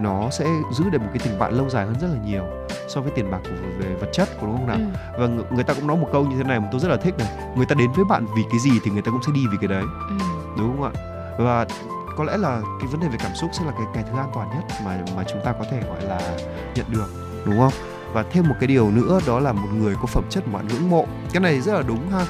nó 0.00 0.30
sẽ 0.30 0.46
giữ 0.72 0.84
được 0.90 0.98
một 1.00 1.08
cái 1.14 1.18
tình 1.24 1.38
bạn 1.38 1.54
lâu 1.54 1.68
dài 1.70 1.86
hơn 1.86 1.94
rất 2.00 2.08
là 2.12 2.18
nhiều 2.26 2.44
so 2.88 3.00
với 3.00 3.10
tiền 3.14 3.30
bạc 3.30 3.40
của 3.44 3.50
về 3.78 3.94
vật 4.00 4.08
chất 4.12 4.28
của 4.40 4.46
đúng 4.46 4.56
không 4.56 4.66
nào 4.66 4.76
Ừ. 4.76 5.15
và 5.18 5.26
người, 5.26 5.64
ta 5.64 5.74
cũng 5.74 5.86
nói 5.86 5.96
một 5.96 6.08
câu 6.12 6.26
như 6.26 6.36
thế 6.36 6.44
này 6.44 6.60
mà 6.60 6.68
tôi 6.72 6.80
rất 6.80 6.88
là 6.88 6.96
thích 6.96 7.14
này. 7.18 7.28
Người 7.56 7.66
ta 7.66 7.74
đến 7.74 7.92
với 7.92 8.04
bạn 8.04 8.26
vì 8.36 8.42
cái 8.50 8.58
gì 8.58 8.70
thì 8.84 8.90
người 8.90 9.02
ta 9.02 9.10
cũng 9.10 9.22
sẽ 9.26 9.32
đi 9.34 9.40
vì 9.50 9.56
cái 9.60 9.68
đấy. 9.68 9.84
Ừ. 10.08 10.16
đúng 10.58 10.76
không 10.76 10.82
ạ? 10.82 10.92
Và 11.38 11.66
có 12.16 12.24
lẽ 12.24 12.36
là 12.36 12.60
cái 12.80 12.88
vấn 12.88 13.00
đề 13.00 13.08
về 13.08 13.16
cảm 13.22 13.34
xúc 13.34 13.50
sẽ 13.52 13.64
là 13.64 13.72
cái 13.72 13.86
cái 13.94 14.04
thứ 14.10 14.18
an 14.18 14.30
toàn 14.34 14.48
nhất 14.48 14.64
mà 14.84 14.98
mà 15.16 15.24
chúng 15.32 15.40
ta 15.44 15.52
có 15.52 15.64
thể 15.70 15.80
gọi 15.88 16.02
là 16.02 16.20
nhận 16.74 16.86
được 16.88 17.06
đúng 17.44 17.58
không? 17.58 17.72
Và 18.12 18.24
thêm 18.30 18.48
một 18.48 18.54
cái 18.60 18.66
điều 18.66 18.90
nữa 18.90 19.20
đó 19.26 19.40
là 19.40 19.52
một 19.52 19.68
người 19.78 19.94
có 19.94 20.06
phẩm 20.06 20.24
chất 20.30 20.46
mà 20.46 20.52
bạn 20.52 20.68
ngưỡng 20.68 20.90
mộ. 20.90 21.06
Cái 21.32 21.40
này 21.40 21.60
rất 21.60 21.74
là 21.74 21.82
đúng 21.82 22.10
ha. 22.10 22.26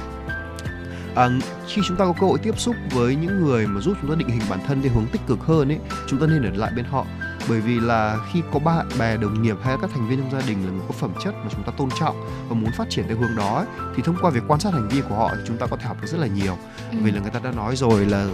À, 1.15 1.29
khi 1.67 1.81
chúng 1.87 1.97
ta 1.97 2.05
có 2.05 2.13
cơ 2.19 2.27
hội 2.27 2.39
tiếp 2.39 2.59
xúc 2.59 2.75
với 2.91 3.15
những 3.15 3.45
người 3.45 3.67
mà 3.67 3.81
giúp 3.81 3.97
chúng 4.01 4.09
ta 4.09 4.15
định 4.15 4.29
hình 4.29 4.41
bản 4.49 4.59
thân 4.67 4.81
theo 4.81 4.91
hướng 4.93 5.07
tích 5.11 5.21
cực 5.27 5.39
hơn 5.39 5.71
ấy 5.71 5.79
chúng 6.07 6.19
ta 6.19 6.27
nên 6.27 6.43
ở 6.43 6.49
lại 6.55 6.71
bên 6.75 6.85
họ 6.85 7.05
bởi 7.49 7.59
vì 7.61 7.79
là 7.79 8.17
khi 8.31 8.41
có 8.53 8.59
bạn 8.59 8.87
bè 8.99 9.17
đồng 9.17 9.41
nghiệp 9.41 9.55
hay 9.63 9.77
các 9.81 9.89
thành 9.93 10.07
viên 10.09 10.19
trong 10.19 10.31
gia 10.41 10.47
đình 10.47 10.65
là 10.65 10.71
người 10.71 10.81
có 10.87 10.93
phẩm 10.93 11.11
chất 11.23 11.33
mà 11.43 11.49
chúng 11.51 11.63
ta 11.63 11.71
tôn 11.77 11.89
trọng 11.99 12.15
và 12.49 12.55
muốn 12.55 12.71
phát 12.71 12.89
triển 12.89 13.05
theo 13.07 13.17
hướng 13.17 13.35
đó 13.37 13.55
ấy, 13.55 13.65
thì 13.95 14.03
thông 14.05 14.15
qua 14.21 14.29
việc 14.31 14.43
quan 14.47 14.59
sát 14.59 14.73
hành 14.73 14.87
vi 14.89 15.01
của 15.09 15.15
họ 15.15 15.29
thì 15.35 15.41
chúng 15.47 15.57
ta 15.57 15.65
có 15.67 15.77
thể 15.77 15.85
học 15.85 15.97
được 16.01 16.07
rất 16.07 16.19
là 16.19 16.27
nhiều 16.27 16.57
Ừ. 16.91 16.97
vì 17.01 17.11
là 17.11 17.21
người 17.21 17.31
ta 17.31 17.39
đã 17.43 17.51
nói 17.51 17.75
rồi 17.75 18.05
là 18.05 18.27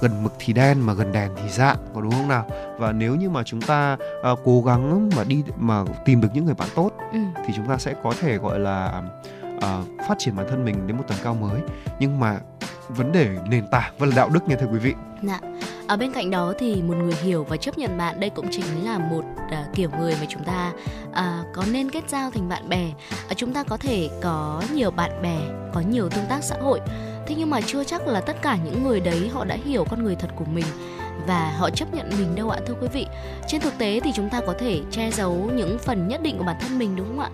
gần 0.00 0.22
mực 0.22 0.32
thì 0.38 0.52
đen 0.52 0.80
mà 0.80 0.92
gần 0.92 1.12
đèn 1.12 1.30
thì 1.36 1.48
dạng 1.50 1.76
có 1.94 2.00
đúng 2.00 2.12
không 2.12 2.28
nào 2.28 2.46
và 2.78 2.92
nếu 2.92 3.14
như 3.16 3.30
mà 3.30 3.42
chúng 3.42 3.60
ta 3.62 3.96
à, 4.22 4.30
cố 4.44 4.62
gắng 4.62 5.10
mà 5.16 5.24
đi 5.24 5.42
mà 5.56 5.84
tìm 6.04 6.20
được 6.20 6.28
những 6.34 6.44
người 6.44 6.54
bạn 6.54 6.68
tốt 6.74 6.90
Ừ. 7.12 7.18
thì 7.46 7.52
chúng 7.56 7.66
ta 7.68 7.78
sẽ 7.78 7.94
có 8.02 8.12
thể 8.20 8.36
gọi 8.38 8.58
là 8.58 9.02
uh, 9.58 10.08
phát 10.08 10.14
triển 10.18 10.36
bản 10.36 10.46
thân 10.50 10.64
mình 10.64 10.86
đến 10.86 10.96
một 10.96 11.04
tầng 11.08 11.18
cao 11.22 11.34
mới 11.34 11.60
nhưng 12.00 12.20
mà 12.20 12.38
vấn 12.88 13.12
đề 13.12 13.36
nền 13.50 13.64
tảng 13.70 13.94
vẫn 13.98 14.08
là 14.08 14.16
đạo 14.16 14.28
đức 14.28 14.48
nha 14.48 14.56
thưa 14.60 14.66
quý 14.72 14.78
vị 14.78 14.94
Dạ. 15.22 15.40
Ở 15.88 15.96
bên 15.96 16.12
cạnh 16.12 16.30
đó 16.30 16.52
thì 16.58 16.82
một 16.82 16.94
người 16.94 17.14
hiểu 17.22 17.44
và 17.44 17.56
chấp 17.56 17.78
nhận 17.78 17.98
bạn 17.98 18.20
đây 18.20 18.30
cũng 18.30 18.46
chính 18.50 18.84
là 18.84 18.98
một 18.98 19.24
uh, 19.44 19.74
kiểu 19.74 19.90
người 19.98 20.14
mà 20.20 20.26
chúng 20.28 20.44
ta 20.44 20.72
uh, 21.10 21.46
có 21.54 21.64
nên 21.72 21.90
kết 21.90 22.04
giao 22.08 22.30
thành 22.30 22.48
bạn 22.48 22.68
bè. 22.68 22.90
Uh, 23.30 23.36
chúng 23.36 23.52
ta 23.52 23.62
có 23.62 23.76
thể 23.76 24.10
có 24.22 24.62
nhiều 24.72 24.90
bạn 24.90 25.22
bè, 25.22 25.38
có 25.74 25.80
nhiều 25.80 26.08
tương 26.08 26.26
tác 26.28 26.44
xã 26.44 26.56
hội. 26.60 26.80
Thế 27.26 27.34
nhưng 27.38 27.50
mà 27.50 27.60
chưa 27.60 27.84
chắc 27.84 28.06
là 28.06 28.20
tất 28.20 28.42
cả 28.42 28.58
những 28.64 28.84
người 28.84 29.00
đấy 29.00 29.30
họ 29.32 29.44
đã 29.44 29.56
hiểu 29.64 29.84
con 29.90 30.04
người 30.04 30.14
thật 30.14 30.28
của 30.36 30.44
mình 30.44 30.66
và 31.26 31.54
họ 31.58 31.70
chấp 31.70 31.94
nhận 31.94 32.10
mình 32.18 32.34
đâu 32.34 32.50
ạ 32.50 32.58
thưa 32.66 32.74
quý 32.80 32.88
vị. 32.92 33.06
Trên 33.48 33.60
thực 33.60 33.78
tế 33.78 34.00
thì 34.00 34.10
chúng 34.14 34.30
ta 34.30 34.40
có 34.46 34.54
thể 34.58 34.80
che 34.90 35.10
giấu 35.10 35.50
những 35.54 35.78
phần 35.78 36.08
nhất 36.08 36.22
định 36.22 36.38
của 36.38 36.44
bản 36.44 36.56
thân 36.60 36.78
mình 36.78 36.96
đúng 36.96 37.06
không 37.06 37.20
ạ? 37.20 37.30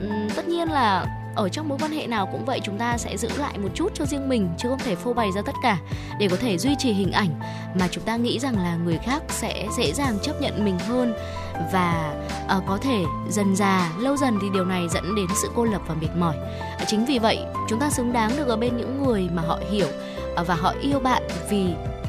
Ừm, 0.00 0.28
tất 0.36 0.48
nhiên 0.48 0.70
là 0.70 1.06
ở 1.36 1.48
trong 1.48 1.68
mối 1.68 1.78
quan 1.80 1.92
hệ 1.92 2.06
nào 2.06 2.28
cũng 2.32 2.44
vậy 2.44 2.60
chúng 2.64 2.78
ta 2.78 2.98
sẽ 2.98 3.16
giữ 3.16 3.28
lại 3.38 3.58
một 3.58 3.68
chút 3.74 3.92
cho 3.94 4.04
riêng 4.06 4.28
mình 4.28 4.48
chứ 4.58 4.68
không 4.68 4.78
thể 4.78 4.94
phô 4.94 5.12
bày 5.12 5.32
ra 5.32 5.42
tất 5.46 5.54
cả 5.62 5.78
để 6.18 6.28
có 6.28 6.36
thể 6.36 6.58
duy 6.58 6.74
trì 6.78 6.92
hình 6.92 7.12
ảnh 7.12 7.40
mà 7.80 7.88
chúng 7.90 8.04
ta 8.04 8.16
nghĩ 8.16 8.38
rằng 8.38 8.58
là 8.58 8.76
người 8.76 8.98
khác 9.02 9.22
sẽ 9.28 9.68
dễ 9.76 9.92
dàng 9.92 10.18
chấp 10.22 10.40
nhận 10.40 10.64
mình 10.64 10.78
hơn. 10.78 11.14
Và 11.72 12.14
uh, 12.56 12.64
có 12.66 12.78
thể 12.78 13.02
dần 13.28 13.56
già 13.56 13.92
lâu 13.98 14.16
dần 14.16 14.38
thì 14.42 14.48
điều 14.52 14.64
này 14.64 14.88
dẫn 14.88 15.14
đến 15.14 15.26
sự 15.42 15.48
cô 15.54 15.64
lập 15.64 15.82
và 15.86 15.94
mệt 15.94 16.16
mỏi. 16.16 16.36
Chính 16.86 17.04
vì 17.04 17.18
vậy 17.18 17.38
chúng 17.68 17.80
ta 17.80 17.90
xứng 17.90 18.12
đáng 18.12 18.30
được 18.36 18.48
ở 18.48 18.56
bên 18.56 18.76
những 18.76 19.04
người 19.04 19.28
mà 19.34 19.42
họ 19.42 19.58
hiểu 19.70 19.88
ờ, 20.34 20.44
và 20.44 20.54
họ 20.54 20.74
yêu 20.82 21.00
bạn 21.00 21.22
vì 21.50 21.64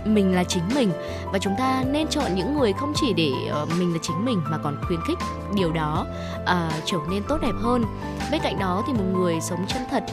mình 0.08 0.36
là 0.36 0.44
chính 0.44 0.64
mình. 0.76 0.92
Và 1.32 1.40
chúng 1.40 1.56
ta 1.58 1.84
nên 1.92 2.08
chọn 2.08 2.36
những 2.36 2.58
người 2.58 2.74
không 2.74 2.94
chỉ 2.96 3.14
để 3.14 3.32
ờ, 3.50 3.66
mình 3.80 3.94
là 3.94 4.00
chính 4.02 4.26
mình 4.26 4.42
mà 4.50 4.58
còn 4.58 4.78
khuyến 4.88 5.00
khích 5.08 5.18
điều 5.56 5.72
đó 5.72 6.06
uh, 6.42 6.74
trở 6.86 6.98
nên 7.12 7.24
tốt 7.24 7.38
đẹp 7.42 7.54
hơn. 7.62 7.84
Bên 8.32 8.42
cạnh 8.44 8.60
đó 8.60 8.84
thì 8.88 8.94
một 8.94 9.06
người 9.14 9.42
sống 9.42 9.66
chân 9.68 9.82
thật 9.92 10.04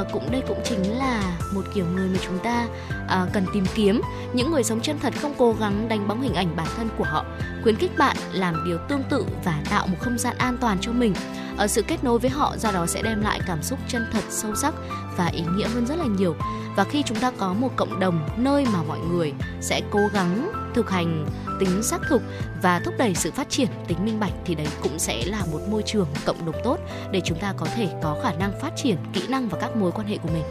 uh, 0.00 0.06
cũng 0.12 0.30
đây 0.30 0.42
cũng 0.48 0.58
chính 0.64 0.98
là 0.98 1.22
một 1.54 1.62
kiểu 1.74 1.84
người 1.94 2.08
mà 2.08 2.18
chúng 2.26 2.38
ta 2.38 2.66
uh, 3.04 3.32
cần 3.32 3.46
tìm 3.54 3.64
kiếm. 3.74 4.00
Những 4.32 4.50
người 4.50 4.64
sống 4.64 4.80
chân 4.80 4.98
thật 4.98 5.14
không 5.22 5.34
cố 5.38 5.54
gắng 5.60 5.88
đánh 5.88 6.08
bóng 6.08 6.20
hình 6.20 6.34
ảnh 6.34 6.56
bản 6.56 6.66
thân 6.76 6.88
của 6.98 7.04
họ 7.04 7.24
khuyến 7.62 7.76
khích 7.76 7.98
bạn 7.98 8.16
làm 8.32 8.64
điều 8.64 8.78
tương 8.88 9.02
tự 9.10 9.26
và 9.44 9.62
tạo 9.70 9.86
một 9.86 9.96
không 10.00 10.18
gian 10.18 10.36
an 10.38 10.56
toàn 10.60 10.78
cho 10.80 10.92
mình. 10.92 11.14
Ở 11.56 11.66
sự 11.66 11.82
kết 11.82 12.04
nối 12.04 12.18
với 12.18 12.30
họ 12.30 12.56
do 12.58 12.72
đó 12.72 12.86
sẽ 12.86 13.02
đem 13.02 13.20
lại 13.20 13.40
cảm 13.46 13.62
xúc 13.62 13.78
chân 13.88 14.06
thật 14.12 14.24
sâu 14.28 14.54
sắc 14.54 14.74
và 15.16 15.26
ý 15.26 15.42
nghĩa 15.56 15.68
hơn 15.68 15.86
rất 15.86 15.98
là 15.98 16.04
nhiều. 16.04 16.36
Và 16.76 16.84
khi 16.84 17.02
chúng 17.06 17.18
ta 17.18 17.30
có 17.38 17.52
một 17.52 17.68
cộng 17.76 18.00
đồng 18.00 18.28
nơi 18.36 18.66
mà 18.72 18.82
mọi 18.82 18.98
người 18.98 19.32
sẽ 19.60 19.80
cố 19.90 20.00
gắng 20.12 20.52
thực 20.74 20.90
hành 20.90 21.26
tính 21.60 21.82
xác 21.82 22.00
thực 22.08 22.22
và 22.62 22.80
thúc 22.84 22.94
đẩy 22.98 23.14
sự 23.14 23.30
phát 23.30 23.50
triển 23.50 23.68
tính 23.86 24.04
minh 24.04 24.20
bạch 24.20 24.32
thì 24.44 24.54
đấy 24.54 24.68
cũng 24.82 24.98
sẽ 24.98 25.24
là 25.26 25.42
một 25.52 25.60
môi 25.68 25.82
trường 25.86 26.06
cộng 26.26 26.46
đồng 26.46 26.54
tốt 26.64 26.78
để 27.10 27.20
chúng 27.24 27.38
ta 27.38 27.54
có 27.56 27.66
thể 27.74 27.88
có 28.02 28.20
khả 28.22 28.32
năng 28.32 28.60
phát 28.60 28.72
triển 28.76 28.96
kỹ 29.12 29.26
năng 29.28 29.48
và 29.48 29.58
các 29.60 29.76
mối 29.76 29.92
quan 29.92 30.06
hệ 30.06 30.18
của 30.18 30.28
mình. 30.28 30.44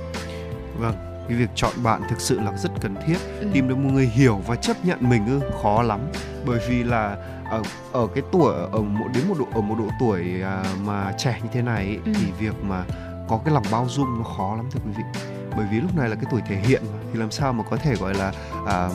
Vâng, 0.79 1.10
cái 1.27 1.37
việc 1.37 1.49
chọn 1.55 1.71
bạn 1.83 2.01
thực 2.09 2.21
sự 2.21 2.39
là 2.39 2.57
rất 2.57 2.71
cần 2.81 2.95
thiết. 3.07 3.17
Ừ. 3.39 3.47
Tìm 3.53 3.67
được 3.67 3.77
một 3.77 3.89
người 3.93 4.05
hiểu 4.05 4.41
và 4.47 4.55
chấp 4.55 4.85
nhận 4.85 5.09
mình 5.09 5.25
ư 5.25 5.41
khó 5.61 5.81
lắm 5.83 5.99
bởi 6.45 6.59
vì 6.69 6.83
là 6.83 7.17
ở 7.49 7.61
ở 7.91 8.07
cái 8.15 8.23
tuổi 8.31 8.53
ở 8.71 8.81
một 8.81 9.07
đến 9.13 9.23
một 9.27 9.35
độ 9.39 9.45
ở 9.53 9.61
một 9.61 9.75
độ 9.77 9.87
tuổi 9.99 10.41
à, 10.41 10.63
mà 10.85 11.13
trẻ 11.17 11.39
như 11.43 11.49
thế 11.53 11.61
này 11.61 11.85
ấy, 11.85 11.99
ừ. 12.05 12.11
thì 12.15 12.31
việc 12.39 12.63
mà 12.63 12.83
có 13.29 13.39
cái 13.45 13.53
lòng 13.53 13.63
bao 13.71 13.87
dung 13.89 14.17
nó 14.17 14.23
khó 14.23 14.55
lắm 14.55 14.65
thưa 14.71 14.79
quý 14.85 14.91
vị 14.97 15.03
bởi 15.57 15.65
vì 15.71 15.81
lúc 15.81 15.97
này 15.97 16.09
là 16.09 16.15
cái 16.15 16.25
tuổi 16.31 16.41
thể 16.47 16.55
hiện 16.55 16.83
thì 17.13 17.19
làm 17.19 17.31
sao 17.31 17.53
mà 17.53 17.63
có 17.69 17.77
thể 17.77 17.95
gọi 17.95 18.13
là 18.13 18.33
à, 18.67 18.89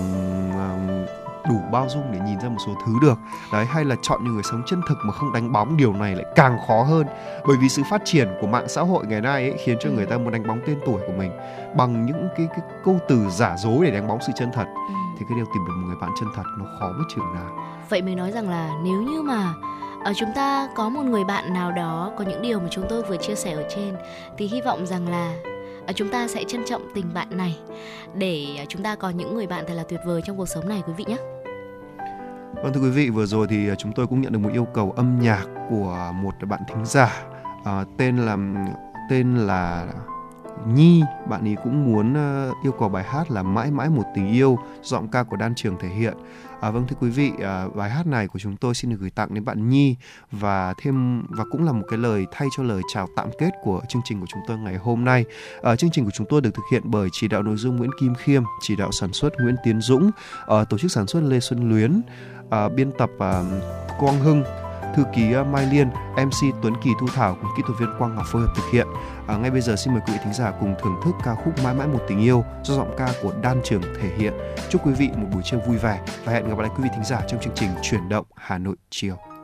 đủ 1.49 1.61
bao 1.73 1.87
dung 1.89 2.13
để 2.13 2.19
nhìn 2.27 2.41
ra 2.41 2.49
một 2.49 2.59
số 2.67 2.75
thứ 2.87 2.93
được 3.03 3.19
đấy 3.53 3.65
hay 3.65 3.85
là 3.85 3.97
chọn 4.03 4.25
những 4.25 4.35
người 4.35 4.43
sống 4.43 4.63
chân 4.67 4.81
thực 4.89 4.99
mà 5.05 5.13
không 5.13 5.33
đánh 5.33 5.53
bóng 5.53 5.77
điều 5.77 5.93
này 5.93 6.17
lại 6.17 6.25
càng 6.35 6.59
khó 6.69 6.83
hơn 6.83 7.07
bởi 7.47 7.57
vì 7.61 7.69
sự 7.69 7.83
phát 7.91 8.03
triển 8.05 8.29
của 8.41 8.47
mạng 8.47 8.69
xã 8.69 8.83
hội 8.83 9.07
ngày 9.07 9.21
nay 9.21 9.51
ấy 9.51 9.59
khiến 9.65 9.77
cho 9.81 9.91
người 9.91 10.07
ta 10.07 10.19
muốn 10.19 10.33
đánh 10.33 10.47
bóng 10.47 10.61
tên 10.67 10.79
tuổi 10.87 11.01
của 11.07 11.13
mình 11.19 11.33
bằng 11.77 12.07
những 12.07 12.29
cái 12.37 12.47
cái 12.51 12.61
câu 12.85 12.99
từ 13.09 13.31
giả 13.31 13.57
dối 13.59 13.85
để 13.85 13.91
đánh 13.91 14.09
bóng 14.09 14.19
sự 14.27 14.33
chân 14.37 14.51
thật 14.53 14.67
ừ. 14.75 14.95
thì 15.19 15.27
cái 15.29 15.37
điều 15.37 15.47
tìm 15.47 15.65
được 15.67 15.73
một 15.77 15.87
người 15.87 15.97
bạn 16.01 16.11
chân 16.21 16.29
thật 16.37 16.43
nó 16.59 16.65
khó 16.81 16.93
biết 16.99 17.05
chừng 17.15 17.35
nào 17.35 17.51
vậy 17.89 18.03
mới 18.03 18.15
nói 18.15 18.33
rằng 18.33 18.49
là 18.49 18.71
nếu 18.85 19.03
như 19.03 19.23
mà 19.23 19.55
ở 20.07 20.11
ờ, 20.11 20.13
chúng 20.17 20.33
ta 20.35 20.69
có 20.75 20.89
một 20.89 21.03
người 21.03 21.25
bạn 21.25 21.55
nào 21.55 21.73
đó 21.73 22.13
có 22.17 22.25
những 22.25 22.43
điều 22.43 22.61
mà 22.61 22.67
chúng 22.71 22.85
tôi 22.89 23.03
vừa 23.03 23.17
chia 23.17 23.35
sẻ 23.35 23.53
ở 23.53 23.65
trên 23.77 23.97
thì 24.39 24.47
hy 24.47 24.61
vọng 24.61 24.87
rằng 24.87 25.09
là 25.09 25.35
ờ, 25.87 25.93
chúng 25.93 26.09
ta 26.09 26.29
sẽ 26.29 26.45
trân 26.45 26.65
trọng 26.65 26.83
tình 26.95 27.15
bạn 27.15 27.37
này 27.37 27.59
để 28.15 28.47
ờ, 28.59 28.65
chúng 28.69 28.83
ta 28.83 28.97
có 28.97 29.11
những 29.11 29.35
người 29.35 29.47
bạn 29.47 29.65
thật 29.69 29.75
là 29.75 29.85
tuyệt 29.89 30.01
vời 30.07 30.21
trong 30.25 30.37
cuộc 30.37 30.47
sống 30.49 30.69
này 30.69 30.83
quý 30.87 30.93
vị 30.97 31.05
nhé. 31.09 31.17
Vâng 32.63 32.73
thưa 32.73 32.81
quý 32.81 32.91
vị, 32.91 33.11
vừa 33.11 33.27
rồi 33.27 33.47
thì 33.51 33.69
à, 33.69 33.75
chúng 33.75 33.93
tôi 33.93 34.07
cũng 34.07 34.21
nhận 34.21 34.33
được 34.33 34.39
một 34.39 34.51
yêu 34.53 34.65
cầu 34.65 34.91
âm 34.97 35.19
nhạc 35.21 35.47
của 35.71 36.13
một 36.15 36.35
bạn 36.49 36.61
thính 36.69 36.85
giả 36.85 37.25
uh, 37.61 37.89
tên 37.97 38.17
là 38.17 38.37
tên 39.11 39.37
là 39.37 39.87
Nhi, 40.67 41.03
bạn 41.29 41.45
ấy 41.45 41.57
cũng 41.65 41.93
muốn 41.93 42.13
uh, 42.13 42.55
yêu 42.65 42.73
cầu 42.73 42.89
bài 42.89 43.05
hát 43.05 43.31
là 43.31 43.43
mãi 43.43 43.71
mãi 43.71 43.89
một 43.89 44.03
tình 44.15 44.29
yêu, 44.29 44.59
giọng 44.83 45.09
ca 45.09 45.23
của 45.23 45.37
Đan 45.37 45.55
Trường 45.55 45.77
thể 45.81 45.89
hiện. 45.89 46.15
À, 46.61 46.71
vâng 46.71 46.87
thưa 46.87 46.97
quý 47.01 47.11
vị, 47.11 47.33
à, 47.43 47.69
bài 47.75 47.91
hát 47.91 48.07
này 48.07 48.29
của 48.29 48.39
chúng 48.39 48.57
tôi 48.57 48.75
xin 48.75 48.91
được 48.91 48.97
gửi 49.01 49.11
tặng 49.11 49.35
đến 49.35 49.45
bạn 49.45 49.69
Nhi 49.69 49.97
và 50.31 50.75
thêm 50.79 51.23
và 51.29 51.45
cũng 51.51 51.65
là 51.65 51.73
một 51.73 51.85
cái 51.89 51.99
lời 51.99 52.27
thay 52.33 52.49
cho 52.57 52.63
lời 52.63 52.83
chào 52.95 53.09
tạm 53.17 53.29
kết 53.39 53.51
của 53.63 53.81
chương 53.89 54.03
trình 54.05 54.21
của 54.21 54.27
chúng 54.29 54.43
tôi 54.47 54.59
ngày 54.59 54.77
hôm 54.77 55.05
nay. 55.05 55.25
À, 55.63 55.77
chương 55.77 55.91
trình 55.91 56.05
của 56.05 56.11
chúng 56.15 56.27
tôi 56.31 56.41
được 56.41 56.55
thực 56.55 56.63
hiện 56.73 56.83
bởi 56.85 57.09
chỉ 57.13 57.29
đạo 57.29 57.43
nội 57.43 57.57
dung 57.57 57.77
Nguyễn 57.77 57.91
Kim 58.01 58.15
Khiêm, 58.15 58.43
chỉ 58.61 58.77
đạo 58.77 58.93
sản 58.93 59.13
xuất 59.13 59.33
Nguyễn 59.41 59.57
Tiến 59.65 59.81
Dũng, 59.81 60.11
à, 60.47 60.65
tổ 60.65 60.79
chức 60.79 60.91
sản 60.91 61.07
xuất 61.07 61.23
Lê 61.23 61.41
Xuân 61.41 61.69
Luyến, 61.69 62.01
à, 62.51 62.69
biên 62.69 62.93
tập 62.99 63.11
à, 63.19 63.43
Quang 63.99 64.21
Hưng 64.21 64.45
thư 64.97 65.05
ký 65.15 65.33
ờ, 65.33 65.45
Mai 65.45 65.67
Liên, 65.67 65.89
MC 66.17 66.63
Tuấn 66.63 66.75
Kỳ 66.83 66.91
Thu 67.01 67.07
Thảo 67.15 67.37
cùng 67.41 67.51
kỹ 67.57 67.63
thuật 67.67 67.79
viên 67.79 67.89
Quang 67.99 68.15
Ngọc 68.15 68.27
phối 68.29 68.43
hợp 68.43 68.53
thực 68.57 68.63
hiện. 68.73 68.87
À, 69.27 69.37
ngay 69.37 69.51
bây 69.51 69.61
giờ 69.61 69.77
xin 69.77 69.95
mời 69.95 70.03
quý 70.07 70.13
vị 70.13 70.19
thính 70.25 70.33
giả 70.33 70.53
cùng 70.61 70.75
thưởng 70.83 71.01
thức 71.05 71.15
ca 71.25 71.35
khúc 71.35 71.65
Mãi 71.65 71.75
mãi 71.75 71.89
một 71.89 72.01
tình 72.09 72.21
yêu 72.21 72.45
do 72.65 72.75
giọng 72.75 72.95
ca 72.99 73.09
của 73.23 73.33
Đan 73.43 73.61
Trường 73.65 73.83
thể 73.83 74.11
hiện. 74.19 74.33
Chúc 74.71 74.87
quý 74.87 74.93
vị 74.93 75.11
một 75.17 75.27
buổi 75.33 75.43
trưa 75.43 75.59
vui 75.67 75.77
vẻ 75.77 76.01
và 76.25 76.33
hẹn 76.33 76.49
gặp 76.49 76.59
lại 76.59 76.71
quý 76.77 76.83
vị 76.83 76.89
thính 76.95 77.05
giả 77.05 77.21
trong 77.29 77.41
chương 77.41 77.55
trình 77.55 77.71
Chuyển 77.83 78.09
động 78.09 78.27
Hà 78.37 78.59
Nội 78.59 78.77
chiều. 78.91 79.36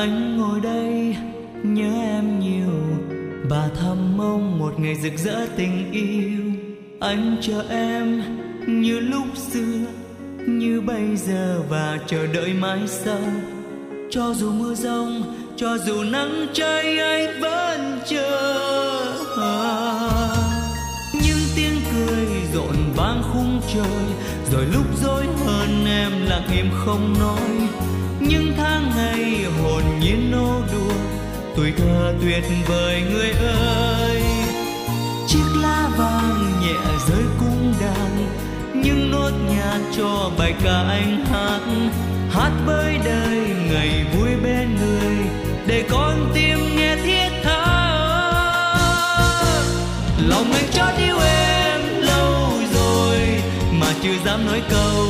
Anh 0.00 0.36
ngồi 0.36 0.60
đây, 0.60 1.16
nhớ 1.62 1.92
em 2.02 2.40
nhiều. 2.40 2.98
Và 3.50 3.68
thầm 3.80 4.16
mong 4.16 4.58
một 4.58 4.80
ngày 4.80 4.94
rực 5.02 5.12
rỡ 5.16 5.46
tình 5.56 5.92
yêu. 5.92 6.52
Anh 7.00 7.36
chờ 7.40 7.64
em 7.70 8.22
như 8.66 9.00
lúc 9.00 9.26
xưa, 9.36 9.78
như 10.48 10.80
bây 10.80 11.16
giờ 11.16 11.62
và 11.68 11.98
chờ 12.06 12.26
đợi 12.26 12.52
mãi 12.52 12.78
sau. 12.86 13.20
Cho 14.10 14.34
dù 14.34 14.52
mưa 14.52 14.74
rông, 14.74 15.22
cho 15.56 15.78
dù 15.78 16.02
nắng 16.02 16.46
cháy, 16.52 16.98
anh 16.98 17.40
vẫn 17.40 18.00
chờ. 18.06 18.54
Những 21.14 21.42
tiếng 21.56 21.80
cười 21.92 22.26
rộn 22.54 22.76
vang 22.96 23.22
khung 23.32 23.60
trời, 23.74 24.04
rồi 24.52 24.64
lúc 24.74 25.00
dối 25.02 25.26
hơn 25.46 25.84
em 25.86 26.12
lặng 26.28 26.48
im 26.56 26.66
không 26.84 27.14
nói 27.18 27.68
những 28.28 28.54
tháng 28.56 28.90
ngày 28.96 29.44
hồn 29.62 29.82
nhiên 30.00 30.30
nô 30.30 30.60
đùa, 30.72 30.94
tuổi 31.56 31.72
thơ 31.76 32.14
tuyệt 32.20 32.44
vời 32.68 33.02
người 33.10 33.30
ơi. 33.30 34.22
Chiếc 35.26 35.44
lá 35.62 35.88
vàng 35.96 36.60
nhẹ 36.62 36.74
rơi 37.08 37.24
cung 37.40 37.74
đàn 37.80 38.26
những 38.82 39.10
nốt 39.10 39.30
nhạc 39.48 39.80
cho 39.96 40.30
bài 40.38 40.54
ca 40.64 40.82
anh 40.88 41.24
hát. 41.26 41.60
Hát 42.30 42.50
với 42.66 42.98
đời 43.04 43.38
ngày 43.70 44.04
vui 44.16 44.30
bên 44.42 44.76
người, 44.76 45.16
để 45.66 45.84
con 45.90 46.30
tim 46.34 46.58
nghe 46.76 46.96
thiết 46.96 47.30
tha. 47.44 47.66
Lòng 50.28 50.52
anh 50.52 50.70
chót 50.72 50.98
yêu 50.98 51.16
em 51.18 51.80
lâu 52.00 52.52
rồi, 52.74 53.18
mà 53.72 53.86
chưa 54.02 54.14
dám 54.24 54.46
nói 54.46 54.62
câu 54.70 55.06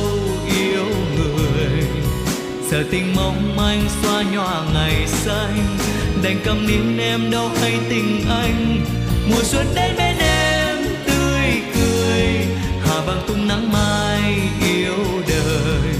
sợ 2.71 2.83
tình 2.91 3.15
mong 3.15 3.59
anh 3.59 3.81
xoa 4.01 4.23
nhòa 4.33 4.63
ngày 4.73 5.07
xanh. 5.07 5.77
Đành 6.23 6.39
cầm 6.45 6.67
nín 6.67 6.97
em 6.97 7.31
đâu 7.31 7.49
hay 7.61 7.79
tình 7.89 8.21
anh. 8.29 8.85
Mùa 9.29 9.43
xuân 9.43 9.65
đến 9.75 9.95
bên 9.97 10.17
em, 10.17 10.77
tươi 11.07 11.61
cười. 11.75 12.45
Hà 12.81 13.01
vàng 13.01 13.21
tung 13.27 13.47
nắng 13.47 13.71
mai 13.71 14.21
yêu 14.61 14.97
đời. 15.27 15.93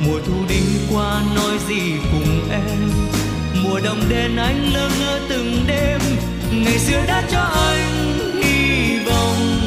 Mùa 0.00 0.18
thu 0.26 0.44
đi 0.48 0.60
qua 0.92 1.22
nói 1.34 1.58
gì 1.68 1.92
cùng 2.12 2.50
em? 2.50 2.90
Mùa 3.62 3.80
đông 3.84 4.00
đến 4.08 4.36
anh 4.36 4.72
lơ 4.74 4.90
ngơ 5.00 5.20
từng 5.28 5.64
đêm. 5.66 6.00
Ngày 6.52 6.78
xưa 6.78 7.02
đã 7.06 7.22
cho 7.30 7.40
anh 7.40 8.18
hy 8.42 8.98
vọng. 8.98 9.60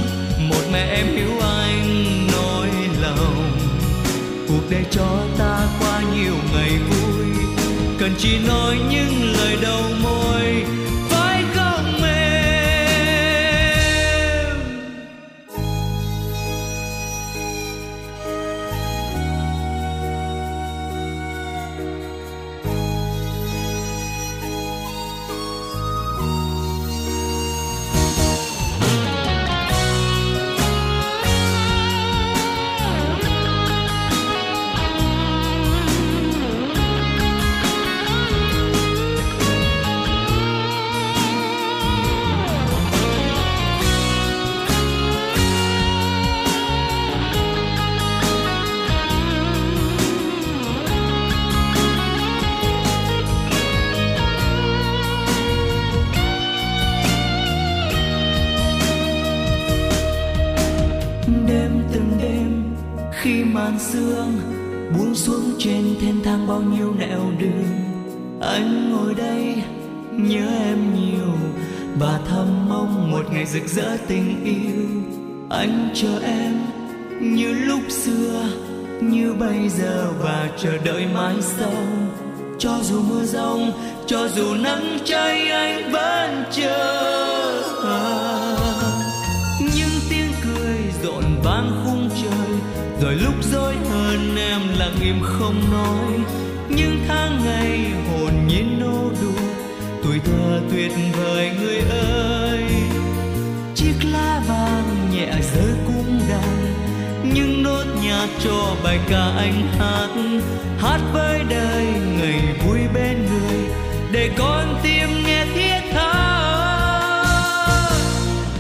Một 0.49 0.63
mẹ 0.71 0.87
em 0.95 1.07
hiểu 1.15 1.39
anh 1.41 2.27
nỗi 2.31 2.69
lòng. 3.01 3.51
Cuộc 4.47 4.69
đời 4.69 4.83
cho 4.91 5.07
ta 5.37 5.67
nhiều 6.23 6.35
ngày 6.53 6.69
vui. 6.89 7.25
Cần 7.99 8.11
chỉ 8.17 8.39
nói 8.47 8.77
những 8.91 9.33
lời 9.37 9.57
đầu 9.61 9.81
môi 10.03 10.65
ngày 73.43 73.51
rực 73.51 73.67
rỡ 73.67 73.97
tình 74.07 74.43
yêu, 74.45 75.03
anh 75.49 75.89
chờ 75.93 76.19
em 76.23 76.53
như 77.21 77.53
lúc 77.53 77.81
xưa, 77.89 78.43
như 79.01 79.33
bây 79.33 79.69
giờ 79.69 80.11
và 80.19 80.49
chờ 80.57 80.77
đợi 80.85 81.05
mãi 81.13 81.35
sau. 81.41 81.83
Cho 82.59 82.79
dù 82.83 83.01
mưa 83.09 83.23
rông, 83.25 83.71
cho 84.07 84.27
dù 84.27 84.53
nắng 84.53 84.97
cháy, 85.05 85.47
anh 85.47 85.91
vẫn 85.91 86.43
chờ. 86.51 87.03
Những 89.59 89.99
tiếng 90.09 90.31
cười 90.43 90.79
rộn 91.03 91.23
vang 91.43 91.83
khung 91.85 92.09
trời, 92.21 92.57
rồi 93.01 93.15
lúc 93.15 93.33
dối 93.51 93.75
hơn 93.89 94.35
em 94.37 94.61
lặng 94.79 94.95
im 95.01 95.21
không 95.23 95.61
nói. 95.71 96.19
Những 96.69 96.97
tháng 97.07 97.39
ngày 97.45 97.79
hồn 98.11 98.33
nhiên 98.47 98.79
nô 98.79 99.09
đùa, 99.21 99.43
tuổi 100.03 100.19
thơ 100.25 100.59
tuyệt 100.71 100.91
vời 101.17 101.51
người 101.59 101.79
ơi. 101.89 102.32
Cho 108.43 108.75
bài 108.83 108.99
ca 109.09 109.31
anh 109.37 109.67
hát. 109.79 110.07
Hát 110.79 110.99
với 111.13 111.43
đời 111.49 111.85
ngày 112.19 112.41
vui 112.65 112.79
bên 112.93 113.25
người, 113.25 113.59
để 114.11 114.29
con 114.37 114.79
tim 114.83 115.23
nghe 115.25 115.45
thiết 115.55 115.81
tha. 115.93 116.13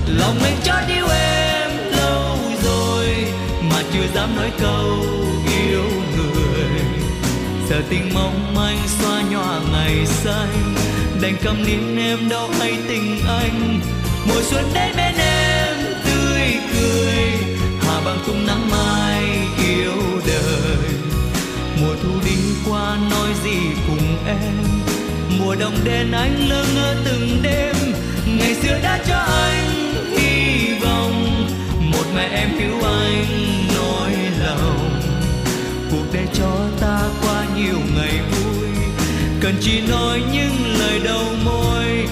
Lòng 0.07 0.39
anh 0.43 0.57
chót 0.63 0.87
yêu 0.87 1.07
em 1.07 1.71
lâu 1.91 2.37
rồi, 2.63 3.07
mà 3.69 3.81
chưa 3.93 4.07
dám 4.15 4.35
nói 4.35 4.51
câu 4.59 4.97
yêu 5.65 5.83
người. 6.17 6.81
Giờ 7.69 7.81
tình 7.89 8.13
mong 8.13 8.55
manh 8.55 8.79
xoa 8.87 9.21
nhòa 9.31 9.59
ngày 9.71 10.05
xanh, 10.05 10.75
đành 11.21 11.35
cầm 11.43 11.63
nín 11.63 11.97
em 11.97 12.29
đâu 12.29 12.49
hay 12.59 12.77
tình 12.87 13.19
anh. 13.27 13.79
Mùa 14.27 14.41
xuân 14.41 14.65
đến 14.73 14.91
bên 14.97 15.15
em 15.17 15.75
tươi 16.05 16.53
cười, 16.73 17.15
hà 17.81 18.01
bằng 18.05 18.17
tung 18.27 18.47
nắng 18.47 18.69
mai 18.71 19.02
yêu 19.67 20.21
đời. 20.27 20.77
Mùa 21.81 21.95
thu 22.03 22.09
đi 22.25 22.37
qua 22.69 22.97
nói 23.11 23.29
gì 23.43 23.57
cùng 23.87 24.17
em? 24.27 24.53
Mùa 25.39 25.55
đông 25.55 25.75
đến 25.83 26.11
anh 26.11 26.49
lơ 26.49 26.65
ngơ 26.75 26.95
từng 27.05 27.39
đêm. 27.43 27.75
Ngày 28.27 28.55
xưa 28.55 28.79
đã 28.83 28.99
cho 29.07 29.17
anh 29.17 29.93
hy 30.17 30.73
vọng. 30.79 31.47
Một 31.91 32.05
mẹ 32.15 32.29
em 32.31 32.49
cứu 32.59 32.83
anh 32.83 33.25
nói 33.75 34.11
lòng. 34.45 35.01
Cuộc 35.91 36.05
đời 36.13 36.27
cho 36.33 36.67
ta 36.79 36.99
qua 37.21 37.45
nhiều 37.55 37.79
ngày 37.95 38.19
vui. 38.31 38.67
Cần 39.41 39.55
chỉ 39.61 39.81
nói 39.81 40.21
những 40.33 40.77
lời 40.79 40.99
đầu 41.03 41.25
môi. 41.45 42.07